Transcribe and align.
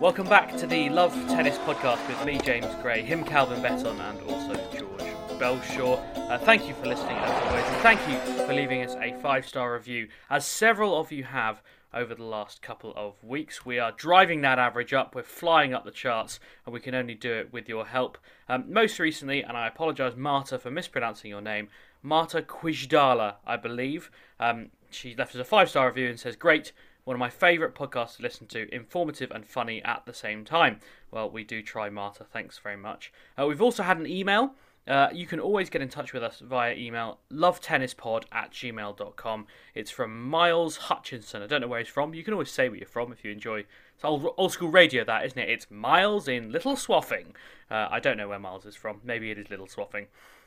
Welcome 0.00 0.28
back 0.28 0.56
to 0.56 0.66
the 0.66 0.88
Love 0.90 1.14
Tennis 1.28 1.56
podcast 1.58 2.06
with 2.08 2.24
me, 2.26 2.38
James 2.38 2.66
Gray, 2.82 3.02
him, 3.02 3.24
Calvin 3.24 3.62
Betton, 3.62 4.00
and 4.00 4.20
also 4.28 4.54
George 4.76 5.38
Belshaw. 5.38 6.02
Uh, 6.28 6.36
thank 6.38 6.66
you 6.68 6.74
for 6.74 6.86
listening 6.86 7.16
as 7.16 7.46
always, 7.46 7.64
and 7.64 7.76
thank 7.76 8.00
you 8.08 8.18
for 8.44 8.52
leaving 8.52 8.82
us 8.82 8.96
a 9.00 9.12
five 9.22 9.46
star 9.46 9.72
review, 9.72 10.08
as 10.28 10.44
several 10.44 10.98
of 10.98 11.12
you 11.12 11.24
have 11.24 11.62
over 11.92 12.14
the 12.14 12.24
last 12.24 12.62
couple 12.62 12.92
of 12.96 13.22
weeks. 13.22 13.66
We 13.66 13.78
are 13.78 13.92
driving 13.92 14.40
that 14.42 14.58
average 14.58 14.92
up, 14.92 15.14
we're 15.14 15.22
flying 15.22 15.74
up 15.74 15.84
the 15.84 15.90
charts, 15.90 16.40
and 16.64 16.72
we 16.72 16.80
can 16.80 16.94
only 16.94 17.14
do 17.14 17.32
it 17.32 17.52
with 17.52 17.68
your 17.68 17.86
help. 17.86 18.18
Um, 18.48 18.72
most 18.72 18.98
recently, 18.98 19.42
and 19.42 19.56
I 19.56 19.66
apologise, 19.66 20.14
Marta, 20.16 20.58
for 20.58 20.70
mispronouncing 20.70 21.30
your 21.30 21.40
name, 21.40 21.68
Marta 22.02 22.42
Quijdala, 22.42 23.36
I 23.46 23.56
believe. 23.56 24.10
Um, 24.38 24.70
she 24.90 25.14
left 25.14 25.34
us 25.34 25.40
a 25.40 25.44
five 25.44 25.68
star 25.68 25.88
review 25.88 26.08
and 26.08 26.18
says, 26.18 26.36
Great, 26.36 26.72
one 27.04 27.14
of 27.14 27.20
my 27.20 27.30
favourite 27.30 27.74
podcasts 27.74 28.16
to 28.16 28.22
listen 28.22 28.46
to, 28.48 28.72
informative 28.74 29.30
and 29.30 29.46
funny 29.46 29.82
at 29.82 30.04
the 30.06 30.14
same 30.14 30.44
time. 30.44 30.80
Well, 31.10 31.30
we 31.30 31.44
do 31.44 31.62
try, 31.62 31.90
Marta. 31.90 32.24
Thanks 32.24 32.58
very 32.58 32.76
much. 32.76 33.12
Uh, 33.38 33.46
we've 33.46 33.62
also 33.62 33.82
had 33.82 33.98
an 33.98 34.06
email. 34.06 34.54
Uh, 34.88 35.08
you 35.12 35.26
can 35.26 35.38
always 35.38 35.70
get 35.70 35.82
in 35.82 35.88
touch 35.88 36.12
with 36.12 36.22
us 36.22 36.40
via 36.40 36.74
email, 36.74 37.18
lovetennispod 37.32 38.24
at 38.32 38.50
gmail.com. 38.50 39.46
It's 39.74 39.90
from 39.90 40.28
Miles 40.28 40.76
Hutchinson. 40.76 41.42
I 41.42 41.46
don't 41.46 41.60
know 41.60 41.68
where 41.68 41.80
he's 41.80 41.88
from. 41.88 42.14
You 42.14 42.24
can 42.24 42.32
always 42.32 42.50
say 42.50 42.68
where 42.68 42.78
you're 42.78 42.88
from 42.88 43.12
if 43.12 43.24
you 43.24 43.30
enjoy. 43.30 43.64
It's 43.94 44.04
old, 44.04 44.26
old 44.36 44.52
school 44.52 44.70
radio, 44.70 45.04
that, 45.04 45.24
isn't 45.26 45.38
it? 45.38 45.48
It's 45.48 45.70
Miles 45.70 46.26
in 46.26 46.50
Little 46.50 46.74
Swaffing. 46.74 47.34
Uh, 47.70 47.88
I 47.90 48.00
don't 48.00 48.16
know 48.16 48.28
where 48.28 48.38
Miles 48.38 48.66
is 48.66 48.74
from. 48.74 49.00
Maybe 49.04 49.30
it 49.30 49.38
is 49.38 49.50
Little 49.50 49.66
Swaffing. 49.66 50.06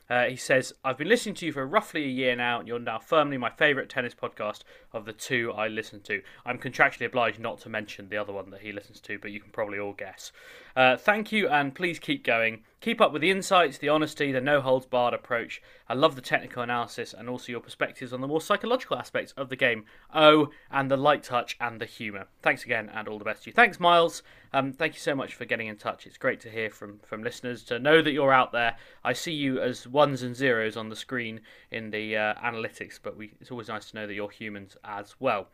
Uh, 0.10 0.26
he 0.26 0.36
says, 0.36 0.74
I've 0.84 0.98
been 0.98 1.08
listening 1.08 1.36
to 1.36 1.46
you 1.46 1.54
for 1.54 1.66
roughly 1.66 2.04
a 2.04 2.08
year 2.08 2.36
now, 2.36 2.60
and 2.60 2.68
you're 2.68 2.80
now 2.80 3.00
firmly 3.00 3.38
my 3.38 3.50
favourite 3.50 3.90
tennis 3.90 4.14
podcast 4.14 4.62
of 4.92 5.06
the 5.06 5.14
two 5.14 5.54
I 5.54 5.70
listen 5.70 6.02
to. 6.02 6.22
I'm 6.46 6.60
contractually 6.60 7.06
obliged 7.06 7.40
not 7.40 7.60
to 7.62 7.70
mention 7.70 8.10
the 8.10 8.18
other 8.18 8.34
one 8.34 8.50
that 8.50 8.62
he 8.62 8.74
listens 8.74 9.00
to, 9.02 9.18
but 9.18 9.32
you 9.32 9.40
can 9.40 9.52
probably 9.52 9.80
all 9.80 9.94
guess. 9.94 10.34
Uh, 10.76 10.98
thank 10.98 11.32
you, 11.32 11.48
and 11.48 11.76
please 11.76 12.00
keep 12.00 12.24
going. 12.24 12.64
Keep 12.82 13.00
up 13.00 13.14
with 13.14 13.22
the 13.22 13.32
insights, 13.32 13.78
the 13.78 13.90
honesty, 13.90 14.32
the 14.32 14.42
no 14.42 14.60
holds 14.60 14.86
barred 14.86 15.14
approach. 15.14 15.62
I 15.88 15.94
love 15.94 16.16
the 16.16 16.22
technical 16.22 16.64
analysis 16.64 17.14
and 17.14 17.30
also 17.30 17.52
your 17.52 17.62
perspectives 17.62 18.12
on 18.12 18.22
the 18.22 18.28
more 18.28 18.42
psychological 18.42 18.98
aspects 18.98 19.32
of 19.38 19.50
the 19.50 19.56
game. 19.56 19.86
Oh, 20.14 20.50
and 20.72 20.90
the 20.90 20.98
light 20.98 21.24
touch 21.24 21.56
and 21.62 21.80
the 21.80 21.86
humour. 21.86 22.26
Thanks 22.42 22.66
again, 22.66 22.90
and 22.94 23.08
all 23.08 23.20
the 23.20 23.24
best 23.26 23.44
to 23.44 23.52
you. 23.52 23.54
Thanks, 23.54 23.80
Miles. 23.80 24.24
Um, 24.52 24.74
thank 24.74 24.96
you 24.96 25.00
so 25.00 25.16
much 25.16 25.36
for 25.36 25.46
getting 25.46 25.68
in 25.68 25.78
touch. 25.78 26.06
It's 26.08 26.18
great 26.18 26.42
to 26.42 26.50
hear 26.50 26.70
from, 26.70 27.00
from 27.04 27.24
listeners, 27.24 27.64
to 27.66 27.80
know 27.80 28.02
that 28.02 28.12
you're 28.12 28.34
out 28.34 28.52
there. 28.52 28.76
I 29.04 29.14
see 29.14 29.34
you 29.34 29.62
as 29.62 29.88
ones 29.88 30.24
and 30.24 30.36
zeros 30.36 30.76
on 30.76 30.90
the 30.90 30.96
screen 30.96 31.42
in 31.72 31.92
the 31.92 32.18
uh, 32.18 32.34
analytics, 32.36 33.00
but 33.02 33.16
we, 33.16 33.32
it's 33.40 33.52
always 33.52 33.68
nice 33.68 33.92
to 33.92 33.96
know 33.96 34.08
that 34.08 34.14
you're 34.14 34.30
humans 34.30 34.76
as 34.84 35.16
well. 35.20 35.48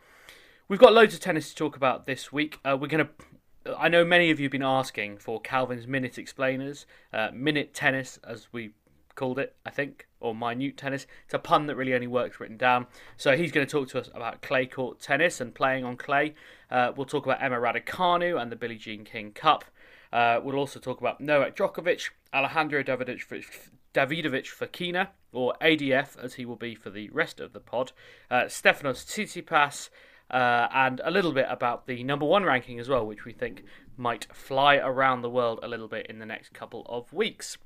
We've 0.67 0.80
got 0.80 0.94
loads 0.94 1.14
of 1.14 1.20
tennis 1.20 1.50
to 1.50 1.56
talk 1.56 1.75
about 1.75 2.06
this 2.06 2.31
week. 2.31 2.59
Uh, 2.64 2.78
we're 2.79 2.88
going 2.88 3.06
to 3.06 3.12
I 3.78 3.90
know 3.90 4.06
many 4.06 4.31
of 4.31 4.40
you 4.40 4.46
have 4.46 4.52
been 4.52 4.64
asking 4.64 5.18
for 5.18 5.42
Calvin's 5.42 5.88
minute 5.88 6.18
explainers, 6.18 6.86
uh, 7.14 7.30
minute 7.34 7.74
tennis 7.74 8.20
as 8.24 8.47
we 8.52 8.72
called 9.16 9.38
it, 9.38 9.56
I 9.66 9.70
think, 9.70 10.08
or 10.22 10.34
minute 10.34 10.78
tennis. 10.78 11.06
It's 11.25 11.34
a 11.34 11.40
pun 11.40 11.66
that 11.68 11.75
really 11.75 11.94
only 11.94 12.08
works 12.08 12.40
written 12.40 12.58
down. 12.58 12.88
So 13.18 13.36
he's 13.36 13.52
going 13.52 13.68
to 13.68 13.72
talk 13.72 13.90
to 13.90 14.00
us 14.00 14.09
about 14.14 14.42
clay 14.42 14.66
court 14.66 15.00
tennis 15.02 15.42
and 15.42 15.53
playing 15.53 15.84
on 15.84 15.97
clay. 15.97 16.36
Uh, 16.72 16.94
we'll 16.96 17.06
talk 17.06 17.25
about 17.25 17.44
Emma 17.44 17.58
Raducanu 17.58 18.42
and 18.42 18.52
the 18.52 18.56
Billie 18.56 18.78
Jean 18.78 19.03
King 19.03 19.31
Cup. 19.31 19.66
Uh, 20.12 20.40
we'll 20.41 20.56
also 20.56 20.80
talk 20.80 21.00
about 21.02 21.20
Novak 21.20 21.56
Djokovic, 21.56 22.09
Alejandro 22.34 22.81
Davidovich, 22.81 23.46
Davidovich 23.94 24.47
Fokina, 24.47 25.09
or 25.31 25.53
ADF 25.62 26.18
as 26.24 26.36
he 26.36 26.46
will 26.46 26.56
be 26.56 26.74
for 26.74 26.90
the 26.90 27.09
rest 27.09 27.40
of 27.40 27.53
the 27.53 27.59
pod. 27.59 27.91
Uh, 28.31 28.44
Stefanos 28.44 29.06
Tsitsipas 29.06 29.90
uh, 30.29 30.67
and 30.73 31.01
a 31.03 31.12
little 31.12 31.31
bit 31.31 31.47
about 31.50 31.88
the 31.88 32.03
number 32.03 32.25
one 32.25 32.44
ranking 32.44 32.79
as 32.79 32.90
well, 32.90 33.06
which 33.06 33.25
we 33.25 33.34
think 33.34 33.63
might 33.97 34.28
fly 34.34 34.78
around 34.78 35.22
the 35.22 35.29
world 35.29 35.59
a 35.62 35.67
little 35.67 35.88
bit 35.88 36.07
in 36.07 36.19
the 36.19 36.25
next 36.25 36.53
couple 36.53 36.85
of 36.88 37.12
weeks. 37.12 37.57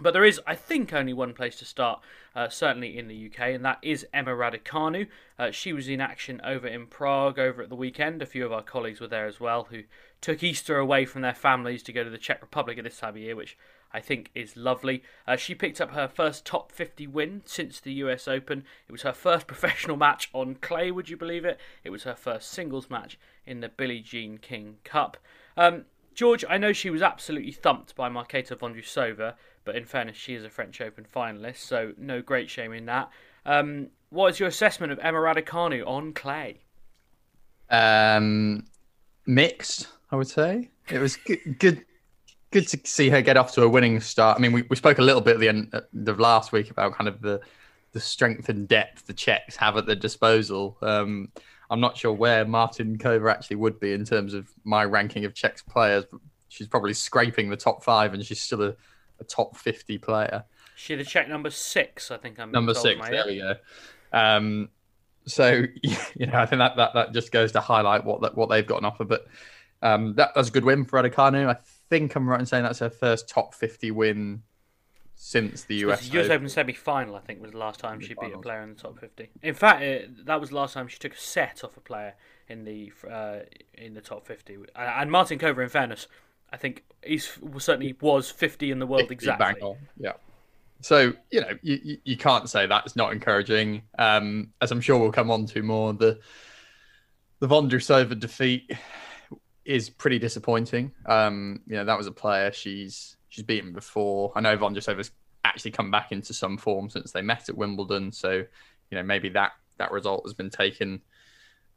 But 0.00 0.12
there 0.12 0.24
is, 0.24 0.40
I 0.46 0.54
think, 0.54 0.92
only 0.92 1.12
one 1.12 1.34
place 1.34 1.56
to 1.56 1.64
start, 1.64 2.00
uh, 2.34 2.48
certainly 2.48 2.96
in 2.96 3.08
the 3.08 3.26
UK, 3.26 3.54
and 3.54 3.64
that 3.64 3.78
is 3.82 4.06
Emma 4.14 4.30
Raducanu. 4.30 5.08
Uh, 5.38 5.50
she 5.50 5.72
was 5.72 5.88
in 5.88 6.00
action 6.00 6.40
over 6.44 6.68
in 6.68 6.86
Prague 6.86 7.38
over 7.38 7.62
at 7.62 7.68
the 7.68 7.74
weekend. 7.74 8.22
A 8.22 8.26
few 8.26 8.46
of 8.46 8.52
our 8.52 8.62
colleagues 8.62 9.00
were 9.00 9.08
there 9.08 9.26
as 9.26 9.40
well, 9.40 9.66
who 9.70 9.82
took 10.20 10.42
Easter 10.44 10.78
away 10.78 11.04
from 11.04 11.22
their 11.22 11.34
families 11.34 11.82
to 11.84 11.92
go 11.92 12.04
to 12.04 12.10
the 12.10 12.18
Czech 12.18 12.40
Republic 12.40 12.78
at 12.78 12.84
this 12.84 12.98
time 12.98 13.10
of 13.10 13.16
year, 13.16 13.34
which 13.34 13.56
I 13.92 14.00
think 14.00 14.30
is 14.34 14.56
lovely. 14.56 15.02
Uh, 15.26 15.36
she 15.36 15.54
picked 15.54 15.80
up 15.80 15.92
her 15.92 16.08
first 16.08 16.44
top 16.44 16.72
50 16.72 17.06
win 17.06 17.42
since 17.44 17.80
the 17.80 17.92
US 17.94 18.28
Open. 18.28 18.64
It 18.86 18.92
was 18.92 19.02
her 19.02 19.12
first 19.12 19.46
professional 19.48 19.96
match 19.96 20.28
on 20.32 20.56
clay, 20.56 20.90
would 20.90 21.08
you 21.08 21.16
believe 21.16 21.44
it? 21.44 21.58
It 21.84 21.90
was 21.90 22.04
her 22.04 22.14
first 22.14 22.50
singles 22.50 22.90
match 22.90 23.18
in 23.46 23.60
the 23.60 23.68
Billie 23.68 24.00
Jean 24.00 24.38
King 24.38 24.76
Cup. 24.84 25.16
Um, 25.56 25.86
George, 26.14 26.44
I 26.48 26.58
know 26.58 26.72
she 26.72 26.90
was 26.90 27.00
absolutely 27.00 27.52
thumped 27.52 27.94
by 27.94 28.08
Marketa 28.08 28.56
Vondrousova, 28.56 29.34
but 29.64 29.76
in 29.76 29.84
fairness, 29.84 30.16
she 30.16 30.34
is 30.34 30.44
a 30.44 30.50
French 30.50 30.80
Open 30.80 31.04
finalist, 31.04 31.58
so 31.58 31.92
no 31.96 32.20
great 32.20 32.50
shame 32.50 32.72
in 32.72 32.86
that. 32.86 33.08
Um, 33.46 33.88
what 34.10 34.32
is 34.32 34.40
your 34.40 34.48
assessment 34.48 34.92
of 34.92 34.98
Emma 34.98 35.18
Raducanu 35.18 35.86
on 35.86 36.12
clay? 36.12 36.62
Um, 37.70 38.64
mixed, 39.26 39.88
I 40.10 40.16
would 40.16 40.28
say. 40.28 40.70
It 40.88 40.98
was 40.98 41.16
good, 41.16 41.58
good 41.58 41.84
good 42.50 42.66
to 42.68 42.80
see 42.84 43.10
her 43.10 43.22
get 43.22 43.36
off 43.36 43.52
to 43.54 43.62
a 43.62 43.68
winning 43.68 44.00
start. 44.00 44.38
I 44.38 44.40
mean, 44.40 44.52
we, 44.52 44.62
we 44.62 44.76
spoke 44.76 44.98
a 44.98 45.02
little 45.02 45.20
bit 45.20 45.34
at 45.34 45.40
the 45.40 45.48
end 45.48 45.74
of 46.06 46.20
last 46.20 46.52
week 46.52 46.70
about 46.70 46.94
kind 46.94 47.08
of 47.08 47.20
the 47.20 47.40
the 47.92 48.00
strength 48.00 48.50
and 48.50 48.68
depth 48.68 49.06
the 49.06 49.14
Czechs 49.14 49.56
have 49.56 49.76
at 49.76 49.86
their 49.86 49.96
disposal. 49.96 50.76
Um, 50.82 51.30
I'm 51.70 51.80
not 51.80 51.96
sure 51.96 52.12
where 52.12 52.44
Martincova 52.44 53.30
actually 53.30 53.56
would 53.56 53.80
be 53.80 53.92
in 53.92 54.04
terms 54.04 54.34
of 54.34 54.48
my 54.64 54.84
ranking 54.84 55.24
of 55.24 55.34
Czechs 55.34 55.62
players. 55.62 56.04
But 56.10 56.20
she's 56.48 56.66
probably 56.66 56.94
scraping 56.94 57.48
the 57.48 57.56
top 57.56 57.82
five, 57.82 58.14
and 58.14 58.24
she's 58.24 58.40
still 58.40 58.62
a, 58.62 58.74
a 59.20 59.24
top 59.24 59.56
50 59.56 59.98
player. 59.98 60.44
She 60.76 60.94
the 60.94 61.04
Czech 61.04 61.28
number 61.28 61.50
six, 61.50 62.10
I 62.10 62.18
think. 62.18 62.38
I'm 62.38 62.52
number 62.52 62.74
six. 62.74 63.08
There 63.08 63.24
we 63.26 63.38
go. 63.38 63.54
Um, 64.12 64.68
so 65.26 65.64
you 65.82 66.26
know, 66.26 66.38
I 66.38 66.46
think 66.46 66.60
that, 66.60 66.76
that 66.76 66.94
that 66.94 67.12
just 67.12 67.32
goes 67.32 67.52
to 67.52 67.60
highlight 67.60 68.04
what 68.04 68.20
that 68.22 68.36
what 68.36 68.48
they've 68.48 68.66
got 68.66 68.78
on 68.78 68.84
offer. 68.84 69.04
But 69.04 69.26
um, 69.82 70.14
that, 70.14 70.32
that's 70.34 70.48
a 70.48 70.52
good 70.52 70.64
win 70.64 70.84
for 70.84 71.02
Raducanu. 71.02 71.48
I 71.48 71.56
think 71.88 72.14
I'm 72.14 72.28
right 72.28 72.40
in 72.40 72.46
saying 72.46 72.64
that's 72.64 72.78
her 72.80 72.90
first 72.90 73.28
top 73.28 73.54
50 73.54 73.90
win 73.90 74.42
since 75.14 75.64
the 75.64 75.74
US, 75.76 76.12
US 76.12 76.30
Open 76.30 76.48
semi 76.48 76.72
final. 76.72 77.16
I 77.16 77.20
think 77.20 77.42
was 77.42 77.50
the 77.50 77.58
last 77.58 77.80
time 77.80 78.00
she 78.00 78.14
beat 78.14 78.32
a 78.32 78.38
player 78.38 78.62
in 78.62 78.74
the 78.74 78.80
top 78.80 78.98
50. 78.98 79.28
In 79.42 79.54
fact, 79.54 79.82
it, 79.82 80.26
that 80.26 80.40
was 80.40 80.50
the 80.50 80.56
last 80.56 80.74
time 80.74 80.86
she 80.86 80.98
took 80.98 81.14
a 81.14 81.18
set 81.18 81.64
off 81.64 81.76
a 81.76 81.80
player 81.80 82.14
in 82.48 82.64
the 82.64 82.92
uh, 83.10 83.40
in 83.74 83.94
the 83.94 84.00
top 84.00 84.26
50. 84.26 84.58
And 84.76 85.10
Martincova, 85.10 85.62
in 85.62 85.68
fairness, 85.68 86.06
I 86.52 86.56
think 86.56 86.84
he 87.04 87.18
certainly 87.18 87.96
was 88.00 88.30
50 88.30 88.70
in 88.70 88.78
the 88.78 88.86
world 88.86 89.10
exactly. 89.10 89.74
Yeah. 89.98 90.12
So 90.80 91.12
you 91.32 91.40
know 91.40 91.50
you, 91.62 91.98
you 92.04 92.16
can't 92.16 92.48
say 92.48 92.66
that's 92.66 92.94
not 92.94 93.12
encouraging. 93.12 93.82
Um, 93.98 94.52
as 94.60 94.70
I'm 94.70 94.80
sure 94.80 94.98
we'll 94.98 95.10
come 95.10 95.30
on 95.30 95.46
to 95.46 95.62
more 95.62 95.92
the 95.92 96.20
the 97.40 97.48
Vondrousova 97.48 98.18
defeat 98.18 98.70
is 99.68 99.90
pretty 99.90 100.18
disappointing. 100.18 100.90
Um, 101.04 101.60
you 101.66 101.76
know, 101.76 101.84
that 101.84 101.98
was 101.98 102.06
a 102.06 102.12
player 102.12 102.50
she's 102.50 103.16
she's 103.28 103.44
beaten 103.44 103.74
before. 103.74 104.32
I 104.34 104.40
know 104.40 104.56
Vondrousova's 104.56 105.10
actually 105.44 105.72
come 105.72 105.90
back 105.90 106.10
into 106.10 106.32
some 106.32 106.56
form 106.56 106.88
since 106.88 107.12
they 107.12 107.20
met 107.20 107.50
at 107.50 107.56
Wimbledon, 107.56 108.10
so 108.10 108.30
you 108.32 108.96
know 108.96 109.02
maybe 109.02 109.28
that 109.28 109.52
that 109.76 109.92
result 109.92 110.22
has 110.24 110.32
been 110.32 110.48
taken 110.48 111.02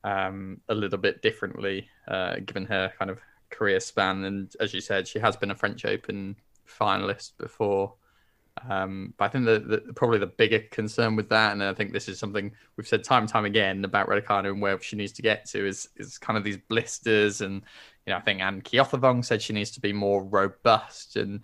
um, 0.05 0.61
a 0.69 0.73
little 0.73 0.97
bit 0.97 1.21
differently 1.21 1.89
uh, 2.07 2.37
given 2.45 2.65
her 2.65 2.93
kind 2.97 3.11
of 3.11 3.19
career 3.49 3.81
span. 3.81 4.23
And 4.23 4.51
as 4.61 4.73
you 4.73 4.79
said, 4.79 5.05
she 5.05 5.19
has 5.19 5.35
been 5.35 5.51
a 5.51 5.55
French 5.55 5.83
Open 5.83 6.37
finalist 6.65 7.33
before. 7.37 7.93
Um, 8.69 9.13
but 9.17 9.25
I 9.25 9.27
think 9.29 9.45
the, 9.45 9.59
the, 9.59 9.93
probably 9.93 10.19
the 10.19 10.27
bigger 10.27 10.59
concern 10.59 11.15
with 11.15 11.29
that, 11.29 11.53
and 11.53 11.63
I 11.63 11.73
think 11.73 11.93
this 11.93 12.09
is 12.09 12.19
something 12.19 12.51
we've 12.75 12.87
said 12.87 13.03
time 13.03 13.23
and 13.23 13.29
time 13.29 13.45
again 13.45 13.83
about 13.85 14.07
Raducanu 14.07 14.51
and 14.51 14.61
where 14.61 14.79
she 14.81 14.95
needs 14.95 15.13
to 15.13 15.21
get 15.21 15.45
to 15.49 15.65
is 15.65 15.89
is 15.95 16.17
kind 16.17 16.37
of 16.37 16.43
these 16.43 16.57
blisters, 16.57 17.41
and 17.41 17.63
you 18.05 18.11
know 18.11 18.17
I 18.17 18.21
think 18.21 18.41
Anne 18.41 18.61
Keothavong 18.61 19.23
said 19.23 19.41
she 19.41 19.53
needs 19.53 19.71
to 19.71 19.81
be 19.81 19.93
more 19.93 20.23
robust, 20.23 21.15
and 21.15 21.41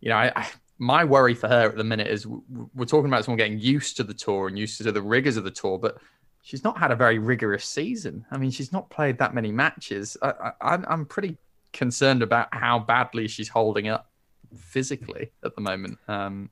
you 0.00 0.08
know 0.10 0.16
I, 0.16 0.32
I 0.34 0.48
my 0.78 1.04
worry 1.04 1.34
for 1.34 1.46
her 1.46 1.68
at 1.68 1.76
the 1.76 1.84
minute 1.84 2.08
is 2.08 2.26
we're 2.26 2.84
talking 2.86 3.08
about 3.08 3.24
someone 3.24 3.38
getting 3.38 3.58
used 3.58 3.96
to 3.98 4.04
the 4.04 4.14
tour 4.14 4.48
and 4.48 4.58
used 4.58 4.78
to 4.78 4.90
the 4.90 5.02
rigors 5.02 5.36
of 5.36 5.44
the 5.44 5.50
tour, 5.50 5.78
but 5.78 5.98
she's 6.42 6.64
not 6.64 6.78
had 6.78 6.90
a 6.90 6.96
very 6.96 7.18
rigorous 7.18 7.64
season. 7.64 8.24
I 8.30 8.38
mean, 8.38 8.50
she's 8.50 8.72
not 8.72 8.90
played 8.90 9.18
that 9.18 9.34
many 9.34 9.52
matches. 9.52 10.16
I, 10.22 10.52
I, 10.60 10.78
I'm 10.88 11.04
pretty 11.04 11.36
concerned 11.72 12.22
about 12.22 12.48
how 12.52 12.78
badly 12.78 13.28
she's 13.28 13.48
holding 13.48 13.88
up 13.88 14.09
physically 14.56 15.30
at 15.44 15.54
the 15.54 15.60
moment. 15.60 15.98
Um, 16.08 16.50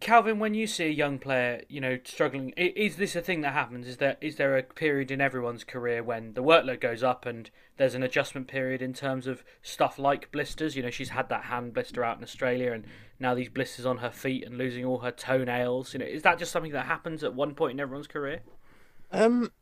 Calvin, 0.00 0.38
when 0.38 0.54
you 0.54 0.66
see 0.66 0.84
a 0.84 0.90
young 0.90 1.18
player, 1.18 1.60
you 1.68 1.82
know, 1.82 1.98
struggling, 2.02 2.50
is 2.56 2.96
this 2.96 3.14
a 3.14 3.20
thing 3.20 3.42
that 3.42 3.52
happens? 3.52 3.86
Is 3.86 3.98
there 3.98 4.16
is 4.22 4.36
there 4.36 4.56
a 4.56 4.62
period 4.62 5.10
in 5.10 5.20
everyone's 5.20 5.64
career 5.64 6.02
when 6.02 6.32
the 6.32 6.42
workload 6.42 6.80
goes 6.80 7.02
up 7.02 7.26
and 7.26 7.50
there's 7.76 7.94
an 7.94 8.02
adjustment 8.02 8.48
period 8.48 8.80
in 8.80 8.94
terms 8.94 9.26
of 9.26 9.44
stuff 9.60 9.98
like 9.98 10.32
blisters? 10.32 10.76
You 10.76 10.82
know, 10.82 10.90
she's 10.90 11.10
had 11.10 11.28
that 11.28 11.44
hand 11.44 11.74
blister 11.74 12.02
out 12.02 12.16
in 12.16 12.24
Australia, 12.24 12.72
and 12.72 12.86
now 13.20 13.34
these 13.34 13.50
blisters 13.50 13.84
on 13.84 13.98
her 13.98 14.10
feet 14.10 14.46
and 14.46 14.56
losing 14.56 14.84
all 14.86 15.00
her 15.00 15.10
toenails. 15.10 15.92
You 15.92 15.98
know, 15.98 16.06
is 16.06 16.22
that 16.22 16.38
just 16.38 16.52
something 16.52 16.72
that 16.72 16.86
happens 16.86 17.22
at 17.22 17.34
one 17.34 17.54
point 17.54 17.72
in 17.72 17.80
everyone's 17.80 18.06
career? 18.06 18.40
Um, 19.12 19.52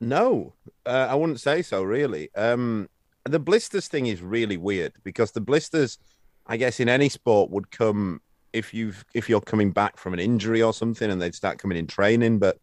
no, 0.00 0.54
uh, 0.86 1.08
I 1.10 1.14
wouldn't 1.14 1.40
say 1.40 1.60
so. 1.60 1.82
Really, 1.82 2.34
um, 2.34 2.88
the 3.24 3.38
blisters 3.38 3.86
thing 3.86 4.06
is 4.06 4.22
really 4.22 4.56
weird 4.56 4.94
because 5.04 5.32
the 5.32 5.42
blisters, 5.42 5.98
I 6.46 6.56
guess, 6.56 6.80
in 6.80 6.88
any 6.88 7.08
sport 7.08 7.50
would 7.50 7.70
come 7.70 8.20
if 8.52 8.72
you've 8.72 9.04
if 9.14 9.28
you're 9.28 9.40
coming 9.40 9.70
back 9.70 9.98
from 9.98 10.14
an 10.14 10.20
injury 10.20 10.62
or 10.62 10.72
something, 10.72 11.10
and 11.10 11.20
they'd 11.20 11.34
start 11.34 11.58
coming 11.58 11.78
in 11.78 11.86
training. 11.86 12.38
But 12.38 12.58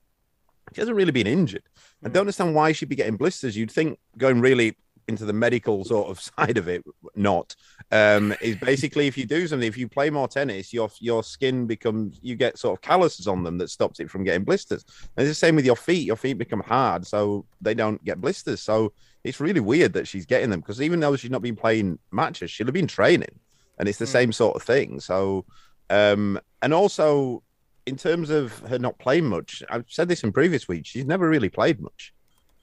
she 0.74 0.81
hasn't 0.81 0.97
really 0.97 1.12
been 1.12 1.27
injured. 1.27 1.63
I 2.03 2.09
don't 2.09 2.21
understand 2.21 2.56
why 2.56 2.71
she'd 2.71 2.89
be 2.89 2.95
getting 2.95 3.18
blisters. 3.18 3.56
You'd 3.56 3.71
think 3.71 4.00
going 4.18 4.41
really 4.41 4.75
into 5.07 5.25
the 5.25 5.33
medical 5.33 5.83
sort 5.83 6.09
of 6.09 6.19
side 6.38 6.57
of 6.57 6.68
it, 6.68 6.83
not 7.15 7.56
um, 7.91 8.33
is 8.41 8.56
basically 8.57 9.07
if 9.07 9.18
you 9.18 9.25
do 9.25 9.47
something, 9.47 9.68
if 9.68 9.77
you 9.77 9.88
play 9.88 10.09
more 10.09 10.27
tennis, 10.27 10.74
your 10.74 10.89
your 11.00 11.24
skin 11.24 11.65
becomes 11.68 12.19
you 12.21 12.36
get 12.36 12.57
sort 12.57 12.77
of 12.77 12.81
calluses 12.81 13.27
on 13.27 13.44
them 13.44 13.57
that 13.57 13.69
stops 13.69 14.00
it 14.00 14.09
from 14.09 14.24
getting 14.24 14.44
blisters. 14.44 14.83
And 15.15 15.27
it's 15.27 15.31
the 15.31 15.45
same 15.45 15.56
with 15.56 15.65
your 15.65 15.75
feet. 15.75 16.06
Your 16.06 16.15
feet 16.15 16.38
become 16.38 16.62
hard, 16.62 17.06
so 17.06 17.45
they 17.62 17.74
don't 17.74 18.03
get 18.03 18.21
blisters. 18.21 18.62
So 18.62 18.94
it's 19.24 19.39
really 19.39 19.59
weird 19.59 19.94
that 19.94 20.07
she's 20.07 20.25
getting 20.25 20.50
them 20.50 20.59
because 20.59 20.81
even 20.81 21.00
though 21.00 21.15
she's 21.15 21.31
not 21.31 21.41
been 21.41 21.56
playing 21.56 22.00
matches, 22.12 22.51
she'll 22.51 22.68
have 22.68 22.74
been 22.74 22.88
training, 22.88 23.39
and 23.78 23.90
it's 23.90 24.00
the 24.00 24.06
mm. 24.06 24.10
same 24.10 24.31
sort 24.31 24.56
of 24.56 24.64
thing. 24.64 25.00
So 25.00 25.46
um, 25.90 26.40
and 26.62 26.74
also 26.74 27.44
in 27.86 27.98
terms 27.98 28.30
of 28.30 28.60
her 28.60 28.80
not 28.80 28.98
playing 29.00 29.25
much, 29.25 29.62
I've 29.70 29.86
said 29.88 30.08
this 30.08 30.24
in 30.24 30.31
previous 30.31 30.68
weeks. 30.68 30.90
She's 30.90 31.06
never 31.06 31.30
really 31.30 31.50
played 31.50 31.80
much. 31.80 32.14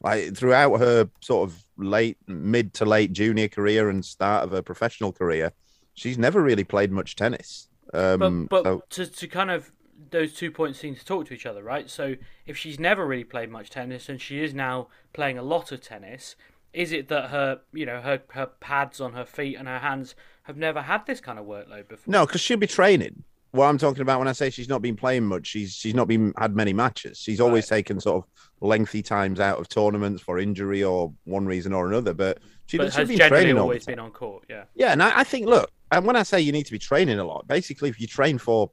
Like 0.03 0.35
throughout 0.35 0.79
her 0.79 1.11
sort 1.21 1.49
of 1.49 1.63
late, 1.77 2.17
mid 2.27 2.73
to 2.75 2.87
late 2.87 3.13
junior 3.13 3.49
career 3.49 3.91
and 3.91 4.05
start 4.05 4.45
of 4.45 4.51
her 4.53 4.63
professional 4.63 5.13
career, 5.13 5.53
she's 5.95 6.17
never 6.17 6.43
really 6.43 6.65
played 6.65 6.91
much 6.91 7.17
tennis. 7.17 7.69
Um, 7.93 8.47
but, 8.47 8.65
but 8.65 8.65
so... 8.65 8.83
to, 9.05 9.07
to 9.07 9.29
kind 9.29 9.51
of 9.51 9.71
those 10.11 10.33
two 10.33 10.51
points 10.51 10.79
seem 10.79 10.97
to 10.97 11.05
talk 11.05 11.27
to 11.27 11.35
each 11.35 11.45
other, 11.45 11.63
right? 11.63 11.91
So 11.91 12.17
if 12.47 12.57
she's 12.57 12.81
never 12.81 13.07
really 13.07 13.25
played 13.25 13.51
much 13.51 13.69
tennis 13.69 14.09
and 14.09 14.21
she 14.21 14.43
is 14.43 14.55
now 14.55 14.89
playing 15.13 15.37
a 15.37 15.43
lot 15.43 15.71
of 15.71 15.83
tennis, 15.83 16.35
is 16.73 16.93
it 16.93 17.09
that 17.09 17.29
her, 17.29 17.61
you 17.73 17.85
know, 17.85 18.01
her 18.01 18.23
her 18.31 18.47
pads 18.47 19.01
on 19.01 19.13
her 19.13 19.27
feet 19.27 19.57
and 19.57 19.69
her 19.69 19.81
hands 19.81 20.15
have 20.43 20.57
never 20.57 20.83
had 20.83 21.07
this 21.07 21.21
kind 21.21 21.39
of 21.39 21.47
workload 21.47 21.89
before? 21.89 22.11
No, 22.11 22.27
because 22.27 22.41
she'll 22.41 22.57
be 22.57 22.67
training 22.67 23.25
what 23.53 23.67
I'm 23.67 23.79
talking 23.79 24.03
about 24.03 24.19
when 24.19 24.29
I 24.29 24.33
say 24.33 24.51
she's 24.51 24.69
not 24.69 24.81
been 24.81 24.97
playing 24.97 25.25
much, 25.25 25.47
she's 25.47 25.73
she's 25.73 25.95
not 25.95 26.07
been 26.07 26.33
had 26.39 26.55
many 26.55 26.73
matches. 26.73 27.19
She's 27.19 27.41
always 27.41 27.71
right. 27.71 27.79
taken 27.79 28.01
sort 28.01 28.25
of 28.25 28.31
lengthy 28.61 29.03
times 29.03 29.41
out 29.41 29.59
of 29.59 29.69
tournaments 29.69 30.23
for 30.23 30.39
injury 30.39 30.85
or 30.85 31.13
one 31.25 31.47
reason 31.47 31.73
or 31.73 31.89
another. 31.89 32.15
But 32.15 32.39
she 32.67 32.79
but 32.79 32.93
has 32.95 33.09
been 33.09 33.19
generally 33.19 33.53
always 33.53 33.87
been 33.87 33.99
on 33.99 34.13
court. 34.13 34.45
Yeah. 34.49 34.65
Yeah, 34.75 34.93
and 34.93 35.03
I, 35.03 35.21
I, 35.21 35.25
think 35.25 35.47
look, 35.47 35.71
and 35.91 36.07
when 36.07 36.17
I 36.17 36.23
say 36.23 36.41
you 36.41 36.53
need 36.53 36.67
to 36.67 36.73
be 36.73 36.79
training 36.79 37.19
a 37.19 37.25
lot, 37.25 37.49
basically 37.49 37.89
if 37.89 38.01
you 38.01 38.07
train 38.07 38.39
for 38.39 38.71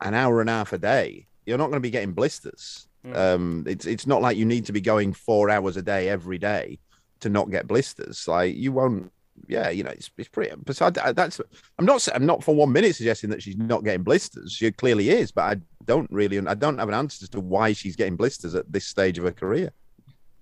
an 0.00 0.14
hour 0.14 0.40
and 0.40 0.48
a 0.48 0.54
half 0.54 0.72
a 0.72 0.78
day, 0.78 1.26
you're 1.44 1.58
not 1.58 1.66
going 1.66 1.76
to 1.76 1.80
be 1.80 1.90
getting 1.90 2.12
blisters. 2.12 2.88
Mm. 3.04 3.16
Um, 3.16 3.64
it's 3.66 3.84
it's 3.84 4.06
not 4.06 4.22
like 4.22 4.38
you 4.38 4.46
need 4.46 4.64
to 4.66 4.72
be 4.72 4.80
going 4.80 5.12
four 5.12 5.50
hours 5.50 5.76
a 5.76 5.82
day 5.82 6.08
every 6.08 6.38
day 6.38 6.78
to 7.20 7.28
not 7.28 7.50
get 7.50 7.66
blisters. 7.66 8.26
Like 8.26 8.56
you 8.56 8.72
won't 8.72 9.12
yeah, 9.48 9.70
you 9.70 9.84
know, 9.84 9.90
it's, 9.90 10.10
it's 10.16 10.28
pretty. 10.28 10.54
Besides, 10.64 10.98
that's 11.14 11.40
I'm 11.78 11.84
not 11.84 12.06
I'm 12.14 12.26
not 12.26 12.42
for 12.42 12.54
one 12.54 12.72
minute 12.72 12.96
suggesting 12.96 13.30
that 13.30 13.42
she's 13.42 13.56
not 13.56 13.84
getting 13.84 14.02
blisters. 14.02 14.52
She 14.52 14.70
clearly 14.72 15.10
is, 15.10 15.30
but 15.32 15.42
I 15.42 15.56
don't 15.84 16.10
really 16.10 16.38
I 16.46 16.54
don't 16.54 16.78
have 16.78 16.88
an 16.88 16.94
answer 16.94 17.24
as 17.24 17.28
to 17.30 17.40
why 17.40 17.72
she's 17.72 17.96
getting 17.96 18.16
blisters 18.16 18.54
at 18.54 18.70
this 18.72 18.86
stage 18.86 19.18
of 19.18 19.24
her 19.24 19.32
career. 19.32 19.72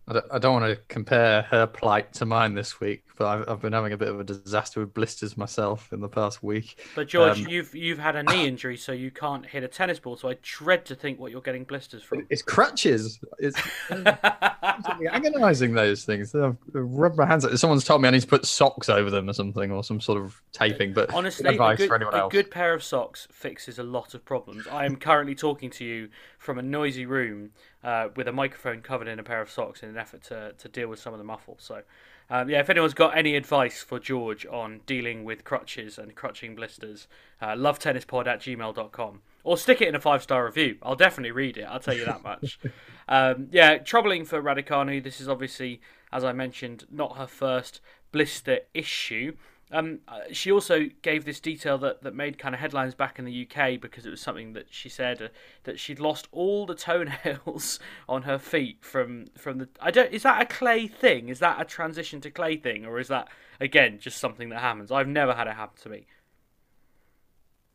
I 0.06 0.38
don't, 0.38 0.52
want 0.52 0.66
to 0.66 0.76
compare 0.88 1.42
her 1.42 1.66
plight 1.66 2.12
to 2.14 2.26
mine 2.26 2.52
this 2.52 2.78
week, 2.78 3.04
but 3.16 3.26
I've, 3.26 3.48
I've, 3.48 3.62
been 3.62 3.72
having 3.72 3.94
a 3.94 3.96
bit 3.96 4.08
of 4.08 4.20
a 4.20 4.24
disaster 4.24 4.80
with 4.80 4.92
blisters 4.92 5.38
myself 5.38 5.90
in 5.94 6.00
the 6.00 6.10
past 6.10 6.42
week. 6.42 6.86
But 6.94 7.08
George, 7.08 7.40
um, 7.40 7.48
you've 7.48 7.74
you've 7.74 7.98
had 7.98 8.14
a 8.14 8.22
knee 8.22 8.46
injury, 8.46 8.76
so 8.76 8.92
you 8.92 9.10
can't 9.10 9.46
hit 9.46 9.64
a 9.64 9.68
tennis 9.68 9.98
ball. 9.98 10.18
So 10.18 10.28
I 10.28 10.36
dread 10.42 10.84
to 10.86 10.94
think 10.94 11.18
what 11.18 11.32
you're 11.32 11.40
getting 11.40 11.64
blisters 11.64 12.02
from. 12.02 12.26
It's 12.28 12.42
crutches. 12.42 13.18
It's 13.38 13.58
agonising 13.90 15.72
those 15.72 16.04
things. 16.04 16.34
I've 16.34 16.58
rubbed 16.74 17.16
my 17.16 17.24
hands. 17.24 17.58
Someone's 17.58 17.84
told 17.84 18.02
me 18.02 18.08
I 18.08 18.10
need 18.10 18.22
to 18.22 18.26
put 18.26 18.44
socks 18.44 18.90
over 18.90 19.08
them 19.08 19.30
or 19.30 19.32
something, 19.32 19.72
or 19.72 19.82
some 19.82 20.02
sort 20.02 20.22
of 20.22 20.42
taping. 20.52 20.92
But 20.92 21.14
honestly, 21.14 21.48
advice 21.48 21.78
good, 21.78 21.90
a 21.90 22.28
good 22.30 22.50
pair 22.50 22.74
of 22.74 22.84
socks 22.84 23.26
fixes 23.32 23.78
a 23.78 23.82
lot 23.82 24.12
of 24.12 24.22
problems. 24.26 24.66
I 24.66 24.84
am 24.84 24.96
currently 24.96 25.34
talking 25.34 25.70
to 25.70 25.84
you 25.84 26.10
from 26.36 26.58
a 26.58 26.62
noisy 26.62 27.06
room 27.06 27.52
uh, 27.84 28.08
with 28.16 28.26
a 28.26 28.32
microphone 28.32 28.80
covered 28.80 29.06
in 29.06 29.18
a 29.18 29.22
pair 29.22 29.42
of 29.42 29.50
socks 29.50 29.82
in 29.82 29.90
an 29.90 29.98
effort 29.98 30.22
to, 30.24 30.52
to 30.56 30.68
deal 30.68 30.88
with 30.88 30.98
some 30.98 31.12
of 31.12 31.18
the 31.18 31.24
muffle. 31.24 31.56
So, 31.60 31.82
um, 32.30 32.48
yeah, 32.48 32.60
if 32.60 32.70
anyone's 32.70 32.94
got 32.94 33.16
any 33.16 33.36
advice 33.36 33.82
for 33.82 34.00
George 34.00 34.46
on 34.46 34.80
dealing 34.86 35.24
with 35.24 35.44
crutches 35.44 35.98
and 35.98 36.14
crutching 36.14 36.56
blisters, 36.56 37.06
uh, 37.42 37.48
lovetennispod 37.48 38.26
at 38.26 38.40
gmail.com. 38.40 39.20
Or 39.44 39.58
stick 39.58 39.82
it 39.82 39.88
in 39.88 39.94
a 39.94 40.00
five 40.00 40.22
star 40.22 40.46
review. 40.46 40.78
I'll 40.82 40.96
definitely 40.96 41.32
read 41.32 41.58
it, 41.58 41.64
I'll 41.64 41.80
tell 41.80 41.94
you 41.94 42.06
that 42.06 42.24
much. 42.24 42.58
um, 43.08 43.48
yeah, 43.50 43.76
troubling 43.76 44.24
for 44.24 44.42
Raducanu. 44.42 45.04
This 45.04 45.20
is 45.20 45.28
obviously, 45.28 45.82
as 46.10 46.24
I 46.24 46.32
mentioned, 46.32 46.86
not 46.90 47.18
her 47.18 47.26
first 47.26 47.82
blister 48.10 48.60
issue. 48.72 49.36
Um, 49.72 50.00
uh, 50.06 50.20
she 50.30 50.52
also 50.52 50.88
gave 51.02 51.24
this 51.24 51.40
detail 51.40 51.78
that, 51.78 52.02
that 52.02 52.14
made 52.14 52.38
kind 52.38 52.54
of 52.54 52.60
headlines 52.60 52.94
back 52.94 53.18
in 53.18 53.24
the 53.24 53.48
UK 53.48 53.80
because 53.80 54.06
it 54.06 54.10
was 54.10 54.20
something 54.20 54.52
that 54.52 54.66
she 54.70 54.88
said 54.88 55.22
uh, 55.22 55.28
that 55.64 55.80
she'd 55.80 55.98
lost 55.98 56.28
all 56.32 56.66
the 56.66 56.74
toenails 56.74 57.78
on 58.08 58.22
her 58.22 58.38
feet 58.38 58.78
from 58.80 59.26
from 59.36 59.58
the. 59.58 59.68
I 59.80 59.90
don't. 59.90 60.12
Is 60.12 60.22
that 60.22 60.42
a 60.42 60.46
clay 60.46 60.86
thing? 60.86 61.28
Is 61.28 61.38
that 61.38 61.60
a 61.60 61.64
transition 61.64 62.20
to 62.22 62.30
clay 62.30 62.56
thing, 62.56 62.84
or 62.84 62.98
is 62.98 63.08
that 63.08 63.28
again 63.60 63.98
just 63.98 64.18
something 64.18 64.50
that 64.50 64.60
happens? 64.60 64.92
I've 64.92 65.08
never 65.08 65.34
had 65.34 65.46
it 65.46 65.54
happen 65.54 65.80
to 65.82 65.88
me. 65.88 66.06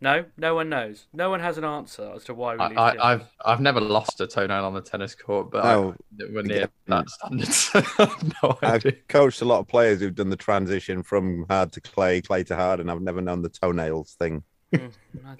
No, 0.01 0.25
no 0.37 0.55
one 0.55 0.69
knows. 0.69 1.07
No 1.11 1.29
one 1.29 1.41
has 1.41 1.57
an 1.57 1.65
answer 1.65 2.13
as 2.15 2.23
to 2.25 2.33
why 2.33 2.55
we. 2.55 2.75
I, 2.77 3.11
have 3.11 3.29
I've 3.43 3.59
never 3.59 3.81
lost 3.81 4.21
a 4.21 4.27
toenail 4.27 4.63
on 4.63 4.73
the 4.73 4.81
tennis 4.81 5.13
court, 5.13 5.51
but 5.51 5.65
no, 5.65 5.95
we're 6.31 6.43
near 6.43 6.69
that 6.87 7.09
standard. 7.09 8.33
no 8.43 8.57
I've 8.61 8.85
coached 9.09 9.41
a 9.41 9.45
lot 9.45 9.59
of 9.59 9.67
players 9.67 9.99
who've 9.99 10.15
done 10.15 10.29
the 10.29 10.37
transition 10.37 11.03
from 11.03 11.45
hard 11.49 11.73
to 11.73 11.81
clay, 11.81 12.21
clay 12.21 12.45
to 12.45 12.55
hard, 12.55 12.79
and 12.79 12.89
I've 12.89 13.01
never 13.01 13.19
known 13.19 13.41
the 13.41 13.49
toenails 13.49 14.13
thing 14.13 14.43
mm, 14.73 14.91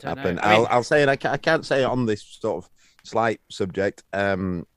happen. 0.04 0.39
I 0.39 0.60
will 0.60 0.68
I'll 0.70 0.84
say 0.84 1.04
it. 1.04 1.10
I 1.10 1.16
can't, 1.16 1.34
I 1.34 1.38
can't 1.38 1.66
say 1.66 1.84
it 1.84 1.86
on 1.86 2.06
this 2.06 2.22
sort 2.22 2.63
of 2.63 2.70
slight 3.04 3.39
subject. 3.50 4.04
Um, 4.12 4.68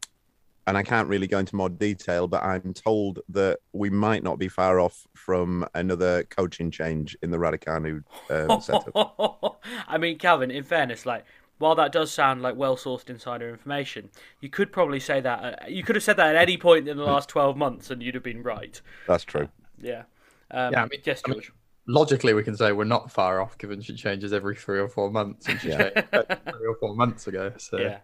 and 0.67 0.77
I 0.77 0.83
can't 0.83 1.09
really 1.09 1.27
go 1.27 1.39
into 1.39 1.57
more 1.57 1.69
detail, 1.69 2.29
but 2.29 2.43
I'm 2.43 2.73
told 2.73 3.21
that 3.31 3.59
we 3.73 3.91
might 3.91 4.23
not 4.23 4.39
be 4.39 4.49
far 4.49 4.79
off 4.79 5.07
from 5.15 5.67
another 5.75 6.25
coaching 6.25 6.71
change 6.71 7.17
in 7.23 7.31
the 7.31 7.39
Raducanu 7.39 8.03
uh, 8.31 8.61
setup. 8.61 9.61
I 9.89 9.99
mean, 9.99 10.19
Calvin, 10.19 10.51
in 10.51 10.63
fairness, 10.63 11.05
like 11.05 11.25
while 11.59 11.75
that 11.75 11.93
does 11.93 12.13
sound 12.13 12.43
like 12.43 12.57
well-sourced 12.57 13.11
insider 13.11 13.49
information, 13.49 14.11
you 14.41 14.49
could 14.49 14.73
probably 14.73 15.01
say 15.01 15.21
that 15.21 15.45
uh, 15.63 15.67
you 15.67 15.83
could 15.83 15.97
have 15.97 16.03
said 16.05 16.17
that 16.17 16.35
at 16.35 16.43
any 16.43 16.57
point 16.57 16.89
in 16.89 16.97
the 16.97 17.05
last 17.05 17.29
twelve 17.29 17.57
months, 17.57 17.91
and 17.91 18.03
you'd 18.03 18.15
have 18.15 18.25
been 18.25 18.43
right. 18.43 18.81
That's 19.09 19.25
true. 19.25 19.45
Uh, 19.45 19.81
yeah. 19.81 20.03
Um, 20.51 20.73
yeah. 20.73 20.83
I 20.83 20.89
mean, 20.89 21.01
yes, 21.05 21.23
George. 21.27 21.37
I 21.37 21.51
mean, 21.51 21.95
logically, 21.95 22.35
we 22.35 22.45
can 22.45 22.57
say 22.57 22.73
we're 22.73 22.85
not 22.85 23.11
far 23.11 23.41
off, 23.41 23.59
given 23.59 23.81
she 23.81 23.95
changes 23.95 24.33
every 24.33 24.55
three 24.55 24.79
or 24.79 24.89
four 24.89 25.11
months, 25.11 25.49
and 25.49 25.61
she 25.61 25.71
yeah. 25.71 25.91
changed 25.91 26.09
three 26.11 26.67
or 26.69 26.77
four 26.79 26.95
months 26.95 27.27
ago. 27.27 27.53
So. 27.59 27.79
Yeah. 27.79 27.99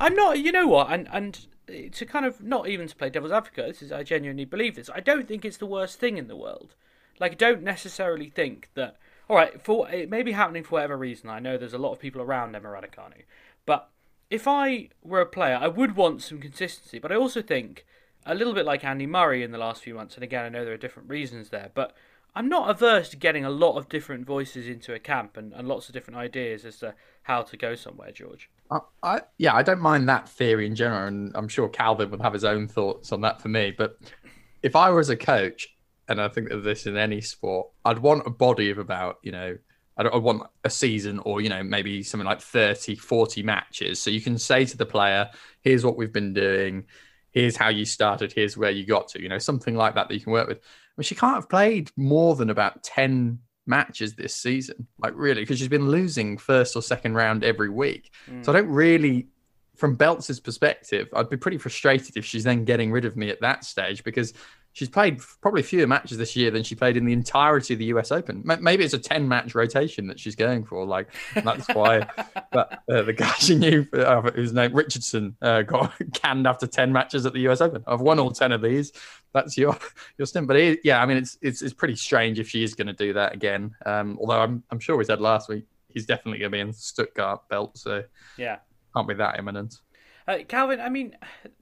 I'm 0.00 0.14
not. 0.14 0.38
You 0.38 0.52
know 0.52 0.66
what? 0.66 0.90
And 0.90 1.08
and 1.12 1.46
to 1.66 2.06
kind 2.06 2.26
of 2.26 2.42
not 2.42 2.68
even 2.68 2.88
to 2.88 2.96
play 2.96 3.10
devil's 3.10 3.32
advocate. 3.32 3.66
This 3.66 3.82
is 3.82 3.92
I 3.92 4.02
genuinely 4.02 4.44
believe 4.44 4.76
this. 4.76 4.90
I 4.94 5.00
don't 5.00 5.26
think 5.28 5.44
it's 5.44 5.56
the 5.56 5.66
worst 5.66 5.98
thing 5.98 6.18
in 6.18 6.28
the 6.28 6.36
world. 6.36 6.74
Like 7.20 7.32
I 7.32 7.36
don't 7.36 7.62
necessarily 7.62 8.28
think 8.30 8.70
that. 8.74 8.96
All 9.28 9.36
right, 9.36 9.62
for 9.62 9.88
it 9.88 10.10
may 10.10 10.22
be 10.22 10.32
happening 10.32 10.64
for 10.64 10.72
whatever 10.72 10.98
reason. 10.98 11.30
I 11.30 11.38
know 11.38 11.56
there's 11.56 11.72
a 11.72 11.78
lot 11.78 11.92
of 11.92 11.98
people 11.98 12.20
around 12.20 12.54
Emma 12.54 12.78
but 13.64 13.90
if 14.30 14.46
I 14.46 14.88
were 15.02 15.20
a 15.20 15.26
player, 15.26 15.58
I 15.60 15.68
would 15.68 15.96
want 15.96 16.22
some 16.22 16.40
consistency. 16.40 16.98
But 16.98 17.12
I 17.12 17.16
also 17.16 17.40
think 17.40 17.86
a 18.26 18.34
little 18.34 18.52
bit 18.52 18.66
like 18.66 18.84
Andy 18.84 19.06
Murray 19.06 19.42
in 19.42 19.52
the 19.52 19.58
last 19.58 19.82
few 19.82 19.94
months. 19.94 20.14
And 20.14 20.24
again, 20.24 20.44
I 20.44 20.48
know 20.48 20.64
there 20.64 20.74
are 20.74 20.78
different 20.78 21.08
reasons 21.08 21.50
there, 21.50 21.70
but 21.74 21.94
I'm 22.34 22.48
not 22.48 22.68
averse 22.68 23.10
to 23.10 23.16
getting 23.16 23.44
a 23.44 23.50
lot 23.50 23.76
of 23.76 23.88
different 23.88 24.26
voices 24.26 24.66
into 24.66 24.92
a 24.92 24.98
camp 24.98 25.36
and, 25.36 25.52
and 25.52 25.68
lots 25.68 25.88
of 25.88 25.94
different 25.94 26.18
ideas 26.18 26.64
as 26.64 26.78
to 26.78 26.94
how 27.22 27.42
to 27.42 27.56
go 27.56 27.74
somewhere, 27.74 28.12
George. 28.12 28.50
I, 28.70 28.78
I, 29.02 29.20
yeah, 29.38 29.54
I 29.54 29.62
don't 29.62 29.80
mind 29.80 30.08
that 30.08 30.28
theory 30.28 30.66
in 30.66 30.74
general, 30.74 31.06
and 31.06 31.32
I'm 31.34 31.48
sure 31.48 31.68
Calvin 31.68 32.10
would 32.10 32.22
have 32.22 32.32
his 32.32 32.44
own 32.44 32.66
thoughts 32.66 33.12
on 33.12 33.20
that 33.22 33.40
for 33.40 33.48
me. 33.48 33.74
But 33.76 33.98
if 34.62 34.74
I 34.74 34.90
was 34.90 35.10
a 35.10 35.16
coach, 35.16 35.68
and 36.08 36.20
I 36.20 36.28
think 36.28 36.50
of 36.50 36.64
this 36.64 36.86
in 36.86 36.96
any 36.96 37.20
sport, 37.20 37.68
I'd 37.84 37.98
want 37.98 38.26
a 38.26 38.30
body 38.30 38.70
of 38.70 38.78
about 38.78 39.18
you 39.22 39.32
know 39.32 39.56
I, 39.96 40.02
don't, 40.02 40.14
I 40.14 40.18
want 40.18 40.42
a 40.64 40.70
season 40.70 41.20
or, 41.20 41.40
you 41.40 41.48
know, 41.48 41.62
maybe 41.62 42.02
something 42.02 42.26
like 42.26 42.40
30, 42.40 42.96
40 42.96 43.42
matches. 43.42 44.00
So 44.00 44.10
you 44.10 44.20
can 44.20 44.38
say 44.38 44.64
to 44.64 44.76
the 44.76 44.86
player, 44.86 45.30
here's 45.62 45.84
what 45.84 45.96
we've 45.96 46.12
been 46.12 46.32
doing. 46.32 46.86
Here's 47.30 47.56
how 47.56 47.68
you 47.68 47.84
started. 47.84 48.32
Here's 48.32 48.56
where 48.56 48.70
you 48.70 48.86
got 48.86 49.08
to, 49.08 49.22
you 49.22 49.28
know, 49.28 49.38
something 49.38 49.76
like 49.76 49.94
that 49.94 50.08
that 50.08 50.14
you 50.14 50.20
can 50.20 50.32
work 50.32 50.48
with. 50.48 50.58
I 50.58 50.92
mean, 50.96 51.04
she 51.04 51.14
can't 51.14 51.36
have 51.36 51.48
played 51.48 51.90
more 51.96 52.34
than 52.34 52.50
about 52.50 52.82
10 52.82 53.38
matches 53.66 54.14
this 54.14 54.34
season, 54.34 54.86
like 54.98 55.12
really, 55.16 55.42
because 55.42 55.58
she's 55.58 55.68
been 55.68 55.88
losing 55.88 56.38
first 56.38 56.76
or 56.76 56.82
second 56.82 57.14
round 57.14 57.44
every 57.44 57.70
week. 57.70 58.12
Mm. 58.30 58.44
So 58.44 58.52
I 58.52 58.56
don't 58.56 58.68
really, 58.68 59.28
from 59.76 59.96
Beltz' 59.96 60.42
perspective, 60.42 61.08
I'd 61.14 61.30
be 61.30 61.36
pretty 61.36 61.58
frustrated 61.58 62.16
if 62.16 62.24
she's 62.24 62.44
then 62.44 62.64
getting 62.64 62.92
rid 62.92 63.04
of 63.04 63.16
me 63.16 63.30
at 63.30 63.40
that 63.40 63.64
stage 63.64 64.04
because 64.04 64.34
she's 64.74 64.88
played 64.88 65.20
probably 65.40 65.62
fewer 65.62 65.86
matches 65.86 66.18
this 66.18 66.36
year 66.36 66.50
than 66.50 66.62
she 66.62 66.74
played 66.74 66.96
in 66.96 67.06
the 67.06 67.12
entirety 67.12 67.74
of 67.74 67.78
the 67.78 67.86
US 67.86 68.12
Open. 68.12 68.42
Maybe 68.44 68.84
it's 68.84 68.92
a 68.92 68.98
10 68.98 69.26
match 69.26 69.54
rotation 69.54 70.08
that 70.08 70.20
she's 70.20 70.36
going 70.36 70.64
for. 70.64 70.84
Like, 70.84 71.08
that's 71.34 71.66
why. 71.68 72.06
but 72.52 72.82
uh, 72.92 73.02
the 73.02 73.12
guy 73.12 73.32
she 73.38 73.54
knew, 73.54 73.86
uh, 73.94 74.20
whose 74.32 74.52
name 74.52 74.74
Richardson, 74.74 75.36
uh, 75.40 75.62
got 75.62 75.94
canned 76.12 76.46
after 76.46 76.66
10 76.66 76.92
matches 76.92 77.24
at 77.24 77.32
the 77.32 77.48
US 77.48 77.60
Open. 77.60 77.82
I've 77.86 78.00
won 78.00 78.18
all 78.18 78.30
10 78.30 78.52
of 78.52 78.60
these. 78.60 78.92
That's 79.34 79.58
your 79.58 79.76
your 80.18 80.26
stint. 80.26 80.46
But 80.46 80.56
it, 80.56 80.80
yeah, 80.84 81.02
I 81.02 81.06
mean, 81.06 81.18
it's, 81.18 81.36
it's, 81.42 81.60
it's 81.60 81.74
pretty 81.74 81.96
strange 81.96 82.38
if 82.38 82.48
she 82.48 82.64
is 82.64 82.74
going 82.74 82.86
to 82.86 82.94
do 82.94 83.12
that 83.12 83.34
again. 83.34 83.74
Um, 83.84 84.16
although 84.18 84.40
I'm, 84.40 84.62
I'm 84.70 84.78
sure 84.78 84.96
we 84.96 85.04
said 85.04 85.20
last 85.20 85.50
week 85.50 85.66
he's 85.88 86.06
definitely 86.06 86.38
going 86.38 86.50
to 86.52 86.56
be 86.56 86.60
in 86.60 86.72
Stuttgart 86.72 87.42
Beltz. 87.50 87.78
So 87.78 88.04
yeah, 88.38 88.58
can't 88.94 89.08
be 89.08 89.14
that 89.14 89.38
imminent. 89.38 89.80
Uh, 90.26 90.38
Calvin, 90.48 90.80
I 90.80 90.88
mean, 90.88 91.16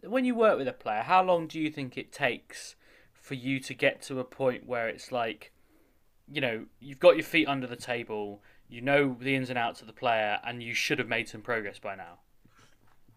when 0.04 0.24
you 0.24 0.36
work 0.36 0.56
with 0.56 0.68
a 0.68 0.72
player, 0.72 1.02
how 1.02 1.22
long 1.24 1.48
do 1.48 1.58
you 1.58 1.70
think 1.70 1.98
it 1.98 2.12
takes 2.12 2.76
for 3.12 3.34
you 3.34 3.58
to 3.60 3.74
get 3.74 4.02
to 4.02 4.20
a 4.20 4.24
point 4.24 4.66
where 4.66 4.88
it's 4.88 5.10
like, 5.10 5.52
you 6.30 6.40
know, 6.40 6.66
you've 6.78 7.00
got 7.00 7.16
your 7.16 7.24
feet 7.24 7.48
under 7.48 7.66
the 7.66 7.76
table, 7.76 8.42
you 8.68 8.80
know 8.80 9.16
the 9.20 9.34
ins 9.34 9.50
and 9.50 9.58
outs 9.58 9.80
of 9.80 9.88
the 9.88 9.92
player, 9.92 10.38
and 10.44 10.62
you 10.62 10.74
should 10.74 10.98
have 10.98 11.08
made 11.08 11.28
some 11.28 11.40
progress 11.40 11.78
by 11.78 11.96
now? 11.96 12.20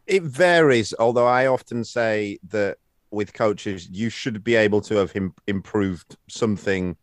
It 0.07 0.23
varies, 0.23 0.93
although 0.97 1.27
I 1.27 1.45
often 1.45 1.83
say 1.83 2.39
that 2.49 2.77
with 3.15 3.33
coaches, 3.33 3.89
you 3.89 4.09
should 4.09 4.43
be 4.43 4.55
able 4.55 4.81
to 4.81 4.95
have 4.95 5.11
him 5.11 5.33
improved 5.47 6.17
something 6.27 6.95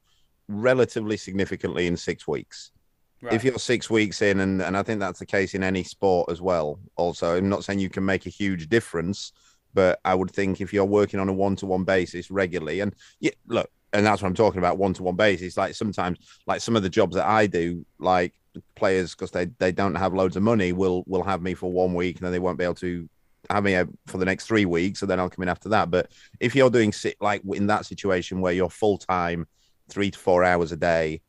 relatively 0.46 1.16
significantly 1.16 1.86
in 1.86 1.96
six 1.96 2.28
weeks. 2.28 2.70
Right. 3.22 3.32
If 3.32 3.44
you're 3.44 3.58
six 3.58 3.88
weeks 3.88 4.20
in, 4.20 4.40
and, 4.40 4.60
and 4.60 4.76
I 4.76 4.82
think 4.82 5.00
that's 5.00 5.20
the 5.20 5.26
case 5.26 5.54
in 5.54 5.62
any 5.62 5.82
sport 5.82 6.30
as 6.30 6.42
well. 6.42 6.78
Also, 6.96 7.36
I'm 7.36 7.48
not 7.48 7.64
saying 7.64 7.78
you 7.78 7.88
can 7.88 8.04
make 8.04 8.26
a 8.26 8.30
huge 8.30 8.68
difference, 8.68 9.32
but 9.74 10.00
I 10.04 10.14
would 10.14 10.30
think 10.30 10.60
if 10.60 10.72
you're 10.72 10.84
working 10.84 11.18
on 11.18 11.28
a 11.28 11.32
one 11.32 11.56
to 11.56 11.66
one 11.66 11.84
basis 11.84 12.30
regularly, 12.30 12.80
and 12.80 12.94
yeah, 13.20 13.30
look, 13.46 13.70
and 13.92 14.04
that's 14.04 14.20
what 14.20 14.28
I'm 14.28 14.34
talking 14.34 14.58
about 14.58 14.78
one 14.78 14.92
to 14.94 15.02
one 15.02 15.16
basis. 15.16 15.56
Like 15.56 15.74
sometimes, 15.74 16.18
like 16.46 16.60
some 16.60 16.76
of 16.76 16.82
the 16.82 16.90
jobs 16.90 17.14
that 17.14 17.26
I 17.26 17.46
do, 17.46 17.86
like 17.98 18.34
players 18.74 19.14
because 19.14 19.30
they 19.30 19.46
they 19.58 19.72
don't 19.72 19.94
have 19.94 20.12
loads 20.12 20.36
of 20.36 20.42
money 20.42 20.72
will 20.72 21.04
will 21.06 21.22
have 21.22 21.40
me 21.40 21.54
for 21.54 21.72
one 21.72 21.94
week 21.94 22.16
and 22.16 22.26
then 22.26 22.32
they 22.32 22.38
won't 22.38 22.58
be 22.58 22.64
able 22.64 22.74
to 22.74 23.08
have 23.52 23.64
me 23.64 23.76
uh, 23.76 23.86
for 24.06 24.18
the 24.18 24.24
next 24.24 24.46
three 24.46 24.64
weeks, 24.64 25.00
so 25.00 25.06
then 25.06 25.20
I'll 25.20 25.30
come 25.30 25.42
in 25.42 25.48
after 25.48 25.68
that. 25.70 25.90
But 25.90 26.10
if 26.40 26.54
you're 26.54 26.70
doing 26.70 26.92
sit 26.92 27.16
like 27.20 27.42
in 27.52 27.66
that 27.68 27.86
situation 27.86 28.40
where 28.40 28.52
you're 28.52 28.70
full 28.70 28.98
time, 28.98 29.46
three 29.88 30.10
to 30.10 30.18
four 30.18 30.44
hours 30.44 30.72
a 30.72 30.76
day, 30.76 31.20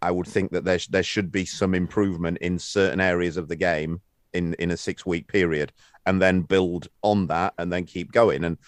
I 0.00 0.10
would 0.10 0.26
think 0.26 0.52
that 0.52 0.64
there 0.64 0.78
there 0.90 1.02
should 1.02 1.32
be 1.32 1.44
some 1.44 1.74
improvement 1.74 2.38
in 2.38 2.58
certain 2.58 3.00
areas 3.00 3.36
of 3.36 3.48
the 3.48 3.56
game 3.56 4.00
in 4.32 4.54
in 4.54 4.70
a 4.70 4.76
six 4.76 5.04
week 5.06 5.28
period 5.28 5.72
and 6.06 6.20
then 6.20 6.42
build 6.42 6.88
on 7.02 7.26
that 7.26 7.54
and 7.58 7.72
then 7.72 7.84
keep 7.84 8.12
going 8.12 8.44
and 8.44 8.58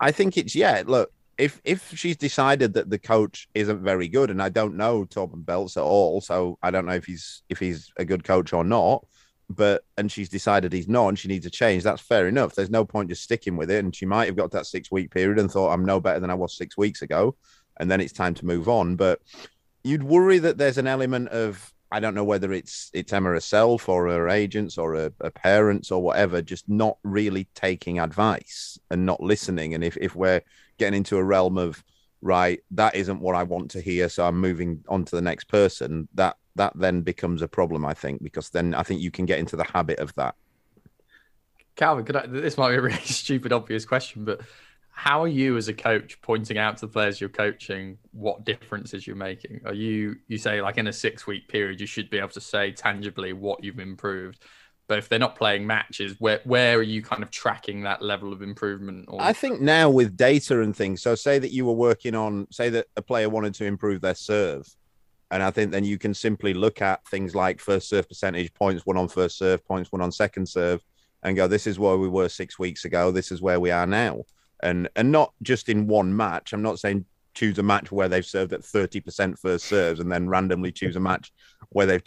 i 0.00 0.10
think 0.10 0.36
it's 0.36 0.54
yeah 0.54 0.82
look 0.86 1.12
if 1.38 1.60
if 1.64 1.92
she's 1.96 2.16
decided 2.16 2.74
that 2.74 2.90
the 2.90 2.98
coach 2.98 3.48
isn't 3.54 3.82
very 3.82 4.08
good 4.08 4.30
and 4.30 4.42
i 4.42 4.48
don't 4.48 4.76
know 4.76 5.04
Torben 5.04 5.44
Beltz 5.44 5.76
at 5.76 5.82
all 5.82 6.20
so 6.20 6.58
i 6.62 6.70
don't 6.70 6.86
know 6.86 6.92
if 6.92 7.04
he's 7.04 7.42
if 7.48 7.58
he's 7.58 7.92
a 7.96 8.04
good 8.04 8.24
coach 8.24 8.52
or 8.52 8.64
not 8.64 9.04
but 9.50 9.84
and 9.96 10.10
she's 10.10 10.28
decided 10.28 10.72
he's 10.72 10.88
not 10.88 11.08
and 11.08 11.18
she 11.18 11.28
needs 11.28 11.44
a 11.44 11.50
change 11.50 11.82
that's 11.82 12.00
fair 12.00 12.28
enough 12.28 12.54
there's 12.54 12.70
no 12.70 12.84
point 12.84 13.08
just 13.08 13.22
sticking 13.22 13.56
with 13.56 13.70
it 13.70 13.84
and 13.84 13.94
she 13.94 14.06
might 14.06 14.26
have 14.26 14.36
got 14.36 14.50
that 14.52 14.66
six 14.66 14.90
week 14.90 15.10
period 15.10 15.38
and 15.38 15.50
thought 15.50 15.72
i'm 15.72 15.84
no 15.84 16.00
better 16.00 16.20
than 16.20 16.30
i 16.30 16.34
was 16.34 16.56
six 16.56 16.76
weeks 16.76 17.02
ago 17.02 17.34
and 17.78 17.90
then 17.90 18.00
it's 18.00 18.12
time 18.12 18.34
to 18.34 18.46
move 18.46 18.68
on 18.68 18.94
but 18.94 19.20
you'd 19.82 20.02
worry 20.02 20.38
that 20.38 20.56
there's 20.56 20.78
an 20.78 20.86
element 20.86 21.28
of 21.28 21.72
I 21.92 21.98
don't 21.98 22.14
know 22.14 22.24
whether 22.24 22.52
it's 22.52 22.88
it's 22.94 23.12
Emma 23.12 23.30
herself 23.30 23.88
or 23.88 24.08
her 24.08 24.28
agents 24.28 24.78
or 24.78 24.94
her, 24.94 25.12
her, 25.20 25.30
parents 25.30 25.90
or 25.90 26.00
whatever, 26.00 26.40
just 26.40 26.68
not 26.68 26.98
really 27.02 27.48
taking 27.54 27.98
advice 27.98 28.78
and 28.90 29.04
not 29.04 29.20
listening. 29.20 29.74
And 29.74 29.82
if, 29.82 29.96
if 29.96 30.14
we're 30.14 30.42
getting 30.78 30.98
into 30.98 31.16
a 31.16 31.24
realm 31.24 31.58
of 31.58 31.82
right, 32.22 32.60
that 32.72 32.94
isn't 32.94 33.20
what 33.20 33.34
I 33.34 33.42
want 33.42 33.72
to 33.72 33.80
hear, 33.80 34.08
so 34.08 34.24
I'm 34.24 34.38
moving 34.38 34.84
on 34.88 35.04
to 35.06 35.16
the 35.16 35.22
next 35.22 35.48
person, 35.48 36.06
that 36.14 36.36
that 36.56 36.72
then 36.74 37.02
becomes 37.02 37.42
a 37.42 37.48
problem, 37.48 37.84
I 37.84 37.94
think, 37.94 38.22
because 38.22 38.50
then 38.50 38.74
I 38.74 38.82
think 38.82 39.00
you 39.00 39.10
can 39.10 39.26
get 39.26 39.38
into 39.38 39.56
the 39.56 39.64
habit 39.64 39.98
of 39.98 40.14
that. 40.14 40.34
Calvin, 41.76 42.04
could 42.04 42.16
I, 42.16 42.26
this 42.26 42.58
might 42.58 42.70
be 42.70 42.76
a 42.76 42.82
really 42.82 42.96
stupid, 43.04 43.52
obvious 43.52 43.84
question, 43.84 44.24
but 44.24 44.40
how 44.90 45.22
are 45.22 45.28
you 45.28 45.56
as 45.56 45.68
a 45.68 45.72
coach 45.72 46.20
pointing 46.20 46.58
out 46.58 46.76
to 46.76 46.86
the 46.86 46.92
players 46.92 47.20
you're 47.20 47.30
coaching 47.30 47.96
what 48.12 48.44
differences 48.44 49.06
you're 49.06 49.16
making? 49.16 49.60
Are 49.64 49.72
you 49.72 50.16
you 50.28 50.36
say 50.36 50.60
like 50.60 50.76
in 50.76 50.88
a 50.88 50.92
six 50.92 51.26
week 51.26 51.48
period 51.48 51.80
you 51.80 51.86
should 51.86 52.10
be 52.10 52.18
able 52.18 52.28
to 52.28 52.40
say 52.40 52.72
tangibly 52.72 53.32
what 53.32 53.64
you've 53.64 53.78
improved, 53.78 54.44
but 54.88 54.98
if 54.98 55.08
they're 55.08 55.18
not 55.18 55.36
playing 55.36 55.66
matches, 55.66 56.16
where 56.18 56.40
where 56.44 56.76
are 56.76 56.82
you 56.82 57.00
kind 57.00 57.22
of 57.22 57.30
tracking 57.30 57.84
that 57.84 58.02
level 58.02 58.32
of 58.32 58.42
improvement? 58.42 59.06
Or... 59.08 59.22
I 59.22 59.32
think 59.32 59.60
now 59.60 59.88
with 59.88 60.16
data 60.16 60.60
and 60.60 60.76
things. 60.76 61.00
So 61.00 61.14
say 61.14 61.38
that 61.38 61.52
you 61.52 61.64
were 61.64 61.72
working 61.72 62.14
on, 62.14 62.46
say 62.50 62.68
that 62.70 62.88
a 62.96 63.00
player 63.00 63.30
wanted 63.30 63.54
to 63.54 63.64
improve 63.64 64.02
their 64.02 64.14
serve, 64.16 64.68
and 65.30 65.42
I 65.42 65.50
think 65.50 65.70
then 65.70 65.84
you 65.84 65.98
can 65.98 66.14
simply 66.14 66.54
look 66.54 66.82
at 66.82 67.06
things 67.06 67.34
like 67.34 67.60
first 67.60 67.88
serve 67.88 68.08
percentage, 68.08 68.52
points 68.54 68.84
won 68.84 68.96
on 68.96 69.08
first 69.08 69.38
serve, 69.38 69.64
points 69.66 69.92
won 69.92 70.02
on 70.02 70.12
second 70.12 70.48
serve, 70.48 70.82
and 71.22 71.36
go, 71.36 71.46
this 71.46 71.66
is 71.66 71.78
where 71.78 71.96
we 71.96 72.08
were 72.08 72.28
six 72.28 72.58
weeks 72.58 72.84
ago. 72.84 73.10
This 73.10 73.30
is 73.30 73.42
where 73.42 73.60
we 73.60 73.70
are 73.70 73.86
now 73.86 74.24
and 74.62 74.88
and 74.96 75.10
not 75.10 75.32
just 75.42 75.68
in 75.68 75.86
one 75.86 76.14
match. 76.14 76.52
I'm 76.52 76.62
not 76.62 76.78
saying 76.78 77.04
choose 77.34 77.58
a 77.58 77.62
match 77.62 77.92
where 77.92 78.08
they've 78.08 78.26
served 78.26 78.52
at 78.52 78.60
30% 78.62 79.38
first 79.38 79.66
serves 79.66 80.00
and 80.00 80.10
then 80.10 80.28
randomly 80.28 80.72
choose 80.72 80.96
a 80.96 81.00
match 81.00 81.32
where 81.68 81.86
they've 81.86 82.02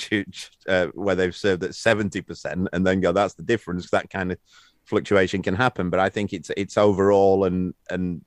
uh, 0.67 0.87
where 0.87 1.15
they've 1.15 1.35
served 1.35 1.63
at 1.63 1.71
70% 1.71 2.67
and 2.73 2.85
then 2.85 2.99
go 2.99 3.11
that's 3.11 3.33
the 3.33 3.43
difference 3.43 3.89
that 3.89 4.09
kind 4.09 4.33
of 4.33 4.37
fluctuation 4.85 5.41
can 5.41 5.55
happen 5.55 5.89
but 5.89 5.97
i 5.97 6.09
think 6.09 6.33
it's 6.33 6.51
it's 6.57 6.77
overall 6.77 7.45
and 7.45 7.73
and 7.89 8.21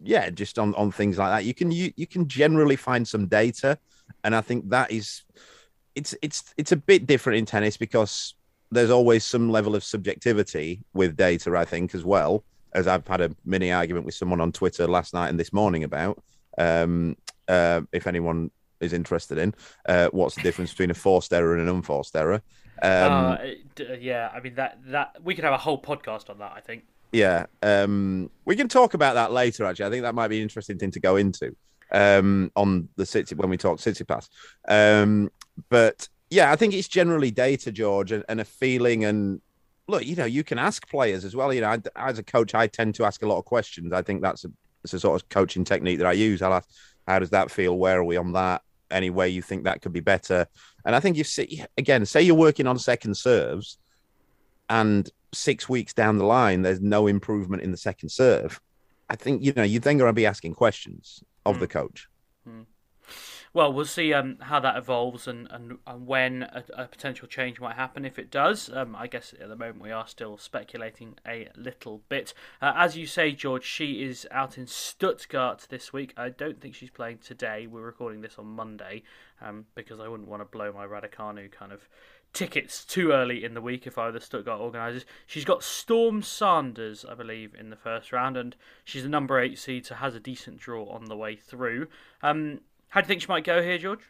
yeah 0.00 0.30
just 0.30 0.58
on 0.58 0.74
on 0.74 0.90
things 0.90 1.18
like 1.18 1.30
that 1.30 1.44
you 1.44 1.52
can 1.52 1.70
you, 1.70 1.92
you 1.96 2.06
can 2.06 2.26
generally 2.26 2.76
find 2.76 3.06
some 3.06 3.26
data 3.26 3.78
and 4.24 4.34
i 4.34 4.40
think 4.40 4.68
that 4.70 4.90
is 4.90 5.22
it's 5.94 6.14
it's 6.22 6.54
it's 6.56 6.72
a 6.72 6.76
bit 6.76 7.06
different 7.06 7.38
in 7.38 7.46
tennis 7.46 7.76
because 7.76 8.34
there's 8.70 8.90
always 8.90 9.24
some 9.24 9.50
level 9.50 9.74
of 9.74 9.84
subjectivity 9.84 10.82
with 10.94 11.16
data 11.16 11.56
i 11.56 11.64
think 11.64 11.94
as 11.94 12.04
well 12.04 12.44
as 12.74 12.86
I've 12.86 13.06
had 13.06 13.20
a 13.20 13.30
mini 13.44 13.70
argument 13.70 14.06
with 14.06 14.14
someone 14.14 14.40
on 14.40 14.52
Twitter 14.52 14.86
last 14.86 15.14
night 15.14 15.28
and 15.28 15.38
this 15.38 15.52
morning 15.52 15.84
about. 15.84 16.22
Um, 16.58 17.16
uh, 17.48 17.82
if 17.92 18.06
anyone 18.06 18.50
is 18.80 18.92
interested 18.92 19.38
in 19.38 19.54
uh, 19.88 20.08
what's 20.12 20.34
the 20.34 20.42
difference 20.42 20.70
between 20.70 20.90
a 20.90 20.94
forced 20.94 21.32
error 21.32 21.54
and 21.54 21.62
an 21.62 21.74
unforced 21.74 22.14
error. 22.16 22.42
Um, 22.82 22.92
uh, 22.92 23.38
yeah, 23.98 24.30
I 24.34 24.40
mean 24.40 24.54
that 24.56 24.78
that 24.86 25.16
we 25.22 25.34
could 25.34 25.44
have 25.44 25.54
a 25.54 25.58
whole 25.58 25.80
podcast 25.80 26.30
on 26.30 26.38
that. 26.38 26.52
I 26.54 26.60
think. 26.60 26.84
Yeah, 27.12 27.46
um, 27.62 28.30
we 28.44 28.56
can 28.56 28.68
talk 28.68 28.94
about 28.94 29.14
that 29.14 29.32
later. 29.32 29.64
Actually, 29.64 29.86
I 29.86 29.90
think 29.90 30.02
that 30.02 30.14
might 30.14 30.28
be 30.28 30.38
an 30.38 30.42
interesting 30.42 30.78
thing 30.78 30.90
to 30.92 31.00
go 31.00 31.16
into 31.16 31.54
um, 31.92 32.50
on 32.56 32.88
the 32.96 33.06
city 33.06 33.34
when 33.34 33.50
we 33.50 33.56
talk 33.56 33.78
Tsitsipas. 33.78 34.28
Um, 34.68 35.30
but 35.68 36.08
yeah, 36.30 36.50
I 36.50 36.56
think 36.56 36.74
it's 36.74 36.88
generally 36.88 37.30
data, 37.30 37.70
George, 37.70 38.12
and, 38.12 38.24
and 38.28 38.40
a 38.40 38.44
feeling 38.44 39.04
and 39.04 39.40
look, 39.88 40.04
you 40.04 40.16
know, 40.16 40.24
you 40.24 40.44
can 40.44 40.58
ask 40.58 40.88
players 40.88 41.24
as 41.24 41.36
well. 41.36 41.52
You 41.52 41.60
know, 41.60 41.68
I, 41.68 41.78
as 41.96 42.18
a 42.18 42.22
coach, 42.22 42.54
I 42.54 42.66
tend 42.66 42.94
to 42.96 43.04
ask 43.04 43.22
a 43.22 43.26
lot 43.26 43.38
of 43.38 43.44
questions. 43.44 43.92
I 43.92 44.02
think 44.02 44.22
that's 44.22 44.44
a, 44.44 44.48
it's 44.84 44.94
a 44.94 45.00
sort 45.00 45.20
of 45.20 45.28
coaching 45.28 45.64
technique 45.64 45.98
that 45.98 46.06
I 46.06 46.12
use. 46.12 46.42
I'll 46.42 46.54
ask, 46.54 46.68
how 47.06 47.18
does 47.18 47.30
that 47.30 47.50
feel? 47.50 47.76
Where 47.76 47.98
are 47.98 48.04
we 48.04 48.16
on 48.16 48.32
that? 48.32 48.62
Any 48.90 49.10
way 49.10 49.28
you 49.28 49.42
think 49.42 49.64
that 49.64 49.82
could 49.82 49.92
be 49.92 50.00
better? 50.00 50.46
And 50.84 50.94
I 50.94 51.00
think 51.00 51.16
you 51.16 51.24
see, 51.24 51.64
again, 51.76 52.04
say 52.06 52.22
you're 52.22 52.34
working 52.34 52.66
on 52.66 52.78
second 52.78 53.16
serves 53.16 53.78
and 54.68 55.08
six 55.34 55.68
weeks 55.68 55.92
down 55.92 56.18
the 56.18 56.24
line, 56.24 56.62
there's 56.62 56.80
no 56.80 57.06
improvement 57.06 57.62
in 57.62 57.70
the 57.70 57.76
second 57.76 58.10
serve. 58.10 58.60
I 59.08 59.16
think, 59.16 59.42
you 59.42 59.52
know, 59.54 59.62
you're 59.62 59.80
then 59.80 59.98
going 59.98 60.08
to 60.08 60.14
be 60.14 60.26
asking 60.26 60.54
questions 60.54 61.22
of 61.44 61.56
mm. 61.56 61.60
the 61.60 61.68
coach. 61.68 62.08
Mm 62.48 62.66
well, 63.54 63.72
we'll 63.72 63.84
see 63.84 64.14
um, 64.14 64.38
how 64.40 64.60
that 64.60 64.76
evolves 64.76 65.28
and, 65.28 65.46
and, 65.50 65.78
and 65.86 66.06
when 66.06 66.42
a, 66.42 66.64
a, 66.74 66.86
potential 66.86 67.28
change 67.28 67.60
might 67.60 67.76
happen. 67.76 68.04
If 68.04 68.18
it 68.18 68.30
does, 68.30 68.70
um, 68.72 68.96
I 68.96 69.06
guess 69.06 69.34
at 69.38 69.48
the 69.48 69.56
moment 69.56 69.82
we 69.82 69.90
are 69.90 70.06
still 70.06 70.38
speculating 70.38 71.18
a 71.26 71.48
little 71.54 72.02
bit. 72.08 72.32
Uh, 72.62 72.72
as 72.74 72.96
you 72.96 73.06
say, 73.06 73.32
George, 73.32 73.64
she 73.64 74.02
is 74.02 74.26
out 74.30 74.56
in 74.56 74.66
Stuttgart 74.66 75.66
this 75.68 75.92
week. 75.92 76.14
I 76.16 76.30
don't 76.30 76.62
think 76.62 76.74
she's 76.74 76.90
playing 76.90 77.18
today. 77.18 77.66
We're 77.66 77.82
recording 77.82 78.22
this 78.22 78.38
on 78.38 78.46
Monday 78.46 79.02
um, 79.42 79.66
because 79.74 80.00
I 80.00 80.08
wouldn't 80.08 80.30
want 80.30 80.40
to 80.40 80.46
blow 80.46 80.72
my 80.72 80.86
Raducanu 80.86 81.52
kind 81.52 81.72
of 81.72 81.88
tickets 82.32 82.84
too 82.84 83.12
early 83.12 83.44
in 83.44 83.54
the 83.54 83.60
week 83.60 83.86
if 83.86 83.98
I 83.98 84.06
were 84.06 84.12
the 84.12 84.20
Stuttgart 84.20 84.60
organisers. 84.60 85.04
She's 85.26 85.44
got 85.44 85.62
Storm 85.62 86.22
Sanders, 86.22 87.04
I 87.08 87.14
believe, 87.14 87.54
in 87.58 87.70
the 87.70 87.76
first 87.76 88.12
round, 88.12 88.36
and 88.36 88.56
she's 88.84 89.04
a 89.04 89.08
number 89.08 89.40
eight 89.40 89.58
seed, 89.58 89.86
so 89.86 89.94
has 89.94 90.14
a 90.14 90.20
decent 90.20 90.58
draw 90.58 90.88
on 90.88 91.06
the 91.06 91.16
way 91.16 91.36
through. 91.36 91.88
Um, 92.22 92.60
how 92.88 93.00
do 93.00 93.04
you 93.04 93.08
think 93.08 93.22
she 93.22 93.28
might 93.28 93.44
go 93.44 93.62
here, 93.62 93.78
George? 93.78 94.00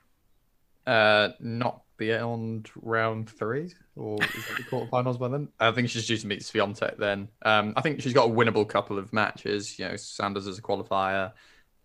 Uh, 0.86 1.30
not 1.40 1.82
beyond 1.96 2.70
round 2.80 3.30
three, 3.30 3.72
or 3.94 4.18
is 4.22 4.50
it 4.50 4.56
the 4.56 4.62
quarterfinals 4.64 5.18
by 5.18 5.28
then? 5.28 5.48
I 5.60 5.70
think 5.70 5.88
she's 5.88 6.06
due 6.06 6.16
to 6.16 6.26
meet 6.26 6.40
Swiatek 6.40 6.98
then. 6.98 7.28
Um, 7.42 7.72
I 7.76 7.80
think 7.80 8.02
she's 8.02 8.12
got 8.12 8.28
a 8.28 8.32
winnable 8.32 8.68
couple 8.68 8.98
of 8.98 9.12
matches. 9.12 9.78
You 9.78 9.88
know, 9.88 9.96
Sanders 9.96 10.48
as 10.48 10.58
a 10.58 10.62
qualifier, 10.62 11.32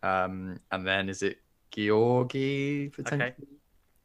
um, 0.01 0.59
and 0.71 0.87
then 0.87 1.09
is 1.09 1.21
it 1.21 1.37
Giorgi 1.71 2.91
potentially? 2.91 3.31
Okay. 3.31 3.35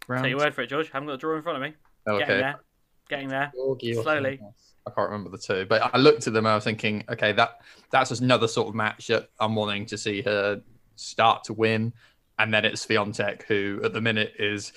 Round? 0.08 0.24
Take 0.24 0.30
your 0.30 0.40
word 0.40 0.54
for 0.54 0.62
it, 0.62 0.66
George. 0.66 0.86
I 0.86 0.96
haven't 0.96 1.06
got 1.06 1.12
the 1.12 1.18
draw 1.18 1.36
in 1.36 1.42
front 1.42 1.56
of 1.56 1.62
me. 1.62 1.74
Oh, 2.06 2.16
okay. 2.16 2.26
Getting 2.26 2.40
there. 2.40 2.60
Getting 3.08 3.28
there. 3.28 3.52
Giorgi 3.56 4.02
Slowly. 4.02 4.40
I 4.86 4.90
can't 4.90 5.10
remember 5.10 5.30
the 5.30 5.38
two, 5.38 5.64
but 5.68 5.94
I 5.94 5.98
looked 5.98 6.26
at 6.26 6.32
them. 6.32 6.44
I 6.44 6.54
was 6.56 6.64
thinking, 6.64 7.04
okay, 7.08 7.32
that 7.32 7.60
that's 7.90 8.08
just 8.08 8.20
another 8.20 8.48
sort 8.48 8.68
of 8.68 8.74
match 8.74 9.06
that 9.06 9.28
I'm 9.38 9.54
wanting 9.54 9.86
to 9.86 9.98
see 9.98 10.22
her 10.22 10.60
start 10.96 11.44
to 11.44 11.52
win, 11.52 11.92
and 12.38 12.52
then 12.52 12.64
it's 12.64 12.84
Swiatek, 12.84 13.42
who 13.44 13.80
at 13.84 13.92
the 13.92 14.00
minute 14.00 14.34
is 14.38 14.72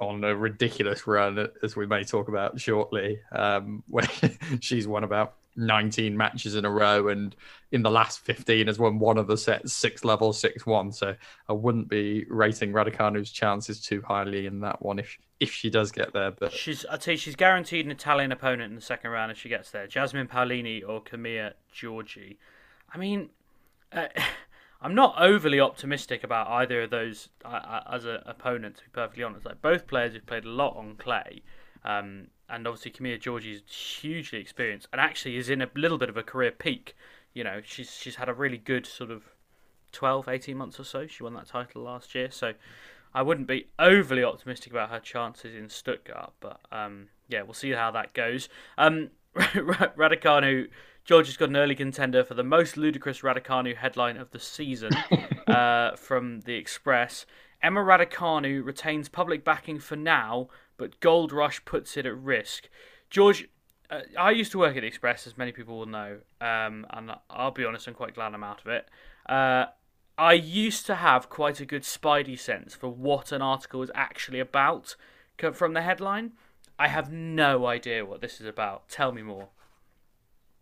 on 0.00 0.22
a 0.24 0.34
ridiculous 0.34 1.06
run, 1.06 1.48
as 1.62 1.76
we 1.76 1.86
may 1.86 2.04
talk 2.04 2.28
about 2.28 2.60
shortly, 2.60 3.20
um, 3.32 3.82
where 3.88 4.08
she's 4.60 4.88
won 4.88 5.04
about 5.04 5.34
19 5.58 6.16
matches 6.16 6.54
in 6.54 6.64
a 6.64 6.70
row, 6.70 7.08
and 7.08 7.34
in 7.72 7.82
the 7.82 7.90
last 7.90 8.20
15 8.20 8.66
has 8.66 8.78
won 8.78 8.98
one 8.98 9.18
of 9.18 9.26
the 9.26 9.36
sets 9.36 9.72
six 9.72 10.04
level, 10.04 10.32
six 10.32 10.64
one. 10.64 10.92
So 10.92 11.14
I 11.48 11.52
wouldn't 11.52 11.88
be 11.88 12.24
rating 12.28 12.72
Raducanu's 12.72 13.30
chances 13.30 13.80
too 13.80 14.02
highly 14.06 14.46
in 14.46 14.60
that 14.60 14.80
one 14.80 14.98
if 14.98 15.18
if 15.40 15.52
she 15.52 15.68
does 15.68 15.92
get 15.92 16.12
there. 16.12 16.30
But 16.30 16.52
she's 16.52 16.86
I'd 16.90 17.02
say 17.02 17.16
she's 17.16 17.36
guaranteed 17.36 17.84
an 17.84 17.90
Italian 17.90 18.32
opponent 18.32 18.70
in 18.70 18.74
the 18.76 18.80
second 18.80 19.10
round 19.10 19.30
if 19.32 19.38
she 19.38 19.48
gets 19.48 19.70
there. 19.70 19.86
Jasmine 19.86 20.28
Paolini 20.28 20.82
or 20.86 21.02
Camilla 21.02 21.52
Giorgi. 21.74 22.36
I 22.92 22.98
mean. 22.98 23.30
Uh, 23.92 24.06
I'm 24.80 24.94
not 24.94 25.20
overly 25.20 25.58
optimistic 25.58 26.22
about 26.22 26.46
either 26.48 26.82
of 26.82 26.90
those 26.90 27.30
uh, 27.44 27.48
uh, 27.48 27.82
as 27.90 28.04
an 28.04 28.18
opponent. 28.26 28.76
To 28.76 28.84
be 28.84 28.90
perfectly 28.92 29.24
honest, 29.24 29.44
like 29.44 29.60
both 29.60 29.88
players 29.88 30.14
have 30.14 30.24
played 30.26 30.44
a 30.44 30.50
lot 30.50 30.76
on 30.76 30.94
clay, 30.96 31.42
um, 31.84 32.28
and 32.48 32.66
obviously 32.66 32.90
Camilla 32.90 33.18
Giorgi 33.18 33.54
is 33.54 33.62
hugely 33.72 34.40
experienced 34.40 34.88
and 34.92 35.00
actually 35.00 35.36
is 35.36 35.50
in 35.50 35.62
a 35.62 35.68
little 35.74 35.98
bit 35.98 36.08
of 36.08 36.16
a 36.16 36.22
career 36.22 36.50
peak. 36.50 36.96
You 37.34 37.44
know, 37.44 37.60
she's 37.64 37.94
she's 37.94 38.16
had 38.16 38.28
a 38.28 38.34
really 38.34 38.58
good 38.58 38.86
sort 38.86 39.10
of 39.10 39.24
12, 39.92 40.28
18 40.28 40.56
months 40.56 40.80
or 40.80 40.84
so. 40.84 41.06
She 41.06 41.22
won 41.22 41.34
that 41.34 41.46
title 41.46 41.82
last 41.82 42.14
year, 42.14 42.30
so 42.30 42.52
I 43.14 43.22
wouldn't 43.22 43.46
be 43.46 43.68
overly 43.78 44.24
optimistic 44.24 44.72
about 44.72 44.90
her 44.90 45.00
chances 45.00 45.54
in 45.54 45.68
Stuttgart. 45.68 46.32
But 46.40 46.60
um, 46.72 47.08
yeah, 47.28 47.42
we'll 47.42 47.54
see 47.54 47.70
how 47.72 47.90
that 47.92 48.14
goes. 48.14 48.48
Um, 48.76 49.10
Raducanu 49.36 50.68
Georgia's 51.08 51.38
got 51.38 51.48
an 51.48 51.56
early 51.56 51.74
contender 51.74 52.22
for 52.22 52.34
the 52.34 52.44
most 52.44 52.76
ludicrous 52.76 53.22
Raducanu 53.22 53.74
headline 53.74 54.18
of 54.18 54.30
the 54.30 54.38
season 54.38 54.90
uh, 55.46 55.96
from 55.96 56.42
the 56.42 56.52
Express. 56.52 57.24
Emma 57.62 57.80
Raducanu 57.80 58.62
retains 58.62 59.08
public 59.08 59.42
backing 59.42 59.78
for 59.78 59.96
now, 59.96 60.48
but 60.78 60.98
Gold 61.00 61.32
Rush 61.32 61.62
puts 61.66 61.98
it 61.98 62.06
at 62.06 62.16
risk. 62.16 62.70
George, 63.10 63.48
uh, 63.90 64.00
I 64.18 64.30
used 64.30 64.52
to 64.52 64.58
work 64.58 64.76
at 64.76 64.80
the 64.80 64.86
Express, 64.86 65.26
as 65.26 65.36
many 65.36 65.52
people 65.52 65.78
will 65.78 65.86
know, 65.86 66.18
um, 66.40 66.86
and 66.90 67.12
I'll 67.28 67.50
be 67.50 67.66
honest, 67.66 67.86
I'm 67.86 67.94
quite 67.94 68.14
glad 68.14 68.32
I'm 68.32 68.44
out 68.44 68.62
of 68.62 68.68
it. 68.68 68.88
Uh, 69.28 69.66
I 70.16 70.32
used 70.32 70.86
to 70.86 70.94
have 70.96 71.28
quite 71.28 71.60
a 71.60 71.66
good 71.66 71.82
spidey 71.82 72.38
sense 72.38 72.74
for 72.74 72.88
what 72.88 73.30
an 73.30 73.42
article 73.42 73.80
was 73.80 73.90
actually 73.94 74.40
about 74.40 74.96
from 75.52 75.74
the 75.74 75.82
headline. 75.82 76.32
I 76.78 76.88
have 76.88 77.12
no 77.12 77.66
idea 77.66 78.04
what 78.04 78.20
this 78.20 78.40
is 78.40 78.46
about. 78.46 78.88
Tell 78.88 79.12
me 79.12 79.22
more. 79.22 79.48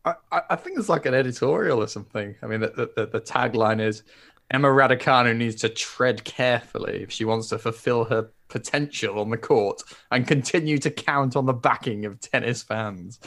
I, 0.05 0.43
I 0.51 0.57
think 0.57 0.79
it's 0.79 0.89
like 0.89 1.05
an 1.05 1.15
editorial 1.15 1.83
or 1.83 1.89
something. 1.89 2.37
I 2.43 2.47
mean, 2.47 2.61
the, 2.61 2.91
the, 2.95 3.07
the 3.07 3.21
tagline 3.21 3.81
is 3.81 4.03
Emma 4.51 4.69
Raducanu 4.69 5.37
needs 5.37 5.57
to 5.57 5.69
tread 5.69 6.25
carefully 6.25 7.03
if 7.03 7.11
she 7.11 7.25
wants 7.25 7.49
to 7.49 7.59
fulfill 7.59 8.05
her 8.05 8.31
potential 8.49 9.19
on 9.19 9.31
the 9.31 9.37
court 9.37 9.83
and 10.11 10.27
continue 10.27 10.79
to 10.79 10.91
count 10.91 11.35
on 11.35 11.47
the 11.47 11.53
backing 11.53 12.05
of 12.05 12.21
tennis 12.21 12.63
fans, 12.63 13.19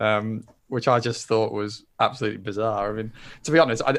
um, 0.00 0.44
which 0.68 0.88
I 0.88 1.00
just 1.00 1.26
thought 1.26 1.52
was 1.52 1.84
absolutely 2.00 2.38
bizarre. 2.38 2.90
I 2.90 2.92
mean, 2.94 3.12
to 3.42 3.50
be 3.50 3.58
honest, 3.58 3.82
I, 3.86 3.98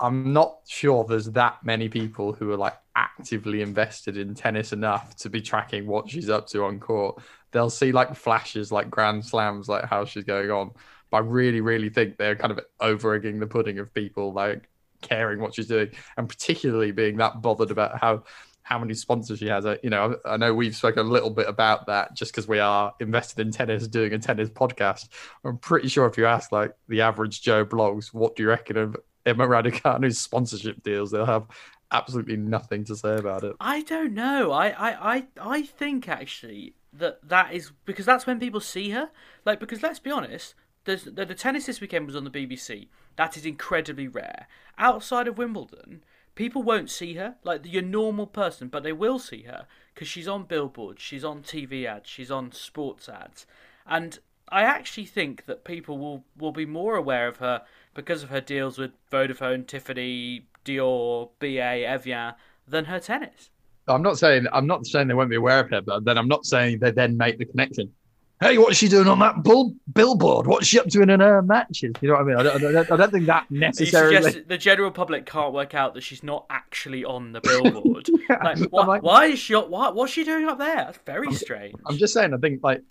I'm 0.00 0.32
not 0.32 0.60
sure 0.66 1.04
there's 1.04 1.30
that 1.32 1.58
many 1.62 1.88
people 1.88 2.32
who 2.32 2.50
are 2.52 2.56
like 2.56 2.76
actively 2.94 3.60
invested 3.60 4.16
in 4.16 4.34
tennis 4.34 4.72
enough 4.72 5.16
to 5.16 5.28
be 5.28 5.42
tracking 5.42 5.86
what 5.86 6.08
she's 6.08 6.30
up 6.30 6.46
to 6.48 6.64
on 6.64 6.80
court 6.80 7.22
they'll 7.56 7.70
see 7.70 7.90
like 7.90 8.14
flashes, 8.14 8.70
like 8.70 8.90
grand 8.90 9.24
slams, 9.24 9.66
like 9.66 9.86
how 9.86 10.04
she's 10.04 10.24
going 10.24 10.50
on. 10.50 10.72
But 11.10 11.16
I 11.16 11.20
really, 11.20 11.62
really 11.62 11.88
think 11.88 12.18
they're 12.18 12.36
kind 12.36 12.52
of 12.52 12.60
over 12.80 13.14
egging 13.14 13.40
the 13.40 13.46
pudding 13.46 13.78
of 13.78 13.94
people 13.94 14.34
like 14.34 14.68
caring 15.06 15.40
what 15.40 15.54
she's 15.54 15.68
doing, 15.68 15.90
and 16.16 16.28
particularly 16.28 16.92
being 16.92 17.16
that 17.18 17.40
bothered 17.42 17.70
about 17.70 17.98
how 18.00 18.24
how 18.66 18.80
many 18.80 18.94
sponsors 18.94 19.38
she 19.38 19.46
has. 19.46 19.64
You 19.84 19.90
know, 19.90 20.16
I 20.24 20.36
know 20.36 20.52
we've 20.52 20.74
spoken 20.74 21.06
a 21.06 21.08
little 21.08 21.30
bit 21.30 21.48
about 21.48 21.86
that 21.86 22.14
just 22.14 22.32
because 22.32 22.48
we 22.48 22.58
are 22.58 22.92
invested 22.98 23.46
in 23.46 23.52
tennis, 23.52 23.86
doing 23.86 24.12
a 24.12 24.18
tennis 24.18 24.48
podcast. 24.48 25.08
I'm 25.44 25.58
pretty 25.58 25.86
sure 25.86 26.04
if 26.06 26.18
you 26.18 26.26
ask 26.26 26.50
like 26.50 26.74
the 26.88 27.02
average 27.02 27.42
Joe 27.42 27.64
blogs, 27.64 28.12
what 28.12 28.34
do 28.34 28.42
you 28.42 28.48
reckon 28.48 28.76
of 28.76 28.96
Emma 29.24 29.46
Raducanu's 29.46 30.18
sponsorship 30.18 30.82
deals? 30.82 31.12
They'll 31.12 31.26
have 31.26 31.46
absolutely 31.92 32.36
nothing 32.36 32.84
to 32.86 32.96
say 32.96 33.14
about 33.14 33.44
it. 33.44 33.54
I 33.60 33.82
don't 33.82 34.14
know. 34.14 34.50
I 34.50 34.70
I 34.70 35.14
I, 35.14 35.26
I 35.40 35.62
think 35.62 36.08
actually 36.08 36.74
that 36.92 37.20
that 37.28 37.52
is 37.52 37.70
because 37.84 38.04
that's 38.04 38.26
when 38.26 38.40
people 38.40 38.60
see 38.60 38.90
her. 38.90 39.10
Like 39.44 39.60
because 39.60 39.80
let's 39.80 40.00
be 40.00 40.10
honest, 40.10 40.56
the 40.86 40.96
the 40.96 41.34
tennis 41.36 41.66
this 41.66 41.80
weekend 41.80 42.06
was 42.06 42.16
on 42.16 42.24
the 42.24 42.30
BBC. 42.30 42.88
That 43.16 43.36
is 43.36 43.46
incredibly 43.46 44.08
rare. 44.08 44.46
Outside 44.78 45.26
of 45.26 45.38
Wimbledon, 45.38 46.04
people 46.34 46.62
won't 46.62 46.90
see 46.90 47.14
her 47.14 47.36
like 47.42 47.62
your 47.64 47.82
normal 47.82 48.26
person, 48.26 48.68
but 48.68 48.82
they 48.82 48.92
will 48.92 49.18
see 49.18 49.42
her 49.42 49.66
because 49.94 50.08
she's 50.08 50.28
on 50.28 50.44
billboards, 50.44 51.02
she's 51.02 51.24
on 51.24 51.42
TV 51.42 51.86
ads, 51.86 52.08
she's 52.08 52.30
on 52.30 52.52
sports 52.52 53.08
ads, 53.08 53.46
and 53.86 54.18
I 54.48 54.62
actually 54.62 55.06
think 55.06 55.46
that 55.46 55.64
people 55.64 55.98
will 55.98 56.24
will 56.36 56.52
be 56.52 56.66
more 56.66 56.96
aware 56.96 57.26
of 57.26 57.38
her 57.38 57.62
because 57.94 58.22
of 58.22 58.28
her 58.28 58.40
deals 58.40 58.78
with 58.78 58.92
Vodafone, 59.10 59.66
Tiffany, 59.66 60.46
Dior, 60.64 61.30
BA, 61.40 61.86
Evian 61.86 62.34
than 62.68 62.84
her 62.84 63.00
tennis. 63.00 63.50
I'm 63.88 64.02
not 64.02 64.18
saying 64.18 64.46
I'm 64.52 64.66
not 64.66 64.86
saying 64.86 65.08
they 65.08 65.14
won't 65.14 65.30
be 65.30 65.36
aware 65.36 65.60
of 65.60 65.70
her, 65.70 65.80
but 65.80 66.04
then 66.04 66.18
I'm 66.18 66.28
not 66.28 66.44
saying 66.44 66.78
they 66.80 66.90
then 66.90 67.16
make 67.16 67.38
the 67.38 67.44
connection. 67.44 67.92
Hey, 68.38 68.58
what's 68.58 68.76
she 68.76 68.88
doing 68.88 69.08
on 69.08 69.18
that 69.20 69.42
bull, 69.42 69.74
billboard? 69.94 70.46
What's 70.46 70.66
she 70.66 70.78
up 70.78 70.86
to 70.88 71.00
in 71.00 71.08
her 71.08 71.40
matches? 71.40 71.94
You 72.02 72.08
know 72.08 72.14
what 72.14 72.20
I 72.20 72.24
mean? 72.24 72.36
I 72.36 72.42
don't, 72.42 72.56
I 72.56 72.72
don't, 72.72 72.92
I 72.92 72.96
don't 72.96 73.10
think 73.10 73.26
that 73.26 73.46
necessarily. 73.50 74.40
the 74.40 74.58
general 74.58 74.90
public 74.90 75.24
can't 75.24 75.54
work 75.54 75.74
out 75.74 75.94
that 75.94 76.02
she's 76.02 76.22
not 76.22 76.44
actually 76.50 77.02
on 77.02 77.32
the 77.32 77.40
billboard. 77.42 78.06
yeah, 78.28 78.42
like, 78.44 78.58
why, 78.70 78.84
like, 78.84 79.02
why, 79.02 79.26
is 79.26 79.38
she? 79.38 79.54
Why, 79.54 79.88
what's 79.88 80.12
she 80.12 80.22
doing 80.22 80.46
up 80.46 80.58
there? 80.58 80.76
That's 80.76 80.98
very 81.06 81.28
I'm, 81.28 81.34
strange. 81.34 81.74
I'm 81.86 81.96
just 81.96 82.12
saying. 82.12 82.34
I 82.34 82.36
think 82.36 82.62
like 82.62 82.82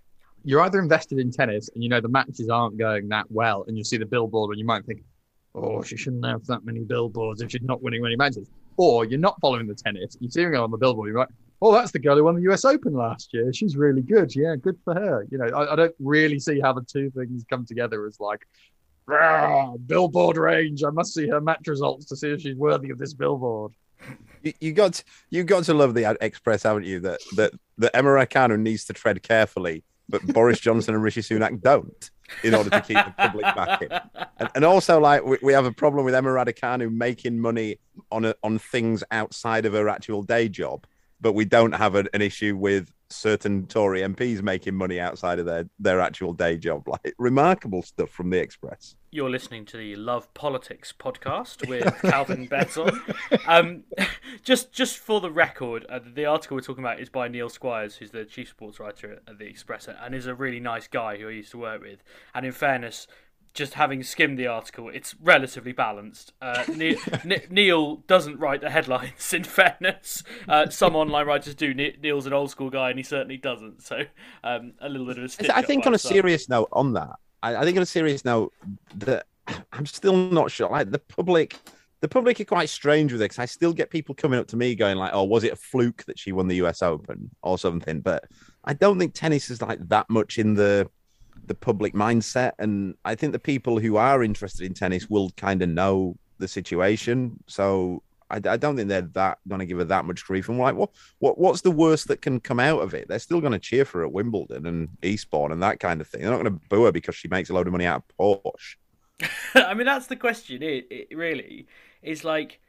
you're 0.44 0.62
either 0.62 0.80
invested 0.80 1.20
in 1.20 1.32
tennis 1.32 1.70
and 1.76 1.84
you 1.84 1.90
know 1.90 2.02
the 2.02 2.10
matches 2.10 2.50
aren't 2.50 2.78
going 2.80 3.10
that 3.10 3.30
well, 3.30 3.66
and 3.68 3.78
you 3.78 3.84
see 3.84 3.98
the 3.98 4.06
billboard 4.06 4.50
and 4.50 4.60
you 4.60 4.66
might 4.66 4.84
think, 4.86 5.04
oh, 5.54 5.84
she 5.84 5.96
shouldn't 5.96 6.26
have 6.26 6.44
that 6.48 6.66
many 6.66 6.80
billboards 6.80 7.42
if 7.42 7.52
she's 7.52 7.62
not 7.62 7.84
winning 7.84 8.02
many 8.02 8.16
matches 8.16 8.50
or 8.78 9.06
you're 9.06 9.20
not 9.20 9.40
following 9.40 9.68
the 9.68 9.76
tennis, 9.76 10.18
you're 10.20 10.32
seeing 10.32 10.48
her 10.48 10.58
on 10.58 10.72
the 10.72 10.78
billboard, 10.78 11.10
you're 11.10 11.20
like, 11.20 11.30
oh, 11.66 11.74
that's 11.74 11.92
the 11.92 12.00
girl 12.00 12.16
who 12.16 12.24
won 12.24 12.36
the 12.36 12.52
US 12.54 12.64
Open 12.64 12.94
last 12.94 13.34
year. 13.34 13.52
She's 13.52 13.76
really 13.76 14.04
good. 14.04 14.36
Yeah, 14.36 14.56
good 14.56 14.78
for 14.86 14.94
her. 14.94 15.26
You 15.32 15.40
know, 15.40 15.46
I, 15.46 15.74
I 15.74 15.76
don't 15.76 15.96
really 16.00 16.40
see 16.40 16.60
how 16.60 16.74
the 16.74 16.84
two 16.84 17.10
things 17.10 17.44
come 17.50 17.66
together 17.66 18.06
as 18.06 18.20
like, 18.20 18.46
billboard 19.88 20.38
range. 20.38 20.84
I 20.84 20.92
must 20.92 21.14
see 21.14 21.28
her 21.28 21.42
match 21.42 21.68
results 21.68 22.06
to 22.08 22.16
see 22.16 22.30
if 22.30 22.42
she's 22.42 22.56
worthy 22.56 22.92
of 22.92 23.00
this 23.00 23.14
billboard. 23.14 23.74
You, 24.44 24.54
you 24.60 24.74
got 24.74 25.04
you 25.30 25.44
got 25.44 25.64
to 25.66 25.74
love 25.74 25.96
the 25.96 26.16
Express, 26.22 26.64
haven't 26.64 26.86
you? 26.86 27.00
That 27.00 27.20
that 27.36 27.54
that 27.78 27.96
Emma 27.96 28.10
Raducanu 28.10 28.60
needs 28.60 28.86
to 28.86 28.94
tread 28.94 29.24
carefully, 29.24 29.84
but 30.08 30.22
Boris 30.28 30.60
Johnson 30.60 30.94
and 30.94 31.04
Rishi 31.04 31.22
Sunak 31.22 31.62
don't 31.62 32.12
in 32.44 32.54
order 32.54 32.70
to 32.70 32.82
keep 32.82 32.98
the 32.98 33.14
public 33.18 33.46
backing. 33.56 33.90
And, 34.38 34.50
and 34.56 34.66
also, 34.66 35.00
like 35.00 35.24
we, 35.24 35.38
we, 35.42 35.54
have 35.54 35.66
a 35.66 35.72
problem 35.72 36.06
with 36.06 36.14
Emma 36.14 36.30
Raducanu 36.30 36.92
making 36.92 37.40
money 37.40 37.80
on 38.12 38.26
a, 38.26 38.36
on 38.44 38.60
things 38.60 39.04
outside 39.12 39.66
of 39.66 39.74
her 39.74 39.88
actual 39.88 40.24
day 40.24 40.50
job, 40.50 40.86
but 41.22 41.34
we 41.34 41.46
don't 41.46 41.74
have 41.74 41.96
a, 41.96 42.06
an 42.14 42.22
issue 42.22 42.56
with 42.56 42.92
certain 43.10 43.68
Tory 43.68 44.02
MPs 44.02 44.42
making 44.42 44.76
money 44.76 45.00
outside 45.00 45.40
of 45.40 45.46
their, 45.46 45.70
their 45.80 46.00
actual 46.00 46.34
day 46.34 46.58
job. 46.58 46.84
Like 46.96 47.14
remarkable 47.18 47.82
stuff 47.82 48.10
from 48.10 48.30
the 48.30 48.38
Express. 48.38 48.96
You're 49.12 49.30
listening 49.30 49.66
to 49.66 49.78
the 49.78 49.96
Love 49.96 50.34
Politics 50.34 50.94
podcast 50.98 51.68
with 51.68 51.94
Calvin 52.02 52.48
Betton. 52.48 53.02
Um, 53.48 53.84
just 54.44 54.72
just 54.72 54.98
for 54.98 55.20
the 55.20 55.32
record, 55.32 55.86
uh, 55.90 56.00
the 56.04 56.26
article 56.26 56.56
we're 56.56 56.62
talking 56.62 56.84
about 56.84 57.00
is 57.00 57.10
by 57.10 57.28
Neil 57.28 57.50
Squires, 57.50 57.96
who's 57.98 58.12
the 58.12 58.24
chief 58.24 58.50
sports 58.50 58.80
writer 58.80 59.22
at 59.28 59.40
the 59.40 59.46
Express, 59.46 59.88
and 59.88 60.16
is 60.16 60.26
a 60.26 60.36
really 60.36 60.60
nice 60.60 60.88
guy 60.88 61.18
who 61.18 61.28
I 61.28 61.32
used 61.32 61.52
to 61.52 61.58
work 61.58 61.82
with. 61.82 62.02
And 62.34 62.46
in 62.46 62.52
fairness, 62.52 63.08
just 63.56 63.76
having 63.76 64.04
skimmed 64.04 64.38
the 64.38 64.46
article, 64.46 64.90
it's 64.90 65.16
relatively 65.20 65.72
balanced. 65.72 66.34
Uh, 66.42 66.64
Neil, 66.76 67.00
Neil, 67.50 67.96
doesn't 68.08 68.38
write 68.38 68.62
the 68.62 68.70
headlines. 68.70 69.34
In 69.34 69.44
fairness, 69.44 70.24
uh, 70.48 70.70
some 70.70 70.96
online 70.96 71.26
writers 71.26 71.56
do. 71.56 71.74
Neil's 71.74 72.28
an 72.28 72.34
old 72.34 72.52
school 72.52 72.70
guy, 72.70 72.90
and 72.90 73.00
he 73.00 73.04
certainly 73.04 73.38
doesn't. 73.38 73.82
So 73.82 74.02
um, 74.44 74.74
a 74.80 74.90
little 74.90 75.08
bit 75.08 75.18
of 75.18 75.24
a. 75.40 75.58
I 75.58 75.64
think 75.64 75.88
on 75.88 75.96
a 75.96 75.98
serious 75.98 76.48
note, 76.50 76.70
on 76.72 76.94
that, 76.94 77.16
I, 77.42 77.56
I 77.56 77.64
think 77.64 77.78
on 77.78 77.84
a 77.84 77.88
serious 77.88 78.24
note, 78.24 78.54
that 78.96 79.26
I'm 79.74 79.86
still 79.86 80.16
not 80.16 80.52
sure. 80.52 80.70
Like 80.70 80.92
the 80.92 81.00
public 81.00 81.56
the 82.02 82.10
public 82.10 82.40
are 82.40 82.46
quite 82.46 82.70
strange 82.70 83.12
with 83.12 83.22
it 83.22 83.26
because 83.26 83.40
I 83.40 83.46
still 83.46 83.74
get 83.74 83.90
people 83.90 84.14
coming 84.14 84.40
up 84.40 84.48
to 84.50 84.58
me 84.58 84.76
going 84.76 84.98
like, 84.98 85.12
"Oh, 85.14 85.24
was 85.24 85.44
it 85.44 85.54
a 85.54 85.56
fluke 85.56 86.04
that 86.06 86.20
she 86.20 86.34
won 86.34 86.48
the 86.48 86.58
U.S. 86.58 86.84
Open 86.84 87.32
or 87.42 87.58
something?" 87.58 88.02
But 88.02 88.26
I 88.66 88.74
don't 88.74 89.00
think 89.00 89.14
tennis 89.14 89.50
is 89.50 89.62
like 89.62 89.80
that 89.88 90.10
much 90.10 90.38
in 90.38 90.54
the 90.54 90.90
the 91.48 91.56
public 91.56 91.94
mindset, 91.94 92.54
and 92.60 92.96
I 93.06 93.16
think 93.16 93.34
the 93.34 93.40
people 93.40 93.80
who 93.80 93.98
are 93.98 94.24
interested 94.24 94.66
in 94.66 94.74
tennis 94.74 95.10
will 95.10 95.32
kind 95.32 95.62
of 95.62 95.70
know 95.70 96.18
the 96.38 96.48
situation. 96.48 97.44
So 97.48 98.04
I, 98.30 98.38
I 98.38 98.58
don't 98.58 98.76
think 98.76 98.90
they're 98.90 99.02
that 99.02 99.40
going 99.48 99.60
to 99.60 99.66
give 99.66 99.78
her 99.78 99.84
that 99.86 100.06
much 100.06 100.26
grief. 100.26 100.50
And 100.50 100.58
like, 100.58 100.76
what, 100.76 100.90
what, 101.20 101.38
what's 101.38 101.62
the 101.62 101.72
worst 101.72 102.08
that 102.08 102.22
can 102.22 102.40
come 102.40 102.60
out 102.60 102.82
of 102.82 102.94
it? 102.94 103.08
They're 103.08 103.20
still 103.20 103.42
going 103.42 103.54
to 103.54 103.60
cheer 103.60 103.86
for 103.86 104.00
her 104.00 104.06
at 104.06 104.12
Wimbledon 104.12 104.66
and 104.66 104.90
Eastbourne 105.04 105.52
and 105.52 105.62
that 105.64 105.80
kind 105.80 106.02
of 106.02 106.08
thing. 106.08 106.22
They're 106.22 106.32
not 106.32 106.42
going 106.42 106.54
to 106.54 106.62
boo 106.70 106.86
her 106.86 106.92
because 106.92 107.16
she 107.16 107.28
makes 107.28 107.50
a 107.50 107.54
load 107.54 107.68
of 107.68 107.74
money 107.74 107.86
out 107.86 108.04
of 108.18 108.18
Porsche. 108.18 108.76
I 109.56 109.74
mean, 109.74 109.86
that's 109.86 110.08
the 110.08 110.16
question. 110.16 110.62
It, 110.62 110.88
it 110.90 111.16
really 111.16 111.68
is 112.02 112.24
like 112.24 112.60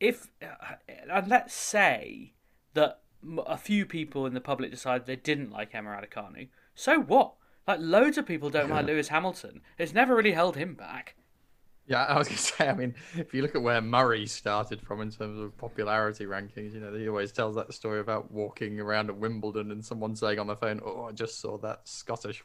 if, 0.00 0.28
uh, 0.42 0.74
and 0.88 1.28
let's 1.28 1.54
say 1.54 2.34
that 2.74 3.00
a 3.46 3.56
few 3.56 3.86
people 3.86 4.26
in 4.26 4.34
the 4.34 4.40
public 4.40 4.70
decided 4.70 5.06
they 5.06 5.16
didn't 5.16 5.50
like 5.50 5.74
Emma 5.74 5.90
Raducanu. 5.90 6.48
So 6.74 7.00
what? 7.00 7.34
Like 7.66 7.78
loads 7.80 8.18
of 8.18 8.26
people 8.26 8.50
don't 8.50 8.70
like 8.70 8.86
Lewis 8.86 9.08
Hamilton. 9.08 9.62
It's 9.78 9.94
never 9.94 10.14
really 10.14 10.32
held 10.32 10.56
him 10.56 10.74
back. 10.74 11.14
Yeah, 11.86 12.04
I 12.04 12.18
was 12.18 12.28
going 12.28 12.36
to 12.38 12.42
say. 12.42 12.68
I 12.68 12.74
mean, 12.74 12.94
if 13.16 13.34
you 13.34 13.42
look 13.42 13.54
at 13.54 13.62
where 13.62 13.80
Murray 13.80 14.26
started 14.26 14.80
from 14.80 15.00
in 15.00 15.10
terms 15.10 15.38
of 15.40 15.56
popularity 15.56 16.24
rankings, 16.24 16.74
you 16.74 16.80
know, 16.80 16.94
he 16.94 17.08
always 17.08 17.32
tells 17.32 17.54
that 17.56 17.72
story 17.72 18.00
about 18.00 18.30
walking 18.30 18.80
around 18.80 19.10
at 19.10 19.16
Wimbledon 19.16 19.70
and 19.70 19.84
someone 19.84 20.16
saying 20.16 20.38
on 20.38 20.46
the 20.46 20.56
phone, 20.56 20.80
"Oh, 20.84 21.04
I 21.04 21.12
just 21.12 21.40
saw 21.40 21.58
that 21.58 21.88
Scottish 21.88 22.42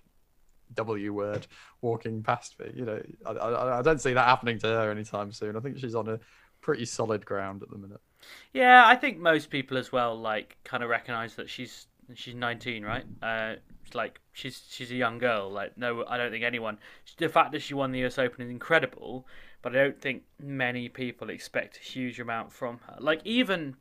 W 0.74 1.14
word 1.14 1.48
walking 1.82 2.22
past 2.22 2.60
me." 2.60 2.72
You 2.76 2.86
know, 2.86 3.02
I, 3.26 3.32
I, 3.32 3.80
I 3.80 3.82
don't 3.82 4.02
see 4.02 4.14
that 4.14 4.28
happening 4.28 4.60
to 4.60 4.68
her 4.68 4.92
anytime 4.92 5.32
soon. 5.32 5.56
I 5.56 5.60
think 5.60 5.78
she's 5.78 5.96
on 5.96 6.08
a 6.10 6.20
pretty 6.62 6.86
solid 6.86 7.26
ground 7.26 7.64
at 7.64 7.70
the 7.70 7.78
minute. 7.78 8.02
Yeah, 8.54 8.84
I 8.86 8.96
think 8.96 9.18
most 9.18 9.50
people 9.50 9.78
as 9.78 9.92
well, 9.92 10.20
like, 10.20 10.58
kind 10.64 10.84
of 10.84 10.90
recognise 10.90 11.36
that 11.36 11.50
she's 11.50 11.88
she's 12.16 12.36
19, 12.36 12.84
right? 12.84 13.06
Uh, 13.22 13.56
like 13.96 14.20
she's 14.32 14.64
she's 14.70 14.92
a 14.92 14.96
young 14.96 15.18
girl. 15.18 15.52
Like 15.52 15.78
no, 15.78 16.06
I 16.08 16.18
don't 16.18 16.32
think 16.32 16.44
anyone. 16.44 16.78
The 17.18 17.30
fact 17.30 17.52
that 17.52 17.62
she 17.62 17.74
won 17.74 17.92
the 17.92 18.00
U.S. 18.00 18.18
Open 18.18 18.46
is 18.46 18.50
incredible, 18.50 19.26
but 19.62 19.76
I 19.76 19.80
don't 19.80 20.00
think 20.00 20.24
many 20.42 20.90
people 20.90 21.30
expect 21.30 21.78
a 21.78 21.84
huge 21.84 22.20
amount 22.20 22.52
from 22.52 22.80
her. 22.88 22.98
Like 23.00 23.22
even, 23.26 23.76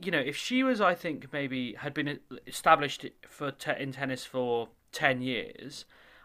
you 0.00 0.10
know, 0.10 0.18
if 0.20 0.36
she 0.36 0.62
was, 0.62 0.80
I 0.80 0.94
think 0.94 1.32
maybe 1.32 1.74
had 1.74 1.94
been 1.94 2.20
established 2.46 3.06
for 3.28 3.50
te- 3.50 3.78
in 3.78 3.92
tennis 3.92 4.24
for 4.24 4.68
ten 4.92 5.22
years, 5.22 5.84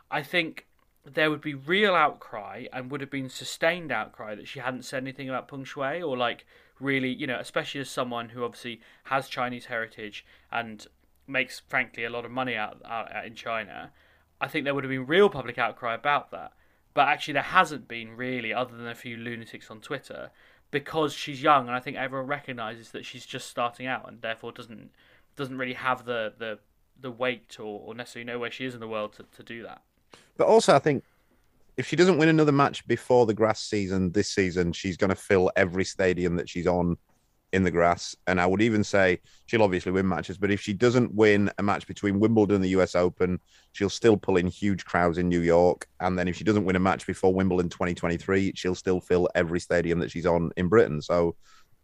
I 0.10 0.24
think 0.24 0.68
there 1.04 1.30
would 1.30 1.42
be 1.42 1.54
real 1.54 1.96
outcry 1.96 2.66
and 2.72 2.92
would 2.92 3.02
have 3.02 3.10
been 3.10 3.30
sustained 3.30 3.92
outcry 3.92 4.36
that 4.36 4.48
she 4.48 4.60
hadn't 4.60 4.86
said 4.86 5.02
anything 5.02 5.30
about 5.30 5.48
Peng 5.48 5.66
Shuai 5.66 6.08
or 6.08 6.16
like 6.16 6.46
really, 6.80 7.10
you 7.10 7.28
know, 7.28 7.40
especially 7.40 7.82
as 7.82 7.90
someone 7.90 8.30
who 8.30 8.44
obviously 8.44 8.82
has 9.06 9.28
Chinese 9.28 9.66
heritage 9.66 10.26
and 10.52 10.88
makes 11.32 11.60
frankly 11.60 12.04
a 12.04 12.10
lot 12.10 12.26
of 12.26 12.32
money 12.32 12.56
out, 12.56 12.82
out, 12.86 13.12
out 13.12 13.26
in 13.26 13.36
China, 13.36 13.92
I 14.40 14.48
think 14.48 14.66
there 14.66 14.76
would 14.76 14.84
have 14.84 14.92
been 14.92 15.06
real 15.06 15.30
public 15.30 15.58
outcry 15.58 15.96
about 15.96 16.32
that. 16.32 16.54
But 16.94 17.08
actually, 17.08 17.36
there 17.36 17.44
hasn't 17.44 17.88
been 17.88 18.18
really, 18.18 18.54
other 18.54 18.76
than 18.76 18.88
a 18.88 18.96
few 18.96 19.16
lunatics 19.16 19.72
on 19.72 19.80
Twitter, 19.80 20.32
because 20.72 21.14
she's 21.14 21.42
young, 21.42 21.68
and 21.68 21.76
I 21.76 21.80
think 21.80 21.98
everyone 21.98 22.28
recognises 22.28 22.92
that 22.92 23.06
she's 23.06 23.26
just 23.26 23.48
starting 23.48 23.88
out, 23.88 24.08
and 24.08 24.22
therefore 24.22 24.52
doesn't 24.52 24.90
doesn't 25.38 25.58
really 25.58 25.74
have 25.74 26.06
the 26.06 26.34
the, 26.38 26.60
the 27.00 27.12
weight 27.12 27.58
or, 27.60 27.82
or 27.86 27.96
necessarily 27.96 28.30
know 28.30 28.40
where 28.40 28.52
she 28.52 28.66
is 28.66 28.74
in 28.74 28.80
the 28.80 28.88
world 28.88 29.14
to, 29.14 29.26
to 29.38 29.44
do 29.44 29.64
that. 29.64 29.82
But 30.38 30.48
also, 30.48 30.76
I 30.76 30.80
think 30.80 31.04
if 31.78 31.88
she 31.88 31.96
doesn't 31.96 32.18
win 32.18 32.30
another 32.30 32.52
match 32.52 32.86
before 32.88 33.26
the 33.26 33.34
grass 33.34 33.62
season 33.62 34.12
this 34.12 34.28
season, 34.28 34.74
she's 34.74 34.98
going 34.98 35.10
to 35.10 35.16
fill 35.16 35.52
every 35.56 35.86
stadium 35.86 36.36
that 36.36 36.50
she's 36.50 36.68
on 36.68 36.98
in 37.54 37.64
the 37.64 37.72
grass. 37.72 38.16
And 38.28 38.40
I 38.40 38.46
would 38.46 38.62
even 38.62 38.84
say 38.84 39.20
she'll 39.46 39.64
obviously 39.64 39.92
win 39.92 40.08
matches, 40.08 40.38
but 40.38 40.52
if 40.52 40.62
she 40.62 40.74
doesn't 40.74 41.14
win 41.14 41.52
a 41.58 41.64
match 41.64 41.88
between 41.88 42.20
Wimbledon 42.20 42.56
and 42.56 42.64
the 42.64 42.70
US 42.70 42.96
Open, 42.96 43.40
she'll 43.74 43.90
still 43.90 44.18
pull 44.18 44.38
in 44.38 44.48
huge 44.48 44.86
crowds 44.86 45.18
in 45.18 45.28
New 45.28 45.42
York. 45.42 45.88
And 46.00 46.18
then 46.18 46.28
if 46.28 46.36
she 46.36 46.44
doesn't 46.44 46.66
win 46.66 46.76
a 46.76 46.80
match 46.80 47.06
before 47.06 47.34
Wimbledon 47.34 47.70
2023, 47.70 48.54
she'll 48.56 48.76
still 48.76 49.00
fill 49.00 49.30
every 49.36 49.60
stadium 49.60 50.00
that 50.00 50.12
she's 50.12 50.26
on 50.26 50.52
in 50.58 50.68
Britain. 50.68 51.02
So 51.02 51.36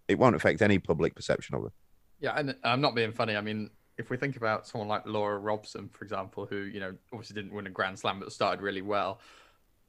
it 0.08 0.18
won't 0.18 0.36
affect 0.36 0.62
any 0.62 0.80
public 0.80 1.16
perception 1.16 1.56
of 1.56 1.64
her. 1.64 1.72
Yeah, 2.20 2.34
and 2.36 2.56
I'm 2.64 2.82
not 2.82 2.96
being 2.96 3.12
funny. 3.12 3.36
I 3.36 3.42
mean, 3.42 3.70
if 3.98 4.10
we 4.10 4.18
think 4.18 4.38
about 4.38 4.68
someone 4.68 4.88
like 4.88 5.06
Laura 5.06 5.38
Robson, 5.38 5.90
for 5.90 6.04
example, 6.04 6.46
who 6.46 6.58
you 6.58 6.80
know 6.80 6.96
obviously 7.14 7.36
didn't 7.36 7.54
win 7.54 7.68
a 7.68 7.70
Grand 7.70 8.00
Slam 8.00 8.20
but 8.20 8.32
started 8.32 8.62
really 8.62 8.82
well 8.82 9.20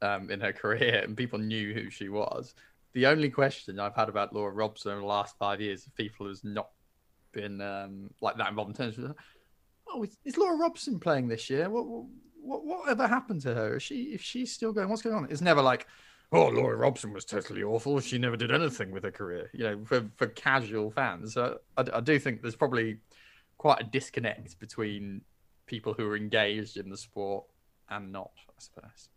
um, 0.01 0.29
in 0.29 0.39
her 0.41 0.53
career, 0.53 1.01
and 1.03 1.17
people 1.17 1.39
knew 1.39 1.73
who 1.73 1.89
she 1.89 2.09
was 2.09 2.53
the 2.93 3.05
only 3.05 3.29
question 3.29 3.79
I've 3.79 3.95
had 3.95 4.09
about 4.09 4.33
Laura 4.33 4.51
Robson 4.51 4.93
in 4.93 4.99
the 4.99 5.05
last 5.05 5.37
five 5.37 5.61
years, 5.61 5.85
if 5.85 5.95
people 5.95 6.27
has 6.27 6.43
not 6.43 6.69
been 7.31 7.61
um, 7.61 8.09
like 8.21 8.37
that 8.37 8.49
involved 8.49 8.71
in 8.71 8.93
tennis, 8.93 9.13
oh, 9.87 10.03
is, 10.03 10.17
is, 10.25 10.37
Laura 10.37 10.57
Robson 10.57 10.99
playing 10.99 11.27
this 11.27 11.49
year? 11.49 11.69
What, 11.69 11.85
what 12.41 12.65
whatever 12.65 13.07
happened 13.07 13.41
to 13.41 13.53
her? 13.53 13.77
Is 13.77 13.83
she 13.83 14.13
if 14.13 14.21
she's 14.21 14.51
still 14.51 14.71
going? 14.71 14.89
What's 14.89 15.01
going 15.01 15.15
on? 15.15 15.27
It's 15.29 15.41
never 15.41 15.61
like, 15.61 15.87
oh, 16.31 16.47
Laura 16.47 16.75
Robson 16.77 17.13
was 17.13 17.25
totally 17.25 17.63
awful. 17.63 17.99
She 17.99 18.17
never 18.17 18.37
did 18.37 18.51
anything 18.51 18.91
with 18.91 19.03
her 19.03 19.11
career. 19.11 19.49
You 19.53 19.63
know, 19.65 19.85
for 19.85 20.09
for 20.15 20.27
casual 20.27 20.91
fans, 20.91 21.33
so 21.33 21.59
I, 21.77 21.85
I 21.93 21.99
do 21.99 22.17
think 22.17 22.41
there's 22.41 22.55
probably 22.55 22.97
quite 23.57 23.81
a 23.81 23.83
disconnect 23.83 24.59
between 24.59 25.21
people 25.67 25.93
who 25.93 26.07
are 26.07 26.17
engaged 26.17 26.77
in 26.77 26.89
the 26.89 26.97
sport 26.97 27.45
and 27.89 28.11
not. 28.11 28.31
I 28.49 28.53
suppose. 28.57 29.09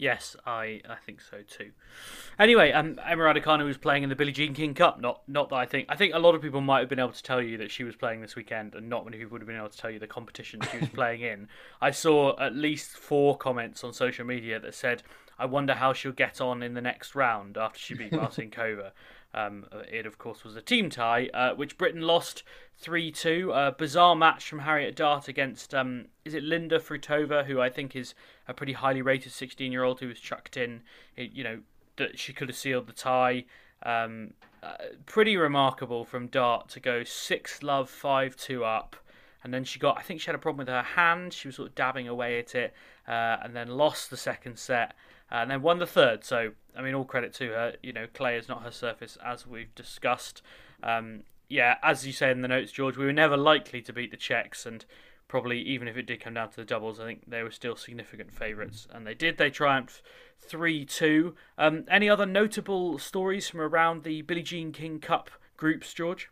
Yes, 0.00 0.34
I, 0.46 0.80
I 0.88 0.94
think 1.04 1.20
so 1.20 1.42
too. 1.46 1.72
Anyway, 2.38 2.72
um, 2.72 2.98
Emma 3.06 3.22
Raducanu 3.22 3.66
was 3.66 3.76
playing 3.76 4.02
in 4.02 4.08
the 4.08 4.16
Billie 4.16 4.32
Jean 4.32 4.54
King 4.54 4.72
Cup. 4.72 4.98
Not 4.98 5.20
not 5.28 5.50
that 5.50 5.56
I 5.56 5.66
think. 5.66 5.88
I 5.90 5.96
think 5.96 6.14
a 6.14 6.18
lot 6.18 6.34
of 6.34 6.40
people 6.40 6.62
might 6.62 6.78
have 6.80 6.88
been 6.88 6.98
able 6.98 7.12
to 7.12 7.22
tell 7.22 7.42
you 7.42 7.58
that 7.58 7.70
she 7.70 7.84
was 7.84 7.96
playing 7.96 8.22
this 8.22 8.34
weekend, 8.34 8.74
and 8.74 8.88
not 8.88 9.04
many 9.04 9.18
people 9.18 9.32
would 9.32 9.42
have 9.42 9.46
been 9.46 9.58
able 9.58 9.68
to 9.68 9.76
tell 9.76 9.90
you 9.90 9.98
the 9.98 10.06
competition 10.06 10.62
she 10.72 10.78
was 10.78 10.88
playing 10.94 11.20
in. 11.20 11.48
I 11.82 11.90
saw 11.90 12.34
at 12.40 12.54
least 12.54 12.96
four 12.96 13.36
comments 13.36 13.84
on 13.84 13.92
social 13.92 14.24
media 14.24 14.58
that 14.58 14.74
said, 14.74 15.02
"I 15.38 15.44
wonder 15.44 15.74
how 15.74 15.92
she'll 15.92 16.12
get 16.12 16.40
on 16.40 16.62
in 16.62 16.72
the 16.72 16.80
next 16.80 17.14
round 17.14 17.58
after 17.58 17.78
she 17.78 17.92
beat 17.92 18.12
Martincova." 18.12 18.92
Um, 19.32 19.66
it, 19.90 20.06
of 20.06 20.18
course, 20.18 20.44
was 20.44 20.56
a 20.56 20.62
team 20.62 20.90
tie, 20.90 21.28
uh, 21.32 21.54
which 21.54 21.78
Britain 21.78 22.02
lost 22.02 22.42
3 22.78 23.12
2. 23.12 23.52
A 23.52 23.72
bizarre 23.72 24.16
match 24.16 24.48
from 24.48 24.60
Harriet 24.60 24.96
Dart 24.96 25.28
against, 25.28 25.74
um, 25.74 26.06
is 26.24 26.34
it 26.34 26.42
Linda 26.42 26.78
Fruhvirtová, 26.78 27.44
who 27.44 27.60
I 27.60 27.68
think 27.68 27.94
is 27.94 28.14
a 28.48 28.54
pretty 28.54 28.72
highly 28.72 29.02
rated 29.02 29.32
16 29.32 29.70
year 29.70 29.84
old 29.84 30.00
who 30.00 30.08
was 30.08 30.18
chucked 30.18 30.56
in. 30.56 30.82
It, 31.16 31.32
you 31.32 31.44
know, 31.44 31.60
that 31.96 32.18
she 32.18 32.32
could 32.32 32.48
have 32.48 32.56
sealed 32.56 32.86
the 32.86 32.92
tie. 32.92 33.44
Um, 33.84 34.34
uh, 34.62 34.74
pretty 35.06 35.36
remarkable 35.36 36.04
from 36.04 36.26
Dart 36.26 36.68
to 36.70 36.80
go 36.80 37.04
6 37.04 37.62
love, 37.62 37.88
5 37.88 38.36
2 38.36 38.64
up. 38.64 38.96
And 39.42 39.54
then 39.54 39.64
she 39.64 39.78
got, 39.78 39.96
I 39.96 40.02
think 40.02 40.20
she 40.20 40.26
had 40.26 40.34
a 40.34 40.38
problem 40.38 40.58
with 40.58 40.68
her 40.68 40.82
hand. 40.82 41.32
She 41.32 41.48
was 41.48 41.56
sort 41.56 41.68
of 41.68 41.74
dabbing 41.74 42.08
away 42.08 42.38
at 42.38 42.54
it, 42.54 42.74
uh, 43.08 43.38
and 43.42 43.56
then 43.56 43.68
lost 43.68 44.10
the 44.10 44.16
second 44.16 44.58
set 44.58 44.94
and 45.30 45.50
then 45.50 45.62
won 45.62 45.78
the 45.78 45.86
third. 45.86 46.24
So, 46.24 46.52
I 46.76 46.82
mean, 46.82 46.94
all 46.94 47.04
credit 47.04 47.32
to 47.34 47.48
her. 47.48 47.74
You 47.82 47.92
know, 47.92 48.06
clay 48.12 48.36
is 48.36 48.48
not 48.48 48.62
her 48.62 48.70
surface, 48.70 49.16
as 49.24 49.46
we've 49.46 49.74
discussed. 49.74 50.42
Um, 50.82 51.22
yeah, 51.48 51.76
as 51.82 52.06
you 52.06 52.12
say 52.12 52.30
in 52.30 52.42
the 52.42 52.48
notes, 52.48 52.72
George, 52.72 52.96
we 52.96 53.06
were 53.06 53.12
never 53.12 53.36
likely 53.36 53.82
to 53.82 53.92
beat 53.92 54.10
the 54.10 54.16
Czechs, 54.16 54.66
and 54.66 54.84
probably 55.28 55.60
even 55.60 55.88
if 55.88 55.96
it 55.96 56.06
did 56.06 56.20
come 56.20 56.34
down 56.34 56.50
to 56.50 56.56
the 56.56 56.64
doubles, 56.64 57.00
I 57.00 57.04
think 57.04 57.24
they 57.28 57.42
were 57.42 57.50
still 57.50 57.76
significant 57.76 58.32
favourites, 58.32 58.86
and 58.90 59.06
they 59.06 59.14
did. 59.14 59.38
They 59.38 59.50
triumphed 59.50 60.02
3 60.40 60.84
2. 60.84 61.34
Um, 61.58 61.84
any 61.88 62.08
other 62.08 62.26
notable 62.26 62.98
stories 62.98 63.48
from 63.48 63.60
around 63.60 64.04
the 64.04 64.22
Billie 64.22 64.42
Jean 64.42 64.72
King 64.72 65.00
Cup 65.00 65.30
groups, 65.56 65.92
George? 65.92 66.30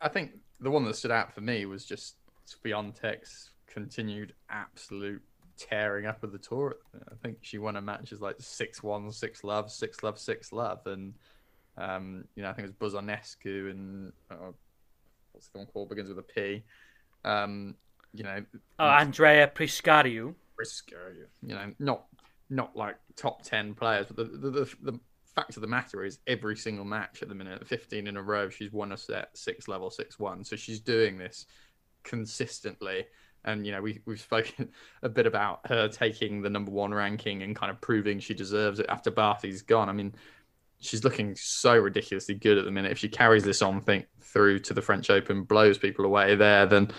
I 0.00 0.08
think 0.08 0.32
the 0.60 0.70
one 0.70 0.84
that 0.84 0.96
stood 0.96 1.10
out 1.10 1.34
for 1.34 1.40
me 1.40 1.66
was 1.66 1.84
just 1.84 2.16
Swiatek's 2.46 3.50
continued 3.66 4.34
absolute 4.48 5.22
tearing 5.58 6.06
up 6.06 6.22
of 6.22 6.32
the 6.32 6.38
tour. 6.38 6.76
I 6.94 7.14
think 7.22 7.38
she 7.42 7.58
won 7.58 7.76
a 7.76 7.80
match 7.80 8.12
as 8.12 8.20
like 8.20 8.36
six 8.38 8.82
one, 8.82 9.10
six 9.12 9.44
love, 9.44 9.70
six 9.70 10.02
love, 10.02 10.18
six 10.18 10.52
love, 10.52 10.86
and 10.86 11.14
um, 11.76 12.24
you 12.34 12.42
know 12.42 12.50
I 12.50 12.52
think 12.52 12.68
it 12.68 12.74
was 12.80 12.92
Buzarnescu 12.94 13.70
and 13.70 14.12
uh, 14.30 14.52
what's 15.32 15.48
the 15.48 15.58
one 15.58 15.66
called 15.66 15.88
begins 15.88 16.08
with 16.08 16.18
a 16.18 16.22
P. 16.22 16.62
Um, 17.24 17.74
you 18.12 18.22
know, 18.22 18.44
oh, 18.78 18.88
Andreea 18.88 19.50
Prisacariu. 19.54 20.34
Prisacariu. 20.60 21.26
You 21.42 21.54
know, 21.54 21.72
not 21.78 22.04
not 22.50 22.76
like 22.76 22.96
top 23.16 23.42
ten 23.42 23.74
players, 23.74 24.06
but 24.06 24.16
the 24.16 24.24
the, 24.24 24.50
the 24.50 24.76
the 24.82 25.00
fact 25.34 25.56
of 25.56 25.62
the 25.62 25.68
matter 25.68 26.04
is 26.04 26.18
every 26.26 26.56
single 26.56 26.84
match 26.84 27.22
at 27.22 27.28
the 27.28 27.34
minute, 27.34 27.66
15 27.66 28.06
in 28.06 28.16
a 28.16 28.22
row, 28.22 28.48
she's 28.48 28.72
won 28.72 28.92
a 28.92 28.96
set 28.96 29.36
six 29.36 29.66
level, 29.66 29.90
six 29.90 30.18
one. 30.18 30.44
So 30.44 30.54
she's 30.54 30.78
doing 30.78 31.18
this 31.18 31.46
consistently 32.04 33.06
and 33.44 33.66
you 33.66 33.72
know 33.72 33.82
we 33.82 34.00
we've 34.06 34.20
spoken 34.20 34.70
a 35.02 35.08
bit 35.08 35.26
about 35.26 35.60
her 35.66 35.88
taking 35.88 36.42
the 36.42 36.50
number 36.50 36.70
one 36.70 36.92
ranking 36.92 37.42
and 37.42 37.54
kind 37.56 37.70
of 37.70 37.80
proving 37.80 38.18
she 38.18 38.34
deserves 38.34 38.78
it 38.78 38.86
after 38.88 39.10
Barty's 39.10 39.62
gone. 39.62 39.88
I 39.88 39.92
mean, 39.92 40.14
she's 40.80 41.04
looking 41.04 41.34
so 41.36 41.76
ridiculously 41.76 42.34
good 42.34 42.58
at 42.58 42.64
the 42.64 42.70
minute. 42.70 42.92
If 42.92 42.98
she 42.98 43.08
carries 43.08 43.44
this 43.44 43.62
on, 43.62 43.80
think 43.80 44.06
through 44.20 44.60
to 44.60 44.74
the 44.74 44.82
French 44.82 45.10
Open, 45.10 45.44
blows 45.44 45.78
people 45.78 46.04
away 46.04 46.34
there, 46.34 46.66
then 46.66 46.90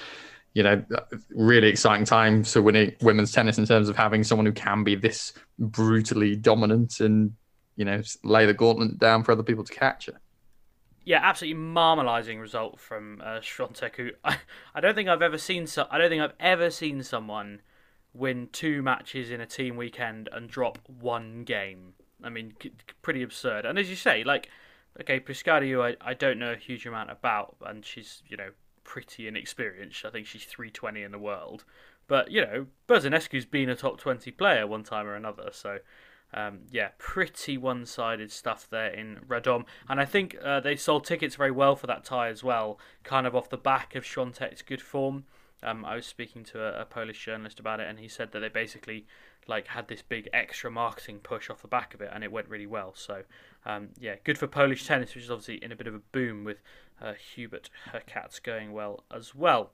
you 0.53 0.63
know, 0.63 0.83
really 1.31 1.67
exciting 1.67 2.05
times 2.05 2.53
for 2.53 2.61
winning 2.61 2.95
women's 3.01 3.33
tennis 3.33 3.57
in 3.57 3.65
terms 3.65 3.89
of 3.89 3.97
having 3.97 4.23
someone 4.23 4.45
who 4.45 4.53
can 4.53 4.85
be 4.85 4.95
this 4.95 5.33
brutally 5.59 6.35
dominant 6.35 7.01
and 7.01 7.33
you 7.75 7.83
know 7.83 8.01
lay 8.23 8.45
the 8.45 8.53
gauntlet 8.53 8.97
down 8.97 9.23
for 9.23 9.33
other 9.33 9.43
people 9.43 9.65
to 9.65 9.73
capture. 9.73 10.19
Yeah, 11.05 11.19
absolutely 11.21 11.61
marmalising 11.61 12.41
result 12.41 12.79
from 12.79 13.21
uh, 13.23 13.39
Swiatek, 13.39 13.95
who 13.95 14.09
I, 14.23 14.37
I 14.73 14.81
don't 14.81 14.95
think 14.95 15.07
I've 15.07 15.21
ever 15.21 15.37
seen. 15.37 15.67
So, 15.67 15.87
I 15.89 15.97
don't 15.97 16.09
think 16.09 16.21
I've 16.21 16.33
ever 16.39 16.69
seen 16.69 17.03
someone 17.03 17.61
win 18.13 18.49
two 18.51 18.81
matches 18.81 19.29
in 19.29 19.39
a 19.39 19.45
team 19.45 19.77
weekend 19.77 20.27
and 20.31 20.49
drop 20.49 20.79
one 20.87 21.43
game. 21.43 21.93
I 22.23 22.29
mean, 22.29 22.53
c- 22.61 22.73
pretty 23.01 23.21
absurd. 23.21 23.65
And 23.65 23.77
as 23.77 23.89
you 23.89 23.95
say, 23.95 24.23
like, 24.23 24.49
okay, 24.99 25.19
Prisacariu, 25.19 25.95
I, 26.01 26.09
I 26.09 26.13
don't 26.13 26.39
know 26.39 26.53
a 26.53 26.57
huge 26.57 26.85
amount 26.85 27.11
about, 27.11 27.55
and 27.65 27.85
she's 27.85 28.23
you 28.27 28.35
know 28.35 28.49
pretty 28.83 29.27
inexperienced. 29.27 30.05
I 30.05 30.09
think 30.09 30.25
she's 30.25 30.45
320 30.45 31.03
in 31.03 31.11
the 31.11 31.19
world. 31.19 31.65
But, 32.07 32.31
you 32.31 32.41
know, 32.41 32.67
Buzarnescu's 32.87 33.45
been 33.45 33.69
a 33.69 33.75
top 33.75 33.99
20 33.99 34.31
player 34.31 34.67
one 34.67 34.83
time 34.83 35.07
or 35.07 35.15
another. 35.15 35.49
So, 35.51 35.79
um, 36.35 36.59
yeah, 36.69 36.89
pretty 36.97 37.57
one 37.57 37.85
sided 37.85 38.29
stuff 38.29 38.67
there 38.69 38.89
in 38.89 39.21
Radom. 39.27 39.63
And 39.87 40.01
I 40.01 40.05
think 40.05 40.35
uh, 40.43 40.59
they 40.59 40.75
sold 40.75 41.05
tickets 41.05 41.35
very 41.35 41.49
well 41.49 41.77
for 41.77 41.87
that 41.87 42.03
tie 42.03 42.27
as 42.27 42.43
well, 42.43 42.77
kind 43.03 43.25
of 43.25 43.35
off 43.35 43.49
the 43.49 43.57
back 43.57 43.95
of 43.95 44.03
Swiatek's 44.03 44.61
good 44.61 44.81
form. 44.81 45.23
Um, 45.63 45.85
I 45.85 45.95
was 45.95 46.05
speaking 46.05 46.43
to 46.45 46.61
a, 46.61 46.81
a, 46.81 46.85
Polish 46.85 47.23
journalist 47.23 47.59
about 47.59 47.79
it, 47.79 47.87
and 47.87 47.97
he 47.97 48.09
said 48.09 48.33
that 48.33 48.41
they 48.41 48.49
basically 48.49 49.07
like 49.47 49.67
had 49.67 49.87
this 49.87 50.01
big 50.01 50.27
extra 50.33 50.69
marketing 50.69 51.19
push 51.19 51.49
off 51.49 51.61
the 51.61 51.69
back 51.69 51.93
of 51.93 52.01
it, 52.01 52.11
and 52.13 52.23
it 52.23 52.31
went 52.31 52.49
really 52.49 52.67
well. 52.67 52.93
So, 52.95 53.23
um, 53.65 53.89
yeah, 53.97 54.15
good 54.25 54.37
for 54.37 54.47
Polish 54.47 54.85
tennis, 54.85 55.15
which 55.15 55.23
is 55.23 55.31
obviously 55.31 55.63
in 55.63 55.71
a 55.71 55.75
bit 55.75 55.87
of 55.87 55.95
a 55.95 56.01
boom 56.11 56.43
with 56.43 56.57
uh, 57.01 57.13
Hubert 57.13 57.69
Hurkacz 57.93 58.43
going 58.43 58.73
well 58.73 59.05
as 59.09 59.33
well. 59.33 59.71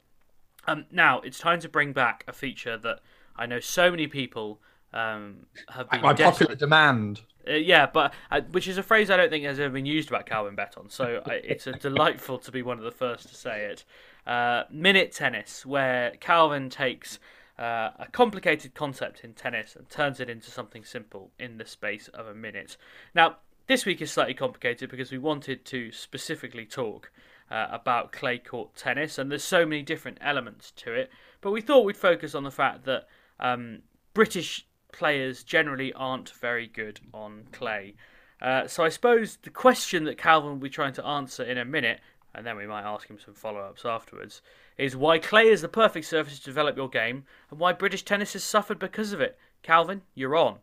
Um, 0.67 0.85
now 0.91 1.21
it's 1.21 1.39
time 1.39 1.59
to 1.61 1.69
bring 1.69 1.91
back 1.91 2.23
a 2.27 2.33
feature 2.33 2.77
that 2.77 2.99
I 3.35 3.47
know 3.47 3.59
so 3.59 3.89
many 3.89 4.05
people 4.05 4.61
um, 4.93 5.45
have 5.69 5.89
been 5.89 6.01
by 6.01 6.13
popular 6.13 6.55
demand. 6.55 7.21
Uh, 7.47 7.53
yeah, 7.53 7.87
but 7.87 8.13
uh, 8.29 8.41
which 8.51 8.67
is 8.67 8.77
a 8.77 8.83
phrase 8.83 9.09
I 9.09 9.17
don't 9.17 9.29
think 9.29 9.45
has 9.45 9.59
ever 9.59 9.73
been 9.73 9.85
used 9.85 10.09
about 10.09 10.25
Calvin 10.25 10.55
Betton. 10.55 10.89
So 10.89 11.21
I, 11.25 11.35
it's 11.35 11.67
a 11.67 11.73
delightful 11.73 12.37
to 12.39 12.51
be 12.51 12.61
one 12.61 12.77
of 12.77 12.83
the 12.83 12.91
first 12.91 13.29
to 13.29 13.35
say 13.35 13.65
it. 13.65 13.85
Uh, 14.27 14.63
minute 14.69 15.11
tennis, 15.11 15.65
where 15.65 16.11
Calvin 16.19 16.69
takes 16.69 17.19
uh, 17.57 17.91
a 17.99 18.07
complicated 18.11 18.73
concept 18.73 19.23
in 19.23 19.33
tennis 19.33 19.75
and 19.75 19.89
turns 19.89 20.19
it 20.19 20.29
into 20.29 20.51
something 20.51 20.83
simple 20.83 21.31
in 21.39 21.57
the 21.57 21.65
space 21.65 22.07
of 22.09 22.27
a 22.27 22.33
minute. 22.33 22.77
Now, 23.15 23.37
this 23.67 23.85
week 23.85 24.01
is 24.01 24.11
slightly 24.11 24.33
complicated 24.33 24.89
because 24.89 25.11
we 25.11 25.17
wanted 25.17 25.65
to 25.65 25.91
specifically 25.91 26.65
talk 26.65 27.11
uh, 27.49 27.67
about 27.71 28.11
clay 28.11 28.37
court 28.37 28.75
tennis, 28.75 29.17
and 29.17 29.29
there's 29.29 29.43
so 29.43 29.65
many 29.65 29.81
different 29.81 30.17
elements 30.21 30.71
to 30.71 30.93
it. 30.93 31.09
But 31.41 31.51
we 31.51 31.61
thought 31.61 31.85
we'd 31.85 31.97
focus 31.97 32.35
on 32.35 32.43
the 32.43 32.51
fact 32.51 32.85
that 32.85 33.07
um, 33.39 33.79
British 34.13 34.67
players 34.91 35.43
generally 35.43 35.93
aren't 35.93 36.29
very 36.29 36.67
good 36.67 36.99
on 37.13 37.43
clay. 37.51 37.95
Uh, 38.41 38.67
so 38.67 38.83
I 38.83 38.89
suppose 38.89 39.37
the 39.43 39.49
question 39.49 40.03
that 40.05 40.17
Calvin 40.17 40.51
will 40.51 40.57
be 40.57 40.69
trying 40.69 40.93
to 40.93 41.05
answer 41.05 41.43
in 41.43 41.57
a 41.57 41.65
minute, 41.65 41.99
and 42.33 42.45
then 42.45 42.57
we 42.57 42.65
might 42.65 42.83
ask 42.83 43.07
him 43.07 43.19
some 43.23 43.33
follow 43.33 43.59
ups 43.59 43.85
afterwards, 43.85 44.41
is 44.77 44.95
why 44.95 45.19
clay 45.19 45.47
is 45.47 45.61
the 45.61 45.67
perfect 45.67 46.07
surface 46.07 46.39
to 46.39 46.45
develop 46.45 46.75
your 46.75 46.89
game, 46.89 47.23
and 47.49 47.59
why 47.59 47.73
British 47.73 48.03
tennis 48.03 48.33
has 48.33 48.43
suffered 48.43 48.79
because 48.79 49.13
of 49.13 49.21
it. 49.21 49.37
Calvin, 49.61 50.01
you're 50.15 50.35
on. 50.35 50.57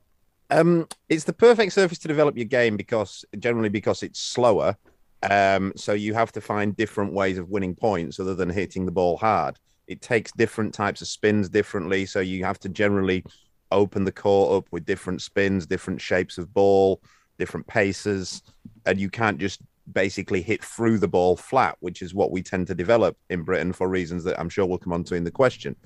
Um, 0.50 0.88
it's 1.08 1.24
the 1.24 1.32
perfect 1.32 1.72
surface 1.72 1.98
to 1.98 2.08
develop 2.08 2.36
your 2.36 2.46
game 2.46 2.76
because 2.76 3.24
generally 3.38 3.68
because 3.68 4.02
it's 4.02 4.18
slower 4.18 4.76
um, 5.22 5.72
so 5.76 5.92
you 5.92 6.14
have 6.14 6.32
to 6.32 6.40
find 6.40 6.76
different 6.76 7.12
ways 7.12 7.38
of 7.38 7.50
winning 7.50 7.74
points 7.74 8.20
other 8.20 8.34
than 8.34 8.48
hitting 8.48 8.86
the 8.86 8.92
ball 8.92 9.16
hard. 9.16 9.58
It 9.86 10.00
takes 10.00 10.30
different 10.32 10.74
types 10.74 11.00
of 11.00 11.08
spins 11.08 11.48
differently. 11.48 12.06
So 12.06 12.20
you 12.20 12.44
have 12.44 12.58
to 12.60 12.68
generally 12.68 13.24
open 13.70 14.04
the 14.04 14.12
court 14.12 14.58
up 14.58 14.72
with 14.72 14.84
different 14.84 15.22
spins, 15.22 15.66
different 15.66 16.00
shapes 16.00 16.38
of 16.38 16.52
ball, 16.52 17.00
different 17.38 17.66
paces. 17.66 18.42
And 18.86 18.98
you 18.98 19.10
can't 19.10 19.38
just 19.38 19.60
basically 19.92 20.42
hit 20.42 20.62
through 20.62 20.98
the 20.98 21.08
ball 21.08 21.36
flat, 21.36 21.76
which 21.80 22.02
is 22.02 22.14
what 22.14 22.30
we 22.30 22.42
tend 22.42 22.66
to 22.66 22.74
develop 22.74 23.16
in 23.30 23.42
Britain 23.42 23.72
for 23.72 23.88
reasons 23.88 24.24
that 24.24 24.38
I'm 24.38 24.48
sure 24.48 24.66
we'll 24.66 24.78
come 24.78 24.92
on 24.92 25.04
to 25.04 25.14
in 25.14 25.24
the 25.24 25.30
question. 25.30 25.76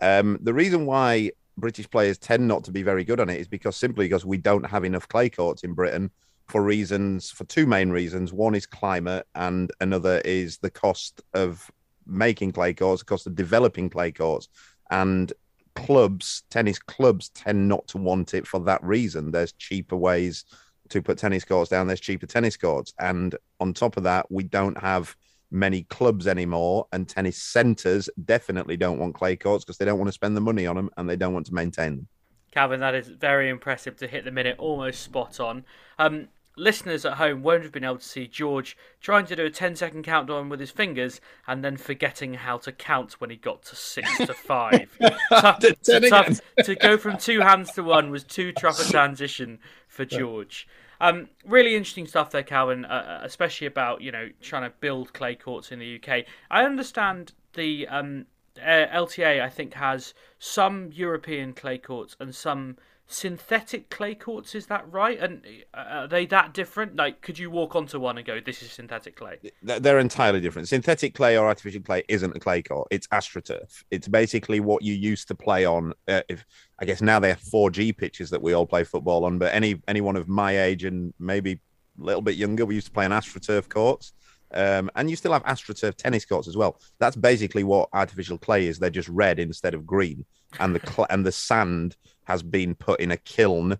Um, 0.00 0.38
the 0.42 0.54
reason 0.54 0.86
why 0.86 1.30
British 1.56 1.88
players 1.88 2.18
tend 2.18 2.48
not 2.48 2.64
to 2.64 2.72
be 2.72 2.82
very 2.82 3.04
good 3.04 3.20
on 3.20 3.28
it 3.28 3.40
is 3.40 3.48
because 3.48 3.76
simply 3.76 4.06
because 4.06 4.24
we 4.24 4.38
don't 4.38 4.64
have 4.64 4.84
enough 4.84 5.06
clay 5.08 5.28
courts 5.28 5.64
in 5.64 5.74
Britain 5.74 6.10
for 6.48 6.62
reasons 6.62 7.30
for 7.30 7.44
two 7.44 7.66
main 7.66 7.90
reasons. 7.90 8.32
One 8.32 8.54
is 8.54 8.66
climate, 8.66 9.26
and 9.34 9.70
another 9.80 10.20
is 10.24 10.58
the 10.58 10.70
cost 10.70 11.22
of 11.34 11.70
making 12.06 12.52
clay 12.52 12.74
courts, 12.74 13.02
the 13.02 13.06
cost 13.06 13.26
of 13.26 13.34
developing 13.34 13.88
clay 13.88 14.12
courts, 14.12 14.48
and 14.90 15.32
clubs, 15.74 16.42
tennis 16.50 16.78
clubs, 16.78 17.30
tend 17.30 17.68
not 17.68 17.86
to 17.88 17.98
want 17.98 18.34
it 18.34 18.46
for 18.46 18.60
that 18.60 18.82
reason. 18.82 19.30
There's 19.30 19.52
cheaper 19.52 19.96
ways 19.96 20.44
to 20.88 21.02
put 21.02 21.18
tennis 21.18 21.44
courts 21.44 21.70
down. 21.70 21.86
There's 21.86 22.00
cheaper 22.00 22.26
tennis 22.26 22.56
courts, 22.56 22.92
and 22.98 23.34
on 23.60 23.72
top 23.72 23.96
of 23.96 24.02
that, 24.04 24.30
we 24.30 24.44
don't 24.44 24.78
have 24.78 25.16
many 25.50 25.82
clubs 25.84 26.26
anymore, 26.26 26.86
and 26.92 27.08
tennis 27.08 27.36
centres 27.36 28.08
definitely 28.24 28.76
don't 28.76 28.98
want 28.98 29.14
clay 29.14 29.36
courts 29.36 29.64
because 29.64 29.78
they 29.78 29.84
don't 29.84 29.98
want 29.98 30.08
to 30.08 30.12
spend 30.12 30.36
the 30.36 30.40
money 30.40 30.66
on 30.66 30.76
them 30.76 30.90
and 30.96 31.08
they 31.08 31.16
don't 31.16 31.34
want 31.34 31.46
to 31.46 31.54
maintain 31.54 31.96
them. 31.96 32.08
Calvin, 32.52 32.80
that 32.80 32.94
is 32.94 33.08
very 33.08 33.48
impressive 33.48 33.96
to 33.96 34.06
hit 34.06 34.24
the 34.24 34.30
minute 34.30 34.56
almost 34.58 35.02
spot 35.02 35.40
on. 35.40 35.64
Um, 35.98 36.28
listeners 36.56 37.04
at 37.04 37.14
home 37.14 37.42
won't 37.42 37.62
have 37.62 37.72
been 37.72 37.84
able 37.84 37.98
to 37.98 38.04
see 38.04 38.26
George 38.26 38.76
trying 39.00 39.26
to 39.26 39.36
do 39.36 39.44
a 39.44 39.50
10 39.50 39.76
second 39.76 40.02
countdown 40.02 40.48
with 40.48 40.60
his 40.60 40.70
fingers 40.70 41.20
and 41.46 41.64
then 41.64 41.76
forgetting 41.76 42.34
how 42.34 42.58
to 42.58 42.72
count 42.72 43.20
when 43.20 43.30
he 43.30 43.36
got 43.36 43.62
to 43.62 43.76
six 43.76 44.16
to 44.18 44.34
five. 44.46 44.96
tough, 45.30 45.58
to, 45.60 46.00
tough, 46.08 46.40
to 46.64 46.74
go 46.74 46.96
from 46.96 47.16
two 47.16 47.40
hands 47.40 47.72
to 47.72 47.82
one 47.82 48.10
was 48.10 48.24
too 48.24 48.52
tough 48.52 48.80
a 48.80 48.90
transition 48.90 49.58
for 49.88 50.04
George. 50.04 50.68
Um, 51.00 51.30
really 51.44 51.74
interesting 51.74 52.06
stuff 52.06 52.30
there, 52.30 52.44
Calvin, 52.44 52.84
uh, 52.84 53.20
uh 53.22 53.24
especially 53.24 53.66
about 53.66 54.02
you 54.02 54.12
know 54.12 54.28
trying 54.40 54.62
to 54.62 54.74
build 54.78 55.12
clay 55.12 55.34
courts 55.34 55.72
in 55.72 55.80
the 55.80 55.96
UK. 55.96 56.24
I 56.48 56.64
understand 56.64 57.32
the 57.54 57.88
um, 57.88 58.26
uh, 58.60 58.86
LTA, 58.92 59.42
I 59.42 59.48
think, 59.48 59.74
has 59.74 60.14
some 60.38 60.90
European 60.92 61.54
clay 61.54 61.78
courts 61.78 62.16
and 62.20 62.34
some 62.34 62.76
synthetic 63.06 63.90
clay 63.90 64.14
courts. 64.14 64.54
Is 64.54 64.66
that 64.66 64.90
right? 64.90 65.18
And 65.18 65.44
uh, 65.74 65.84
are 65.88 66.08
they 66.08 66.26
that 66.26 66.54
different? 66.54 66.96
Like, 66.96 67.20
could 67.20 67.38
you 67.38 67.50
walk 67.50 67.76
onto 67.76 67.98
one 67.98 68.18
and 68.18 68.26
go, 68.26 68.40
"This 68.40 68.62
is 68.62 68.72
synthetic 68.72 69.16
clay"? 69.16 69.38
They're 69.62 69.98
entirely 69.98 70.40
different. 70.40 70.68
Synthetic 70.68 71.14
clay 71.14 71.36
or 71.36 71.46
artificial 71.46 71.82
clay 71.82 72.04
isn't 72.08 72.36
a 72.36 72.40
clay 72.40 72.62
court. 72.62 72.88
It's 72.90 73.06
astroturf. 73.08 73.84
It's 73.90 74.08
basically 74.08 74.60
what 74.60 74.82
you 74.82 74.94
used 74.94 75.28
to 75.28 75.34
play 75.34 75.64
on. 75.64 75.92
Uh, 76.08 76.22
if 76.28 76.44
I 76.78 76.84
guess 76.84 77.02
now 77.02 77.18
they 77.18 77.28
have 77.28 77.40
4G 77.40 77.96
pitches 77.96 78.30
that 78.30 78.42
we 78.42 78.52
all 78.52 78.66
play 78.66 78.84
football 78.84 79.24
on, 79.24 79.38
but 79.38 79.54
any 79.54 79.80
anyone 79.88 80.16
of 80.16 80.28
my 80.28 80.58
age 80.58 80.84
and 80.84 81.12
maybe 81.18 81.60
a 82.00 82.04
little 82.04 82.22
bit 82.22 82.36
younger, 82.36 82.64
we 82.64 82.74
used 82.74 82.86
to 82.86 82.92
play 82.92 83.04
on 83.04 83.10
astroturf 83.10 83.68
courts. 83.68 84.12
Um, 84.54 84.90
and 84.94 85.08
you 85.08 85.16
still 85.16 85.32
have 85.32 85.44
AstroTurf 85.44 85.96
tennis 85.96 86.24
courts 86.24 86.48
as 86.48 86.56
well. 86.56 86.80
That's 86.98 87.16
basically 87.16 87.64
what 87.64 87.88
artificial 87.92 88.38
clay 88.38 88.66
is. 88.66 88.78
They're 88.78 88.90
just 88.90 89.08
red 89.08 89.38
instead 89.38 89.74
of 89.74 89.86
green, 89.86 90.24
and 90.60 90.74
the 90.74 90.80
cl- 90.86 91.06
and 91.10 91.24
the 91.24 91.32
sand 91.32 91.96
has 92.24 92.42
been 92.42 92.74
put 92.74 93.00
in 93.00 93.10
a 93.10 93.16
kiln 93.16 93.78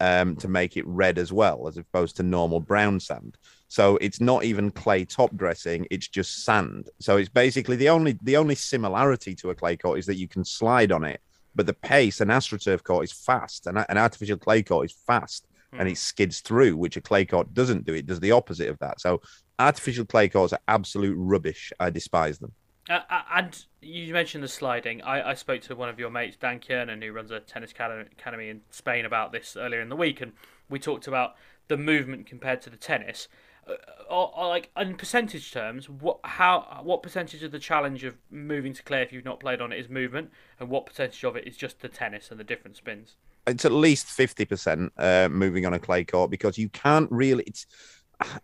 um, 0.00 0.36
to 0.36 0.48
make 0.48 0.76
it 0.76 0.86
red 0.86 1.18
as 1.18 1.32
well, 1.32 1.68
as 1.68 1.76
opposed 1.76 2.16
to 2.16 2.22
normal 2.22 2.60
brown 2.60 3.00
sand. 3.00 3.36
So 3.68 3.96
it's 3.98 4.20
not 4.20 4.44
even 4.44 4.70
clay 4.70 5.04
top 5.04 5.34
dressing; 5.36 5.86
it's 5.90 6.08
just 6.08 6.44
sand. 6.44 6.88
So 7.00 7.16
it's 7.16 7.28
basically 7.28 7.76
the 7.76 7.90
only 7.90 8.18
the 8.22 8.36
only 8.36 8.54
similarity 8.54 9.34
to 9.36 9.50
a 9.50 9.54
clay 9.54 9.76
court 9.76 9.98
is 9.98 10.06
that 10.06 10.16
you 10.16 10.28
can 10.28 10.44
slide 10.44 10.92
on 10.92 11.04
it, 11.04 11.20
but 11.54 11.66
the 11.66 11.74
pace 11.74 12.20
an 12.20 12.28
AstroTurf 12.28 12.82
court 12.82 13.04
is 13.04 13.12
fast, 13.12 13.66
and 13.66 13.84
an 13.88 13.98
artificial 13.98 14.38
clay 14.38 14.62
court 14.62 14.86
is 14.90 14.96
fast 15.06 15.46
and 15.78 15.88
it 15.88 15.98
skids 15.98 16.40
through, 16.40 16.76
which 16.76 16.96
a 16.96 17.00
clay 17.00 17.24
court 17.24 17.52
doesn't 17.54 17.84
do. 17.84 17.94
It 17.94 18.06
does 18.06 18.20
the 18.20 18.32
opposite 18.32 18.68
of 18.68 18.78
that. 18.78 19.00
So 19.00 19.20
artificial 19.58 20.04
clay 20.04 20.28
courts 20.28 20.52
are 20.52 20.60
absolute 20.68 21.16
rubbish. 21.18 21.72
I 21.80 21.90
despise 21.90 22.38
them. 22.38 22.52
Uh, 22.88 23.00
uh, 23.08 23.22
and 23.34 23.64
you 23.80 24.12
mentioned 24.12 24.44
the 24.44 24.48
sliding. 24.48 25.00
I, 25.02 25.30
I, 25.30 25.34
spoke 25.34 25.62
to 25.62 25.74
one 25.74 25.88
of 25.88 25.98
your 25.98 26.10
mates, 26.10 26.36
Dan 26.36 26.58
Kiernan, 26.58 27.00
who 27.00 27.12
runs 27.12 27.30
a 27.30 27.40
tennis 27.40 27.70
academy 27.70 28.48
in 28.50 28.60
Spain, 28.70 29.06
about 29.06 29.32
this 29.32 29.56
earlier 29.56 29.80
in 29.80 29.88
the 29.88 29.96
week, 29.96 30.20
and 30.20 30.32
we 30.68 30.78
talked 30.78 31.06
about 31.06 31.34
the 31.68 31.78
movement 31.78 32.26
compared 32.26 32.60
to 32.62 32.70
the 32.70 32.76
tennis. 32.76 33.28
Uh, 33.66 33.72
or, 34.10 34.36
or 34.36 34.48
like 34.48 34.70
in 34.76 34.96
percentage 34.96 35.50
terms, 35.50 35.88
what 35.88 36.18
how 36.24 36.82
what 36.84 37.02
percentage 37.02 37.42
of 37.42 37.52
the 37.52 37.58
challenge 37.58 38.04
of 38.04 38.16
moving 38.30 38.74
to 38.74 38.82
clay 38.82 39.00
if 39.00 39.12
you've 39.14 39.24
not 39.24 39.40
played 39.40 39.62
on 39.62 39.72
it 39.72 39.78
is 39.78 39.88
movement, 39.88 40.30
and 40.60 40.68
what 40.68 40.84
percentage 40.84 41.24
of 41.24 41.36
it 41.36 41.46
is 41.46 41.56
just 41.56 41.80
the 41.80 41.88
tennis 41.88 42.30
and 42.30 42.38
the 42.38 42.44
different 42.44 42.76
spins? 42.76 43.16
It's 43.46 43.64
at 43.64 43.72
least 43.72 44.08
fifty 44.08 44.44
percent 44.44 44.92
uh, 44.98 45.30
moving 45.30 45.64
on 45.64 45.72
a 45.72 45.78
clay 45.78 46.04
court 46.04 46.30
because 46.30 46.58
you 46.58 46.68
can't 46.68 47.10
really. 47.10 47.44
It's 47.46 47.66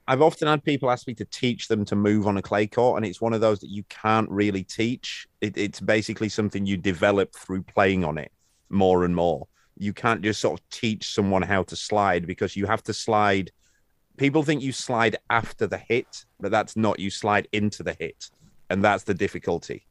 I've 0.07 0.23
often 0.23 0.49
had 0.49 0.65
people 0.65 0.91
ask 0.91 1.07
me 1.07 1.15
to 1.15 1.25
teach 1.25 1.69
them 1.69 1.85
to 1.87 1.97
move 1.97 2.27
on 2.27 2.37
a 2.37 2.43
clay 2.43 2.67
court, 2.67 2.97
and 2.97 3.07
it's 3.07 3.21
one 3.21 3.33
of 3.33 3.41
those 3.41 3.61
that 3.61 3.71
you 3.71 3.85
can't 3.89 4.29
really 4.31 4.65
teach. 4.65 5.27
It, 5.41 5.57
it's 5.57 5.81
basically 5.81 6.29
something 6.29 6.67
you 6.67 6.77
develop 6.77 7.35
through 7.35 7.63
playing 7.63 8.05
on 8.05 8.19
it 8.19 8.33
more 8.69 9.05
and 9.05 9.15
more. 9.15 9.47
You 9.79 9.93
can't 9.93 10.23
just 10.23 10.41
sort 10.41 10.61
of 10.61 10.69
teach 10.71 11.15
someone 11.15 11.43
how 11.43 11.63
to 11.65 11.77
slide 11.77 12.27
because 12.27 12.57
you 12.57 12.67
have 12.67 12.83
to 12.85 12.95
slide. 12.95 13.51
People 14.17 14.43
think 14.43 14.63
you 14.63 14.73
slide 14.73 15.17
after 15.31 15.67
the 15.67 15.79
hit, 15.79 16.25
but 16.39 16.51
that's 16.51 16.77
not. 16.77 16.99
You 16.99 17.11
slide 17.11 17.49
into 17.53 17.83
the 17.83 17.97
hit, 17.99 18.31
and 18.69 18.85
that's 18.85 19.05
the 19.05 19.15
difficulty. 19.15 19.87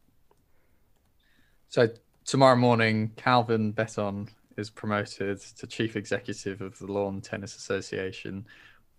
So 1.69 1.89
tomorrow 2.25 2.55
morning, 2.55 3.11
Calvin 3.15 3.71
Betton 3.71 4.29
is 4.57 4.69
promoted 4.69 5.39
to 5.39 5.65
chief 5.65 5.95
executive 5.95 6.61
of 6.61 6.77
the 6.77 6.91
Lawn 6.91 7.21
Tennis 7.21 7.55
Association, 7.55 8.45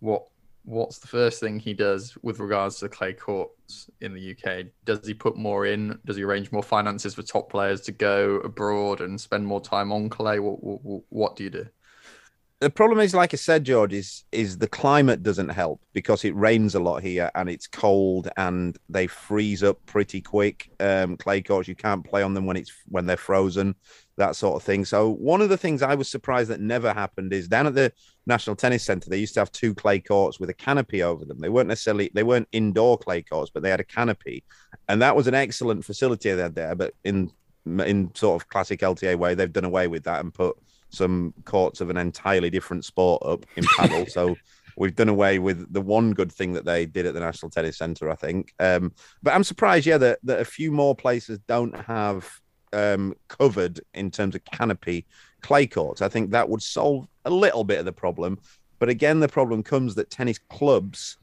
what 0.01 0.27
what's 0.65 0.99
the 0.99 1.09
first 1.09 1.41
thing 1.41 1.59
he 1.59 1.75
does 1.75 2.17
with 2.23 2.39
regards 2.39 2.79
to 2.79 2.89
clay 2.89 3.13
courts 3.13 3.91
in 4.01 4.15
the 4.15 4.37
UK? 4.37 4.67
Does 4.85 5.07
he 5.07 5.15
put 5.15 5.37
more 5.37 5.67
in? 5.67 5.99
Does 6.05 6.17
he 6.17 6.23
arrange 6.23 6.53
more 6.53 6.63
finances 6.63 7.15
for 7.15 7.23
top 7.23 7.51
players 7.51 7.81
to 7.83 7.93
go 7.93 8.37
abroad 8.37 9.01
and 9.01 9.21
spend 9.21 9.47
more 9.47 9.61
time 9.61 9.93
on 9.93 10.09
clay? 10.09 10.39
What, 10.39 10.63
what, 10.63 11.03
what 11.09 11.37
do 11.37 11.45
you 11.45 11.51
do? 11.51 11.67
The 12.61 12.69
problem 12.69 13.01
is, 13.01 13.15
like 13.15 13.33
I 13.33 13.39
said, 13.39 13.65
George, 13.65 13.95
is 13.95 14.25
is 14.33 14.59
the 14.59 14.69
climate 14.69 15.23
doesn't 15.23 15.49
help 15.49 15.81
because 15.95 16.27
it 16.27 16.37
rains 16.37 16.75
a 16.75 16.81
lot 16.81 17.03
here 17.03 17.31
and 17.35 17.49
it's 17.49 17.67
cold 17.67 18.29
and 18.37 18.77
they 18.91 19.07
freeze 19.07 19.63
up 19.63 19.79
pretty 19.87 20.21
quick. 20.21 20.71
Um, 20.79 21.17
clay 21.17 21.41
courts, 21.41 21.69
you 21.69 21.75
can't 21.75 22.05
play 22.05 22.23
on 22.23 22.35
them 22.35 22.45
when 22.45 22.59
it's 22.59 22.71
when 22.87 23.07
they're 23.07 23.17
frozen, 23.17 23.77
that 24.19 24.37
sort 24.37 24.57
of 24.57 24.63
thing. 24.63 24.85
So 24.85 25.09
one 25.09 25.41
of 25.41 25.49
the 25.49 25.57
things 25.57 25.81
I 25.81 25.95
was 25.95 26.11
surprised 26.11 26.51
that 26.51 26.61
never 26.61 26.93
happened 26.93 27.33
is 27.33 27.49
down 27.49 27.67
at 27.67 27.75
the 27.75 27.95
National 28.27 28.57
Tennis 28.57 28.85
Centre, 28.85 29.09
they 29.09 29.17
used 29.17 29.35
to 29.35 29.41
have 29.41 29.53
two 29.53 29.75
clay 29.75 29.99
courts 29.99 30.39
with 30.39 30.51
a 30.51 30.55
canopy 30.55 31.03
over 31.03 31.25
them. 31.25 31.41
They 31.41 31.49
weren't 31.49 31.69
necessarily 31.69 32.11
they 32.13 32.25
weren't 32.25 32.49
indoor 32.53 32.99
clay 32.99 33.23
courts, 33.23 33.51
but 33.53 33.63
they 33.63 33.71
had 33.71 33.81
a 33.81 33.85
canopy, 33.85 34.45
and 34.87 35.01
that 35.01 35.17
was 35.17 35.27
an 35.27 35.35
excellent 35.35 35.87
facility 35.87 36.31
they 36.31 36.43
had 36.43 36.55
there. 36.55 36.75
But 36.75 36.93
in 37.05 37.31
in 37.79 38.11
sort 38.15 38.41
of 38.41 38.49
classic 38.49 38.81
LTA 38.81 39.17
way, 39.17 39.35
they've 39.35 39.53
done 39.53 39.65
away 39.65 39.87
with 39.87 40.05
that 40.05 40.21
and 40.21 40.33
put 40.33 40.57
some 40.89 41.33
courts 41.45 41.81
of 41.81 41.91
an 41.91 41.97
entirely 41.97 42.51
different 42.51 42.85
sport 42.85 43.23
up 43.25 43.47
in 43.57 43.65
paddle. 43.77 44.07
so 44.09 44.35
we've 44.77 44.97
done 44.97 45.09
away 45.09 45.39
with 45.39 45.73
the 45.73 45.81
one 45.81 46.13
good 46.13 46.33
thing 46.33 46.53
that 46.55 46.65
they 46.65 46.87
did 46.87 47.07
at 47.07 47.15
the 47.15 47.21
National 47.21 47.51
Tennis 47.51 47.79
Centre, 47.79 48.11
I 48.11 48.17
think. 48.17 48.53
Um, 48.59 48.93
but 49.23 49.35
I'm 49.35 49.45
surprised, 49.45 49.87
yeah, 49.87 49.99
that, 49.99 50.19
that 50.25 50.41
a 50.41 50.45
few 50.45 50.73
more 50.73 50.95
places 50.95 51.39
don't 51.47 51.77
have 51.83 52.29
um, 52.73 53.15
covered 53.29 53.81
in 53.95 54.11
terms 54.11 54.35
of 54.35 54.45
canopy 54.45 55.07
clay 55.43 55.67
courts. 55.67 56.03
I 56.03 56.09
think 56.09 56.31
that 56.31 56.49
would 56.49 56.63
solve 56.63 57.07
a 57.25 57.31
little 57.31 57.65
bit 57.65 57.79
of 57.79 57.85
the 57.85 57.93
problem. 57.93 58.39
But 58.79 58.89
again, 58.89 59.21
the 59.21 59.29
problem 59.29 59.63
comes 59.63 59.95
that 59.95 60.11
tennis 60.11 60.39
clubs, 60.39 61.19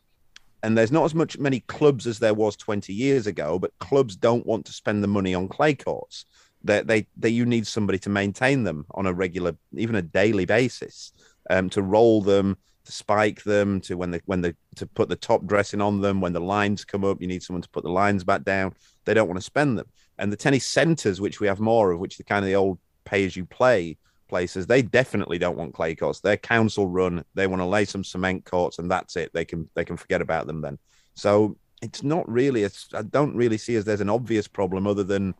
and 0.63 0.77
there's 0.77 0.91
not 0.91 1.05
as 1.05 1.15
much 1.15 1.37
many 1.37 1.61
clubs 1.61 2.07
as 2.07 2.19
there 2.19 2.33
was 2.33 2.55
20 2.55 2.93
years 2.93 3.27
ago, 3.27 3.59
but 3.59 3.77
clubs 3.79 4.15
don't 4.15 4.45
want 4.45 4.65
to 4.65 4.73
spend 4.73 5.03
the 5.03 5.07
money 5.07 5.33
on 5.33 5.47
clay 5.47 5.75
courts 5.75 6.25
that 6.63 6.87
they, 6.87 7.07
they 7.15 7.29
you 7.29 7.45
need 7.45 7.67
somebody 7.67 7.99
to 7.99 8.09
maintain 8.09 8.63
them 8.63 8.85
on 8.91 9.05
a 9.05 9.13
regular, 9.13 9.55
even 9.75 9.95
a 9.95 10.01
daily 10.01 10.45
basis, 10.45 11.13
um, 11.49 11.69
to 11.69 11.81
roll 11.81 12.21
them, 12.21 12.57
to 12.85 12.91
spike 12.91 13.43
them, 13.43 13.79
to 13.81 13.95
when 13.95 14.11
the 14.11 14.21
when 14.25 14.41
the 14.41 14.55
to 14.75 14.87
put 14.87 15.09
the 15.09 15.15
top 15.15 15.45
dressing 15.45 15.81
on 15.81 16.01
them. 16.01 16.21
When 16.21 16.33
the 16.33 16.39
lines 16.39 16.85
come 16.85 17.03
up, 17.03 17.21
you 17.21 17.27
need 17.27 17.43
someone 17.43 17.61
to 17.61 17.69
put 17.69 17.83
the 17.83 17.91
lines 17.91 18.23
back 18.23 18.43
down. 18.43 18.73
They 19.05 19.13
don't 19.13 19.27
want 19.27 19.39
to 19.39 19.45
spend 19.45 19.77
them. 19.77 19.87
And 20.17 20.31
the 20.31 20.37
tennis 20.37 20.65
centres, 20.65 21.21
which 21.21 21.39
we 21.39 21.47
have 21.47 21.59
more 21.59 21.91
of, 21.91 21.99
which 21.99 22.19
are 22.19 22.23
kind 22.23 22.43
of 22.43 22.47
the 22.47 22.55
old 22.55 22.79
pay 23.05 23.25
as 23.25 23.35
you 23.35 23.45
play 23.45 23.97
places, 24.27 24.67
they 24.67 24.81
definitely 24.81 25.37
don't 25.37 25.57
want 25.57 25.73
clay 25.73 25.95
courts. 25.95 26.19
They're 26.19 26.37
council 26.37 26.87
run. 26.87 27.23
They 27.33 27.47
want 27.47 27.61
to 27.61 27.65
lay 27.65 27.85
some 27.85 28.03
cement 28.03 28.45
courts, 28.45 28.79
and 28.79 28.89
that's 28.89 29.15
it. 29.15 29.31
They 29.33 29.45
can 29.45 29.69
they 29.73 29.85
can 29.85 29.97
forget 29.97 30.21
about 30.21 30.47
them 30.47 30.61
then. 30.61 30.77
So 31.15 31.57
it's 31.81 32.03
not 32.03 32.29
really. 32.29 32.65
I 32.65 33.01
don't 33.03 33.35
really 33.35 33.57
see 33.57 33.75
as 33.75 33.85
there's 33.85 34.01
an 34.01 34.09
obvious 34.09 34.47
problem 34.47 34.87
other 34.87 35.03
than 35.03 35.35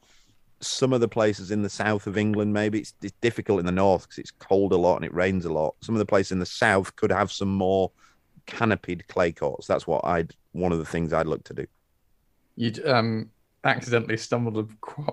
some 0.60 0.94
of 0.94 1.02
the 1.02 1.08
places 1.08 1.52
in 1.52 1.62
the 1.62 1.70
south 1.70 2.08
of 2.08 2.18
England, 2.18 2.54
maybe 2.54 2.80
it's, 2.80 2.94
it's 3.02 3.14
difficult 3.22 3.60
in 3.60 3.66
the 3.66 3.72
north 3.72 4.04
because 4.04 4.18
it's 4.18 4.32
cold 4.32 4.74
a 4.74 4.78
lot 4.78 4.96
and 4.96 5.06
it 5.06 5.14
rains 5.14 5.46
a 5.46 5.54
lot. 5.54 5.76
Some 5.82 5.94
of 5.96 6.00
the 6.00 6.06
places 6.06 6.32
in 6.32 6.40
the 6.40 6.46
south 6.46 6.96
could 6.96 7.12
have 7.12 7.32
some 7.32 7.50
more 7.50 7.92
canopied 8.48 9.08
clay 9.08 9.32
courts. 9.32 9.68
That's 9.68 9.86
what 9.86 10.04
I'd 10.06 10.34
one 10.54 10.72
of 10.72 10.80
the 10.80 10.86
things 10.86 11.14
I'd 11.14 11.28
look 11.28 11.44
to 11.46 11.54
do. 11.54 11.68
You'd 12.56 12.86
um, 12.88 13.30
accidentally 13.64 14.18
stumbled 14.18 14.72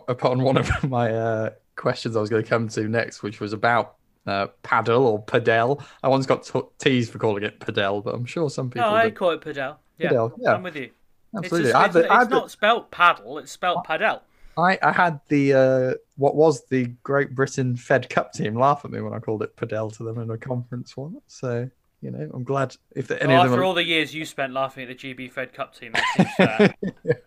upon 0.08 0.42
one 0.42 0.56
of 0.56 0.84
my 0.88 1.12
uh, 1.12 1.50
questions 1.76 2.16
I 2.16 2.20
was 2.20 2.30
going 2.30 2.42
to 2.42 2.48
come 2.48 2.68
to 2.68 2.88
next, 2.88 3.22
which 3.22 3.40
was 3.40 3.52
about 3.52 3.96
uh, 4.26 4.48
paddle 4.62 5.06
or 5.06 5.22
padel. 5.24 5.84
I 6.02 6.08
once 6.08 6.26
got 6.26 6.44
t- 6.44 6.60
teased 6.78 7.12
for 7.12 7.18
calling 7.18 7.42
it 7.42 7.60
padel, 7.60 8.02
but 8.02 8.14
I'm 8.14 8.24
sure 8.24 8.50
some 8.50 8.70
people. 8.70 8.90
No, 8.90 8.96
I 8.96 9.10
call 9.10 9.30
it 9.30 9.40
padel. 9.40 9.76
Yeah, 9.98 10.10
padel, 10.10 10.32
yeah. 10.38 10.54
I'm 10.54 10.62
with 10.62 10.76
you. 10.76 10.90
Absolutely. 11.36 11.70
It's, 11.70 11.96
it's, 11.96 11.96
it's 12.10 12.30
not 12.30 12.50
spelt 12.50 12.90
paddle; 12.90 13.38
it's 13.38 13.50
spelt 13.50 13.86
padel. 13.86 14.20
I, 14.56 14.78
I 14.82 14.92
had 14.92 15.20
the 15.28 15.52
uh, 15.52 15.94
what 16.16 16.36
was 16.36 16.64
the 16.66 16.86
Great 17.02 17.34
Britain 17.34 17.76
Fed 17.76 18.08
Cup 18.08 18.32
team 18.32 18.54
laugh 18.54 18.84
at 18.84 18.90
me 18.90 19.00
when 19.00 19.12
I 19.12 19.18
called 19.18 19.42
it 19.42 19.56
Padel 19.56 19.94
to 19.96 20.04
them 20.04 20.18
in 20.18 20.30
a 20.30 20.38
conference 20.38 20.96
once. 20.96 21.20
So 21.26 21.68
you 22.00 22.10
know, 22.10 22.30
I'm 22.32 22.44
glad 22.44 22.76
if 22.94 23.10
any 23.10 23.28
well, 23.28 23.42
of 23.42 23.50
them. 23.50 23.52
After 23.54 23.62
are... 23.62 23.64
all 23.64 23.74
the 23.74 23.84
years 23.84 24.14
you 24.14 24.24
spent 24.24 24.52
laughing 24.52 24.88
at 24.88 25.00
the 25.00 25.14
GB 25.14 25.32
Fed 25.32 25.52
Cup 25.52 25.74
team, 25.74 25.92
that 25.92 26.04
seems 26.16 26.34
fair. 26.34 26.74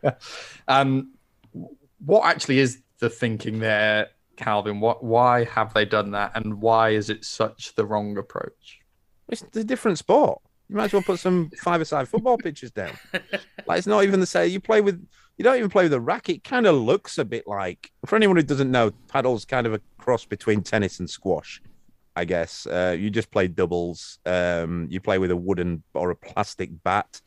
yeah. 0.03 0.11
Um, 0.67 1.13
what 2.05 2.25
actually 2.25 2.59
is 2.59 2.81
the 2.99 3.09
thinking 3.09 3.59
there, 3.59 4.09
Calvin? 4.37 4.79
What 4.79 5.03
why 5.03 5.43
have 5.45 5.73
they 5.73 5.85
done 5.85 6.11
that, 6.11 6.31
and 6.35 6.61
why 6.61 6.89
is 6.89 7.09
it 7.09 7.25
such 7.25 7.75
the 7.75 7.85
wrong 7.85 8.17
approach? 8.17 8.79
It's 9.29 9.43
a 9.55 9.63
different 9.63 9.97
sport. 9.97 10.41
You 10.69 10.77
might 10.77 10.85
as 10.85 10.93
well 10.93 11.01
put 11.01 11.19
some 11.19 11.49
five-a-side 11.57 12.07
football 12.07 12.37
pitches 12.37 12.71
down. 12.71 12.91
like 13.65 13.77
it's 13.77 13.87
not 13.87 14.03
even 14.03 14.19
the 14.19 14.25
same. 14.25 14.51
You 14.51 14.59
play 14.59 14.81
with 14.81 15.05
you 15.37 15.43
don't 15.43 15.57
even 15.57 15.69
play 15.69 15.83
with 15.83 15.93
a 15.93 15.99
racket. 15.99 16.37
It 16.37 16.43
kind 16.43 16.65
of 16.65 16.75
looks 16.75 17.17
a 17.17 17.25
bit 17.25 17.47
like, 17.47 17.91
for 18.05 18.15
anyone 18.15 18.37
who 18.37 18.43
doesn't 18.43 18.71
know, 18.71 18.91
paddle's 19.07 19.45
kind 19.45 19.67
of 19.67 19.73
a 19.73 19.81
cross 19.97 20.25
between 20.25 20.63
tennis 20.63 20.99
and 20.99 21.09
squash, 21.09 21.61
I 22.15 22.25
guess. 22.25 22.65
Uh, 22.65 22.95
you 22.97 23.11
just 23.11 23.29
play 23.29 23.47
doubles. 23.47 24.17
Um, 24.25 24.87
you 24.89 24.99
play 24.99 25.19
with 25.19 25.29
a 25.29 25.35
wooden 25.35 25.83
or 25.93 26.09
a 26.09 26.15
plastic 26.15 26.71
bat. 26.83 27.21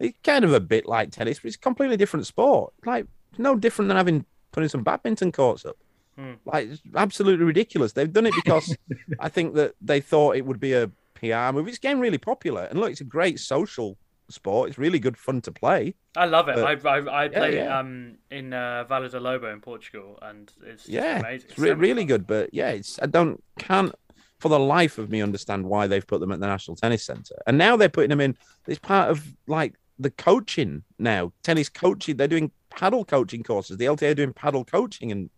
It's 0.00 0.18
kind 0.24 0.44
of 0.44 0.52
a 0.52 0.60
bit 0.60 0.86
like 0.86 1.12
tennis, 1.12 1.38
but 1.38 1.48
it's 1.48 1.56
a 1.56 1.60
completely 1.60 1.96
different 1.96 2.26
sport. 2.26 2.74
Like, 2.84 3.06
no 3.38 3.54
different 3.56 3.88
than 3.88 3.96
having 3.96 4.24
putting 4.50 4.68
some 4.68 4.82
badminton 4.82 5.30
courts 5.30 5.64
up. 5.64 5.76
Hmm. 6.16 6.34
Like, 6.44 6.68
it's 6.68 6.82
absolutely 6.94 7.44
ridiculous. 7.44 7.92
They've 7.92 8.12
done 8.12 8.26
it 8.26 8.34
because 8.34 8.76
I 9.20 9.28
think 9.28 9.54
that 9.54 9.74
they 9.80 10.00
thought 10.00 10.36
it 10.36 10.44
would 10.44 10.60
be 10.60 10.74
a 10.74 10.90
PR 11.14 11.52
move. 11.52 11.68
It's 11.68 11.78
getting 11.78 12.00
really 12.00 12.18
popular. 12.18 12.62
And 12.64 12.78
look, 12.78 12.90
it's 12.90 13.00
a 13.00 13.04
great 13.04 13.40
social 13.40 13.96
sport. 14.28 14.68
It's 14.68 14.78
really 14.78 14.98
good 14.98 15.16
fun 15.16 15.40
to 15.42 15.52
play. 15.52 15.94
I 16.16 16.26
love 16.26 16.48
it. 16.48 16.56
But, 16.56 16.86
I, 16.86 16.98
I, 16.98 17.24
I 17.24 17.28
played 17.28 17.54
yeah, 17.54 17.64
yeah. 17.64 17.78
um 17.78 18.16
in 18.30 18.52
uh, 18.52 18.84
Lobo 18.90 19.52
in 19.52 19.60
Portugal, 19.60 20.18
and 20.22 20.52
it's 20.64 20.88
yeah, 20.88 21.20
amazing. 21.20 21.50
It's, 21.50 21.58
re- 21.58 21.72
really 21.72 22.02
fun. 22.02 22.08
good. 22.08 22.26
But 22.26 22.52
yeah, 22.52 22.70
it's 22.70 22.98
I 23.00 23.06
don't 23.06 23.42
can't 23.58 23.94
for 24.40 24.48
the 24.48 24.58
life 24.58 24.98
of 24.98 25.10
me 25.10 25.22
understand 25.22 25.64
why 25.64 25.86
they've 25.86 26.06
put 26.06 26.20
them 26.20 26.32
at 26.32 26.40
the 26.40 26.46
National 26.46 26.76
Tennis 26.76 27.04
Centre, 27.04 27.36
and 27.46 27.56
now 27.56 27.76
they're 27.76 27.88
putting 27.88 28.10
them 28.10 28.20
in. 28.20 28.36
It's 28.66 28.78
part 28.78 29.10
of 29.10 29.24
like 29.46 29.74
the 29.98 30.10
coaching 30.10 30.82
now, 30.98 31.32
tennis 31.42 31.68
coaching. 31.68 32.16
They're 32.16 32.28
doing 32.28 32.50
paddle 32.70 33.04
coaching 33.04 33.42
courses. 33.42 33.76
The 33.76 33.84
LTA 33.84 34.10
are 34.10 34.14
doing 34.14 34.32
paddle 34.32 34.64
coaching, 34.64 35.12
and 35.12 35.30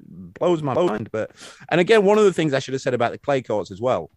blows 0.00 0.62
my 0.62 0.74
mind. 0.74 1.10
But 1.12 1.32
and 1.68 1.80
again, 1.80 2.04
one 2.04 2.18
of 2.18 2.24
the 2.24 2.32
things 2.32 2.54
I 2.54 2.58
should 2.58 2.74
have 2.74 2.82
said 2.82 2.94
about 2.94 3.12
the 3.12 3.18
clay 3.18 3.42
courts 3.42 3.70
as 3.70 3.80
well 3.80 4.10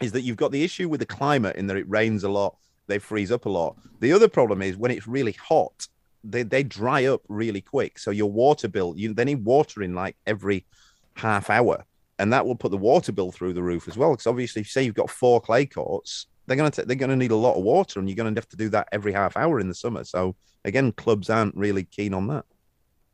is 0.00 0.12
that 0.12 0.22
you've 0.22 0.36
got 0.36 0.50
the 0.50 0.64
issue 0.64 0.88
with 0.88 1.00
the 1.00 1.06
climate 1.06 1.56
in 1.56 1.66
that 1.66 1.76
it 1.76 1.88
rains 1.88 2.24
a 2.24 2.28
lot 2.30 2.56
they 2.90 2.98
freeze 2.98 3.32
up 3.32 3.46
a 3.46 3.48
lot. 3.48 3.76
The 4.00 4.12
other 4.12 4.28
problem 4.28 4.60
is 4.60 4.76
when 4.76 4.90
it's 4.90 5.06
really 5.06 5.32
hot, 5.32 5.86
they, 6.22 6.42
they 6.42 6.62
dry 6.62 7.06
up 7.06 7.22
really 7.28 7.62
quick. 7.62 7.98
So 7.98 8.10
your 8.10 8.30
water 8.30 8.68
bill, 8.68 8.94
you 8.96 9.14
they 9.14 9.24
need 9.24 9.44
watering 9.44 9.94
like 9.94 10.16
every 10.26 10.66
half 11.14 11.48
hour, 11.48 11.84
and 12.18 12.32
that 12.32 12.44
will 12.44 12.56
put 12.56 12.72
the 12.72 12.76
water 12.76 13.12
bill 13.12 13.32
through 13.32 13.54
the 13.54 13.62
roof 13.62 13.88
as 13.88 13.96
well. 13.96 14.10
Because 14.10 14.26
obviously, 14.26 14.64
say 14.64 14.82
you've 14.82 14.94
got 14.94 15.08
four 15.08 15.40
clay 15.40 15.64
courts, 15.64 16.26
they're 16.46 16.56
gonna 16.56 16.70
they're 16.70 16.96
gonna 16.96 17.16
need 17.16 17.30
a 17.30 17.36
lot 17.36 17.56
of 17.56 17.62
water, 17.62 17.98
and 17.98 18.08
you're 18.08 18.16
gonna 18.16 18.34
have 18.34 18.48
to 18.50 18.56
do 18.56 18.68
that 18.70 18.88
every 18.92 19.12
half 19.12 19.36
hour 19.36 19.60
in 19.60 19.68
the 19.68 19.74
summer. 19.74 20.04
So 20.04 20.36
again, 20.64 20.92
clubs 20.92 21.30
aren't 21.30 21.56
really 21.56 21.84
keen 21.84 22.12
on 22.12 22.26
that 22.26 22.44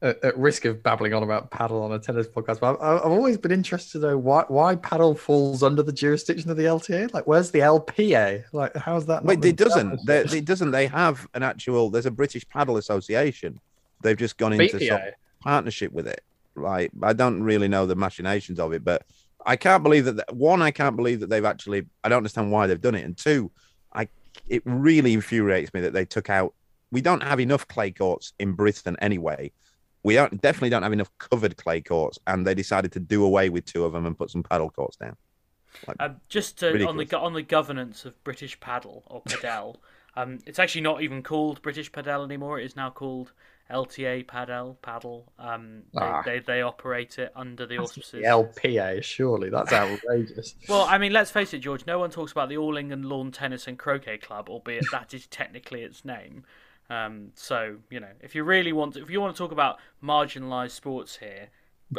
at, 0.03 0.23
at, 0.23 0.37
risk 0.39 0.65
of 0.65 0.83
babbling 0.83 1.15
on 1.15 1.23
about 1.23 1.51
paddle 1.51 1.83
on 1.83 1.93
a 1.93 1.99
tennis 1.99 2.27
podcast, 2.27 2.61
but 2.61 2.81
I've, 2.81 3.01
I've 3.01 3.13
always 3.13 3.39
been 3.39 3.53
interested 3.53 4.01
though 4.01 4.19
why 4.19 4.45
why 4.49 4.77
paddle 4.77 5.15
falls 5.15 5.63
under 5.63 5.83
the 5.83 5.93
jurisdiction 5.93 6.51
of 6.51 6.57
the 6.57 6.65
LTA. 6.65 7.13
Like, 7.15 7.27
where's 7.27 7.51
the 7.51 7.61
LPA? 7.61 8.45
Like, 8.53 8.77
how's 8.77 9.07
that? 9.07 9.25
Wait, 9.25 9.45
it 9.45 9.57
doesn't. 9.57 10.01
it 10.09 10.45
doesn't. 10.45 10.71
They 10.71 10.87
have 10.87 11.27
an 11.35 11.43
actual. 11.43 11.91
There's 11.91 12.07
a 12.07 12.11
British 12.11 12.47
Paddle 12.49 12.77
Association. 12.77 13.61
They've 14.03 14.17
just 14.17 14.37
gone 14.37 14.53
into 14.53 14.85
some 14.87 15.01
partnership 15.41 15.93
with 15.93 16.07
it. 16.07 16.23
Right. 16.55 16.91
I 17.03 17.13
don't 17.13 17.43
really 17.43 17.69
know 17.69 17.87
the 17.87 17.97
machinations 17.97 18.61
of 18.61 18.73
it, 18.73 18.85
but 18.85 19.07
I 19.45 19.57
can't 19.57 19.83
believe 19.83 20.05
that. 20.05 20.35
One, 20.35 20.61
I 20.61 20.71
can't 20.71 20.97
believe 20.97 21.21
that 21.21 21.31
they've 21.31 21.45
actually. 21.45 21.87
I 22.05 22.11
don't 22.11 22.19
understand 22.19 22.53
why 22.53 22.67
they've 22.67 22.81
done 22.81 22.95
it, 22.95 23.05
and 23.05 23.17
two, 23.17 23.51
I 23.95 24.09
it 24.47 24.63
really 24.67 25.15
infuriates 25.15 25.73
me 25.73 25.81
that 25.81 25.95
they 25.95 26.05
took 26.05 26.29
out. 26.29 26.53
We 26.93 27.01
don't 27.01 27.23
have 27.23 27.41
enough 27.41 27.67
clay 27.67 27.91
courts 27.91 28.35
in 28.39 28.53
Britain 28.53 28.97
anyway 29.01 29.51
we 30.07 30.15
don't, 30.15 30.40
definitely 30.40 30.71
don't 30.71 30.85
have 30.85 30.92
enough 30.92 31.11
covered 31.19 31.57
clay 31.57 31.81
courts, 31.81 32.17
and 32.29 32.46
they 32.46 32.54
decided 32.54 32.92
to 32.92 33.00
do 33.00 33.25
away 33.25 33.48
with 33.48 33.65
two 33.65 33.85
of 33.85 33.92
them 33.92 34.07
and 34.07 34.17
put 34.17 34.31
some 34.31 34.44
paddle 34.44 34.71
courts 34.71 34.96
down. 34.96 35.17
Like, 35.88 35.96
um, 35.98 36.21
just 36.29 36.61
to, 36.61 36.87
on 36.87 36.96
the 36.96 37.19
on 37.19 37.35
the 37.35 37.42
governance 37.42 38.04
of 38.04 38.23
British 38.23 38.59
paddle 38.61 39.02
or 39.09 39.21
padel, 39.23 39.79
um, 40.17 40.38
it's 40.46 40.61
actually 40.61 40.83
not 40.83 41.02
even 41.02 41.25
called 41.25 41.61
British 41.61 41.90
Padel 41.90 42.25
anymore. 42.25 42.61
It 42.61 42.67
is 42.67 42.77
now 42.77 42.88
called 42.88 43.33
LTA 43.69 44.27
Padel 44.27 44.77
Paddle. 44.81 45.33
Um, 45.40 45.83
ah. 45.96 46.23
they, 46.25 46.38
they, 46.38 46.44
they 46.44 46.63
operate 46.63 47.19
it 47.19 47.33
under 47.35 47.67
the 47.67 47.79
auspices. 47.79 48.23
The 48.23 48.29
LPA, 48.29 49.02
surely 49.02 49.50
that's 49.50 49.73
outrageous. 49.73 50.54
well, 50.69 50.87
I 50.88 50.98
mean, 50.98 51.13
let's 51.13 51.33
face 51.33 51.52
it, 51.52 51.59
George. 51.59 51.85
No 51.85 51.98
one 51.98 52.11
talks 52.11 52.31
about 52.31 52.48
the 52.48 52.59
All 52.59 52.77
England 52.77 53.07
Lawn 53.07 53.33
Tennis 53.33 53.67
and 53.67 53.77
Croquet 53.77 54.19
Club, 54.19 54.48
albeit 54.48 54.85
that 54.92 55.13
is 55.13 55.27
technically 55.27 55.83
its 55.83 56.04
name. 56.04 56.44
Um, 56.89 57.33
so 57.35 57.77
you 57.91 58.01
know, 58.01 58.13
if 58.21 58.35
you 58.35 58.45
really 58.45 58.73
want, 58.73 58.95
to, 58.95 59.03
if 59.03 59.11
you 59.11 59.21
want 59.21 59.35
to 59.35 59.39
talk 59.39 59.53
about 59.53 59.79
marginalised 60.03 60.71
sports 60.71 61.17
here, 61.17 61.49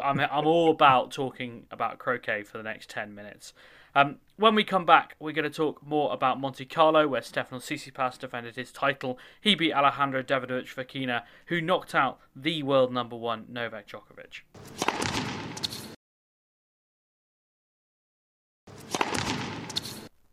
I'm 0.04 0.20
I'm 0.20 0.46
all 0.46 0.72
about 0.72 1.12
talking 1.12 1.66
about 1.72 1.98
croquet 2.00 2.44
for 2.44 2.58
the 2.58 2.64
next 2.64 2.90
ten 2.90 3.14
minutes. 3.16 3.54
Um, 3.96 4.18
when 4.36 4.54
we 4.54 4.64
come 4.64 4.86
back, 4.86 5.16
we're 5.20 5.32
going 5.32 5.50
to 5.50 5.50
talk 5.50 5.84
more 5.86 6.14
about 6.14 6.40
Monte 6.40 6.66
Carlo, 6.66 7.08
where 7.08 7.22
Stefanos 7.22 7.64
Tsitsipas 7.64 8.20
defended 8.20 8.56
his 8.56 8.72
title. 8.72 9.18
He 9.42 9.56
beat 9.56 9.74
Alejandro 9.74 10.22
Davidovich 10.22 10.74
Fokina, 10.74 11.24
who 11.48 11.62
knocked 11.62 11.96
out 11.96 12.20
the 12.36 12.62
world 12.62 12.94
number 12.94 13.16
one 13.16 13.46
Novak 13.50 13.88
Djokovic. 13.88 15.17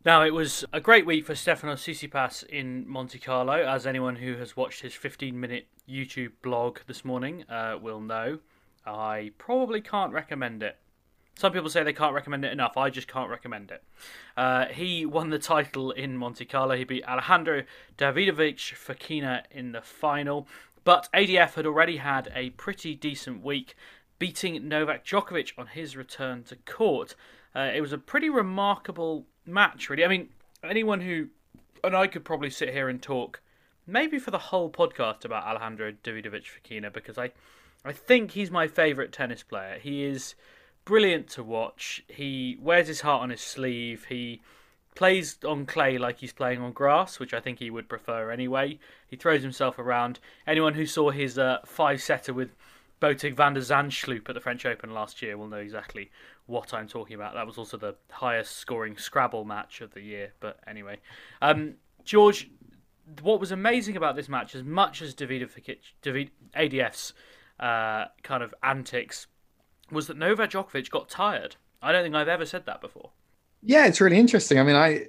Now, 0.05 0.21
it 0.21 0.35
was 0.35 0.63
a 0.71 0.79
great 0.79 1.07
week 1.07 1.25
for 1.25 1.33
Stefanos 1.33 1.81
Tsitsipas 1.81 2.45
in 2.45 2.87
Monte 2.87 3.17
Carlo, 3.17 3.53
as 3.53 3.87
anyone 3.87 4.17
who 4.17 4.35
has 4.35 4.55
watched 4.55 4.81
his 4.81 4.93
15 4.93 5.39
minute 5.39 5.65
YouTube 5.89 6.33
blog 6.43 6.77
this 6.85 7.03
morning 7.03 7.43
uh, 7.49 7.79
will 7.81 7.99
know. 7.99 8.37
I 8.85 9.31
probably 9.39 9.81
can't 9.81 10.13
recommend 10.13 10.61
it. 10.61 10.77
Some 11.33 11.53
people 11.53 11.71
say 11.71 11.83
they 11.83 11.91
can't 11.91 12.13
recommend 12.13 12.45
it 12.45 12.51
enough. 12.51 12.77
I 12.77 12.91
just 12.91 13.07
can't 13.07 13.31
recommend 13.31 13.71
it. 13.71 13.83
Uh, 14.37 14.65
he 14.67 15.07
won 15.07 15.31
the 15.31 15.39
title 15.39 15.89
in 15.89 16.17
Monte 16.17 16.45
Carlo. 16.45 16.77
He 16.77 16.83
beat 16.83 17.03
Alejandro 17.07 17.63
Davidovich 17.97 18.75
Fokina 18.75 19.41
in 19.49 19.71
the 19.71 19.81
final. 19.81 20.47
But 20.83 21.09
ADF 21.15 21.55
had 21.55 21.65
already 21.65 21.97
had 21.97 22.31
a 22.35 22.51
pretty 22.51 22.93
decent 22.93 23.43
week, 23.43 23.75
beating 24.19 24.67
Novak 24.67 25.03
Djokovic 25.03 25.53
on 25.57 25.65
his 25.65 25.97
return 25.97 26.43
to 26.43 26.57
court. 26.57 27.15
Uh, 27.55 27.71
it 27.73 27.81
was 27.81 27.91
a 27.91 27.97
pretty 27.97 28.29
remarkable 28.29 29.25
match, 29.45 29.89
really. 29.89 30.05
I 30.05 30.07
mean, 30.07 30.29
anyone 30.63 31.01
who, 31.01 31.27
and 31.83 31.95
I 31.95 32.07
could 32.07 32.25
probably 32.25 32.49
sit 32.49 32.69
here 32.69 32.89
and 32.89 33.01
talk, 33.01 33.41
maybe 33.87 34.19
for 34.19 34.31
the 34.31 34.37
whole 34.37 34.69
podcast 34.69 35.25
about 35.25 35.45
Alejandro 35.45 35.93
Davidovich 36.03 36.47
Fokina 36.47 36.91
because 36.91 37.17
I, 37.17 37.31
I 37.83 37.91
think 37.91 38.31
he's 38.31 38.51
my 38.51 38.67
favourite 38.67 39.11
tennis 39.11 39.43
player. 39.43 39.77
He 39.79 40.03
is 40.03 40.35
brilliant 40.85 41.27
to 41.29 41.43
watch. 41.43 42.03
He 42.07 42.57
wears 42.59 42.87
his 42.87 43.01
heart 43.01 43.21
on 43.23 43.29
his 43.29 43.41
sleeve. 43.41 44.05
He 44.09 44.41
plays 44.95 45.37
on 45.45 45.65
clay 45.65 45.97
like 45.97 46.19
he's 46.19 46.33
playing 46.33 46.61
on 46.61 46.71
grass, 46.71 47.19
which 47.19 47.33
I 47.33 47.39
think 47.39 47.59
he 47.59 47.69
would 47.69 47.89
prefer 47.89 48.31
anyway. 48.31 48.79
He 49.07 49.17
throws 49.17 49.43
himself 49.43 49.77
around. 49.77 50.19
Anyone 50.47 50.73
who 50.73 50.85
saw 50.85 51.11
his 51.11 51.37
uh, 51.37 51.59
five 51.65 52.01
setter 52.01 52.33
with 52.33 52.55
Botic 53.01 53.35
van 53.35 53.53
der 53.53 53.61
Zandschulp 53.61 54.27
at 54.29 54.35
the 54.35 54.41
French 54.41 54.65
Open 54.65 54.91
last 54.91 55.21
year 55.21 55.37
will 55.37 55.47
know 55.47 55.57
exactly 55.57 56.11
what 56.47 56.73
I'm 56.73 56.87
talking 56.87 57.15
about. 57.15 57.33
That 57.33 57.47
was 57.47 57.57
also 57.57 57.77
the 57.77 57.95
highest 58.09 58.57
scoring 58.57 58.97
Scrabble 58.97 59.45
match 59.45 59.81
of 59.81 59.93
the 59.93 60.01
year. 60.01 60.33
But 60.39 60.59
anyway, 60.67 60.99
um, 61.41 61.75
George, 62.03 62.49
what 63.21 63.39
was 63.39 63.51
amazing 63.51 63.97
about 63.97 64.15
this 64.15 64.29
match, 64.29 64.55
as 64.55 64.63
much 64.63 65.01
as 65.01 65.13
David, 65.13 65.49
David 66.01 66.31
ADF's 66.55 67.13
uh, 67.59 68.05
kind 68.23 68.43
of 68.43 68.53
antics, 68.63 69.27
was 69.91 70.07
that 70.07 70.17
Novak 70.17 70.51
Djokovic 70.51 70.89
got 70.89 71.09
tired. 71.09 71.55
I 71.81 71.91
don't 71.91 72.03
think 72.03 72.15
I've 72.15 72.27
ever 72.27 72.45
said 72.45 72.65
that 72.65 72.81
before. 72.81 73.11
Yeah, 73.61 73.85
it's 73.85 74.01
really 74.01 74.17
interesting. 74.17 74.59
I 74.59 74.63
mean, 74.63 74.75
I 74.75 75.07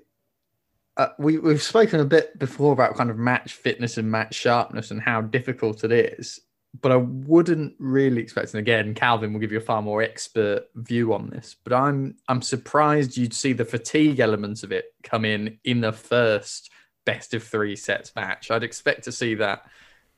uh, 0.97 1.09
we 1.19 1.39
we've 1.39 1.63
spoken 1.63 2.01
a 2.01 2.05
bit 2.05 2.39
before 2.39 2.73
about 2.73 2.97
kind 2.97 3.11
of 3.11 3.19
match 3.19 3.53
fitness 3.53 3.99
and 3.99 4.11
match 4.11 4.35
sharpness 4.35 4.91
and 4.91 5.01
how 5.01 5.21
difficult 5.21 5.85
it 5.85 5.93
is 5.93 6.41
but 6.81 6.93
I 6.93 6.97
wouldn't 6.97 7.75
really 7.79 8.21
expect. 8.21 8.53
And 8.55 8.61
again, 8.61 8.95
Calvin 8.95 9.33
will 9.33 9.41
give 9.41 9.53
you 9.53 9.59
a 9.59 9.63
far 9.63 9.83
more 9.83 10.03
expert 10.03 10.65
view 10.75 11.13
on 11.13 11.31
this. 11.31 11.57
But 11.63 11.73
I'm 11.73 12.17
I'm 12.29 12.43
surprised 12.43 13.17
you'd 13.17 13.35
see 13.35 13.53
the 13.53 13.65
fatigue 13.65 14.21
elements 14.21 14.63
of 14.63 14.73
it 14.73 14.95
come 15.03 15.25
in 15.25 15.59
in 15.65 15.81
the 15.81 15.93
first 15.93 16.71
best 17.05 17.35
of 17.35 17.43
three 17.43 17.77
sets 17.77 18.15
match. 18.17 18.51
I'd 18.51 18.65
expect 18.65 19.05
to 19.05 19.13
see 19.13 19.35
that 19.37 19.67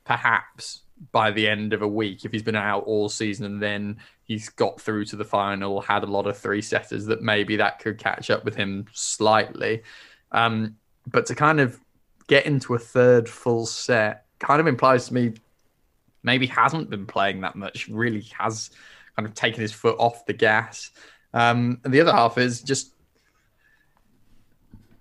perhaps 0.03 0.81
by 1.11 1.31
the 1.31 1.47
end 1.47 1.71
of 1.71 1.81
a 1.81 1.87
week 1.87 2.25
if 2.25 2.31
he's 2.31 2.43
been 2.43 2.55
out 2.55 2.83
all 2.83 3.07
season 3.07 3.45
and 3.45 3.61
then 3.61 3.97
he's 4.23 4.49
got 4.49 4.81
through 4.81 5.05
to 5.05 5.15
the 5.15 5.23
final, 5.23 5.81
had 5.81 6.03
a 6.03 6.07
lot 6.07 6.27
of 6.27 6.37
three 6.37 6.61
setters 6.61 7.05
that 7.05 7.21
maybe 7.21 7.55
that 7.55 7.79
could 7.79 7.97
catch 7.97 8.29
up 8.29 8.43
with 8.43 8.55
him 8.55 8.85
slightly. 8.91 9.83
Um, 10.31 10.75
but 11.07 11.25
to 11.27 11.35
kind 11.35 11.59
of 11.59 11.79
get 12.27 12.45
into 12.45 12.73
a 12.73 12.79
third 12.79 13.29
full 13.29 13.65
set 13.65 14.25
kind 14.39 14.59
of 14.59 14.67
implies 14.67 15.07
to 15.07 15.13
me 15.13 15.33
maybe 16.23 16.47
hasn't 16.47 16.89
been 16.89 17.05
playing 17.05 17.41
that 17.41 17.55
much, 17.55 17.87
really 17.87 18.25
has 18.37 18.71
kind 19.15 19.27
of 19.27 19.33
taken 19.33 19.61
his 19.61 19.71
foot 19.71 19.97
off 19.99 20.25
the 20.25 20.33
gas. 20.33 20.91
Um, 21.33 21.79
and 21.83 21.93
the 21.93 22.01
other 22.01 22.11
half 22.11 22.37
is 22.37 22.61
just, 22.61 22.93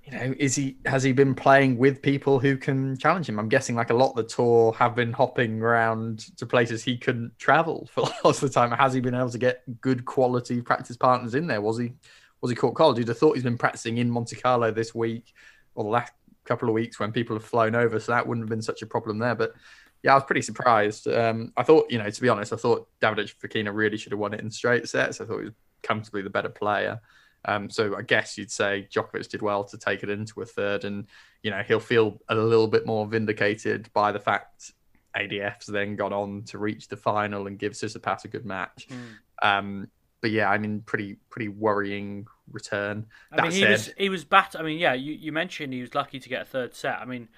you 0.05 0.13
know, 0.13 0.35
is 0.39 0.55
he 0.55 0.77
has 0.87 1.03
he 1.03 1.13
been 1.13 1.35
playing 1.35 1.77
with 1.77 2.01
people 2.01 2.39
who 2.39 2.57
can 2.57 2.97
challenge 2.97 3.29
him? 3.29 3.39
I'm 3.39 3.49
guessing 3.49 3.77
like 3.77 3.91
a 3.91 3.95
lot 3.95 4.11
of 4.11 4.17
the 4.17 4.25
tour 4.25 4.73
have 4.75 4.95
been 4.95 5.13
hopping 5.13 5.61
around 5.61 6.37
to 6.39 6.47
places 6.47 6.83
he 6.83 6.97
couldn't 6.97 7.39
travel 7.39 7.89
for 7.93 8.03
lots 8.25 8.43
of 8.43 8.49
the 8.49 8.55
time. 8.55 8.71
Has 8.71 8.95
he 8.95 9.01
been 9.01 9.15
able 9.15 9.31
to 9.31 9.39
get 9.39 9.63
good 9.81 10.05
quality 10.05 10.63
practice 10.63 10.97
partners 10.97 11.35
in 11.35 11.47
there? 11.47 11.61
Was 11.61 11.79
he 11.79 11.93
was 12.41 12.51
he 12.51 12.57
caught 12.57 12.75
cold? 12.75 12.99
You'd 12.99 13.09
have 13.09 13.19
thought 13.19 13.35
he's 13.35 13.45
been 13.45 13.59
practicing 13.59 13.99
in 13.99 14.11
Monte 14.11 14.37
Carlo 14.37 14.71
this 14.71 14.95
week 14.95 15.35
or 15.75 15.85
the 15.85 15.91
last 15.91 16.13
couple 16.45 16.69
of 16.69 16.75
weeks 16.75 16.99
when 16.99 17.13
people 17.13 17.37
have 17.37 17.45
flown 17.45 17.75
over, 17.75 18.01
so 18.01 18.13
that 18.13 18.27
wouldn't 18.27 18.45
have 18.45 18.51
been 18.51 18.63
such 18.63 18.83
a 18.83 18.87
problem 18.87 19.19
there. 19.19 19.35
But 19.35 19.55
yeah, 20.03 20.13
I 20.13 20.15
was 20.15 20.25
pretty 20.25 20.43
surprised. 20.43 21.09
Um, 21.09 21.53
I 21.57 21.63
thought, 21.63 21.91
you 21.91 21.99
know, 21.99 22.09
to 22.09 22.23
be 22.23 22.29
honest, 22.29 22.53
I 22.53 22.57
thought 22.57 22.89
David 23.01 23.33
Fokina 23.43 23.75
really 23.75 23.97
should 23.97 24.13
have 24.13 24.19
won 24.19 24.35
it 24.35 24.41
in 24.41 24.51
straight 24.51 24.89
sets. 24.89 25.21
I 25.21 25.25
thought 25.25 25.39
he 25.39 25.45
was 25.47 25.55
comfortably 25.83 26.23
the 26.23 26.31
better 26.31 26.49
player. 26.49 27.01
Um, 27.45 27.71
so 27.71 27.97
I 27.97 28.03
guess 28.03 28.37
you'd 28.37 28.51
say 28.51 28.89
Djokovic 28.93 29.29
did 29.29 29.43
well 29.43 29.65
to 29.65 29.79
take 29.79 30.03
it 30.03 30.11
into 30.11 30.41
a 30.41 30.47
third, 30.47 30.85
and 30.85 31.07
you 31.43 31.51
know 31.51 31.63
he'll 31.67 31.81
feel 31.81 32.21
a 32.29 32.35
little 32.35 32.69
bit 32.69 32.87
more 32.87 33.07
vindicated 33.07 33.89
by 33.93 34.13
the 34.13 34.19
fact 34.19 34.73
ADF's 35.17 35.67
then 35.67 35.97
got 35.97 36.13
on 36.13 36.43
to 36.45 36.59
reach 36.59 36.89
the 36.89 36.97
final 36.97 37.47
and 37.47 37.59
give 37.59 37.73
Tsitsipas 37.73 38.25
a 38.25 38.29
good 38.29 38.45
match. 38.45 38.89
Mm. 38.89 39.09
Um, 39.47 39.89
but 40.21 40.31
yeah, 40.33 40.51
I 40.51 40.59
mean, 40.59 40.83
pretty 40.85 41.17
pretty 41.31 41.49
worrying 41.49 42.27
return. 42.51 43.07
I 43.33 43.37
that 43.37 43.43
mean, 43.45 43.53
he 43.53 43.61
said, 43.61 43.71
was 43.71 43.91
he 43.97 44.09
was 44.09 44.25
bat. 44.25 44.57
I 44.59 44.63
mean, 44.63 44.79
yeah, 44.79 44.95
you, 44.95 45.13
you 45.13 45.33
mentioned 45.33 45.73
he 45.73 45.81
was 45.81 45.95
lucky 45.95 46.19
to 46.19 46.29
get 46.29 46.43
a 46.43 46.45
third 46.45 46.75
set. 46.75 46.99
I 47.01 47.05
mean, 47.05 47.29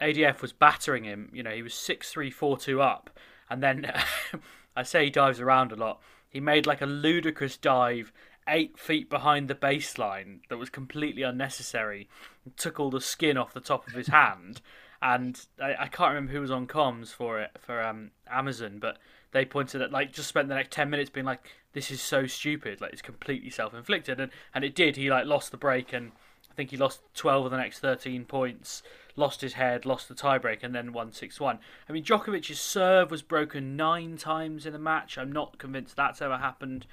ADF 0.00 0.42
was 0.42 0.52
battering 0.52 1.04
him. 1.04 1.30
You 1.32 1.42
know, 1.42 1.50
he 1.50 1.62
was 1.62 1.74
six 1.74 2.10
three 2.10 2.30
four 2.30 2.56
two 2.56 2.80
up, 2.80 3.10
and 3.48 3.62
then 3.62 3.92
I 4.76 4.82
say 4.82 5.04
he 5.04 5.10
dives 5.10 5.40
around 5.40 5.72
a 5.72 5.76
lot. 5.76 6.00
He 6.28 6.40
made 6.40 6.66
like 6.66 6.82
a 6.82 6.86
ludicrous 6.86 7.56
dive 7.56 8.12
eight 8.48 8.78
feet 8.78 9.10
behind 9.10 9.48
the 9.48 9.54
baseline 9.54 10.40
that 10.48 10.58
was 10.58 10.70
completely 10.70 11.22
unnecessary. 11.22 12.08
Took 12.56 12.78
all 12.78 12.90
the 12.90 13.00
skin 13.00 13.36
off 13.36 13.54
the 13.54 13.60
top 13.60 13.88
of 13.88 13.94
his 13.94 14.08
hand, 14.08 14.60
and 15.02 15.40
I, 15.60 15.74
I 15.80 15.88
can't 15.88 16.10
remember 16.10 16.32
who 16.32 16.40
was 16.40 16.50
on 16.50 16.66
comms 16.66 17.08
for 17.08 17.40
it 17.40 17.50
for 17.58 17.82
um, 17.82 18.10
Amazon, 18.30 18.78
but 18.78 18.98
they 19.32 19.44
pointed 19.44 19.82
at 19.82 19.92
like 19.92 20.12
just 20.12 20.28
spent 20.28 20.48
the 20.48 20.54
next 20.54 20.72
ten 20.72 20.90
minutes 20.90 21.10
being 21.10 21.26
like, 21.26 21.48
"This 21.72 21.90
is 21.90 22.00
so 22.00 22.26
stupid. 22.26 22.80
Like 22.80 22.92
it's 22.92 23.02
completely 23.02 23.50
self 23.50 23.74
inflicted," 23.74 24.20
and 24.20 24.30
and 24.54 24.64
it 24.64 24.74
did. 24.74 24.96
He 24.96 25.10
like 25.10 25.26
lost 25.26 25.50
the 25.50 25.56
break, 25.56 25.92
and 25.92 26.12
I 26.50 26.54
think 26.54 26.70
he 26.70 26.76
lost 26.76 27.00
twelve 27.14 27.46
of 27.46 27.50
the 27.50 27.56
next 27.56 27.80
thirteen 27.80 28.24
points 28.24 28.82
lost 29.16 29.40
his 29.40 29.54
head, 29.54 29.84
lost 29.84 30.08
the 30.08 30.14
tiebreak, 30.14 30.62
and 30.62 30.74
then 30.74 30.92
won 30.92 31.12
6 31.12 31.40
1. 31.40 31.58
I 31.88 31.92
mean, 31.92 32.04
Djokovic's 32.04 32.60
serve 32.60 33.10
was 33.10 33.22
broken 33.22 33.76
nine 33.76 34.16
times 34.16 34.66
in 34.66 34.72
the 34.72 34.78
match. 34.78 35.18
I'm 35.18 35.32
not 35.32 35.58
convinced 35.58 35.96
that's 35.96 36.22
ever 36.22 36.38
happened. 36.38 36.86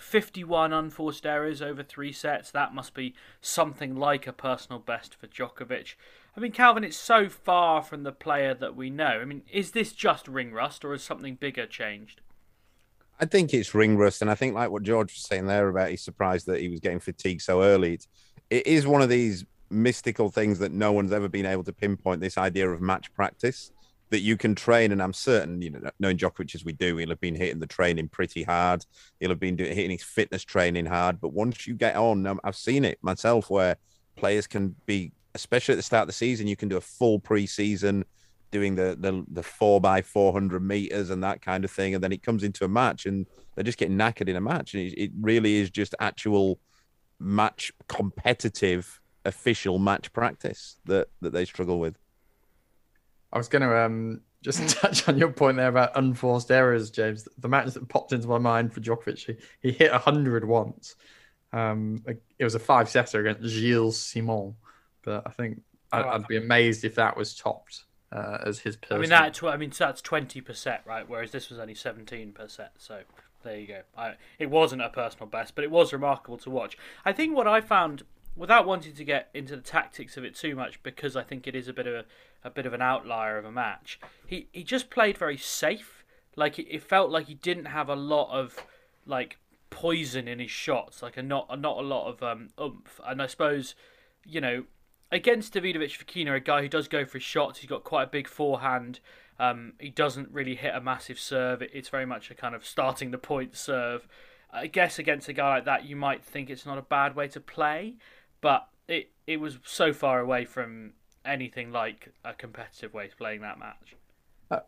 51 0.00 0.72
unforced 0.72 1.26
errors 1.26 1.60
over 1.62 1.82
three 1.82 2.12
sets. 2.12 2.50
That 2.50 2.74
must 2.74 2.94
be 2.94 3.14
something 3.40 3.96
like 3.96 4.26
a 4.26 4.32
personal 4.32 4.78
best 4.78 5.14
for 5.14 5.26
Djokovic. 5.26 5.94
I 6.36 6.40
mean, 6.40 6.52
Calvin, 6.52 6.84
it's 6.84 6.96
so 6.96 7.28
far 7.28 7.82
from 7.82 8.04
the 8.04 8.12
player 8.12 8.54
that 8.54 8.76
we 8.76 8.90
know. 8.90 9.20
I 9.20 9.24
mean, 9.24 9.42
is 9.50 9.72
this 9.72 9.92
just 9.92 10.28
ring 10.28 10.52
rust 10.52 10.84
or 10.84 10.92
has 10.92 11.02
something 11.02 11.34
bigger 11.34 11.66
changed? 11.66 12.20
I 13.20 13.26
think 13.26 13.52
it's 13.52 13.74
ring 13.74 13.96
rust, 13.96 14.22
and 14.22 14.30
I 14.30 14.36
think 14.36 14.54
like 14.54 14.70
what 14.70 14.84
George 14.84 15.12
was 15.12 15.22
saying 15.22 15.46
there 15.46 15.68
about 15.68 15.90
he's 15.90 16.02
surprised 16.02 16.46
that 16.46 16.60
he 16.60 16.68
was 16.68 16.78
getting 16.78 17.00
fatigued 17.00 17.42
so 17.42 17.62
early. 17.62 17.98
It 18.50 18.66
is 18.66 18.86
one 18.86 19.02
of 19.02 19.08
these 19.08 19.44
mystical 19.70 20.30
things 20.30 20.58
that 20.58 20.72
no 20.72 20.92
one's 20.92 21.12
ever 21.12 21.28
been 21.28 21.46
able 21.46 21.64
to 21.64 21.72
pinpoint 21.72 22.20
this 22.20 22.38
idea 22.38 22.68
of 22.68 22.80
match 22.80 23.12
practice 23.14 23.70
that 24.10 24.20
you 24.20 24.36
can 24.36 24.54
train. 24.54 24.92
And 24.92 25.02
I'm 25.02 25.12
certain, 25.12 25.60
you 25.60 25.70
know, 25.70 25.90
knowing 25.98 26.16
Djokovic 26.16 26.54
as 26.54 26.64
we 26.64 26.72
do, 26.72 26.96
he'll 26.96 27.10
have 27.10 27.20
been 27.20 27.34
hitting 27.34 27.60
the 27.60 27.66
training 27.66 28.08
pretty 28.08 28.42
hard. 28.42 28.84
He'll 29.20 29.30
have 29.30 29.40
been 29.40 29.56
doing, 29.56 29.74
hitting 29.74 29.90
his 29.90 30.02
fitness 30.02 30.44
training 30.44 30.86
hard. 30.86 31.20
But 31.20 31.32
once 31.32 31.66
you 31.66 31.74
get 31.74 31.96
on, 31.96 32.26
um, 32.26 32.40
I've 32.44 32.56
seen 32.56 32.84
it 32.84 32.98
myself 33.02 33.50
where 33.50 33.76
players 34.16 34.46
can 34.46 34.74
be, 34.86 35.12
especially 35.34 35.74
at 35.74 35.76
the 35.76 35.82
start 35.82 36.02
of 36.02 36.08
the 36.08 36.14
season, 36.14 36.46
you 36.46 36.56
can 36.56 36.68
do 36.68 36.76
a 36.76 36.82
full 36.82 37.20
preseason 37.20 38.04
doing 38.50 38.74
the 38.74 38.96
the, 38.98 39.24
the 39.30 39.42
four 39.42 39.78
by 39.78 40.00
400 40.00 40.62
meters 40.62 41.10
and 41.10 41.22
that 41.22 41.42
kind 41.42 41.64
of 41.64 41.70
thing. 41.70 41.94
And 41.94 42.02
then 42.02 42.12
it 42.12 42.22
comes 42.22 42.42
into 42.42 42.64
a 42.64 42.68
match 42.68 43.04
and 43.04 43.26
they're 43.54 43.64
just 43.64 43.78
getting 43.78 43.98
knackered 43.98 44.28
in 44.28 44.36
a 44.36 44.40
match. 44.40 44.74
And 44.74 44.84
it, 44.84 44.98
it 44.98 45.10
really 45.20 45.56
is 45.56 45.70
just 45.70 45.94
actual 46.00 46.58
match 47.20 47.72
competitive 47.88 49.00
official 49.28 49.78
match 49.78 50.12
practice 50.12 50.76
that 50.86 51.08
that 51.20 51.32
they 51.32 51.44
struggle 51.44 51.78
with. 51.78 51.98
I 53.32 53.38
was 53.38 53.48
going 53.48 53.62
to 53.62 53.84
um, 53.84 54.22
just 54.42 54.68
touch 54.80 55.08
on 55.08 55.18
your 55.18 55.30
point 55.30 55.56
there 55.58 55.68
about 55.68 55.96
unforced 55.96 56.50
errors, 56.50 56.90
James. 56.90 57.28
The 57.38 57.48
match 57.48 57.74
that 57.74 57.88
popped 57.88 58.12
into 58.12 58.26
my 58.26 58.38
mind 58.38 58.72
for 58.72 58.80
Djokovic, 58.80 59.18
he, 59.26 59.36
he 59.60 59.72
hit 59.72 59.92
100 59.92 60.44
once. 60.44 60.96
Um, 61.52 62.04
it 62.38 62.44
was 62.44 62.54
a 62.54 62.58
five 62.58 62.88
setter 62.88 63.20
against 63.20 63.48
Gilles 63.48 63.98
Simon, 63.98 64.54
but 65.02 65.22
I 65.26 65.30
think 65.30 65.62
I'd, 65.92 66.04
I'd 66.04 66.26
be 66.26 66.36
amazed 66.36 66.84
if 66.84 66.94
that 66.96 67.16
was 67.16 67.34
topped 67.34 67.84
uh, 68.12 68.38
as 68.44 68.58
his. 68.58 68.76
Personal. 68.76 68.98
I 68.98 69.00
mean 69.00 69.10
that. 69.10 69.42
I 69.44 69.56
mean 69.56 69.72
that's 69.76 70.02
twenty 70.02 70.40
percent, 70.40 70.82
right? 70.84 71.08
Whereas 71.08 71.30
this 71.30 71.48
was 71.48 71.58
only 71.58 71.74
seventeen 71.74 72.32
percent. 72.32 72.70
So 72.76 73.00
There 73.44 73.58
you 73.58 73.66
go. 73.66 73.80
I, 73.96 74.14
it 74.38 74.50
wasn't 74.50 74.82
a 74.82 74.90
personal 74.90 75.26
best, 75.26 75.54
but 75.54 75.64
it 75.64 75.70
was 75.70 75.92
remarkable 75.92 76.36
to 76.38 76.50
watch. 76.50 76.76
I 77.04 77.12
think 77.12 77.34
what 77.34 77.46
I 77.46 77.62
found, 77.62 78.02
without 78.38 78.66
wanting 78.66 78.94
to 78.94 79.04
get 79.04 79.28
into 79.34 79.56
the 79.56 79.62
tactics 79.62 80.16
of 80.16 80.24
it 80.24 80.34
too 80.34 80.54
much, 80.54 80.82
because 80.82 81.16
I 81.16 81.22
think 81.22 81.46
it 81.46 81.56
is 81.56 81.68
a 81.68 81.72
bit 81.72 81.86
of 81.86 81.94
a, 81.94 82.04
a 82.44 82.50
bit 82.50 82.64
of 82.64 82.72
an 82.72 82.80
outlier 82.80 83.36
of 83.36 83.44
a 83.44 83.52
match. 83.52 83.98
He 84.26 84.48
he 84.52 84.62
just 84.62 84.88
played 84.90 85.18
very 85.18 85.36
safe. 85.36 86.04
Like 86.36 86.58
it, 86.58 86.68
it 86.72 86.82
felt 86.82 87.10
like 87.10 87.26
he 87.26 87.34
didn't 87.34 87.66
have 87.66 87.88
a 87.88 87.96
lot 87.96 88.30
of 88.30 88.64
like 89.04 89.38
poison 89.70 90.28
in 90.28 90.38
his 90.38 90.50
shots, 90.50 91.02
like 91.02 91.16
a 91.16 91.22
not 91.22 91.46
a, 91.50 91.56
not 91.56 91.78
a 91.78 91.82
lot 91.82 92.08
of 92.08 92.22
um, 92.22 92.48
oomph. 92.60 93.00
And 93.04 93.20
I 93.20 93.26
suppose, 93.26 93.74
you 94.24 94.40
know, 94.40 94.64
against 95.10 95.54
Davidovich 95.54 95.98
Fokina, 95.98 96.36
a 96.36 96.40
guy 96.40 96.62
who 96.62 96.68
does 96.68 96.88
go 96.88 97.04
for 97.04 97.18
his 97.18 97.24
shots, 97.24 97.58
he's 97.58 97.68
got 97.68 97.84
quite 97.84 98.04
a 98.04 98.06
big 98.10 98.28
forehand. 98.28 99.00
Um, 99.40 99.74
he 99.78 99.90
doesn't 99.90 100.30
really 100.32 100.56
hit 100.56 100.74
a 100.74 100.80
massive 100.80 101.18
serve. 101.18 101.62
It's 101.62 101.88
very 101.88 102.06
much 102.06 102.30
a 102.30 102.34
kind 102.34 102.54
of 102.54 102.66
starting 102.66 103.10
the 103.10 103.18
point 103.18 103.56
serve. 103.56 104.08
I 104.52 104.66
guess 104.66 104.98
against 104.98 105.28
a 105.28 105.32
guy 105.32 105.56
like 105.56 105.64
that, 105.66 105.84
you 105.84 105.94
might 105.94 106.24
think 106.24 106.48
it's 106.48 106.66
not 106.66 106.78
a 106.78 106.82
bad 106.82 107.14
way 107.14 107.28
to 107.28 107.40
play, 107.40 107.94
but 108.40 108.68
it 108.86 109.10
it 109.26 109.38
was 109.38 109.58
so 109.64 109.92
far 109.92 110.20
away 110.20 110.44
from 110.44 110.92
anything 111.24 111.70
like 111.70 112.12
a 112.24 112.32
competitive 112.32 112.94
way 112.94 113.06
of 113.06 113.16
playing 113.16 113.42
that 113.42 113.58
match. 113.58 113.94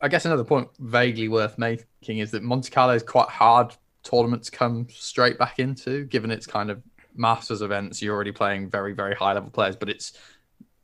I 0.03 0.09
guess 0.09 0.27
another 0.27 0.45
point 0.45 0.69
vaguely 0.79 1.29
worth 1.29 1.57
making 1.57 2.19
is 2.19 2.31
that 2.33 2.43
Monte 2.43 2.71
Carlo 2.71 2.93
is 2.93 3.03
quite 3.03 3.29
hard 3.29 3.75
tournament 4.03 4.43
to 4.45 4.51
come 4.51 4.87
straight 4.91 5.39
back 5.39 5.59
into, 5.59 6.05
given 6.05 6.31
its 6.31 6.47
kind 6.47 6.71
of 6.71 6.83
Masters 7.15 7.63
events. 7.63 8.03
You're 8.03 8.15
already 8.15 8.33
playing 8.33 8.69
very, 8.69 8.93
very 8.93 9.15
high 9.15 9.33
level 9.33 9.51
players, 9.51 9.77
but 9.77 9.89
it's 9.89 10.13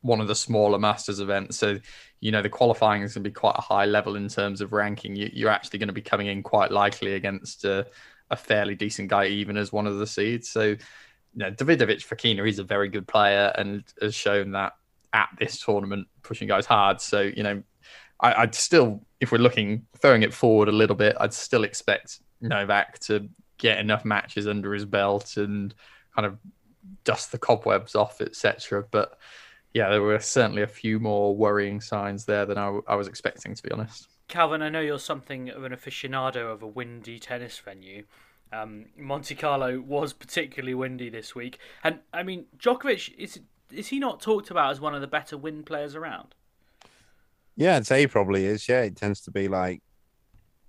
one 0.00 0.20
of 0.20 0.28
the 0.28 0.34
smaller 0.34 0.78
Masters 0.78 1.20
events. 1.20 1.58
So, 1.58 1.78
you 2.20 2.32
know, 2.32 2.40
the 2.40 2.48
qualifying 2.48 3.02
is 3.02 3.14
going 3.14 3.24
to 3.24 3.30
be 3.30 3.34
quite 3.34 3.56
a 3.58 3.62
high 3.62 3.84
level 3.84 4.16
in 4.16 4.28
terms 4.28 4.60
of 4.60 4.72
ranking. 4.72 5.14
You, 5.14 5.48
are 5.48 5.50
actually 5.50 5.78
going 5.78 5.88
to 5.88 5.92
be 5.92 6.02
coming 6.02 6.28
in 6.28 6.42
quite 6.42 6.70
likely 6.70 7.14
against 7.14 7.64
a, 7.64 7.86
a, 8.30 8.36
fairly 8.36 8.74
decent 8.74 9.08
guy, 9.08 9.26
even 9.26 9.56
as 9.56 9.72
one 9.72 9.86
of 9.86 9.98
the 9.98 10.06
seeds. 10.06 10.48
So, 10.48 10.76
you 11.36 11.44
know, 11.44 11.50
Davidovich 11.50 12.06
Fokina 12.06 12.48
is 12.48 12.58
a 12.58 12.64
very 12.64 12.88
good 12.88 13.06
player 13.06 13.52
and 13.56 13.84
has 14.00 14.14
shown 14.14 14.52
that 14.52 14.72
at 15.12 15.28
this 15.38 15.60
tournament, 15.60 16.08
pushing 16.22 16.48
guys 16.48 16.64
hard. 16.64 17.00
So, 17.00 17.20
you 17.20 17.42
know, 17.42 17.62
I, 18.20 18.40
would 18.40 18.54
still, 18.54 19.04
if 19.20 19.30
we're 19.30 19.38
looking, 19.38 19.86
throwing 19.98 20.22
it 20.22 20.32
forward 20.32 20.68
a 20.68 20.72
little 20.72 20.96
bit, 20.96 21.14
I'd 21.20 21.34
still 21.34 21.64
expect 21.64 22.20
Novak 22.40 22.98
to 23.00 23.28
get 23.58 23.78
enough 23.78 24.04
matches 24.04 24.46
under 24.46 24.72
his 24.72 24.86
belt 24.86 25.36
and 25.36 25.74
kind 26.14 26.24
of 26.24 26.38
dust 27.04 27.32
the 27.32 27.38
cobwebs 27.38 27.94
off, 27.94 28.22
etc. 28.22 28.84
But 28.90 29.18
yeah, 29.74 29.90
there 29.90 30.00
were 30.00 30.18
certainly 30.18 30.62
a 30.62 30.66
few 30.66 30.98
more 30.98 31.36
worrying 31.36 31.82
signs 31.82 32.24
there 32.24 32.46
than 32.46 32.56
I, 32.56 32.78
I 32.88 32.94
was 32.94 33.08
expecting, 33.08 33.54
to 33.54 33.62
be 33.62 33.70
honest. 33.70 34.08
Calvin, 34.28 34.62
I 34.62 34.70
know 34.70 34.80
you're 34.80 34.98
something 34.98 35.50
of 35.50 35.64
an 35.64 35.72
aficionado 35.72 36.50
of 36.50 36.62
a 36.62 36.66
windy 36.66 37.18
tennis 37.18 37.58
venue. 37.58 38.04
Um, 38.62 38.86
Monte 38.96 39.34
Carlo 39.34 39.80
was 39.80 40.12
particularly 40.12 40.74
windy 40.74 41.08
this 41.08 41.34
week, 41.34 41.58
and 41.84 42.00
I 42.12 42.22
mean, 42.22 42.46
Djokovic 42.58 43.14
is 43.16 43.40
is 43.72 43.88
he 43.88 43.98
not 43.98 44.20
talked 44.20 44.50
about 44.50 44.70
as 44.70 44.80
one 44.80 44.94
of 44.94 45.00
the 45.00 45.06
better 45.06 45.36
wind 45.36 45.66
players 45.66 45.94
around? 45.94 46.34
Yeah, 47.56 47.76
I'd 47.76 47.86
say 47.86 48.00
he 48.00 48.06
probably 48.06 48.44
is. 48.44 48.68
Yeah, 48.68 48.82
it 48.82 48.96
tends 48.96 49.20
to 49.22 49.30
be 49.30 49.48
like, 49.48 49.82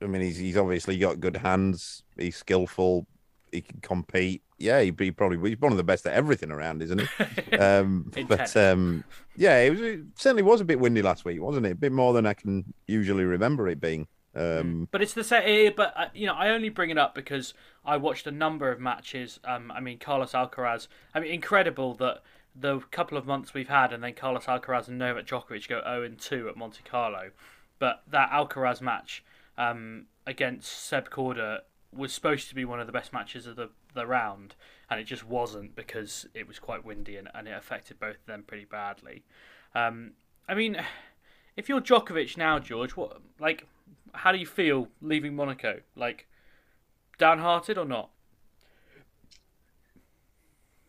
I 0.02 0.06
mean, 0.06 0.22
he's 0.22 0.38
he's 0.38 0.58
obviously 0.58 0.98
got 0.98 1.20
good 1.20 1.38
hands. 1.38 2.04
He's 2.18 2.38
skillful. 2.38 3.08
He 3.52 3.62
can 3.62 3.80
compete 3.82 4.42
yeah, 4.60 4.82
he'd 4.82 4.98
be 4.98 5.12
probably 5.12 5.50
he's 5.50 5.60
one 5.60 5.72
of 5.72 5.78
the 5.78 5.84
best 5.84 6.06
at 6.08 6.14
everything 6.14 6.52
around, 6.52 6.82
isn't 6.82 7.02
he? 7.02 7.58
um, 7.58 8.12
but 8.28 8.56
um, 8.58 9.04
yeah, 9.36 9.60
it 9.60 9.70
was 9.72 9.82
it 9.82 10.00
certainly 10.16 10.44
was 10.44 10.62
a 10.62 10.66
bit 10.66 10.80
windy 10.80 11.02
last 11.02 11.26
week, 11.26 11.42
wasn't 11.42 11.66
it? 11.66 11.72
A 11.72 11.76
bit 11.76 11.92
more 11.92 12.14
than 12.14 12.26
I 12.26 12.34
can 12.34 12.74
usually 12.88 13.24
remember 13.24 13.68
it 13.68 13.80
being. 13.80 14.08
Um, 14.36 14.88
but 14.91 15.01
it's 15.01 15.13
the 15.13 15.23
same. 15.23 15.43
Eh, 15.45 15.71
but 15.75 15.93
uh, 15.95 16.05
you 16.13 16.28
know, 16.28 16.36
I 16.36 16.49
only 16.49 16.69
bring 16.69 16.89
it 16.89 16.97
up 16.97 17.15
because 17.15 17.53
I 17.86 17.97
watched 17.97 18.28
a 18.28 18.32
number 18.32 18.71
of 18.71 18.80
matches. 18.80 19.39
Um, 19.43 19.71
I 19.71 19.80
mean, 19.80 19.97
Carlos 19.97 20.34
Alcaraz. 20.34 20.88
I 21.13 21.19
mean, 21.19 21.32
incredible 21.32 21.95
that 21.95 22.21
the 22.59 22.80
couple 22.91 23.17
of 23.17 23.25
months 23.25 23.53
we've 23.53 23.69
had, 23.69 23.93
and 23.93 24.03
then 24.03 24.13
Carlos 24.13 24.45
Alcaraz 24.45 24.88
and 24.88 24.97
Novak 24.97 25.25
Djokovic 25.25 25.67
go 25.67 25.82
0 25.84 26.03
and 26.03 26.19
2 26.19 26.49
at 26.49 26.57
Monte 26.57 26.82
Carlo. 26.84 27.32
But 27.80 28.03
that 28.07 28.32
Alcaraz 28.32 28.82
match 28.82 29.23
um, 29.57 30.05
against 30.25 30.71
Seb 30.71 31.09
Korda 31.09 31.59
was 31.95 32.13
supposed 32.13 32.49
to 32.49 32.55
be 32.55 32.65
one 32.65 32.80
of 32.80 32.88
the 32.88 32.93
best 32.93 33.13
matches 33.13 33.47
of 33.47 33.55
the, 33.55 33.69
the 33.93 34.05
round, 34.05 34.55
and 34.89 34.99
it 34.99 35.05
just 35.05 35.25
wasn't 35.25 35.75
because 35.75 36.28
it 36.34 36.47
was 36.47 36.59
quite 36.59 36.86
windy 36.86 37.17
and, 37.17 37.30
and 37.34 37.47
it 37.47 37.51
affected 37.51 37.99
both 37.99 38.17
of 38.17 38.25
them 38.25 38.43
pretty 38.45 38.65
badly. 38.65 39.23
Um, 39.75 40.11
I 40.47 40.55
mean, 40.55 40.78
if 41.55 41.69
you're 41.69 41.82
Djokovic 41.82 42.38
now, 42.38 42.59
George, 42.59 42.95
what 42.95 43.21
like 43.39 43.67
how 44.14 44.32
do 44.32 44.38
you 44.38 44.45
feel 44.45 44.88
leaving 45.01 45.36
Monaco? 45.36 45.80
Like 45.95 46.28
downhearted 47.18 47.78
or 47.78 47.86
not? 47.86 48.10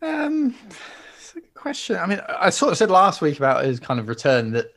Um, 0.01 0.55
it's 1.17 1.31
a 1.31 1.41
good 1.41 1.53
question. 1.53 1.97
I 1.97 2.05
mean, 2.05 2.21
I 2.27 2.49
sort 2.49 2.71
of 2.71 2.77
said 2.77 2.89
last 2.89 3.21
week 3.21 3.37
about 3.37 3.65
his 3.65 3.79
kind 3.79 3.99
of 3.99 4.07
return 4.07 4.51
that 4.51 4.67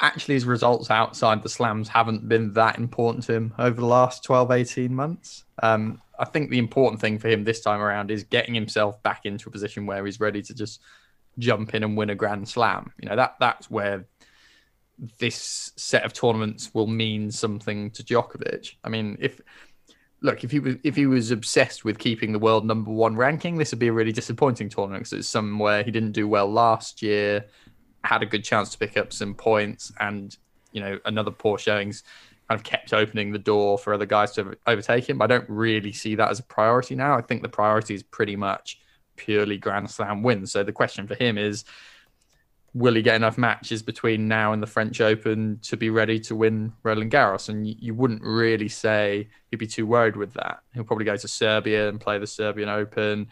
actually 0.00 0.34
his 0.34 0.44
results 0.44 0.90
outside 0.90 1.42
the 1.42 1.48
slams 1.48 1.88
haven't 1.88 2.28
been 2.28 2.52
that 2.54 2.78
important 2.78 3.24
to 3.24 3.34
him 3.34 3.54
over 3.58 3.80
the 3.80 3.86
last 3.86 4.24
12, 4.24 4.50
18 4.50 4.94
months. 4.94 5.44
Um, 5.62 6.00
I 6.18 6.24
think 6.24 6.50
the 6.50 6.58
important 6.58 7.00
thing 7.00 7.18
for 7.18 7.28
him 7.28 7.44
this 7.44 7.60
time 7.60 7.80
around 7.80 8.10
is 8.10 8.24
getting 8.24 8.54
himself 8.54 9.02
back 9.02 9.22
into 9.24 9.48
a 9.48 9.52
position 9.52 9.86
where 9.86 10.04
he's 10.04 10.20
ready 10.20 10.42
to 10.42 10.54
just 10.54 10.80
jump 11.38 11.74
in 11.74 11.82
and 11.82 11.96
win 11.96 12.10
a 12.10 12.14
grand 12.14 12.48
slam. 12.48 12.92
You 13.00 13.08
know, 13.08 13.16
that 13.16 13.36
that's 13.40 13.70
where 13.70 14.06
this 15.18 15.72
set 15.76 16.04
of 16.04 16.12
tournaments 16.12 16.72
will 16.74 16.86
mean 16.86 17.30
something 17.30 17.90
to 17.90 18.02
Djokovic. 18.02 18.76
I 18.84 18.88
mean, 18.88 19.16
if 19.20 19.40
look, 20.20 20.44
if 20.44 20.50
he 20.50 20.60
was 20.60 20.76
if 20.84 20.96
he 20.96 21.06
was 21.06 21.30
obsessed 21.30 21.84
with 21.84 21.98
keeping 21.98 22.32
the 22.32 22.38
world 22.38 22.64
number 22.64 22.90
one 22.90 23.16
ranking, 23.16 23.58
this 23.58 23.72
would 23.72 23.78
be 23.78 23.88
a 23.88 23.92
really 23.92 24.12
disappointing 24.12 24.68
tournament 24.68 25.04
because 25.04 25.18
it's 25.18 25.28
somewhere 25.28 25.82
he 25.82 25.90
didn't 25.90 26.12
do 26.12 26.28
well 26.28 26.50
last 26.50 27.02
year 27.02 27.44
had 28.04 28.22
a 28.22 28.26
good 28.26 28.44
chance 28.44 28.70
to 28.70 28.78
pick 28.78 28.96
up 28.96 29.12
some 29.12 29.34
points, 29.34 29.92
and 30.00 30.36
you 30.72 30.80
know 30.80 30.98
another 31.04 31.30
poor 31.30 31.58
showings 31.58 32.02
kind 32.48 32.58
of 32.58 32.64
kept 32.64 32.92
opening 32.92 33.32
the 33.32 33.38
door 33.38 33.78
for 33.78 33.94
other 33.94 34.06
guys 34.06 34.32
to 34.32 34.56
overtake 34.66 35.08
him. 35.08 35.18
But 35.18 35.30
I 35.30 35.38
don't 35.38 35.48
really 35.48 35.92
see 35.92 36.14
that 36.16 36.30
as 36.30 36.40
a 36.40 36.44
priority 36.44 36.94
now. 36.94 37.16
I 37.16 37.22
think 37.22 37.42
the 37.42 37.48
priority 37.48 37.94
is 37.94 38.02
pretty 38.02 38.36
much 38.36 38.80
purely 39.16 39.58
Grand 39.58 39.90
Slam 39.90 40.22
wins. 40.22 40.52
So 40.52 40.64
the 40.64 40.72
question 40.72 41.06
for 41.06 41.14
him 41.14 41.38
is 41.38 41.64
will 42.74 42.94
he 42.94 43.02
get 43.02 43.16
enough 43.16 43.36
matches 43.36 43.82
between 43.82 44.28
now 44.28 44.52
and 44.52 44.62
the 44.62 44.66
French 44.66 45.00
Open 45.00 45.58
to 45.62 45.76
be 45.76 45.90
ready 45.90 46.18
to 46.20 46.34
win 46.34 46.72
Roland 46.82 47.12
Garros? 47.12 47.48
And 47.48 47.66
you, 47.66 47.74
you, 47.78 47.94
wouldn't 47.94 48.22
really 48.22 48.68
say 48.68 49.28
he'd 49.50 49.56
be 49.56 49.66
too 49.66 49.86
worried 49.86 50.16
with 50.16 50.32
that. 50.34 50.60
He'll 50.72 50.84
probably 50.84 51.04
go 51.04 51.16
to 51.16 51.28
Serbia 51.28 51.88
and 51.88 52.00
play 52.00 52.18
the 52.18 52.26
Serbian 52.26 52.70
Open 52.70 53.28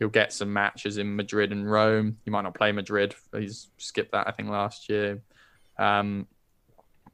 he'll 0.00 0.08
get 0.08 0.32
some 0.32 0.52
matches 0.52 0.96
in 0.98 1.14
Madrid 1.14 1.52
and 1.52 1.70
Rome. 1.70 2.16
He 2.24 2.30
might 2.30 2.42
not 2.42 2.54
play 2.54 2.72
Madrid. 2.72 3.14
He's 3.36 3.68
skipped 3.76 4.12
that, 4.12 4.26
I 4.26 4.32
think, 4.32 4.48
last 4.48 4.88
year. 4.88 5.22
Um, 5.78 6.26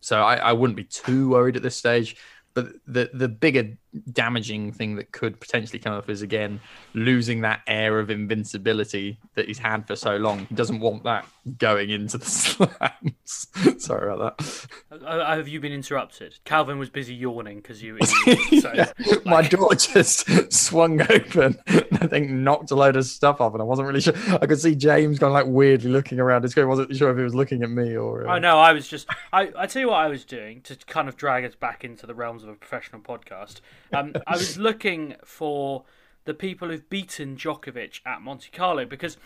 so 0.01 0.23
I, 0.23 0.37
I, 0.37 0.53
wouldn't 0.53 0.77
be 0.77 0.85
too 0.85 1.31
worried 1.31 1.57
at 1.57 1.63
this 1.63 1.77
stage. 1.77 2.17
But 2.55 2.69
the 2.87 3.11
the 3.13 3.29
bigger 3.29 3.77
damaging 4.13 4.73
thing 4.73 4.97
that 4.97 5.13
could 5.13 5.41
potentially 5.41 5.79
come 5.79 5.93
up 5.93 6.09
is 6.09 6.23
again 6.23 6.61
losing 6.95 7.41
that 7.43 7.61
air 7.67 7.99
of 7.99 8.11
invincibility 8.11 9.19
that 9.35 9.47
he's 9.47 9.59
had 9.59 9.87
for 9.87 9.97
so 9.97 10.17
long. 10.17 10.47
He 10.47 10.55
doesn't 10.55 10.81
want 10.81 11.05
that 11.05 11.27
going 11.59 11.91
into 11.91 12.19
the 12.19 12.25
slams. 12.27 13.83
Sorry 13.83 14.13
about 14.13 14.39
that. 14.39 14.67
Uh, 15.05 15.37
have 15.37 15.49
you 15.49 15.61
been 15.61 15.73
interrupted? 15.73 16.39
Calvin 16.45 16.79
was 16.79 16.91
busy 16.91 17.15
yawning 17.15 17.59
because 17.59 17.83
you. 17.83 17.99
you 18.27 18.61
so, 18.61 18.73
yeah. 18.75 18.93
like... 18.99 19.27
My 19.27 19.43
door 19.43 19.75
just 19.75 20.53
swung 20.53 21.01
open. 21.03 21.59
I 21.67 22.07
think 22.07 22.31
knocked 22.31 22.71
a 22.71 22.75
load 22.75 22.97
of 22.97 23.05
stuff 23.05 23.41
off, 23.41 23.53
and 23.53 23.63
I 23.63 23.65
wasn't 23.65 23.89
really 23.89 24.01
sure. 24.01 24.15
I 24.41 24.47
could 24.47 24.61
see 24.61 24.75
James 24.75 25.19
going 25.19 25.33
like 25.33 25.47
weirdly 25.47 25.91
looking 25.91 26.19
around 26.19 26.43
his. 26.43 26.57
I 26.57 26.65
wasn't 26.65 26.95
sure 26.97 27.11
if 27.11 27.17
he 27.17 27.23
was 27.23 27.35
looking 27.35 27.63
at 27.63 27.71
me 27.71 27.97
or. 27.97 28.27
Uh... 28.27 28.37
Oh 28.37 28.39
no, 28.39 28.59
I 28.59 28.73
was 28.73 28.89
just. 28.89 29.09
I 29.33 29.53
I 29.57 29.67
tell 29.67 29.81
you 29.81 29.89
what 29.89 30.01
I 30.01 30.09
was 30.09 30.25
doing 30.25 30.61
to 30.63 30.77
kind 30.87 31.09
of 31.09 31.17
drag 31.17 31.45
us 31.45 31.55
back 31.55 31.85
into 31.85 32.07
the 32.07 32.15
realms 32.15 32.43
of 32.43 32.49
a 32.49 32.55
professional 32.55 33.01
podcast. 33.01 33.61
Um, 33.93 34.15
I 34.27 34.37
was 34.37 34.59
looking 34.59 35.15
for 35.25 35.85
the 36.25 36.35
people 36.35 36.69
who've 36.69 36.89
beaten 36.91 37.37
Djokovic 37.37 38.01
at 38.05 38.21
Monte 38.21 38.51
Carlo 38.51 38.85
because 38.85 39.17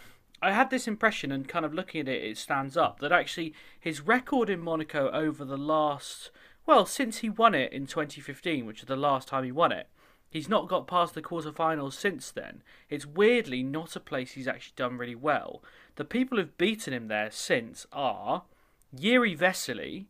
I 0.42 0.52
had 0.52 0.70
this 0.70 0.88
impression, 0.88 1.32
and 1.32 1.46
kind 1.46 1.66
of 1.66 1.74
looking 1.74 2.00
at 2.00 2.08
it, 2.08 2.24
it 2.24 2.38
stands 2.38 2.76
up 2.76 3.00
that 3.00 3.12
actually 3.12 3.54
his 3.78 4.00
record 4.00 4.48
in 4.48 4.60
Monaco 4.60 5.10
over 5.10 5.44
the 5.44 5.58
last, 5.58 6.30
well, 6.64 6.86
since 6.86 7.18
he 7.18 7.28
won 7.28 7.54
it 7.54 7.72
in 7.72 7.86
2015, 7.86 8.64
which 8.64 8.80
is 8.80 8.86
the 8.86 8.96
last 8.96 9.28
time 9.28 9.44
he 9.44 9.52
won 9.52 9.72
it, 9.72 9.88
he's 10.30 10.48
not 10.48 10.68
got 10.68 10.86
past 10.86 11.14
the 11.14 11.20
quarterfinals 11.20 11.92
since 11.92 12.30
then. 12.30 12.62
It's 12.88 13.04
weirdly 13.04 13.62
not 13.62 13.96
a 13.96 14.00
place 14.00 14.32
he's 14.32 14.48
actually 14.48 14.74
done 14.76 14.96
really 14.96 15.14
well. 15.14 15.62
The 15.96 16.04
people 16.04 16.38
who've 16.38 16.56
beaten 16.56 16.94
him 16.94 17.08
there 17.08 17.30
since 17.30 17.86
are 17.92 18.44
Jiri 18.96 19.36
Vesely, 19.36 20.06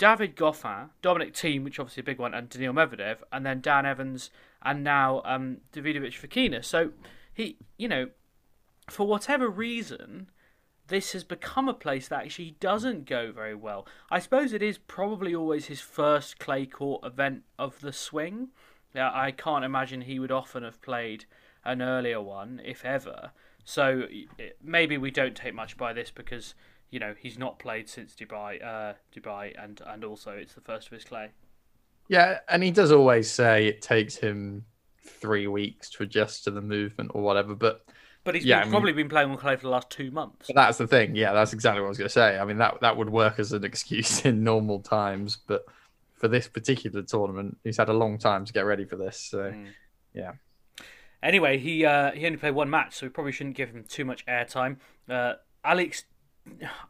David 0.00 0.34
Goffin, 0.34 0.88
Dominic 1.02 1.34
Thiem, 1.34 1.62
which 1.62 1.78
obviously 1.78 2.00
a 2.00 2.04
big 2.04 2.18
one, 2.18 2.32
and 2.32 2.48
Daniil 2.48 2.72
Medvedev, 2.72 3.18
and 3.30 3.44
then 3.44 3.60
Dan 3.60 3.84
Evans, 3.84 4.30
and 4.62 4.82
now 4.82 5.20
um, 5.26 5.58
Davidovich 5.74 6.18
Fokina. 6.18 6.64
So 6.64 6.92
he, 7.34 7.58
you 7.76 7.86
know, 7.86 8.08
for 8.88 9.06
whatever 9.06 9.46
reason, 9.46 10.30
this 10.88 11.12
has 11.12 11.22
become 11.22 11.68
a 11.68 11.74
place 11.74 12.08
that 12.08 12.24
actually 12.24 12.56
doesn't 12.60 13.04
go 13.04 13.30
very 13.30 13.54
well. 13.54 13.86
I 14.10 14.20
suppose 14.20 14.54
it 14.54 14.62
is 14.62 14.78
probably 14.78 15.34
always 15.34 15.66
his 15.66 15.82
first 15.82 16.38
clay 16.38 16.64
court 16.64 17.04
event 17.04 17.42
of 17.58 17.82
the 17.82 17.92
swing, 17.92 18.48
I 18.94 19.30
can't 19.30 19.64
imagine 19.64 20.00
he 20.00 20.18
would 20.18 20.32
often 20.32 20.62
have 20.64 20.82
played 20.82 21.26
an 21.64 21.82
earlier 21.82 22.20
one, 22.20 22.60
if 22.64 22.84
ever. 22.84 23.32
So 23.64 24.06
maybe 24.62 24.98
we 24.98 25.10
don't 25.10 25.36
take 25.36 25.54
much 25.54 25.76
by 25.76 25.92
this 25.92 26.10
because 26.10 26.54
you 26.90 26.98
know 27.00 27.14
he's 27.18 27.38
not 27.38 27.58
played 27.58 27.88
since 27.88 28.14
Dubai, 28.14 28.64
uh, 28.64 28.94
Dubai, 29.14 29.52
and 29.62 29.80
and 29.86 30.04
also 30.04 30.32
it's 30.32 30.54
the 30.54 30.60
first 30.60 30.88
of 30.88 30.92
his 30.92 31.04
clay. 31.04 31.30
Yeah, 32.08 32.40
and 32.48 32.62
he 32.62 32.70
does 32.70 32.90
always 32.90 33.30
say 33.30 33.66
it 33.66 33.82
takes 33.82 34.16
him 34.16 34.64
three 35.04 35.46
weeks 35.46 35.88
to 35.90 36.02
adjust 36.02 36.44
to 36.44 36.50
the 36.50 36.60
movement 36.60 37.12
or 37.14 37.22
whatever, 37.22 37.54
but. 37.54 37.84
But 38.22 38.34
he's 38.34 38.44
yeah, 38.44 38.62
been, 38.62 38.70
probably 38.70 38.92
been 38.92 39.08
playing 39.08 39.30
on 39.30 39.38
clay 39.38 39.56
for 39.56 39.62
the 39.62 39.70
last 39.70 39.88
two 39.88 40.10
months. 40.10 40.50
That's 40.54 40.76
the 40.76 40.86
thing. 40.86 41.16
Yeah, 41.16 41.32
that's 41.32 41.54
exactly 41.54 41.80
what 41.80 41.86
I 41.86 41.88
was 41.88 41.96
going 41.96 42.08
to 42.08 42.12
say. 42.12 42.38
I 42.38 42.44
mean, 42.44 42.58
that 42.58 42.78
that 42.82 42.98
would 42.98 43.08
work 43.08 43.38
as 43.38 43.54
an 43.54 43.64
excuse 43.70 44.26
in 44.26 44.44
normal 44.44 44.80
times, 44.80 45.38
but 45.46 45.64
for 46.20 46.28
this 46.28 46.46
particular 46.46 47.02
tournament, 47.02 47.56
he's 47.64 47.78
had 47.78 47.88
a 47.88 47.94
long 47.94 48.18
time 48.18 48.44
to 48.44 48.52
get 48.52 48.66
ready 48.66 48.84
for 48.84 48.96
this. 48.96 49.18
So, 49.18 49.38
mm. 49.38 49.68
yeah. 50.12 50.32
Anyway, 51.22 51.56
he 51.56 51.86
uh, 51.86 52.12
he 52.12 52.26
only 52.26 52.36
played 52.36 52.54
one 52.54 52.68
match, 52.68 52.96
so 52.96 53.06
we 53.06 53.10
probably 53.10 53.32
shouldn't 53.32 53.56
give 53.56 53.70
him 53.70 53.84
too 53.88 54.04
much 54.04 54.26
airtime. 54.26 54.76
Uh, 55.08 55.34
Alex, 55.64 56.04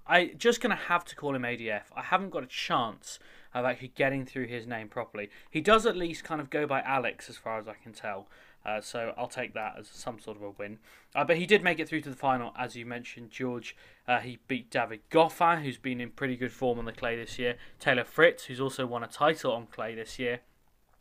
I 0.07 0.33
just 0.37 0.61
gonna 0.61 0.77
have 0.77 1.05
to 1.07 1.17
call 1.17 1.35
him 1.35 1.43
ADF. 1.43 1.85
I 1.95 2.03
haven't 2.03 2.31
got 2.31 2.43
a 2.43 2.47
chance 2.47 3.19
of 3.53 3.65
actually 3.65 3.93
getting 3.95 4.25
through 4.25 4.47
his 4.47 4.67
name 4.67 4.89
properly. 4.89 5.29
He 5.51 5.61
does 5.61 5.87
at 5.87 5.97
least 5.97 6.25
kind 6.25 6.41
of 6.41 6.51
go 6.51 6.67
by 6.67 6.83
Alex, 6.83 7.29
as 7.29 7.37
far 7.37 7.59
as 7.59 7.67
I 7.67 7.75
can 7.75 7.93
tell. 7.93 8.29
Uh, 8.65 8.81
so 8.81 9.15
I'll 9.17 9.27
take 9.27 9.55
that 9.55 9.77
as 9.79 9.89
some 9.89 10.19
sort 10.19 10.37
of 10.37 10.43
a 10.43 10.51
win. 10.51 10.79
Uh, 11.15 11.25
but 11.25 11.39
he 11.39 11.47
did 11.47 11.65
make 11.65 11.81
it 11.81 11.89
through 11.89 12.03
to 12.03 12.11
the 12.11 12.17
final, 12.17 12.53
as 12.59 12.77
you 12.77 12.85
mentioned, 12.85 13.31
George. 13.31 13.75
Uh, 14.07 14.19
he 14.21 14.39
beat 14.49 14.71
David 14.71 15.01
Goffin, 15.11 15.63
who's 15.63 15.79
been 15.79 16.01
in 16.01 16.11
pretty 16.11 16.37
good 16.37 16.53
form 16.53 16.79
on 16.79 16.85
the 16.85 16.93
clay 16.93 17.17
this 17.17 17.39
year. 17.39 17.57
Taylor 17.79 18.05
Fritz, 18.05 18.45
who's 18.45 18.61
also 18.61 18.87
won 18.87 19.03
a 19.03 19.09
title 19.09 19.53
on 19.53 19.67
clay 19.67 19.95
this 19.95 20.19
year. 20.19 20.41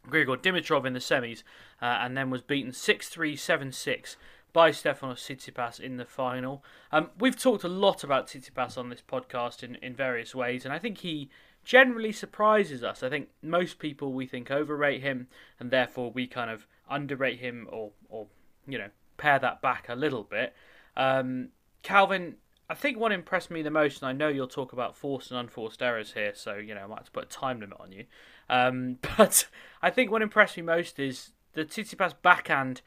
Grigor 0.08 0.38
Dimitrov 0.38 0.86
in 0.86 0.93
the 0.93 1.00
semis, 1.00 1.43
uh, 1.82 2.00
and 2.02 2.16
then 2.16 2.30
was 2.30 2.41
beaten 2.41 2.72
6 2.72 3.10
3 3.10 3.36
7 3.36 3.72
6 3.72 4.18
by 4.54 4.72
Stefanos 4.72 5.20
Tsitsipas 5.20 5.80
in 5.80 5.97
the 5.97 6.06
final. 6.06 6.64
Um, 6.91 7.10
we've 7.20 7.39
talked 7.39 7.64
a 7.64 7.70
lot 7.70 8.04
about 8.04 8.28
Tsitsipas 8.28 8.78
on 8.78 8.89
this 8.89 9.04
podcast 9.08 9.64
in, 9.64 9.76
in 9.76 9.95
various 9.95 10.34
ways, 10.34 10.66
and 10.66 10.74
I 10.74 10.80
think 10.80 11.00
he 11.00 11.30
generally 11.64 12.12
surprises 12.12 12.84
us. 12.84 13.04
I 13.04 13.10
think 13.10 13.30
most 13.41 13.80
people 13.80 14.14
we 14.14 14.26
think 14.26 14.50
overrate 14.50 15.02
him, 15.02 15.28
and 15.60 15.72
therefore 15.72 16.12
we 16.12 16.28
kind 16.28 16.50
of 16.50 16.66
underrate 16.89 17.39
him 17.39 17.68
or, 17.72 17.91
or 18.10 18.28
you 18.68 18.78
know, 18.78 18.89
pare 19.18 19.39
that 19.39 19.62
back 19.62 19.88
a 19.89 19.95
little 19.95 20.24
bit. 20.24 20.56
Um, 20.97 21.50
Calvin, 21.84 22.36
I 22.70 22.74
think 22.74 23.00
what 23.00 23.12
impressed 23.12 23.52
me 23.52 23.62
the 23.62 23.72
most, 23.72 24.02
and 24.02 24.10
I 24.10 24.14
know 24.14 24.28
you'll 24.28 24.47
talk 24.47 24.74
about 24.74 24.95
forced 24.95 25.32
and 25.32 25.39
unforced 25.39 25.82
errors 25.82 26.14
here, 26.14 26.34
so 26.36 26.56
you 26.56 26.74
know 26.74 26.82
I 26.82 26.88
might 26.88 27.00
have 27.00 27.06
to 27.06 27.12
put 27.12 27.24
a 27.26 27.28
time 27.28 27.60
limit 27.60 27.78
on 27.80 27.91
you. 27.91 28.06
Um, 28.50 28.97
but 29.18 29.47
I 29.82 29.89
think 29.89 30.12
what 30.12 30.22
impressed 30.22 30.58
me 30.58 30.64
most 30.64 31.00
is 31.00 31.32
the 31.54 31.66
Tsitsipas 31.66 32.14
backhand 32.22 32.82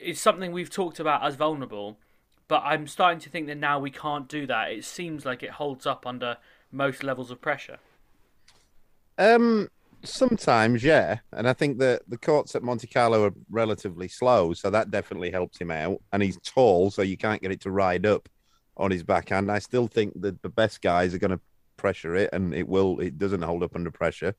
is 0.00 0.20
something 0.20 0.52
we've 0.52 0.70
talked 0.70 1.00
about 1.00 1.24
as 1.24 1.34
vulnerable, 1.36 1.98
but 2.46 2.62
I'm 2.64 2.86
starting 2.86 3.20
to 3.20 3.30
think 3.30 3.46
that 3.48 3.56
now 3.56 3.78
we 3.78 3.90
can't 3.90 4.28
do 4.28 4.46
that. 4.46 4.72
It 4.72 4.84
seems 4.84 5.24
like 5.24 5.42
it 5.42 5.50
holds 5.50 5.86
up 5.86 6.06
under 6.06 6.38
most 6.72 7.02
levels 7.02 7.30
of 7.30 7.40
pressure. 7.40 7.78
Um, 9.18 9.68
sometimes, 10.02 10.84
yeah, 10.84 11.18
and 11.32 11.48
I 11.48 11.52
think 11.52 11.78
that 11.78 12.02
the 12.08 12.18
courts 12.18 12.54
at 12.54 12.62
Monte 12.62 12.86
Carlo 12.86 13.24
are 13.24 13.34
relatively 13.50 14.08
slow, 14.08 14.52
so 14.52 14.70
that 14.70 14.90
definitely 14.90 15.30
helps 15.30 15.58
him 15.58 15.70
out. 15.70 16.00
And 16.12 16.22
he's 16.22 16.38
tall, 16.38 16.90
so 16.90 17.02
you 17.02 17.16
can't 17.16 17.42
get 17.42 17.52
it 17.52 17.60
to 17.62 17.70
ride 17.70 18.06
up 18.06 18.28
on 18.76 18.90
his 18.90 19.02
backhand. 19.02 19.50
I 19.50 19.58
still 19.58 19.88
think 19.88 20.20
that 20.22 20.40
the 20.42 20.48
best 20.48 20.80
guys 20.80 21.14
are 21.14 21.18
going 21.18 21.32
to 21.32 21.40
pressure 21.76 22.14
it, 22.14 22.30
and 22.32 22.54
it 22.54 22.66
will. 22.66 23.00
It 23.00 23.18
doesn't 23.18 23.42
hold 23.42 23.62
up 23.62 23.74
under 23.74 23.90
pressure 23.90 24.34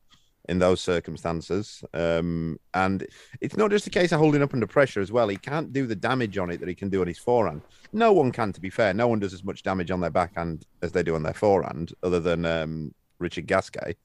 in 0.49 0.59
those 0.59 0.81
circumstances. 0.81 1.83
Um, 1.93 2.59
and 2.73 3.05
it's 3.39 3.55
not 3.55 3.69
just 3.69 3.87
a 3.87 3.91
case 3.91 4.11
of 4.11 4.19
holding 4.19 4.41
up 4.41 4.53
under 4.53 4.65
pressure 4.65 4.99
as 4.99 5.11
well. 5.11 5.27
He 5.27 5.37
can't 5.37 5.71
do 5.71 5.85
the 5.85 5.95
damage 5.95 6.37
on 6.37 6.49
it 6.49 6.59
that 6.59 6.67
he 6.67 6.75
can 6.75 6.89
do 6.89 7.01
on 7.01 7.07
his 7.07 7.19
forehand. 7.19 7.61
No 7.93 8.11
one 8.11 8.31
can, 8.31 8.51
to 8.53 8.59
be 8.59 8.71
fair. 8.71 8.93
No 8.93 9.07
one 9.07 9.19
does 9.19 9.33
as 9.33 9.43
much 9.43 9.61
damage 9.61 9.91
on 9.91 10.01
their 10.01 10.09
backhand 10.09 10.65
as 10.81 10.91
they 10.91 11.03
do 11.03 11.15
on 11.15 11.23
their 11.23 11.35
forehand, 11.35 11.93
other 12.01 12.19
than 12.19 12.45
um, 12.45 12.93
Richard 13.19 13.45
Gasquet. 13.45 13.95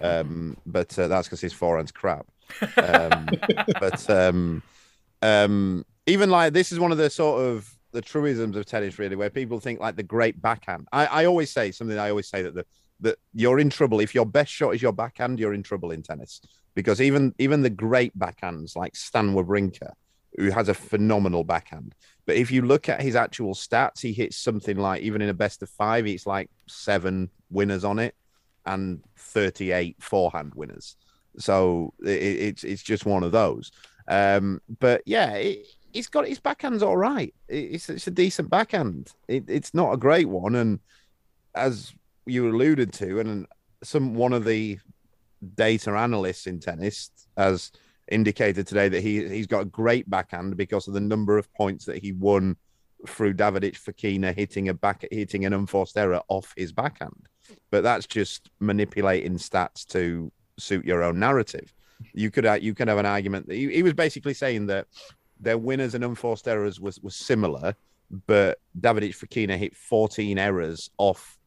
Um, 0.00 0.56
but 0.66 0.96
uh, 0.98 1.08
that's 1.08 1.26
because 1.26 1.40
his 1.40 1.52
forehand's 1.52 1.92
crap. 1.92 2.26
Um, 2.76 3.28
but 3.80 4.08
um, 4.08 4.62
um, 5.20 5.84
even 6.06 6.30
like 6.30 6.52
this 6.52 6.70
is 6.70 6.78
one 6.78 6.92
of 6.92 6.98
the 6.98 7.10
sort 7.10 7.42
of 7.42 7.68
the 7.92 8.02
truisms 8.02 8.56
of 8.56 8.66
tennis, 8.66 8.98
really, 8.98 9.16
where 9.16 9.30
people 9.30 9.58
think 9.58 9.80
like 9.80 9.96
the 9.96 10.02
great 10.02 10.40
backhand. 10.40 10.86
I, 10.92 11.06
I 11.06 11.24
always 11.24 11.50
say 11.50 11.72
something. 11.72 11.98
I 11.98 12.10
always 12.10 12.28
say 12.28 12.42
that 12.42 12.54
the 12.54 12.66
that 13.00 13.18
you're 13.32 13.58
in 13.58 13.70
trouble 13.70 14.00
if 14.00 14.14
your 14.14 14.26
best 14.26 14.52
shot 14.52 14.74
is 14.74 14.82
your 14.82 14.92
backhand. 14.92 15.38
You're 15.38 15.54
in 15.54 15.62
trouble 15.62 15.90
in 15.90 16.02
tennis 16.02 16.40
because 16.74 17.00
even 17.00 17.34
even 17.38 17.62
the 17.62 17.70
great 17.70 18.16
backhands 18.18 18.76
like 18.76 18.96
Stan 18.96 19.34
Wawrinka, 19.34 19.92
who 20.36 20.50
has 20.50 20.68
a 20.68 20.74
phenomenal 20.74 21.44
backhand, 21.44 21.94
but 22.26 22.36
if 22.36 22.50
you 22.50 22.62
look 22.62 22.88
at 22.88 23.00
his 23.00 23.16
actual 23.16 23.54
stats, 23.54 24.00
he 24.00 24.12
hits 24.12 24.36
something 24.36 24.76
like 24.76 25.02
even 25.02 25.22
in 25.22 25.30
a 25.30 25.34
best 25.34 25.62
of 25.62 25.70
five, 25.70 26.06
it's 26.06 26.26
like 26.26 26.50
seven 26.66 27.30
winners 27.50 27.84
on 27.84 27.98
it 27.98 28.14
and 28.66 29.00
38 29.16 29.96
forehand 29.98 30.52
winners. 30.54 30.96
So 31.38 31.94
it, 32.04 32.10
it's 32.10 32.64
it's 32.64 32.82
just 32.82 33.06
one 33.06 33.22
of 33.22 33.32
those. 33.32 33.72
Um, 34.08 34.60
but 34.78 35.02
yeah, 35.06 35.32
it, 35.34 35.66
he's 35.92 36.08
got 36.08 36.28
his 36.28 36.40
backhand's 36.40 36.82
all 36.82 36.96
right. 36.96 37.34
It's 37.48 37.88
it's 37.88 38.06
a 38.06 38.12
decent 38.12 38.50
backhand. 38.50 39.12
It, 39.26 39.44
it's 39.48 39.72
not 39.72 39.92
a 39.92 39.98
great 39.98 40.28
one, 40.28 40.54
and 40.54 40.80
as 41.54 41.94
you 42.28 42.48
alluded 42.48 42.92
to, 42.94 43.20
and 43.20 43.46
some 43.82 44.14
one 44.14 44.32
of 44.32 44.44
the 44.44 44.78
data 45.54 45.90
analysts 45.90 46.46
in 46.46 46.60
tennis 46.60 47.10
has 47.36 47.70
indicated 48.10 48.66
today 48.66 48.88
that 48.88 49.02
he 49.02 49.28
he's 49.28 49.46
got 49.46 49.60
a 49.60 49.66
great 49.66 50.08
backhand 50.08 50.56
because 50.56 50.88
of 50.88 50.94
the 50.94 51.00
number 51.00 51.38
of 51.38 51.52
points 51.54 51.84
that 51.84 51.98
he 51.98 52.12
won 52.12 52.56
through 53.06 53.34
Davidovich 53.34 53.78
Fokina 53.78 54.34
hitting 54.34 54.68
a 54.68 54.74
back 54.74 55.04
hitting 55.10 55.44
an 55.44 55.52
unforced 55.52 55.96
error 55.96 56.20
off 56.28 56.52
his 56.56 56.72
backhand. 56.72 57.28
But 57.70 57.82
that's 57.82 58.06
just 58.06 58.50
manipulating 58.60 59.38
stats 59.38 59.86
to 59.88 60.32
suit 60.58 60.84
your 60.84 61.02
own 61.02 61.18
narrative. 61.18 61.72
You 62.12 62.30
could 62.30 62.46
uh, 62.46 62.58
you 62.60 62.74
could 62.74 62.88
have 62.88 62.98
an 62.98 63.06
argument 63.06 63.48
that 63.48 63.54
he, 63.54 63.72
he 63.72 63.82
was 63.82 63.94
basically 63.94 64.34
saying 64.34 64.66
that 64.66 64.86
their 65.40 65.58
winners 65.58 65.94
and 65.94 66.04
unforced 66.04 66.48
errors 66.48 66.80
was 66.80 67.00
was 67.00 67.14
similar, 67.14 67.74
but 68.26 68.58
Davidovich 68.80 69.16
Fokina 69.16 69.56
hit 69.56 69.76
14 69.76 70.38
errors 70.38 70.90
off 70.98 71.38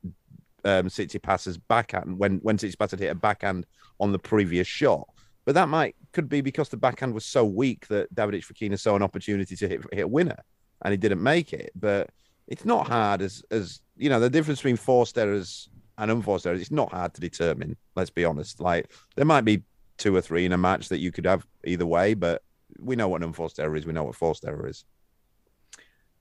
um, 0.66 0.88
Tsitsipas's 0.88 1.58
backhand 1.58 2.18
when 2.18 2.38
when 2.38 2.58
Tsitsipas 2.58 2.92
had 2.92 3.00
hit 3.00 3.12
a 3.12 3.16
backhand 3.16 3.66
on 4.00 4.12
the 4.12 4.20
previous 4.20 4.68
shot. 4.68 5.08
But 5.46 5.56
that 5.56 5.70
might 5.70 5.96
could 6.14 6.30
be 6.30 6.42
because 6.42 6.70
the 6.70 6.78
backhand 6.78 7.14
was 7.14 7.26
so 7.26 7.44
weak 7.46 7.88
that 7.88 8.14
Davidovich 8.14 8.46
Fokina 8.46 8.80
saw 8.80 8.96
an 8.96 9.02
opportunity 9.02 9.56
to 9.56 9.68
hit, 9.68 9.82
hit 9.92 10.04
a 10.04 10.08
winner 10.08 10.38
and 10.84 10.92
he 10.92 10.98
didn't 10.98 11.24
make 11.24 11.54
it. 11.54 11.72
But 11.76 12.10
it's 12.48 12.66
not 12.66 12.88
hard 12.88 13.22
as 13.22 13.44
as 13.52 13.82
you 13.98 14.10
know 14.10 14.20
the 14.20 14.30
difference 14.30 14.60
between 14.60 14.78
forced 14.78 15.18
errors 15.18 15.70
and 15.98 16.12
unforced 16.12 16.46
errors. 16.46 16.62
It's 16.62 16.72
not 16.72 16.92
hard 16.92 17.14
to 17.16 17.22
determine. 17.22 17.78
Let's 17.96 18.10
be 18.10 18.26
honest. 18.26 18.60
Like 18.60 18.92
there 19.16 19.26
might 19.26 19.46
be 19.46 19.64
two 19.98 20.16
or 20.16 20.22
three 20.22 20.46
in 20.46 20.54
a 20.54 20.58
match 20.58 20.90
that 20.90 21.00
you 21.00 21.12
could 21.12 21.26
have 21.26 21.46
either 21.64 21.86
way, 21.86 22.14
but 22.14 22.42
we 22.80 22.96
know 22.96 23.08
what 23.08 23.22
an 23.22 23.28
unforced 23.28 23.60
error 23.60 23.76
is. 23.76 23.86
We 23.86 23.94
know 23.94 24.04
what 24.04 24.16
forced 24.16 24.46
error 24.46 24.68
is. 24.68 24.86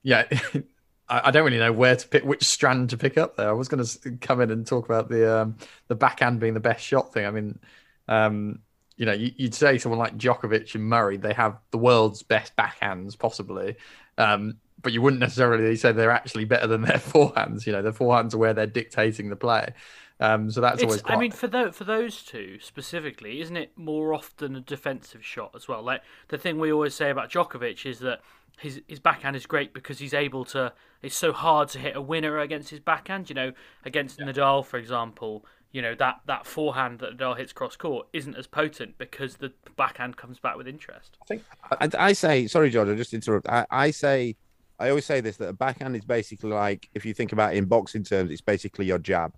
Yeah. 0.02 0.24
I 1.10 1.30
don't 1.32 1.44
really 1.44 1.58
know 1.58 1.72
where 1.72 1.96
to 1.96 2.08
pick 2.08 2.24
which 2.24 2.44
strand 2.44 2.90
to 2.90 2.96
pick 2.96 3.18
up 3.18 3.36
there. 3.36 3.48
I 3.48 3.52
was 3.52 3.68
going 3.68 3.84
to 3.84 4.10
come 4.20 4.40
in 4.40 4.50
and 4.50 4.64
talk 4.64 4.84
about 4.84 5.08
the 5.08 5.42
um, 5.42 5.56
the 5.88 5.96
backhand 5.96 6.38
being 6.38 6.54
the 6.54 6.60
best 6.60 6.84
shot 6.84 7.12
thing. 7.12 7.26
I 7.26 7.30
mean, 7.32 7.58
um, 8.06 8.60
you 8.96 9.06
know, 9.06 9.12
you, 9.12 9.32
would 9.40 9.54
say 9.54 9.78
someone 9.78 9.98
like 9.98 10.16
Djokovic 10.16 10.74
and 10.74 10.84
Murray, 10.84 11.16
they 11.16 11.32
have 11.32 11.58
the 11.72 11.78
world's 11.78 12.22
best 12.22 12.54
backhands, 12.54 13.18
possibly, 13.18 13.76
um, 14.18 14.58
but 14.82 14.92
you 14.92 15.02
wouldn't 15.02 15.20
necessarily 15.20 15.74
say 15.74 15.90
they're 15.90 16.10
actually 16.10 16.44
better 16.44 16.66
than 16.66 16.82
their 16.82 16.98
forehands. 16.98 17.66
You 17.66 17.72
know, 17.72 17.82
their 17.82 17.92
forehands 17.92 18.34
are 18.34 18.38
where 18.38 18.54
they're 18.54 18.66
dictating 18.66 19.30
the 19.30 19.36
play. 19.36 19.74
Um, 20.20 20.50
so 20.50 20.60
that's 20.60 20.76
it's, 20.76 20.84
always. 20.84 21.02
Quite... 21.02 21.16
I 21.16 21.18
mean, 21.18 21.32
for 21.32 21.48
those 21.48 21.74
for 21.74 21.84
those 21.84 22.22
two 22.22 22.58
specifically, 22.60 23.40
isn't 23.40 23.56
it 23.56 23.72
more 23.74 24.12
often 24.12 24.54
a 24.54 24.60
defensive 24.60 25.24
shot 25.24 25.52
as 25.56 25.66
well? 25.66 25.82
Like 25.82 26.02
the 26.28 26.38
thing 26.38 26.58
we 26.58 26.70
always 26.70 26.94
say 26.94 27.10
about 27.10 27.30
Djokovic 27.30 27.86
is 27.86 28.00
that 28.00 28.20
his 28.60 28.80
his 28.86 29.00
backhand 29.00 29.36
is 29.36 29.46
great 29.46 29.72
because 29.72 29.98
he's 29.98 30.14
able 30.14 30.44
to. 30.46 30.72
It's 31.02 31.16
so 31.16 31.32
hard 31.32 31.68
to 31.70 31.78
hit 31.78 31.96
a 31.96 32.00
winner 32.00 32.38
against 32.38 32.70
his 32.70 32.80
backhand. 32.80 33.28
You 33.28 33.34
know, 33.34 33.52
against 33.84 34.18
yeah. 34.18 34.26
Nadal, 34.26 34.64
for 34.64 34.76
example, 34.76 35.44
you 35.72 35.82
know 35.82 35.94
that 35.94 36.20
that 36.26 36.46
forehand 36.46 36.98
that 37.00 37.16
Nadal 37.16 37.36
hits 37.36 37.52
cross 37.52 37.76
court 37.76 38.08
isn't 38.12 38.36
as 38.36 38.46
potent 38.46 38.98
because 38.98 39.36
the 39.36 39.52
backhand 39.76 40.16
comes 40.16 40.38
back 40.38 40.56
with 40.56 40.68
interest. 40.68 41.16
I 41.22 41.24
think 41.26 41.44
I, 41.70 41.88
I 42.08 42.12
say 42.12 42.46
sorry, 42.46 42.70
George. 42.70 42.88
I 42.88 42.94
just 42.94 43.14
interrupt. 43.14 43.48
I, 43.48 43.66
I 43.70 43.90
say 43.90 44.36
I 44.80 44.88
always 44.88 45.06
say 45.06 45.20
this 45.20 45.36
that 45.36 45.48
a 45.48 45.52
backhand 45.52 45.94
is 45.94 46.04
basically 46.04 46.50
like 46.50 46.88
if 46.94 47.04
you 47.04 47.14
think 47.14 47.32
about 47.32 47.54
it 47.54 47.58
in 47.58 47.66
boxing 47.66 48.02
terms, 48.02 48.30
it's 48.30 48.40
basically 48.40 48.86
your 48.86 48.98
jab. 48.98 49.34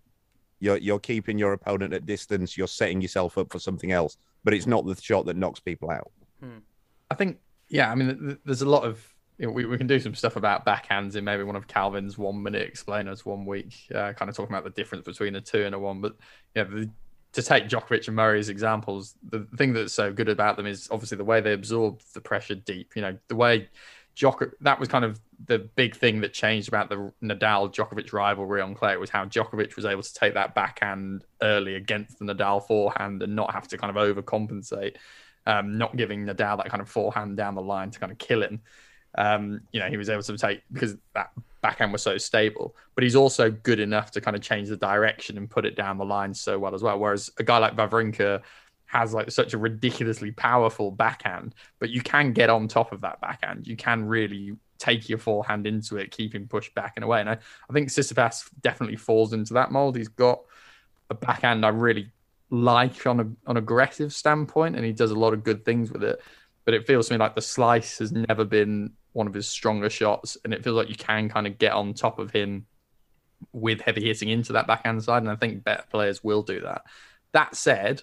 You're 0.60 0.78
you're 0.78 1.00
keeping 1.00 1.38
your 1.38 1.52
opponent 1.52 1.92
at 1.92 2.06
distance. 2.06 2.56
You're 2.56 2.68
setting 2.68 3.00
yourself 3.00 3.36
up 3.36 3.52
for 3.52 3.58
something 3.58 3.92
else, 3.92 4.16
but 4.44 4.54
it's 4.54 4.66
not 4.66 4.86
the 4.86 4.94
shot 5.00 5.26
that 5.26 5.36
knocks 5.36 5.60
people 5.60 5.90
out. 5.90 6.10
Hmm. 6.40 6.58
I 7.10 7.14
think 7.14 7.38
yeah. 7.68 7.90
I 7.90 7.94
mean, 7.94 8.38
there's 8.44 8.62
a 8.62 8.68
lot 8.68 8.84
of 8.84 8.96
you 8.96 9.02
know, 9.02 9.11
we, 9.50 9.64
we 9.64 9.76
can 9.76 9.86
do 9.86 9.98
some 9.98 10.14
stuff 10.14 10.36
about 10.36 10.64
backhands 10.64 11.16
in 11.16 11.24
maybe 11.24 11.42
one 11.42 11.56
of 11.56 11.66
Calvin's 11.66 12.16
one 12.16 12.42
minute 12.42 12.62
explainers 12.62 13.26
one 13.26 13.44
week, 13.44 13.74
uh, 13.94 14.12
kind 14.12 14.28
of 14.28 14.36
talking 14.36 14.54
about 14.54 14.64
the 14.64 14.70
difference 14.70 15.04
between 15.04 15.34
a 15.34 15.40
two 15.40 15.64
and 15.64 15.74
a 15.74 15.78
one. 15.78 16.00
But 16.00 16.16
yeah, 16.54 16.64
the, 16.64 16.90
to 17.32 17.42
take 17.42 17.68
Djokovic 17.68 18.06
and 18.06 18.16
Murray's 18.16 18.48
examples, 18.48 19.14
the 19.28 19.46
thing 19.56 19.72
that's 19.72 19.94
so 19.94 20.12
good 20.12 20.28
about 20.28 20.56
them 20.56 20.66
is 20.66 20.88
obviously 20.90 21.16
the 21.16 21.24
way 21.24 21.40
they 21.40 21.54
absorb 21.54 22.00
the 22.14 22.20
pressure 22.20 22.54
deep. 22.54 22.92
You 22.94 23.02
know, 23.02 23.18
the 23.28 23.36
way 23.36 23.68
Djokovic, 24.16 24.52
that 24.60 24.78
was 24.78 24.88
kind 24.88 25.04
of 25.04 25.18
the 25.46 25.58
big 25.58 25.96
thing 25.96 26.20
that 26.20 26.32
changed 26.32 26.68
about 26.68 26.88
the 26.88 27.12
Nadal 27.22 27.72
Djokovic 27.72 28.12
rivalry 28.12 28.60
on 28.60 28.74
clay 28.74 28.96
was 28.96 29.10
how 29.10 29.24
Djokovic 29.24 29.74
was 29.76 29.84
able 29.84 30.02
to 30.02 30.14
take 30.14 30.34
that 30.34 30.54
backhand 30.54 31.24
early 31.40 31.74
against 31.74 32.18
the 32.18 32.26
Nadal 32.26 32.64
forehand 32.66 33.22
and 33.22 33.34
not 33.34 33.52
have 33.52 33.66
to 33.68 33.78
kind 33.78 33.96
of 33.96 33.96
overcompensate, 33.96 34.96
um, 35.46 35.78
not 35.78 35.96
giving 35.96 36.26
Nadal 36.26 36.58
that 36.58 36.68
kind 36.68 36.82
of 36.82 36.88
forehand 36.88 37.36
down 37.36 37.54
the 37.54 37.62
line 37.62 37.90
to 37.90 37.98
kind 37.98 38.12
of 38.12 38.18
kill 38.18 38.42
him. 38.42 38.60
Um, 39.16 39.60
you 39.72 39.80
know, 39.80 39.88
he 39.88 39.96
was 39.96 40.08
able 40.08 40.22
to 40.22 40.38
take 40.38 40.62
because 40.72 40.96
that 41.14 41.30
backhand 41.60 41.92
was 41.92 42.02
so 42.02 42.18
stable, 42.18 42.74
but 42.94 43.04
he's 43.04 43.16
also 43.16 43.50
good 43.50 43.80
enough 43.80 44.10
to 44.12 44.20
kind 44.20 44.36
of 44.36 44.42
change 44.42 44.68
the 44.68 44.76
direction 44.76 45.36
and 45.36 45.48
put 45.48 45.64
it 45.64 45.76
down 45.76 45.98
the 45.98 46.04
line 46.04 46.32
so 46.34 46.58
well 46.58 46.74
as 46.74 46.82
well. 46.82 46.98
Whereas 46.98 47.30
a 47.38 47.42
guy 47.42 47.58
like 47.58 47.76
Wawrinka 47.76 48.42
has 48.86 49.14
like 49.14 49.30
such 49.30 49.54
a 49.54 49.58
ridiculously 49.58 50.32
powerful 50.32 50.90
backhand, 50.90 51.54
but 51.78 51.90
you 51.90 52.02
can 52.02 52.32
get 52.32 52.50
on 52.50 52.68
top 52.68 52.92
of 52.92 53.00
that 53.02 53.20
backhand. 53.20 53.66
You 53.66 53.76
can 53.76 54.04
really 54.04 54.56
take 54.78 55.08
your 55.08 55.18
forehand 55.18 55.66
into 55.66 55.96
it, 55.96 56.10
keep 56.10 56.34
him 56.34 56.48
pushed 56.48 56.74
back 56.74 56.94
and 56.96 57.04
away. 57.04 57.20
And 57.20 57.30
I, 57.30 57.34
I 57.34 57.72
think 57.72 57.88
Tsitsipas 57.88 58.50
definitely 58.60 58.96
falls 58.96 59.32
into 59.32 59.54
that 59.54 59.70
mold. 59.70 59.96
He's 59.96 60.08
got 60.08 60.40
a 61.08 61.14
backhand 61.14 61.64
I 61.64 61.68
really 61.68 62.10
like 62.50 63.06
on 63.06 63.20
a 63.20 63.48
on 63.48 63.56
aggressive 63.56 64.12
standpoint, 64.12 64.76
and 64.76 64.84
he 64.84 64.92
does 64.92 65.10
a 65.10 65.18
lot 65.18 65.32
of 65.32 65.44
good 65.44 65.64
things 65.64 65.90
with 65.90 66.02
it. 66.02 66.20
But 66.64 66.74
it 66.74 66.86
feels 66.86 67.08
to 67.08 67.14
me 67.14 67.18
like 67.18 67.34
the 67.34 67.42
slice 67.42 67.98
has 67.98 68.12
never 68.12 68.44
been 68.44 68.92
one 69.12 69.26
of 69.26 69.34
his 69.34 69.48
stronger 69.48 69.90
shots, 69.90 70.36
and 70.44 70.54
it 70.54 70.64
feels 70.64 70.76
like 70.76 70.88
you 70.88 70.96
can 70.96 71.28
kind 71.28 71.46
of 71.46 71.58
get 71.58 71.72
on 71.72 71.94
top 71.94 72.18
of 72.18 72.30
him 72.30 72.66
with 73.52 73.80
heavy 73.80 74.04
hitting 74.04 74.28
into 74.28 74.52
that 74.54 74.66
backhand 74.66 75.02
side, 75.02 75.22
and 75.22 75.30
I 75.30 75.36
think 75.36 75.64
better 75.64 75.84
players 75.90 76.22
will 76.22 76.42
do 76.42 76.60
that. 76.60 76.82
That 77.32 77.54
said, 77.56 78.02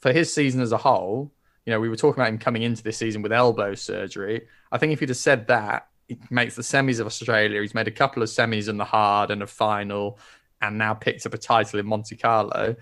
for 0.00 0.12
his 0.12 0.32
season 0.32 0.60
as 0.60 0.72
a 0.72 0.78
whole, 0.78 1.32
you 1.66 1.72
know, 1.72 1.80
we 1.80 1.88
were 1.88 1.96
talking 1.96 2.20
about 2.20 2.32
him 2.32 2.38
coming 2.38 2.62
into 2.62 2.82
this 2.82 2.96
season 2.96 3.22
with 3.22 3.32
elbow 3.32 3.74
surgery. 3.74 4.46
I 4.72 4.78
think 4.78 4.92
if 4.92 5.00
he'd 5.00 5.10
have 5.10 5.18
said 5.18 5.46
that, 5.48 5.88
he 6.08 6.18
makes 6.30 6.56
the 6.56 6.62
semis 6.62 6.98
of 6.98 7.06
Australia. 7.06 7.60
He's 7.60 7.74
made 7.74 7.86
a 7.86 7.92
couple 7.92 8.22
of 8.22 8.28
semis 8.28 8.68
in 8.68 8.76
the 8.76 8.84
hard 8.84 9.30
and 9.30 9.42
a 9.42 9.46
final, 9.46 10.18
and 10.60 10.78
now 10.78 10.94
picked 10.94 11.26
up 11.26 11.34
a 11.34 11.38
title 11.38 11.78
in 11.78 11.86
Monte 11.86 12.16
Carlo. 12.16 12.76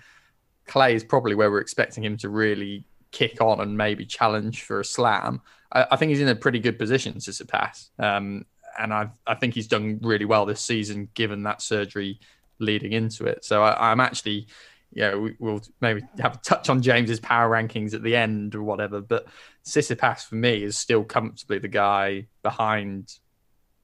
Clay 0.65 0.95
is 0.95 1.03
probably 1.03 1.35
where 1.35 1.51
we're 1.51 1.61
expecting 1.61 2.03
him 2.03 2.17
to 2.17 2.29
really 2.29 2.85
kick 3.11 3.41
on 3.41 3.59
and 3.59 3.77
maybe 3.77 4.05
challenge 4.05 4.63
for 4.63 4.79
a 4.79 4.85
slam. 4.85 5.41
I, 5.71 5.87
I 5.91 5.95
think 5.95 6.09
he's 6.09 6.21
in 6.21 6.27
a 6.27 6.35
pretty 6.35 6.59
good 6.59 6.77
position 6.77 7.19
to 7.19 7.33
surpass. 7.33 7.89
Um, 7.99 8.45
and 8.77 8.93
I, 8.93 9.09
I 9.25 9.35
think 9.35 9.53
he's 9.53 9.67
done 9.67 9.99
really 10.01 10.25
well 10.25 10.45
this 10.45 10.61
season, 10.61 11.09
given 11.13 11.43
that 11.43 11.61
surgery 11.61 12.19
leading 12.59 12.93
into 12.93 13.25
it. 13.25 13.43
So 13.43 13.63
I, 13.63 13.91
I'm 13.91 13.99
actually, 13.99 14.47
yeah, 14.91 15.15
we, 15.15 15.35
will 15.39 15.61
maybe 15.81 16.01
have 16.19 16.35
a 16.35 16.39
touch 16.39 16.69
on 16.69 16.81
James's 16.81 17.19
power 17.19 17.49
rankings 17.49 17.93
at 17.93 18.03
the 18.03 18.15
end 18.15 18.55
or 18.55 18.63
whatever. 18.63 19.01
But 19.01 19.27
Tsitsipas 19.65 20.25
for 20.25 20.35
me 20.35 20.63
is 20.63 20.77
still 20.77 21.03
comfortably 21.03 21.59
the 21.59 21.67
guy 21.67 22.27
behind 22.43 23.13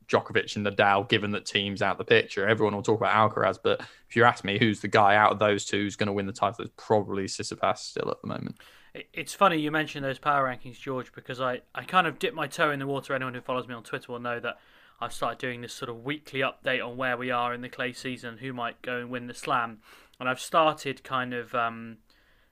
Djokovic 0.07 0.55
and 0.55 0.65
Nadal, 0.65 1.09
given 1.09 1.31
that 1.31 1.47
Thiem's 1.47 1.81
out 1.81 1.97
the 1.97 2.05
picture. 2.05 2.47
Everyone 2.47 2.75
will 2.75 2.83
talk 2.83 2.99
about 2.99 3.31
Alcaraz, 3.31 3.57
but 3.61 3.81
if 4.09 4.15
you 4.15 4.23
ask 4.23 4.43
me 4.43 4.59
who's 4.59 4.81
the 4.81 4.87
guy 4.87 5.15
out 5.15 5.31
of 5.31 5.39
those 5.39 5.65
two 5.65 5.83
who's 5.83 5.95
going 5.95 6.07
to 6.07 6.13
win 6.13 6.27
the 6.27 6.33
title, 6.33 6.63
it's 6.63 6.73
probably 6.77 7.25
Tsitsipas 7.25 7.79
still 7.79 8.09
at 8.11 8.21
the 8.21 8.27
moment. 8.27 8.57
It's 9.13 9.33
funny 9.33 9.57
you 9.57 9.71
mentioned 9.71 10.05
those 10.05 10.19
power 10.19 10.47
rankings, 10.47 10.79
George, 10.79 11.11
because 11.13 11.41
I, 11.41 11.61
I 11.73 11.83
kind 11.83 12.07
of 12.07 12.17
dip 12.17 12.33
my 12.33 12.47
toe 12.47 12.71
in 12.71 12.79
the 12.79 12.87
water. 12.87 13.13
Anyone 13.13 13.33
who 13.33 13.41
follows 13.41 13.67
me 13.67 13.73
on 13.73 13.83
Twitter 13.83 14.11
will 14.11 14.19
know 14.19 14.39
that 14.39 14.57
I've 15.01 15.11
started 15.11 15.39
doing 15.39 15.61
this 15.61 15.73
sort 15.73 15.89
of 15.89 16.05
weekly 16.05 16.39
update 16.39 16.85
on 16.85 16.95
where 16.95 17.17
we 17.17 17.29
are 17.29 17.53
in 17.53 17.61
the 17.61 17.69
clay 17.69 17.91
season, 17.91 18.37
who 18.37 18.53
might 18.53 18.81
go 18.81 18.97
and 18.97 19.09
win 19.09 19.27
the 19.27 19.33
slam. 19.33 19.79
And 20.19 20.29
I've 20.29 20.39
started 20.39 21.03
kind 21.03 21.33
of, 21.33 21.53
um, 21.53 21.97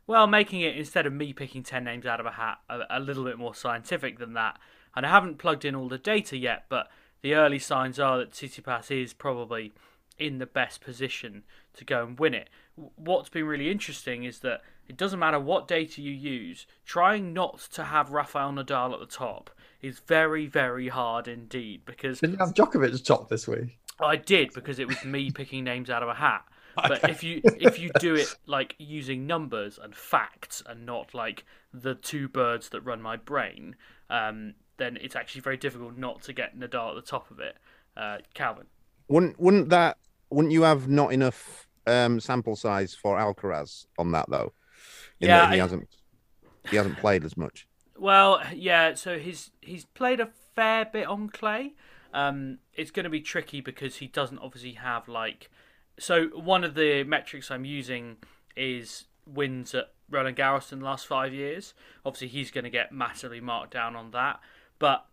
well, 0.05 0.27
making 0.27 0.61
it 0.61 0.75
instead 0.75 1.05
of 1.05 1.13
me 1.13 1.31
picking 1.31 1.63
10 1.63 1.83
names 1.83 2.05
out 2.05 2.19
of 2.19 2.25
a 2.25 2.31
hat, 2.31 2.57
a, 2.69 2.81
a 2.89 2.99
little 2.99 3.23
bit 3.23 3.37
more 3.37 3.55
scientific 3.55 4.19
than 4.19 4.33
that. 4.33 4.59
And 4.95 5.05
I 5.05 5.09
haven't 5.09 5.37
plugged 5.37 5.63
in 5.63 5.75
all 5.75 5.87
the 5.87 5.97
data 5.97 6.37
yet, 6.37 6.65
but 6.67 6.89
the 7.21 7.35
early 7.35 7.59
signs 7.59 7.99
are 7.99 8.17
that 8.17 8.31
Tsitsipas 8.31 8.91
is 8.91 9.13
probably 9.13 9.73
in 10.19 10.39
the 10.39 10.45
best 10.45 10.81
position 10.81 11.43
to 11.73 11.85
go 11.85 12.03
and 12.05 12.19
win 12.19 12.33
it. 12.33 12.49
What's 12.75 13.29
been 13.29 13.45
really 13.45 13.69
interesting 13.69 14.23
is 14.23 14.39
that 14.39 14.61
it 14.87 14.97
doesn't 14.97 15.19
matter 15.19 15.39
what 15.39 15.67
data 15.67 16.01
you 16.01 16.11
use, 16.11 16.65
trying 16.85 17.33
not 17.33 17.59
to 17.73 17.83
have 17.83 18.11
Rafael 18.11 18.51
Nadal 18.51 18.93
at 18.93 18.99
the 18.99 19.05
top 19.05 19.49
is 19.81 19.99
very, 19.99 20.47
very 20.47 20.89
hard 20.89 21.27
indeed. 21.27 21.81
Because 21.85 22.19
did 22.19 22.31
you 22.31 22.37
have 22.37 22.53
Djokovic 22.53 22.87
at 22.87 22.91
the 22.93 22.99
top 22.99 23.29
this 23.29 23.47
week? 23.47 23.77
I 23.99 24.15
did 24.15 24.53
because 24.53 24.79
it 24.79 24.87
was 24.87 25.03
me 25.05 25.31
picking 25.35 25.63
names 25.63 25.89
out 25.89 26.03
of 26.03 26.09
a 26.09 26.15
hat. 26.15 26.45
But 26.75 27.07
if 27.07 27.23
you 27.23 27.41
if 27.43 27.77
you 27.77 27.91
do 27.99 28.15
it 28.15 28.33
like 28.47 28.75
using 28.79 29.27
numbers 29.27 29.79
and 29.81 29.95
facts 29.95 30.63
and 30.65 30.85
not 30.85 31.13
like 31.13 31.45
the 31.71 31.93
two 31.93 32.27
birds 32.27 32.69
that 32.69 32.81
run 32.81 33.01
my 33.01 33.15
brain, 33.15 33.75
um, 34.09 34.55
then 34.77 34.97
it's 34.99 35.15
actually 35.15 35.41
very 35.41 35.57
difficult 35.57 35.97
not 35.97 36.23
to 36.23 36.33
get 36.33 36.57
Nadal 36.57 36.89
at 36.89 36.95
the 36.95 37.07
top 37.07 37.29
of 37.29 37.39
it. 37.39 37.57
Uh, 37.95 38.17
Calvin, 38.33 38.65
wouldn't 39.07 39.39
wouldn't 39.39 39.69
that 39.69 39.97
wouldn't 40.31 40.51
you 40.51 40.63
have 40.63 40.87
not 40.87 41.13
enough 41.13 41.67
um, 41.87 42.19
sample 42.19 42.55
size 42.55 42.93
for 42.93 43.17
Alcaraz 43.17 43.85
on 43.97 44.11
that 44.11 44.29
though? 44.29 44.53
In 45.19 45.29
yeah, 45.29 45.51
he 45.51 45.59
I... 45.59 45.63
hasn't 45.63 45.87
he 46.69 46.77
hasn't 46.77 46.97
played 46.97 47.23
as 47.23 47.37
much. 47.37 47.67
Well, 47.97 48.41
yeah. 48.53 48.95
So 48.95 49.19
he's 49.19 49.51
he's 49.61 49.85
played 49.85 50.19
a 50.19 50.29
fair 50.55 50.85
bit 50.85 51.07
on 51.07 51.29
clay. 51.29 51.73
Um, 52.13 52.59
it's 52.73 52.91
going 52.91 53.05
to 53.05 53.09
be 53.09 53.21
tricky 53.21 53.59
because 53.61 53.97
he 53.97 54.07
doesn't 54.07 54.39
obviously 54.39 54.73
have 54.73 55.07
like. 55.07 55.49
So 55.99 56.27
one 56.27 56.63
of 56.63 56.75
the 56.75 57.03
metrics 57.03 57.51
I'm 57.51 57.65
using 57.65 58.17
is 58.55 59.05
wins 59.25 59.73
at 59.73 59.93
Roland 60.09 60.37
Garros 60.37 60.71
in 60.71 60.79
the 60.79 60.85
last 60.85 61.07
five 61.07 61.33
years. 61.33 61.73
Obviously, 62.05 62.27
he's 62.27 62.51
going 62.51 62.63
to 62.63 62.69
get 62.69 62.91
massively 62.91 63.41
marked 63.41 63.73
down 63.73 63.95
on 63.95 64.11
that. 64.11 64.39
But 64.79 65.05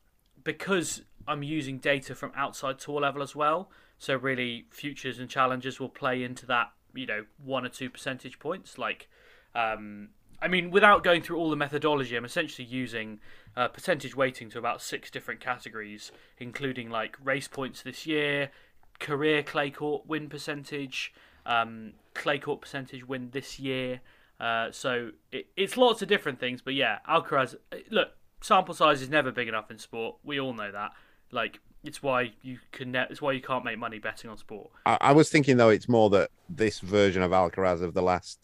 because 0.43 1.03
I'm 1.27 1.43
using 1.43 1.79
data 1.79 2.15
from 2.15 2.33
outside 2.35 2.79
tour 2.79 3.01
level 3.01 3.23
as 3.23 3.35
well, 3.37 3.71
so 3.99 4.17
really 4.17 4.67
futures 4.71 5.19
and 5.19 5.29
challenges 5.29 5.79
will 5.79 5.89
play 5.89 6.23
into 6.23 6.47
that. 6.47 6.73
You 6.95 7.07
know, 7.07 7.25
one 7.43 7.65
or 7.65 7.69
two 7.69 7.89
percentage 7.89 8.39
points, 8.39 8.77
like 8.79 9.09
um, 9.55 10.09
I 10.43 10.49
mean, 10.49 10.71
without 10.71 11.05
going 11.05 11.23
through 11.23 11.37
all 11.37 11.51
the 11.51 11.57
methodology, 11.57 12.17
I'm 12.17 12.25
essentially 12.25 12.67
using 12.67 13.21
uh, 13.57 13.69
percentage 13.69 14.17
weighting 14.17 14.49
to 14.51 14.59
about 14.59 14.81
six 14.81 15.11
different 15.11 15.41
categories, 15.41 16.13
including 16.39 16.89
like 16.89 17.17
race 17.23 17.49
points 17.49 17.83
this 17.83 18.07
year, 18.07 18.51
career 18.99 19.43
clay 19.43 19.71
court 19.71 20.07
win 20.07 20.29
percentage, 20.29 21.13
um, 21.45 21.93
clay 22.15 22.39
court 22.39 22.63
percentage 22.63 23.07
win 23.07 23.31
this 23.33 23.61
year. 23.61 24.01
Uh, 24.39 24.71
so 24.71 25.11
it, 25.31 25.49
it's 25.57 25.77
lots 25.77 26.01
of 26.01 26.09
different 26.09 26.41
things, 26.41 26.63
but 26.63 26.73
yeah, 26.73 26.99
Alcaraz. 27.07 27.57
Look, 27.91 28.13
sample 28.41 28.75
size 28.75 29.03
is 29.03 29.11
never 29.11 29.31
big 29.31 29.49
enough 29.49 29.71
in 29.71 29.79
sport. 29.79 30.17
We 30.25 30.41
all 30.41 30.55
know 30.55 30.73
that. 30.73 30.93
Like 31.31 31.61
it's 31.85 32.03
why 32.03 32.33
you 32.43 32.59
can. 32.73 32.93
Ne- 32.93 33.07
it's 33.11 33.23
why 33.23 33.33
you 33.33 33.41
can't 33.41 33.65
make 33.65 33.79
money 33.79 33.99
betting 33.99 34.31
on 34.31 34.37
sport. 34.37 34.71
I, 34.87 34.99
I 35.01 35.13
was 35.13 35.31
thinking 35.31 35.57
though, 35.57 35.71
it's 35.71 35.89
more 35.89 36.11
that 36.11 36.31
this 36.49 36.81
version 36.81 37.23
of 37.23 37.31
Alcaraz 37.31 37.83
of 37.83 37.95
the 37.95 38.03
last 38.03 38.39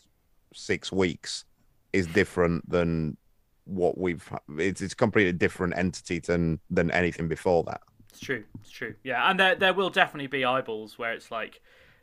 six 0.54 0.90
weeks 0.90 1.44
is 1.92 2.06
different 2.06 2.68
than 2.68 3.16
what 3.64 3.98
we've 3.98 4.32
it's 4.58 4.80
it's 4.80 4.94
completely 4.94 5.32
different 5.32 5.76
entity 5.76 6.20
than 6.20 6.60
than 6.70 6.90
anything 6.92 7.26
before 7.26 7.64
that 7.64 7.80
it's 8.08 8.20
true 8.20 8.44
it's 8.60 8.70
true 8.70 8.94
yeah 9.02 9.28
and 9.28 9.40
there 9.40 9.56
there 9.56 9.74
will 9.74 9.90
definitely 9.90 10.28
be 10.28 10.44
eyeballs 10.44 10.98
where 10.98 11.12
it's 11.12 11.32
like 11.32 11.60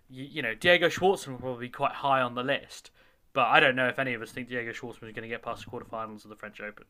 you, 0.09 0.25
you 0.25 0.41
know 0.41 0.53
diego 0.53 0.89
schwartzman 0.89 1.31
will 1.31 1.39
probably 1.39 1.67
be 1.67 1.71
quite 1.71 1.93
high 1.93 2.21
on 2.21 2.35
the 2.35 2.43
list 2.43 2.91
but 3.31 3.45
i 3.47 3.61
don't 3.61 3.77
know 3.77 3.87
if 3.87 3.97
any 3.97 4.13
of 4.13 4.21
us 4.21 4.31
think 4.31 4.49
diego 4.49 4.71
schwartzman 4.71 5.07
is 5.07 5.13
going 5.13 5.23
to 5.23 5.29
get 5.29 5.41
past 5.41 5.63
the 5.63 5.71
quarterfinals 5.71 6.25
of 6.25 6.29
the 6.29 6.35
french 6.35 6.59
open 6.59 6.83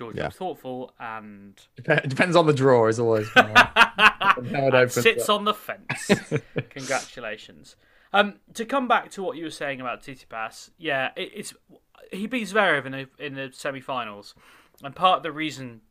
george 0.00 0.16
yeah. 0.16 0.26
was 0.26 0.34
thoughtful 0.34 0.94
and 0.98 1.60
it 1.76 2.08
depends 2.08 2.34
on 2.34 2.46
the 2.46 2.54
draw 2.54 2.86
as 2.86 2.98
always 2.98 3.28
sits 4.88 5.28
on 5.28 5.44
the 5.44 5.52
fence. 5.52 6.10
Congratulations. 6.70 7.76
Um, 8.12 8.36
to 8.54 8.64
come 8.64 8.88
back 8.88 9.10
to 9.12 9.22
what 9.22 9.36
you 9.36 9.44
were 9.44 9.50
saying 9.50 9.80
about 9.80 10.02
Tsitsipas, 10.02 10.70
yeah, 10.78 11.10
it, 11.16 11.30
it's 11.34 11.54
he 12.10 12.26
beats 12.26 12.52
Zverev 12.52 12.86
in 12.86 12.92
the 12.92 13.08
in 13.18 13.34
the 13.34 13.50
semi-finals, 13.52 14.34
and 14.82 14.96
part 14.96 15.18
of 15.18 15.22
the 15.22 15.32
reason 15.32 15.82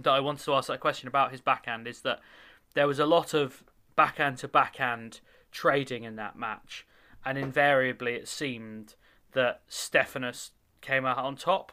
that 0.00 0.10
I 0.10 0.20
wanted 0.20 0.44
to 0.44 0.54
ask 0.54 0.68
that 0.68 0.80
question 0.80 1.06
about 1.06 1.30
his 1.30 1.42
backhand 1.42 1.86
is 1.86 2.00
that 2.00 2.20
there 2.72 2.86
was 2.86 2.98
a 2.98 3.06
lot 3.06 3.34
of 3.34 3.62
backhand 3.94 4.38
to 4.38 4.48
backhand 4.48 5.20
trading 5.50 6.04
in 6.04 6.16
that 6.16 6.36
match, 6.36 6.86
and 7.24 7.36
invariably 7.36 8.14
it 8.14 8.28
seemed 8.28 8.94
that 9.32 9.60
Stefanos 9.68 10.50
came 10.80 11.04
out 11.04 11.18
on 11.18 11.36
top, 11.36 11.72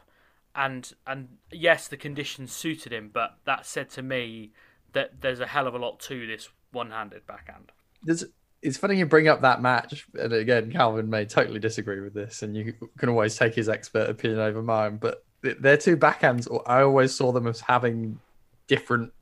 and 0.54 0.92
and 1.06 1.28
yes, 1.52 1.88
the 1.88 1.96
conditions 1.96 2.52
suited 2.52 2.92
him, 2.92 3.10
but 3.12 3.36
that 3.44 3.66
said 3.66 3.90
to 3.90 4.02
me 4.02 4.52
that 4.92 5.20
there's 5.20 5.40
a 5.40 5.46
hell 5.46 5.66
of 5.66 5.74
a 5.74 5.78
lot 5.78 6.00
to 6.00 6.26
this 6.26 6.48
one-handed 6.72 7.26
backhand. 7.26 7.72
There's 8.02 8.24
it's 8.62 8.76
funny 8.76 8.98
you 8.98 9.06
bring 9.06 9.28
up 9.28 9.40
that 9.42 9.62
match, 9.62 10.06
and 10.14 10.32
again, 10.32 10.70
Calvin 10.70 11.08
may 11.08 11.24
totally 11.24 11.60
disagree 11.60 12.00
with 12.00 12.12
this, 12.12 12.42
and 12.42 12.56
you 12.56 12.74
can 12.98 13.08
always 13.08 13.36
take 13.36 13.54
his 13.54 13.68
expert 13.68 14.10
opinion 14.10 14.40
over 14.40 14.62
mine. 14.62 14.98
But 14.98 15.24
their 15.42 15.76
two 15.76 15.96
backhands, 15.96 16.46
I 16.66 16.82
always 16.82 17.14
saw 17.14 17.32
them 17.32 17.46
as 17.46 17.60
having 17.60 18.18
different, 18.66 19.12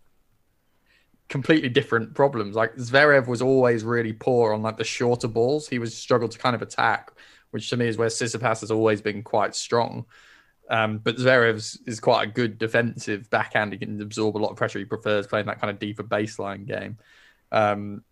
completely 1.29 1.69
different 1.69 2.15
problems. 2.15 2.57
Like 2.57 2.75
Zverev 2.77 3.29
was 3.29 3.41
always 3.41 3.85
really 3.85 4.13
poor 4.13 4.53
on 4.53 4.63
like 4.63 4.77
the 4.77 4.85
shorter 4.85 5.29
balls; 5.29 5.69
he 5.69 5.79
was 5.79 5.97
struggled 5.97 6.33
to 6.33 6.39
kind 6.39 6.57
of 6.57 6.63
attack. 6.63 7.13
which 7.51 7.71
to 7.71 7.77
me 7.77 7.87
is 7.87 7.97
where 7.97 8.09
Tsitsipas 8.09 8.61
has 8.61 8.71
always 8.71 9.01
been 9.01 9.23
quite 9.23 9.55
strong. 9.55 10.05
Um, 10.71 10.99
but 10.99 11.17
Zverev 11.17 11.79
is 11.87 12.01
quite 12.01 12.29
a 12.29 12.31
good 12.31 12.59
defensive 12.59 13.31
backhand. 13.31 13.73
He 13.73 13.79
can 13.79 14.01
absorb 14.03 14.37
a 14.37 14.39
lot 14.39 14.51
of 14.51 14.57
pressure. 14.57 14.79
He 14.79 14.85
prefers 14.85 15.27
playing 15.27 15.47
that 15.47 15.61
kind 15.61 15.71
of 15.71 15.79
deeper 15.79 16.03
baseline 16.03 16.67
game. 16.67 16.99
Um, 17.51 18.03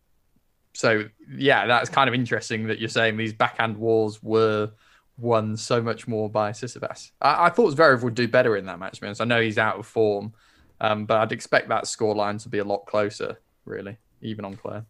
so 0.73 1.05
yeah, 1.31 1.67
that's 1.67 1.91
kind 1.91 2.09
of 2.09 2.15
interesting 2.15 2.67
that 2.69 2.79
you're 2.79 2.89
saying 2.89 3.17
these 3.17 3.33
backhand 3.33 3.77
wars 3.77 4.23
were 4.23 4.71
won 5.19 5.57
so 5.57 5.83
much 5.83 6.07
more 6.07 6.29
by 6.29 6.51
Tsitsipas. 6.53 7.13
I, 7.21 7.47
I 7.47 7.51
thought 7.51 7.75
Zverev 7.75 8.03
would 8.03 8.15
do 8.15 8.29
better 8.29 8.57
in 8.57 8.67
that 8.67 8.79
match, 8.79 9.01
man. 9.01 9.15
I 9.19 9.25
know 9.25 9.41
he's 9.41 9.59
out 9.59 9.79
of 9.79 9.87
form, 9.87 10.33
um, 10.81 11.07
but 11.07 11.19
I'd 11.19 11.33
expect 11.33 11.69
that 11.69 11.85
scoreline 11.85 12.43
to 12.43 12.49
be 12.49 12.59
a 12.59 12.65
lot 12.65 12.87
closer, 12.87 13.39
really, 13.65 13.97
even 14.21 14.45
on 14.45 14.57
clay. 14.57 14.83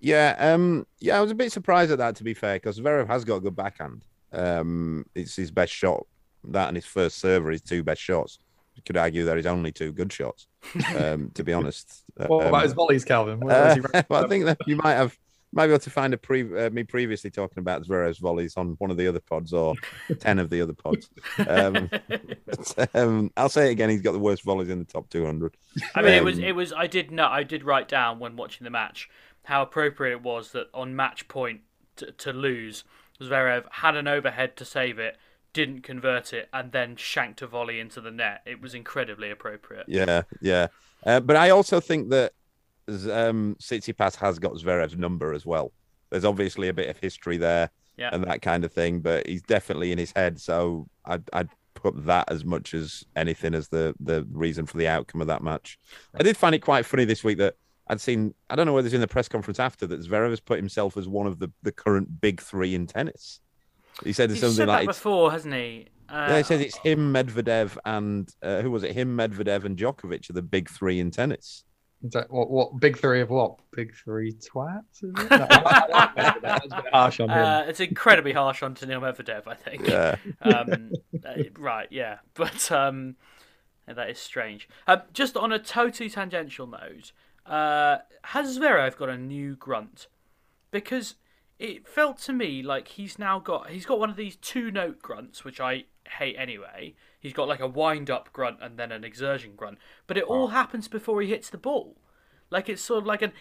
Yeah, 0.00 0.36
um, 0.38 0.86
yeah, 1.00 1.18
I 1.18 1.20
was 1.20 1.30
a 1.30 1.36
bit 1.36 1.50
surprised 1.52 1.90
at 1.90 1.98
that 1.98 2.16
to 2.16 2.24
be 2.24 2.34
fair, 2.34 2.56
because 2.56 2.78
Zverev 2.78 3.08
has 3.08 3.24
got 3.24 3.36
a 3.36 3.40
good 3.40 3.56
backhand. 3.56 4.02
Um, 4.32 5.06
it's 5.14 5.36
his 5.36 5.50
best 5.50 5.72
shot. 5.72 6.06
That 6.44 6.68
and 6.68 6.76
his 6.76 6.86
first 6.86 7.18
serve 7.18 7.46
are 7.46 7.50
his 7.50 7.62
two 7.62 7.82
best 7.82 8.00
shots. 8.00 8.38
You 8.74 8.82
could 8.84 8.96
argue 8.96 9.24
they're 9.24 9.36
his 9.36 9.46
only 9.46 9.72
two 9.72 9.92
good 9.92 10.12
shots, 10.12 10.46
um, 10.96 11.30
to 11.34 11.42
be 11.42 11.52
honest. 11.54 12.04
what 12.14 12.46
about 12.46 12.62
his 12.62 12.72
volleys, 12.72 13.04
Calvin? 13.04 13.42
Uh, 13.42 13.76
well, 14.08 14.24
I 14.24 14.28
think 14.28 14.44
that 14.44 14.58
you 14.66 14.76
might 14.76 14.94
have 14.94 15.18
might 15.50 15.66
be 15.66 15.72
able 15.72 15.80
to 15.80 15.90
find 15.90 16.12
a 16.12 16.18
pre- 16.18 16.66
uh, 16.66 16.68
me 16.70 16.84
previously 16.84 17.30
talking 17.30 17.58
about 17.58 17.82
Zverev's 17.82 18.18
volleys 18.18 18.56
on 18.56 18.76
one 18.78 18.90
of 18.90 18.98
the 18.98 19.06
other 19.08 19.20
pods 19.20 19.52
or 19.52 19.74
ten 20.20 20.38
of 20.38 20.50
the 20.50 20.60
other 20.60 20.74
pods. 20.74 21.08
Um, 21.38 21.90
but, 22.46 22.94
um, 22.94 23.32
I'll 23.36 23.48
say 23.48 23.68
it 23.68 23.72
again. 23.72 23.88
He's 23.88 24.02
got 24.02 24.12
the 24.12 24.18
worst 24.18 24.44
volleys 24.44 24.68
in 24.68 24.78
the 24.78 24.84
top 24.84 25.08
200. 25.08 25.56
I 25.94 26.02
mean, 26.02 26.10
um, 26.10 26.14
it 26.14 26.24
was 26.24 26.38
it 26.38 26.52
was. 26.52 26.72
I 26.72 26.86
did 26.86 27.10
know. 27.10 27.26
I 27.26 27.42
did 27.42 27.64
write 27.64 27.88
down 27.88 28.18
when 28.18 28.36
watching 28.36 28.64
the 28.64 28.70
match 28.70 29.08
how 29.48 29.62
appropriate 29.62 30.12
it 30.12 30.22
was 30.22 30.52
that 30.52 30.66
on 30.74 30.94
match 30.94 31.26
point 31.26 31.62
to, 31.96 32.12
to 32.12 32.34
lose, 32.34 32.84
Zverev 33.18 33.64
had 33.70 33.96
an 33.96 34.06
overhead 34.06 34.56
to 34.58 34.64
save 34.66 34.98
it, 34.98 35.16
didn't 35.58 35.82
convert 35.82 36.32
it, 36.32 36.48
and 36.52 36.70
then 36.70 36.94
shanked 36.94 37.42
a 37.42 37.46
volley 37.48 37.80
into 37.80 38.00
the 38.00 38.12
net. 38.12 38.42
It 38.46 38.62
was 38.62 38.74
incredibly 38.74 39.28
appropriate. 39.28 39.86
Yeah, 39.88 40.22
yeah. 40.40 40.68
Uh, 41.04 41.18
but 41.18 41.34
I 41.34 41.50
also 41.50 41.80
think 41.80 42.10
that 42.10 42.32
um, 43.10 43.56
Pass 43.96 44.14
has 44.14 44.38
got 44.38 44.52
Zverev's 44.52 44.96
number 44.96 45.32
as 45.32 45.44
well. 45.44 45.72
There's 46.10 46.24
obviously 46.24 46.68
a 46.68 46.72
bit 46.72 46.88
of 46.88 46.98
history 46.98 47.38
there 47.38 47.70
yeah. 47.96 48.10
and 48.12 48.22
that 48.22 48.40
kind 48.40 48.64
of 48.64 48.72
thing, 48.72 49.00
but 49.00 49.26
he's 49.26 49.42
definitely 49.42 49.90
in 49.90 49.98
his 49.98 50.12
head. 50.12 50.40
So 50.40 50.86
I'd, 51.04 51.28
I'd 51.32 51.48
put 51.74 52.06
that 52.06 52.30
as 52.30 52.44
much 52.44 52.72
as 52.72 53.04
anything 53.16 53.52
as 53.52 53.66
the 53.66 53.96
the 53.98 54.24
reason 54.30 54.64
for 54.64 54.78
the 54.78 54.86
outcome 54.86 55.20
of 55.20 55.26
that 55.26 55.42
match. 55.42 55.76
I 56.14 56.22
did 56.22 56.36
find 56.36 56.54
it 56.54 56.60
quite 56.60 56.86
funny 56.86 57.04
this 57.04 57.24
week 57.24 57.38
that 57.38 57.56
I'd 57.88 58.00
seen. 58.00 58.32
I 58.48 58.54
don't 58.54 58.66
know 58.66 58.74
whether 58.74 58.86
it's 58.86 58.94
in 58.94 59.00
the 59.00 59.08
press 59.08 59.28
conference 59.28 59.58
after 59.58 59.88
that 59.88 60.00
Zverev 60.00 60.30
has 60.30 60.40
put 60.40 60.58
himself 60.58 60.96
as 60.96 61.08
one 61.08 61.26
of 61.26 61.40
the 61.40 61.50
the 61.64 61.72
current 61.72 62.20
big 62.20 62.40
three 62.40 62.76
in 62.76 62.86
tennis. 62.86 63.40
He 64.04 64.12
said 64.12 64.30
He's 64.30 64.40
something 64.40 64.56
said 64.56 64.68
like 64.68 64.86
that 64.86 64.94
before, 64.94 65.30
hasn't 65.30 65.54
he? 65.54 65.86
Uh, 66.08 66.26
yeah, 66.30 66.36
he 66.38 66.42
says 66.42 66.60
it's 66.60 66.76
him, 66.78 67.12
Medvedev, 67.12 67.76
and 67.84 68.32
uh, 68.42 68.62
who 68.62 68.70
was 68.70 68.82
it? 68.82 68.92
Him, 68.92 69.16
Medvedev, 69.16 69.64
and 69.64 69.76
Djokovic 69.76 70.30
are 70.30 70.32
the 70.32 70.42
big 70.42 70.70
three 70.70 71.00
in 71.00 71.10
tennis. 71.10 71.64
That, 72.02 72.30
what, 72.30 72.48
what 72.48 72.78
big 72.78 72.96
three 72.96 73.20
of 73.20 73.28
what? 73.28 73.56
Big 73.72 73.94
three 73.94 74.32
twats? 74.32 75.02
Is 75.02 75.10
it? 75.16 75.28
That's 76.42 76.72
harsh 76.92 77.20
on 77.20 77.28
him. 77.28 77.38
Uh, 77.38 77.64
it's 77.66 77.80
incredibly 77.80 78.32
harsh 78.32 78.62
on 78.62 78.74
Daniil 78.74 79.00
Medvedev, 79.00 79.46
I 79.46 79.54
think. 79.54 79.86
Yeah. 79.86 80.16
um, 80.42 80.92
uh, 81.26 81.42
right, 81.58 81.88
yeah, 81.90 82.18
but 82.34 82.70
um, 82.70 83.16
that 83.86 84.08
is 84.08 84.18
strange. 84.18 84.68
Um, 84.86 85.02
just 85.12 85.36
on 85.36 85.52
a 85.52 85.58
totally 85.58 86.08
tangential 86.08 86.68
note, 86.68 87.12
uh, 87.44 87.98
has 88.22 88.58
Zverev 88.58 88.96
got 88.96 89.08
a 89.08 89.18
new 89.18 89.56
grunt? 89.56 90.06
Because 90.70 91.16
it 91.58 91.86
felt 91.86 92.18
to 92.18 92.32
me 92.32 92.62
like 92.62 92.88
he's 92.88 93.18
now 93.18 93.38
got 93.38 93.70
he's 93.70 93.86
got 93.86 93.98
one 93.98 94.10
of 94.10 94.16
these 94.16 94.36
two 94.36 94.70
note 94.70 95.02
grunts, 95.02 95.44
which 95.44 95.60
I 95.60 95.84
hate 96.18 96.36
anyway. 96.38 96.94
He's 97.20 97.32
got 97.32 97.48
like 97.48 97.60
a 97.60 97.66
wind 97.66 98.10
up 98.10 98.32
grunt 98.32 98.58
and 98.60 98.78
then 98.78 98.92
an 98.92 99.04
exertion 99.04 99.52
grunt, 99.56 99.78
but 100.06 100.16
it 100.16 100.24
all 100.24 100.48
happens 100.48 100.88
before 100.88 101.20
he 101.20 101.28
hits 101.28 101.50
the 101.50 101.58
ball. 101.58 101.96
Like 102.50 102.68
it's 102.68 102.82
sort 102.82 103.00
of 103.00 103.06
like 103.06 103.22
an 103.22 103.32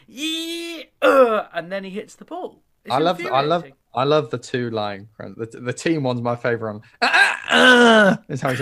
uh, 1.01 1.47
and 1.53 1.71
then 1.71 1.83
he 1.83 1.91
hits 1.91 2.15
the 2.15 2.25
ball. 2.25 2.63
It's 2.83 2.93
I 2.93 2.99
love, 2.99 3.23
I 3.25 3.41
love. 3.41 3.65
I 3.93 4.03
love 4.03 4.29
the 4.29 4.37
two 4.37 4.69
line 4.69 5.09
grunt. 5.17 5.37
The, 5.37 5.59
the 5.59 5.73
Thiem 5.73 6.01
one's 6.03 6.21
my 6.21 6.35
favorite 6.35 6.73
one. 6.73 6.81
That's 8.27 8.41
how 8.41 8.51
he. 8.53 8.57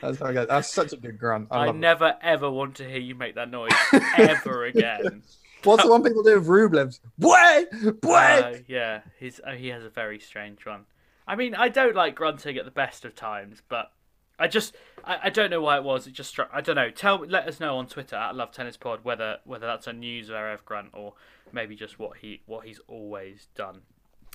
That's 0.00 0.18
how 0.20 0.32
goes. 0.32 0.48
That's 0.48 0.72
such 0.72 0.92
a 0.92 0.96
good 0.96 1.18
grunt. 1.18 1.48
I, 1.50 1.56
I 1.56 1.66
love 1.66 1.76
it. 1.76 1.78
never 1.78 2.14
ever 2.22 2.50
want 2.50 2.76
to 2.76 2.88
hear 2.88 3.00
you 3.00 3.14
make 3.14 3.34
that 3.34 3.50
noise 3.50 3.72
ever 4.16 4.64
again. 4.66 5.22
What's 5.66 5.82
the 5.84 5.90
one 5.90 6.02
people 6.02 6.22
do 6.22 6.38
with 6.38 6.46
Rublev's? 6.48 7.00
Boy, 7.18 7.64
boy. 8.00 8.12
Uh, 8.14 8.56
yeah, 8.66 9.00
he's 9.18 9.40
uh, 9.46 9.52
he 9.52 9.68
has 9.68 9.84
a 9.84 9.90
very 9.90 10.18
strange 10.18 10.64
one. 10.64 10.84
I 11.26 11.36
mean, 11.36 11.54
I 11.54 11.68
don't 11.68 11.94
like 11.96 12.14
grunting 12.14 12.56
at 12.56 12.64
the 12.64 12.70
best 12.70 13.04
of 13.04 13.14
times, 13.14 13.62
but 13.68 13.90
I 14.38 14.48
just 14.48 14.76
I, 15.04 15.18
I 15.24 15.30
don't 15.30 15.50
know 15.50 15.60
why 15.60 15.76
it 15.76 15.84
was. 15.84 16.06
It 16.06 16.12
just 16.12 16.30
struck. 16.30 16.48
I 16.52 16.60
don't 16.60 16.76
know. 16.76 16.90
Tell 16.90 17.18
let 17.26 17.48
us 17.48 17.58
know 17.60 17.76
on 17.78 17.86
Twitter 17.86 18.16
at 18.16 18.34
Love 18.36 18.52
Tennis 18.52 18.76
Pod 18.76 19.00
whether 19.02 19.38
whether 19.44 19.66
that's 19.66 19.86
a 19.86 19.92
new 19.92 20.22
Zverev 20.24 20.64
grunt 20.64 20.90
or 20.92 21.14
maybe 21.52 21.74
just 21.74 21.98
what 21.98 22.18
he 22.18 22.42
what 22.46 22.64
he's 22.66 22.80
always 22.86 23.48
done. 23.56 23.80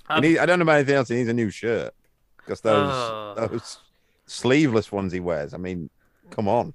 Um, 0.09 0.21
need- 0.21 0.39
I 0.39 0.45
don't 0.45 0.59
know 0.59 0.63
about 0.63 0.75
anything 0.77 0.95
else. 0.95 1.07
He 1.09 1.15
needs 1.15 1.29
a 1.29 1.33
new 1.33 1.49
shirt 1.49 1.93
because 2.37 2.61
those 2.61 2.91
Oh. 2.91 3.35
those 3.37 3.79
sleeveless 4.25 4.91
ones 4.91 5.13
he 5.13 5.19
wears. 5.19 5.53
I 5.53 5.57
mean, 5.57 5.89
come 6.29 6.47
on, 6.47 6.73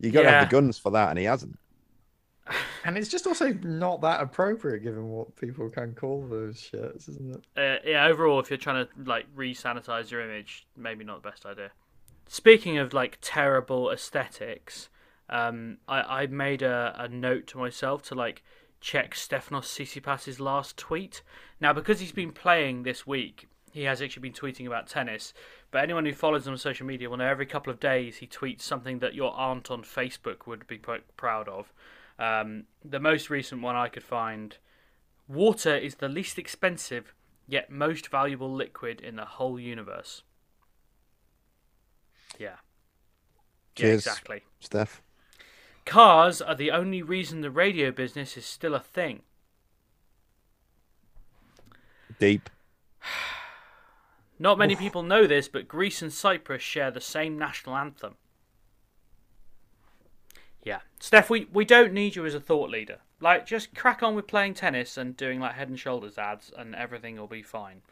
you 0.00 0.10
got 0.10 0.20
to 0.22 0.26
Yeah. 0.26 0.40
have 0.40 0.48
the 0.50 0.52
guns 0.52 0.78
for 0.78 0.90
that, 0.92 1.10
and 1.10 1.18
he 1.18 1.24
hasn't. 1.24 1.56
And 2.84 2.98
it's 2.98 3.08
just 3.08 3.26
also 3.26 3.54
not 3.62 4.02
that 4.02 4.20
appropriate 4.20 4.80
given 4.80 5.08
what 5.08 5.34
people 5.36 5.70
can 5.70 5.94
call 5.94 6.26
those 6.26 6.60
shirts, 6.60 7.08
isn't 7.08 7.36
it? 7.36 7.44
uh, 7.56 7.78
yeah, 7.88 8.06
overall, 8.06 8.38
if 8.40 8.50
you're 8.50 8.58
trying 8.58 8.86
to 8.86 9.10
like 9.10 9.26
re-sanitize 9.34 10.10
your 10.10 10.20
image, 10.20 10.66
maybe 10.76 11.04
not 11.04 11.22
the 11.22 11.30
best 11.30 11.46
idea. 11.46 11.70
Speaking 12.28 12.76
of 12.76 12.92
like 12.92 13.18
terrible 13.22 13.90
aesthetics, 13.90 14.90
um, 15.30 15.78
I, 15.88 16.22
I 16.22 16.26
made 16.26 16.60
a, 16.60 16.94
a 16.98 17.08
note 17.08 17.46
to 17.48 17.58
myself 17.58 18.02
to 18.04 18.14
like 18.14 18.42
check 18.80 19.14
Stefanos 19.14 19.64
Tsitsipas's 19.64 20.38
last 20.38 20.76
tweet. 20.76 21.22
Now, 21.60 21.72
because 21.72 22.00
he's 22.00 22.12
been 22.12 22.32
playing 22.32 22.82
this 22.82 23.06
week, 23.06 23.48
he 23.72 23.84
has 23.84 24.02
actually 24.02 24.28
been 24.28 24.32
tweeting 24.32 24.66
about 24.66 24.86
tennis. 24.86 25.32
But 25.70 25.82
anyone 25.82 26.04
who 26.04 26.12
follows 26.12 26.46
him 26.46 26.52
on 26.52 26.58
social 26.58 26.86
media 26.86 27.08
will 27.08 27.16
know 27.16 27.26
every 27.26 27.46
couple 27.46 27.72
of 27.72 27.80
days 27.80 28.18
he 28.18 28.26
tweets 28.26 28.60
something 28.60 28.98
that 28.98 29.14
your 29.14 29.34
aunt 29.34 29.70
on 29.70 29.82
Facebook 29.82 30.46
would 30.46 30.66
be 30.66 30.76
quite 30.78 31.16
proud 31.16 31.48
of. 31.48 31.72
Um, 32.18 32.64
the 32.84 33.00
most 33.00 33.30
recent 33.30 33.62
one 33.62 33.76
I 33.76 33.88
could 33.88 34.04
find 34.04 34.56
Water 35.26 35.74
is 35.74 35.96
the 35.96 36.08
least 36.08 36.38
expensive 36.38 37.14
yet 37.46 37.70
most 37.70 38.08
valuable 38.08 38.52
liquid 38.52 39.00
in 39.00 39.16
the 39.16 39.24
whole 39.24 39.58
universe. 39.58 40.22
Yeah. 42.38 42.56
Yeah, 43.76 43.86
Cheers. 43.86 44.06
exactly. 44.06 44.42
Steph. 44.60 45.02
Cars 45.84 46.40
are 46.40 46.54
the 46.54 46.70
only 46.70 47.02
reason 47.02 47.40
the 47.40 47.50
radio 47.50 47.90
business 47.90 48.36
is 48.36 48.46
still 48.46 48.74
a 48.74 48.80
thing. 48.80 49.22
Deep. 52.18 52.48
Not 54.38 54.58
many 54.58 54.76
people 54.76 55.02
know 55.02 55.26
this, 55.26 55.48
but 55.48 55.68
Greece 55.68 56.02
and 56.02 56.12
Cyprus 56.12 56.62
share 56.62 56.90
the 56.90 57.00
same 57.00 57.38
national 57.38 57.76
anthem. 57.76 58.16
Yeah. 60.64 60.80
Steph, 60.98 61.28
we, 61.28 61.46
we 61.52 61.64
don't 61.64 61.92
need 61.92 62.16
you 62.16 62.24
as 62.24 62.34
a 62.34 62.40
thought 62.40 62.70
leader. 62.70 62.98
Like, 63.20 63.46
just 63.46 63.74
crack 63.74 64.02
on 64.02 64.14
with 64.14 64.26
playing 64.26 64.54
tennis 64.54 64.96
and 64.96 65.16
doing, 65.16 65.38
like, 65.38 65.54
head 65.54 65.68
and 65.68 65.78
shoulders 65.78 66.18
ads, 66.18 66.50
and 66.56 66.74
everything 66.74 67.16
will 67.16 67.26
be 67.26 67.42
fine. 67.42 67.82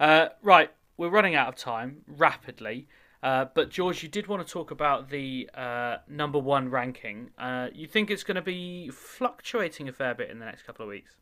Uh, 0.00 0.28
right, 0.42 0.70
we're 0.96 1.10
running 1.10 1.34
out 1.34 1.48
of 1.48 1.56
time 1.56 2.02
rapidly. 2.08 2.88
Uh, 3.22 3.46
but, 3.54 3.70
George, 3.70 4.02
you 4.02 4.08
did 4.08 4.26
want 4.26 4.46
to 4.46 4.50
talk 4.50 4.70
about 4.70 5.10
the 5.10 5.48
uh, 5.54 5.96
number 6.08 6.38
one 6.38 6.70
ranking. 6.70 7.30
Uh, 7.38 7.68
you 7.74 7.86
think 7.86 8.10
it's 8.10 8.24
going 8.24 8.36
to 8.36 8.42
be 8.42 8.88
fluctuating 8.90 9.88
a 9.88 9.92
fair 9.92 10.14
bit 10.14 10.30
in 10.30 10.38
the 10.38 10.44
next 10.46 10.62
couple 10.62 10.84
of 10.84 10.88
weeks? 10.88 11.12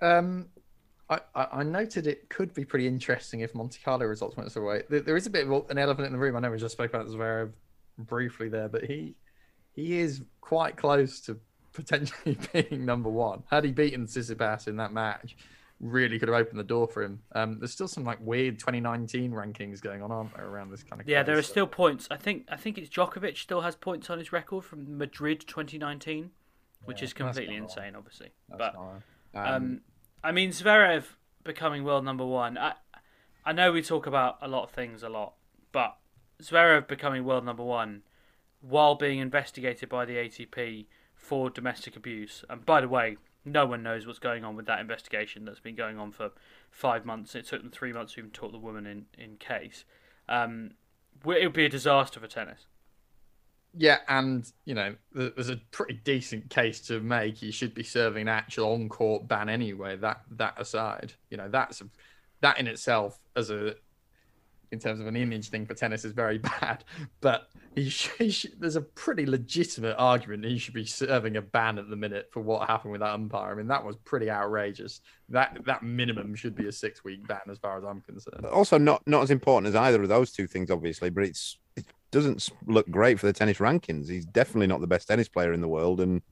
Um, 0.00 0.48
I, 1.10 1.20
I 1.34 1.62
noted 1.62 2.06
it 2.06 2.28
could 2.30 2.54
be 2.54 2.64
pretty 2.64 2.86
interesting 2.86 3.40
if 3.40 3.54
Monte 3.54 3.78
Carlo 3.84 4.06
results 4.06 4.36
went 4.36 4.52
the 4.52 4.62
way. 4.62 4.82
There, 4.88 5.00
there 5.00 5.16
is 5.16 5.26
a 5.26 5.30
bit 5.30 5.46
of 5.46 5.70
an 5.70 5.78
elephant 5.78 6.06
in 6.06 6.12
the 6.12 6.18
room. 6.18 6.36
I 6.36 6.40
know 6.40 6.50
we 6.50 6.58
just 6.58 6.72
spoke 6.72 6.90
about 6.90 7.06
Zverev 7.06 7.52
briefly 7.98 8.48
there, 8.48 8.68
but 8.68 8.84
he 8.84 9.14
he 9.74 9.98
is 9.98 10.22
quite 10.40 10.76
close 10.76 11.20
to 11.22 11.38
potentially 11.72 12.36
being 12.52 12.84
number 12.84 13.08
one. 13.08 13.42
Had 13.50 13.64
he 13.64 13.72
beaten 13.72 14.06
Tsitsipas 14.06 14.68
in 14.68 14.76
that 14.76 14.92
match, 14.92 15.36
really 15.80 16.18
could 16.18 16.28
have 16.28 16.38
opened 16.38 16.58
the 16.60 16.64
door 16.64 16.86
for 16.86 17.02
him. 17.02 17.20
Um, 17.34 17.58
there's 17.58 17.72
still 17.72 17.88
some 17.88 18.04
like 18.04 18.18
weird 18.20 18.58
2019 18.58 19.32
rankings 19.32 19.80
going 19.80 20.02
on, 20.02 20.12
aren't 20.12 20.34
there, 20.36 20.46
around 20.46 20.70
this 20.70 20.82
kind 20.82 21.00
of? 21.00 21.08
Yeah, 21.08 21.22
there 21.22 21.36
are 21.38 21.42
so- 21.42 21.50
still 21.50 21.66
points. 21.66 22.06
I 22.10 22.16
think 22.16 22.46
I 22.50 22.56
think 22.56 22.78
it's 22.78 22.88
Djokovic 22.90 23.36
still 23.38 23.62
has 23.62 23.74
points 23.76 24.08
on 24.10 24.18
his 24.18 24.32
record 24.32 24.64
from 24.64 24.96
Madrid 24.98 25.40
2019, 25.46 26.30
which 26.84 26.98
Yeah, 27.00 27.04
is 27.04 27.12
completely 27.14 27.56
insane, 27.56 27.96
obviously. 27.96 28.30
That's 28.48 28.58
but 28.58 28.74
not- 28.74 29.02
um, 29.34 29.80
I 30.22 30.30
mean, 30.30 30.50
Zverev 30.50 31.04
becoming 31.42 31.82
world 31.84 32.04
number 32.04 32.24
one. 32.26 32.58
I 32.58 32.74
I 33.44 33.52
know 33.52 33.72
we 33.72 33.82
talk 33.82 34.06
about 34.06 34.38
a 34.40 34.46
lot 34.46 34.62
of 34.64 34.70
things 34.70 35.02
a 35.02 35.08
lot, 35.08 35.34
but 35.72 35.96
Zverev 36.40 36.86
becoming 36.86 37.24
world 37.24 37.44
number 37.44 37.64
one 37.64 38.02
while 38.62 38.94
being 38.94 39.18
investigated 39.18 39.88
by 39.88 40.04
the 40.04 40.14
ATP 40.14 40.86
for 41.14 41.50
domestic 41.50 41.96
abuse. 41.96 42.44
And 42.48 42.64
by 42.64 42.80
the 42.80 42.88
way, 42.88 43.16
no 43.44 43.66
one 43.66 43.82
knows 43.82 44.06
what's 44.06 44.18
going 44.18 44.44
on 44.44 44.56
with 44.56 44.66
that 44.66 44.80
investigation 44.80 45.44
that's 45.44 45.60
been 45.60 45.74
going 45.74 45.98
on 45.98 46.12
for 46.12 46.30
five 46.70 47.04
months. 47.04 47.34
It 47.34 47.46
took 47.46 47.60
them 47.62 47.70
three 47.70 47.92
months 47.92 48.14
to 48.14 48.20
even 48.20 48.30
talk 48.30 48.50
to 48.50 48.52
the 48.52 48.58
woman 48.58 48.86
in 48.86 49.06
in 49.18 49.36
case. 49.36 49.84
Um, 50.28 50.72
it 51.24 51.44
would 51.44 51.52
be 51.52 51.66
a 51.66 51.68
disaster 51.68 52.20
for 52.20 52.26
tennis. 52.26 52.66
Yeah, 53.74 53.98
and 54.06 54.50
you 54.64 54.74
know, 54.74 54.94
there's 55.12 55.48
a 55.48 55.56
pretty 55.70 55.94
decent 56.04 56.50
case 56.50 56.80
to 56.82 57.00
make. 57.00 57.36
He 57.36 57.50
should 57.50 57.74
be 57.74 57.82
serving 57.82 58.22
an 58.22 58.28
actual 58.28 58.72
on-court 58.72 59.26
ban 59.26 59.48
anyway. 59.48 59.96
That 59.96 60.22
that 60.32 60.60
aside, 60.60 61.14
you 61.30 61.36
know, 61.36 61.48
that's 61.48 61.82
that 62.42 62.58
in 62.58 62.66
itself 62.66 63.18
as 63.34 63.50
a 63.50 63.74
in 64.72 64.78
terms 64.78 65.00
of 65.00 65.06
an 65.06 65.14
image 65.14 65.50
thing 65.50 65.66
for 65.66 65.74
tennis 65.74 66.04
is 66.04 66.12
very 66.12 66.38
bad. 66.60 66.84
But 67.20 67.48
he, 67.76 67.84
he 67.84 68.34
there's 68.58 68.76
a 68.76 68.80
pretty 68.80 69.26
legitimate 69.26 69.94
argument 69.98 70.42
that 70.42 70.48
he 70.48 70.58
should 70.58 70.74
be 70.74 70.84
serving 70.84 71.36
a 71.36 71.42
ban 71.42 71.78
at 71.78 71.88
the 71.88 71.96
minute 71.96 72.28
for 72.32 72.40
what 72.40 72.68
happened 72.68 72.92
with 72.92 73.02
that 73.02 73.12
umpire. 73.12 73.52
I 73.52 73.54
mean, 73.54 73.68
that 73.68 73.84
was 73.84 73.96
pretty 74.04 74.30
outrageous. 74.30 75.00
That 75.28 75.58
that 75.66 75.82
minimum 75.82 76.34
should 76.34 76.56
be 76.56 76.66
a 76.66 76.72
six 76.72 77.04
week 77.04 77.26
ban, 77.28 77.40
as 77.48 77.58
far 77.58 77.78
as 77.78 77.84
I'm 77.84 78.00
concerned. 78.00 78.46
Also, 78.46 78.78
not 78.78 79.06
not 79.06 79.22
as 79.22 79.30
important 79.30 79.68
as 79.68 79.76
either 79.76 80.02
of 80.02 80.08
those 80.08 80.32
two 80.32 80.46
things, 80.46 80.70
obviously, 80.70 81.10
but 81.10 81.24
it's 81.24 81.58
it 81.76 81.84
doesn't 82.10 82.48
look 82.66 82.88
great 82.90 83.20
for 83.20 83.26
the 83.26 83.32
tennis 83.32 83.58
rankings. 83.58 84.08
He's 84.08 84.26
definitely 84.26 84.66
not 84.66 84.80
the 84.80 84.86
best 84.86 85.06
tennis 85.06 85.28
player 85.28 85.52
in 85.52 85.60
the 85.60 85.68
world, 85.68 86.00
and. 86.00 86.22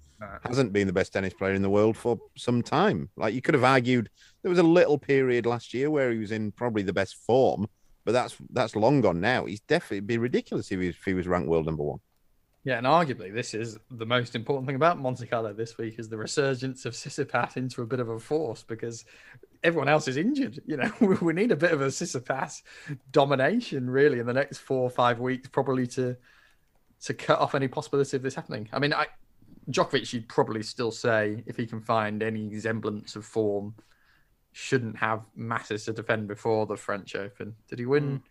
Hasn't 0.45 0.75
been 0.75 0.87
the 0.87 0.93
best 0.93 1.15
tennis 1.15 1.33
player 1.33 1.55
in 1.55 1.63
the 1.63 1.71
world 1.71 1.97
for 1.97 2.19
some 2.37 2.61
time. 2.61 3.09
Like 3.17 3.33
you 3.33 3.41
could 3.41 3.55
have 3.55 3.65
argued, 3.65 4.11
there 4.43 4.51
was 4.51 4.59
a 4.59 4.63
little 4.63 4.99
period 4.99 5.47
last 5.47 5.73
year 5.73 5.91
where 5.91 6.13
he 6.13 6.19
was 6.19 6.31
in 6.31 6.53
probably 6.53 6.83
the 6.83 6.93
best 6.93 7.15
form, 7.15 7.67
but 8.05 8.13
that's 8.13 8.37
that's 8.51 8.77
long 8.77 9.01
gone 9.01 9.21
now. 9.21 9.45
He's 9.45 9.61
definitely 9.61 10.01
be 10.01 10.19
ridiculous 10.19 10.71
if 10.71 10.81
he, 10.81 10.87
was, 10.89 10.97
if 10.97 11.05
he 11.05 11.15
was 11.15 11.27
ranked 11.27 11.49
world 11.49 11.67
number 11.67 11.83
one. 11.83 12.01
Yeah, 12.63 12.77
and 12.77 12.87
arguably 12.87 13.33
this 13.33 13.55
is 13.55 13.79
the 13.91 14.05
most 14.05 14.35
important 14.35 14.67
thing 14.67 14.77
about 14.77 14.99
Monte 14.99 15.27
Carlo 15.27 15.53
this 15.53 15.79
week 15.79 15.99
is 15.99 16.09
the 16.09 16.19
resurgence 16.19 16.85
of 16.85 16.93
Tsitsipas 16.93 17.57
into 17.57 17.81
a 17.83 17.87
bit 17.87 18.01
of 18.01 18.11
a 18.11 18.19
force 18.19 18.63
because 18.63 19.07
everyone 19.63 19.89
else 19.89 20.09
is 20.09 20.19
injured. 20.19 20.61
You 20.67 20.77
know, 20.77 20.93
we 21.23 21.33
need 21.33 21.53
a 21.53 21.57
bit 21.57 21.73
of 21.73 21.81
a 21.81 21.87
Tsitsipas 21.87 22.63
domination 23.13 23.89
really 23.89 24.19
in 24.19 24.27
the 24.27 24.35
next 24.35 24.59
four 24.59 24.83
or 24.83 24.91
five 24.91 25.21
weeks, 25.21 25.49
probably 25.49 25.87
to 25.89 26.17
to 27.03 27.15
cut 27.15 27.39
off 27.39 27.55
any 27.55 27.67
possibility 27.67 28.17
of 28.17 28.23
this 28.23 28.35
happening. 28.35 28.69
I 28.75 28.79
mean, 28.79 28.93
I, 28.93 29.07
Djokovic, 29.71 30.13
you'd 30.13 30.29
probably 30.29 30.63
still 30.63 30.91
say 30.91 31.43
if 31.47 31.57
he 31.57 31.67
can 31.67 31.81
find 31.81 32.23
any 32.23 32.59
semblance 32.59 33.17
of 33.17 33.25
form 33.25 33.75
shouldn't 34.53 34.97
have 34.97 35.23
masses 35.35 35.85
to 35.85 35.93
defend 35.93 36.29
before 36.29 36.67
the 36.67 36.77
French 36.77 37.15
Open. 37.15 37.55
Did 37.69 37.79
he 37.79 37.87
win? 37.87 38.23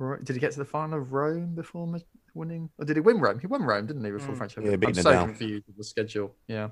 Mm. 0.00 0.24
Did 0.24 0.34
he 0.34 0.40
get 0.40 0.52
to 0.52 0.58
the 0.58 0.64
final 0.64 0.98
of 0.98 1.12
Rome 1.12 1.54
before 1.54 1.86
winning? 2.34 2.70
Or 2.78 2.84
did 2.84 2.96
he 2.96 3.00
win 3.00 3.20
Rome? 3.20 3.38
He 3.38 3.46
won 3.46 3.62
Rome, 3.62 3.86
didn't 3.86 4.04
he, 4.04 4.10
before 4.10 4.34
mm. 4.34 4.38
French 4.38 4.56
Open? 4.56 4.70
Yeah, 4.70 4.88
I'm 4.88 4.94
so 4.94 5.12
confused 5.12 5.66
with 5.66 5.76
the 5.76 5.84
schedule. 5.84 6.34
Yeah. 6.46 6.68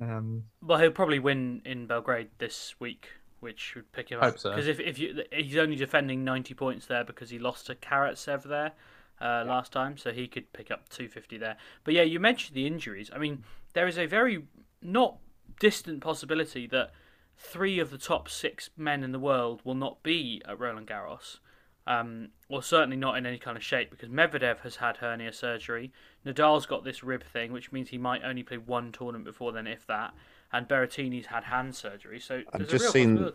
Um, 0.00 0.44
well, 0.60 0.78
he'll 0.78 0.90
probably 0.90 1.18
win 1.18 1.62
in 1.64 1.86
Belgrade 1.86 2.28
this 2.38 2.74
week, 2.78 3.08
which 3.40 3.74
would 3.74 3.90
pick 3.92 4.10
him 4.10 4.20
up. 4.20 4.34
Because 4.34 4.42
so. 4.42 4.70
if, 4.70 4.80
if 4.80 4.98
you, 4.98 5.22
he's 5.32 5.56
only 5.56 5.76
defending 5.76 6.24
90 6.24 6.54
points 6.54 6.86
there 6.86 7.04
because 7.04 7.30
he 7.30 7.38
lost 7.38 7.66
to 7.66 7.74
Karatsev 7.74 8.44
there 8.44 8.72
uh, 9.20 9.24
yeah. 9.24 9.42
last 9.44 9.72
time, 9.72 9.96
so 9.96 10.12
he 10.12 10.26
could 10.26 10.52
pick 10.52 10.70
up 10.70 10.88
250 10.88 11.38
there. 11.38 11.56
But 11.84 11.94
yeah, 11.94 12.02
you 12.02 12.18
mentioned 12.18 12.56
the 12.56 12.66
injuries. 12.66 13.10
I 13.14 13.18
mean, 13.18 13.44
there 13.74 13.86
is 13.86 13.98
a 13.98 14.06
very 14.06 14.44
not 14.82 15.18
distant 15.60 16.00
possibility 16.00 16.66
that 16.68 16.90
three 17.36 17.78
of 17.78 17.90
the 17.90 17.98
top 17.98 18.28
six 18.28 18.70
men 18.76 19.02
in 19.02 19.12
the 19.12 19.18
world 19.18 19.60
will 19.64 19.74
not 19.74 20.02
be 20.02 20.42
at 20.46 20.58
Roland 20.58 20.86
Garros, 20.86 21.38
um, 21.86 22.28
or 22.48 22.62
certainly 22.62 22.96
not 22.96 23.16
in 23.16 23.26
any 23.26 23.38
kind 23.38 23.56
of 23.56 23.62
shape 23.62 23.90
because 23.90 24.08
Medvedev 24.08 24.60
has 24.60 24.76
had 24.76 24.98
hernia 24.98 25.32
surgery. 25.32 25.92
Nadal's 26.24 26.66
got 26.66 26.84
this 26.84 27.02
rib 27.02 27.24
thing, 27.24 27.52
which 27.52 27.72
means 27.72 27.90
he 27.90 27.98
might 27.98 28.22
only 28.24 28.42
play 28.42 28.56
one 28.58 28.92
tournament 28.92 29.24
before 29.24 29.52
then, 29.52 29.66
if 29.66 29.86
that. 29.86 30.14
And 30.52 30.68
Berrettini's 30.68 31.26
had 31.26 31.44
hand 31.44 31.74
surgery, 31.74 32.20
so 32.20 32.42
I've 32.52 32.68
just 32.68 32.92
seen. 32.92 33.32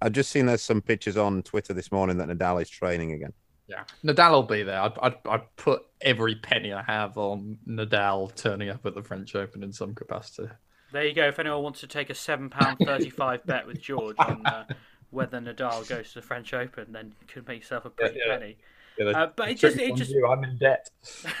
I've 0.00 0.12
just 0.12 0.30
seen 0.30 0.46
there's 0.46 0.62
some 0.62 0.82
pictures 0.82 1.16
on 1.16 1.42
Twitter 1.42 1.72
this 1.72 1.92
morning 1.92 2.18
that 2.18 2.28
Nadal 2.28 2.60
is 2.60 2.68
training 2.68 3.12
again. 3.12 3.32
Yeah, 3.68 3.84
Nadal 4.04 4.32
will 4.32 4.42
be 4.42 4.62
there. 4.62 4.80
I'd, 4.80 4.98
I'd, 5.00 5.14
I'd 5.26 5.56
put 5.56 5.82
every 6.00 6.34
penny 6.34 6.72
I 6.72 6.82
have 6.82 7.16
on 7.16 7.58
Nadal 7.66 8.34
turning 8.34 8.68
up 8.68 8.84
at 8.84 8.94
the 8.94 9.02
French 9.02 9.34
Open 9.34 9.62
in 9.62 9.72
some 9.72 9.94
capacity. 9.94 10.50
There 10.94 11.04
you 11.04 11.12
go. 11.12 11.26
If 11.26 11.40
anyone 11.40 11.64
wants 11.64 11.80
to 11.80 11.88
take 11.88 12.08
a 12.08 12.14
seven 12.14 12.48
pound 12.48 12.78
thirty-five 12.78 13.44
bet 13.46 13.66
with 13.66 13.80
George 13.80 14.14
on 14.20 14.46
uh, 14.46 14.64
whether 15.10 15.40
Nadal 15.40 15.88
goes 15.88 16.10
to 16.10 16.20
the 16.20 16.22
French 16.22 16.54
Open, 16.54 16.92
then 16.92 17.12
you 17.20 17.26
could 17.26 17.48
make 17.48 17.62
yourself 17.62 17.84
a 17.84 17.90
pretty 17.90 18.20
yeah, 18.20 18.22
yeah. 18.28 18.38
penny. 18.38 18.56
Yeah, 18.96 19.06
uh, 19.06 19.30
but 19.34 19.48
it 19.48 19.58
just, 19.58 19.76
it 19.76 19.96
just. 19.96 20.12
You, 20.12 20.24
I'm 20.28 20.44
in 20.44 20.56
debt. 20.56 20.90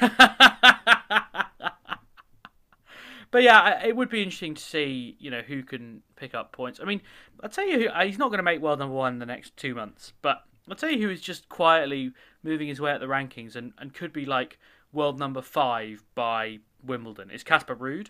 but 3.30 3.44
yeah, 3.44 3.86
it 3.86 3.94
would 3.94 4.08
be 4.08 4.24
interesting 4.24 4.54
to 4.54 4.60
see, 4.60 5.14
you 5.20 5.30
know, 5.30 5.42
who 5.42 5.62
can 5.62 6.02
pick 6.16 6.34
up 6.34 6.50
points. 6.50 6.80
I 6.82 6.84
mean, 6.84 7.00
I'll 7.40 7.48
tell 7.48 7.68
you 7.68 7.78
who 7.78 7.88
uh, 7.90 8.04
he's 8.04 8.18
not 8.18 8.30
going 8.30 8.38
to 8.38 8.42
make 8.42 8.60
world 8.60 8.80
number 8.80 8.96
one 8.96 9.12
in 9.12 9.18
the 9.20 9.26
next 9.26 9.56
two 9.56 9.76
months, 9.76 10.14
but 10.20 10.42
I'll 10.68 10.74
tell 10.74 10.90
you 10.90 11.00
who 11.00 11.10
is 11.10 11.20
just 11.20 11.48
quietly 11.48 12.10
moving 12.42 12.66
his 12.66 12.80
way 12.80 12.90
up 12.90 12.98
the 12.98 13.06
rankings 13.06 13.54
and, 13.54 13.72
and 13.78 13.94
could 13.94 14.12
be 14.12 14.26
like 14.26 14.58
world 14.92 15.20
number 15.20 15.42
five 15.42 16.02
by 16.16 16.58
Wimbledon. 16.84 17.30
Is 17.30 17.44
Casper 17.44 17.76
Ruud. 17.76 18.08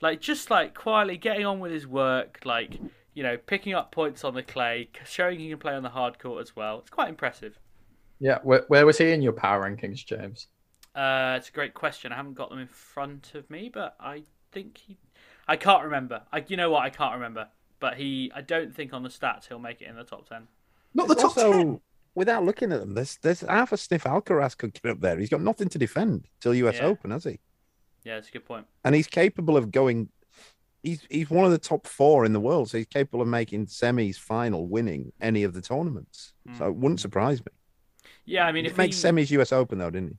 Like 0.00 0.20
just 0.20 0.50
like 0.50 0.74
quietly 0.74 1.16
getting 1.16 1.46
on 1.46 1.60
with 1.60 1.72
his 1.72 1.86
work, 1.86 2.40
like 2.44 2.78
you 3.14 3.22
know, 3.22 3.38
picking 3.38 3.72
up 3.72 3.92
points 3.92 4.24
on 4.24 4.34
the 4.34 4.42
clay, 4.42 4.90
showing 5.06 5.40
he 5.40 5.48
can 5.48 5.58
play 5.58 5.72
on 5.72 5.82
the 5.82 5.88
hard 5.88 6.18
court 6.18 6.42
as 6.42 6.54
well. 6.54 6.80
It's 6.80 6.90
quite 6.90 7.08
impressive. 7.08 7.58
Yeah, 8.18 8.38
where, 8.42 8.64
where 8.68 8.84
was 8.84 8.98
he 8.98 9.10
in 9.10 9.22
your 9.22 9.32
power 9.32 9.68
rankings, 9.68 10.04
James? 10.04 10.48
Uh, 10.94 11.34
it's 11.38 11.48
a 11.48 11.52
great 11.52 11.74
question. 11.74 12.12
I 12.12 12.16
haven't 12.16 12.34
got 12.34 12.50
them 12.50 12.58
in 12.58 12.68
front 12.68 13.34
of 13.34 13.48
me, 13.50 13.70
but 13.72 13.96
I 13.98 14.22
think 14.52 14.78
he. 14.78 14.98
I 15.48 15.56
can't 15.56 15.84
remember. 15.84 16.22
I, 16.32 16.44
you 16.46 16.56
know 16.56 16.70
what? 16.70 16.82
I 16.82 16.90
can't 16.90 17.14
remember. 17.14 17.48
But 17.80 17.94
he, 17.94 18.32
I 18.34 18.40
don't 18.40 18.74
think 18.74 18.92
on 18.92 19.02
the 19.02 19.08
stats 19.08 19.48
he'll 19.48 19.58
make 19.58 19.80
it 19.80 19.88
in 19.88 19.96
the 19.96 20.04
top 20.04 20.28
ten. 20.28 20.48
Not 20.94 21.08
the 21.08 21.14
top 21.14 21.24
also, 21.36 21.52
ten. 21.52 21.80
Without 22.14 22.44
looking 22.44 22.72
at 22.72 22.80
them, 22.80 22.94
there's 22.94 23.18
there's 23.22 23.40
half 23.40 23.72
a 23.72 23.76
sniff 23.76 24.04
Alcaraz 24.04 24.56
could 24.56 24.74
get 24.74 24.90
up 24.90 25.00
there. 25.00 25.18
He's 25.18 25.28
got 25.28 25.42
nothing 25.42 25.68
to 25.70 25.78
defend 25.78 26.26
till 26.40 26.54
US 26.54 26.76
yeah. 26.76 26.86
Open, 26.86 27.10
has 27.10 27.24
he? 27.24 27.38
Yeah, 28.06 28.18
it's 28.18 28.28
a 28.28 28.30
good 28.30 28.44
point. 28.44 28.66
And 28.84 28.94
he's 28.94 29.08
capable 29.08 29.56
of 29.56 29.72
going. 29.72 30.10
He's 30.84 31.04
he's 31.10 31.28
one 31.28 31.44
of 31.44 31.50
the 31.50 31.58
top 31.58 31.88
four 31.88 32.24
in 32.24 32.32
the 32.32 32.38
world, 32.38 32.70
so 32.70 32.78
he's 32.78 32.86
capable 32.86 33.20
of 33.20 33.26
making 33.26 33.66
semis, 33.66 34.16
final, 34.16 34.68
winning 34.68 35.12
any 35.20 35.42
of 35.42 35.54
the 35.54 35.60
tournaments. 35.60 36.32
Mm. 36.48 36.58
So 36.58 36.66
it 36.66 36.76
wouldn't 36.76 37.00
surprise 37.00 37.40
me. 37.40 37.50
Yeah, 38.24 38.46
I 38.46 38.52
mean, 38.52 38.64
if 38.64 38.70
he 38.70 38.74
if 38.74 38.78
makes 38.78 39.02
he... 39.02 39.08
semis 39.08 39.30
US 39.32 39.50
Open 39.50 39.78
though, 39.78 39.90
didn't 39.90 40.10
he? 40.10 40.18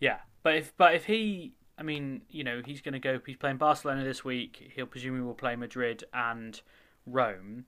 Yeah, 0.00 0.18
but 0.42 0.56
if 0.56 0.76
but 0.76 0.94
if 0.94 1.06
he, 1.06 1.54
I 1.78 1.82
mean, 1.82 2.22
you 2.28 2.44
know, 2.44 2.60
he's 2.62 2.82
going 2.82 2.92
to 2.92 2.98
go. 2.98 3.18
He's 3.24 3.38
playing 3.38 3.56
Barcelona 3.56 4.04
this 4.04 4.22
week. 4.22 4.72
He'll 4.76 4.84
presumably 4.84 5.24
will 5.24 5.32
play 5.32 5.56
Madrid 5.56 6.04
and 6.12 6.60
Rome. 7.06 7.64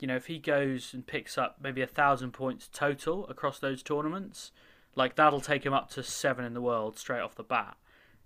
You 0.00 0.08
know, 0.08 0.16
if 0.16 0.26
he 0.26 0.40
goes 0.40 0.92
and 0.92 1.06
picks 1.06 1.38
up 1.38 1.58
maybe 1.62 1.80
a 1.80 1.86
thousand 1.86 2.32
points 2.32 2.68
total 2.72 3.28
across 3.28 3.60
those 3.60 3.84
tournaments, 3.84 4.50
like 4.96 5.14
that'll 5.14 5.40
take 5.40 5.64
him 5.64 5.72
up 5.72 5.90
to 5.90 6.02
seven 6.02 6.44
in 6.44 6.54
the 6.54 6.60
world 6.60 6.98
straight 6.98 7.20
off 7.20 7.36
the 7.36 7.44
bat. 7.44 7.76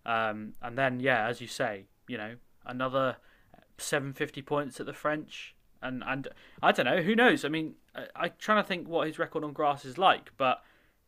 Um, 0.09 0.55
and 0.63 0.79
then, 0.79 1.01
yeah, 1.01 1.29
as 1.29 1.43
you 1.43 1.47
say, 1.47 1.85
you 2.09 2.17
know, 2.17 2.37
another 2.65 3.19
750 3.77 4.41
points 4.41 4.81
at 4.81 4.87
the 4.87 4.95
French. 4.95 5.55
And, 5.83 6.03
and 6.07 6.29
I 6.63 6.73
don't 6.73 6.87
know, 6.87 7.03
who 7.03 7.15
knows? 7.15 7.45
I 7.45 7.49
mean, 7.49 7.75
I, 7.95 8.27
am 8.27 8.33
trying 8.39 8.63
to 8.63 8.67
think 8.67 8.89
what 8.89 9.07
his 9.07 9.19
record 9.19 9.45
on 9.45 9.53
grass 9.53 9.85
is 9.85 9.99
like, 9.99 10.31
but 10.39 10.63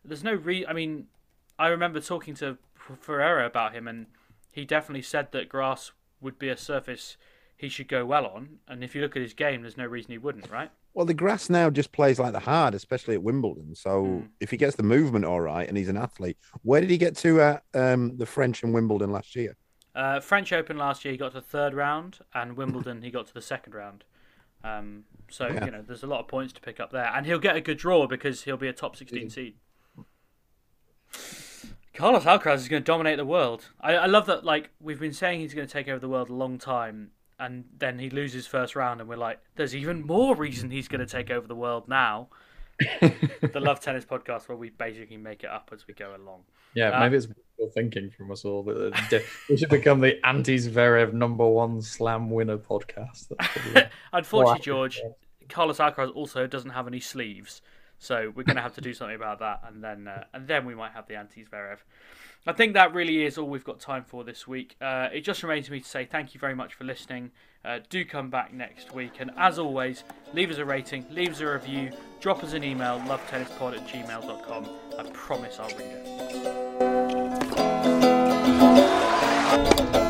there's 0.04 0.22
no 0.22 0.34
re. 0.34 0.66
I 0.66 0.74
mean, 0.74 1.06
I 1.58 1.68
remember 1.68 1.98
talking 2.00 2.34
to 2.36 2.58
Ferreira 2.74 3.46
about 3.46 3.74
him, 3.74 3.88
and 3.88 4.06
he 4.52 4.66
definitely 4.66 5.02
said 5.02 5.32
that 5.32 5.48
grass 5.48 5.92
would 6.20 6.38
be 6.38 6.50
a 6.50 6.56
surface 6.56 7.16
he 7.60 7.68
should 7.68 7.88
go 7.88 8.06
well 8.06 8.26
on. 8.26 8.58
And 8.68 8.82
if 8.82 8.94
you 8.94 9.02
look 9.02 9.16
at 9.16 9.22
his 9.22 9.34
game, 9.34 9.62
there's 9.62 9.76
no 9.76 9.86
reason 9.86 10.12
he 10.12 10.18
wouldn't, 10.18 10.50
right? 10.50 10.70
Well, 10.94 11.06
the 11.06 11.14
grass 11.14 11.50
now 11.50 11.70
just 11.70 11.92
plays 11.92 12.18
like 12.18 12.32
the 12.32 12.40
hard, 12.40 12.74
especially 12.74 13.14
at 13.14 13.22
Wimbledon. 13.22 13.74
So 13.74 14.04
mm. 14.04 14.28
if 14.40 14.50
he 14.50 14.56
gets 14.56 14.76
the 14.76 14.82
movement 14.82 15.24
all 15.24 15.40
right 15.40 15.68
and 15.68 15.76
he's 15.76 15.88
an 15.88 15.96
athlete, 15.96 16.38
where 16.62 16.80
did 16.80 16.90
he 16.90 16.98
get 16.98 17.16
to 17.18 17.40
at 17.40 17.62
um, 17.74 18.16
the 18.16 18.26
French 18.26 18.62
and 18.62 18.72
Wimbledon 18.72 19.12
last 19.12 19.36
year? 19.36 19.56
Uh, 19.94 20.20
French 20.20 20.52
Open 20.52 20.78
last 20.78 21.04
year, 21.04 21.12
he 21.12 21.18
got 21.18 21.32
to 21.32 21.34
the 21.34 21.40
third 21.42 21.74
round, 21.74 22.20
and 22.32 22.56
Wimbledon, 22.56 23.02
he 23.02 23.10
got 23.10 23.26
to 23.26 23.34
the 23.34 23.42
second 23.42 23.74
round. 23.74 24.04
Um, 24.62 25.04
so 25.28 25.48
yeah. 25.48 25.64
you 25.64 25.70
know, 25.70 25.82
there's 25.82 26.02
a 26.02 26.06
lot 26.06 26.20
of 26.20 26.28
points 26.28 26.52
to 26.54 26.60
pick 26.60 26.80
up 26.80 26.92
there, 26.92 27.12
and 27.14 27.26
he'll 27.26 27.38
get 27.38 27.56
a 27.56 27.60
good 27.60 27.78
draw 27.78 28.06
because 28.06 28.44
he'll 28.44 28.56
be 28.56 28.68
a 28.68 28.72
top 28.72 28.96
16 28.96 29.26
mm. 29.26 29.32
seed. 29.32 29.54
Carlos 31.92 32.24
Alcaraz 32.24 32.56
is 32.56 32.68
going 32.68 32.82
to 32.82 32.86
dominate 32.86 33.18
the 33.18 33.24
world. 33.24 33.68
I, 33.80 33.94
I 33.94 34.06
love 34.06 34.26
that. 34.26 34.44
Like 34.44 34.70
we've 34.80 35.00
been 35.00 35.12
saying, 35.12 35.40
he's 35.40 35.54
going 35.54 35.66
to 35.66 35.72
take 35.72 35.88
over 35.88 35.98
the 35.98 36.08
world 36.08 36.30
a 36.30 36.34
long 36.34 36.56
time, 36.58 37.10
and 37.40 37.64
then 37.78 37.98
he 37.98 38.10
loses 38.10 38.46
first 38.46 38.76
round, 38.76 39.00
and 39.00 39.08
we're 39.08 39.16
like, 39.16 39.40
there's 39.56 39.74
even 39.74 40.06
more 40.06 40.36
reason 40.36 40.70
he's 40.70 40.88
going 40.88 41.00
to 41.00 41.06
take 41.06 41.30
over 41.30 41.46
the 41.46 41.56
world 41.56 41.88
now. 41.88 42.28
the 43.00 43.60
Love 43.60 43.80
Tennis 43.80 44.04
podcast, 44.04 44.48
where 44.48 44.56
we 44.56 44.70
basically 44.70 45.16
make 45.16 45.42
it 45.42 45.50
up 45.50 45.70
as 45.72 45.86
we 45.86 45.94
go 45.94 46.14
along. 46.16 46.42
Yeah, 46.74 46.90
uh, 46.90 47.00
maybe 47.00 47.16
it's 47.16 47.74
thinking 47.74 48.10
from 48.10 48.30
us 48.30 48.44
all. 48.44 48.62
But 48.62 48.94
we 49.48 49.56
should 49.56 49.70
become 49.70 50.00
the 50.00 50.24
anti 50.24 50.56
Zverev 50.56 51.12
number 51.12 51.46
one 51.46 51.82
slam 51.82 52.30
winner 52.30 52.58
podcast. 52.58 53.32
Unfortunately, 54.12 54.62
George, 54.62 55.00
Carlos 55.48 55.78
Alcaraz 55.78 56.14
also 56.14 56.46
doesn't 56.46 56.70
have 56.70 56.86
any 56.86 57.00
sleeves. 57.00 57.60
So 58.00 58.32
we're 58.34 58.44
going 58.44 58.56
to 58.56 58.62
have 58.62 58.74
to 58.74 58.80
do 58.80 58.94
something 58.94 59.14
about 59.14 59.38
that, 59.40 59.60
and 59.68 59.84
then 59.84 60.08
uh, 60.08 60.24
and 60.32 60.48
then 60.48 60.64
we 60.64 60.74
might 60.74 60.92
have 60.92 61.06
the 61.06 61.16
anti 61.16 61.44
Zverev. 61.44 61.76
I 62.46 62.54
think 62.54 62.72
that 62.72 62.94
really 62.94 63.26
is 63.26 63.36
all 63.36 63.46
we've 63.46 63.62
got 63.62 63.78
time 63.78 64.04
for 64.04 64.24
this 64.24 64.48
week. 64.48 64.74
Uh, 64.80 65.10
it 65.12 65.20
just 65.20 65.42
remains 65.42 65.68
me 65.68 65.80
to 65.80 65.86
say 65.86 66.06
thank 66.06 66.32
you 66.32 66.40
very 66.40 66.54
much 66.54 66.72
for 66.72 66.84
listening. 66.84 67.30
Uh, 67.62 67.80
do 67.90 68.02
come 68.06 68.30
back 68.30 68.54
next 68.54 68.94
week, 68.94 69.12
and 69.20 69.30
as 69.36 69.58
always, 69.58 70.04
leave 70.32 70.50
us 70.50 70.56
a 70.56 70.64
rating, 70.64 71.04
leave 71.10 71.32
us 71.32 71.40
a 71.40 71.46
review, 71.46 71.90
drop 72.20 72.42
us 72.42 72.54
an 72.54 72.64
email, 72.64 72.98
lovetennispod 73.00 73.76
at 73.76 73.86
gmail.com. 73.86 74.70
I 74.98 75.02
promise 75.10 75.58
I'll 75.60 75.68
read 75.76 75.80
it. 80.02 80.09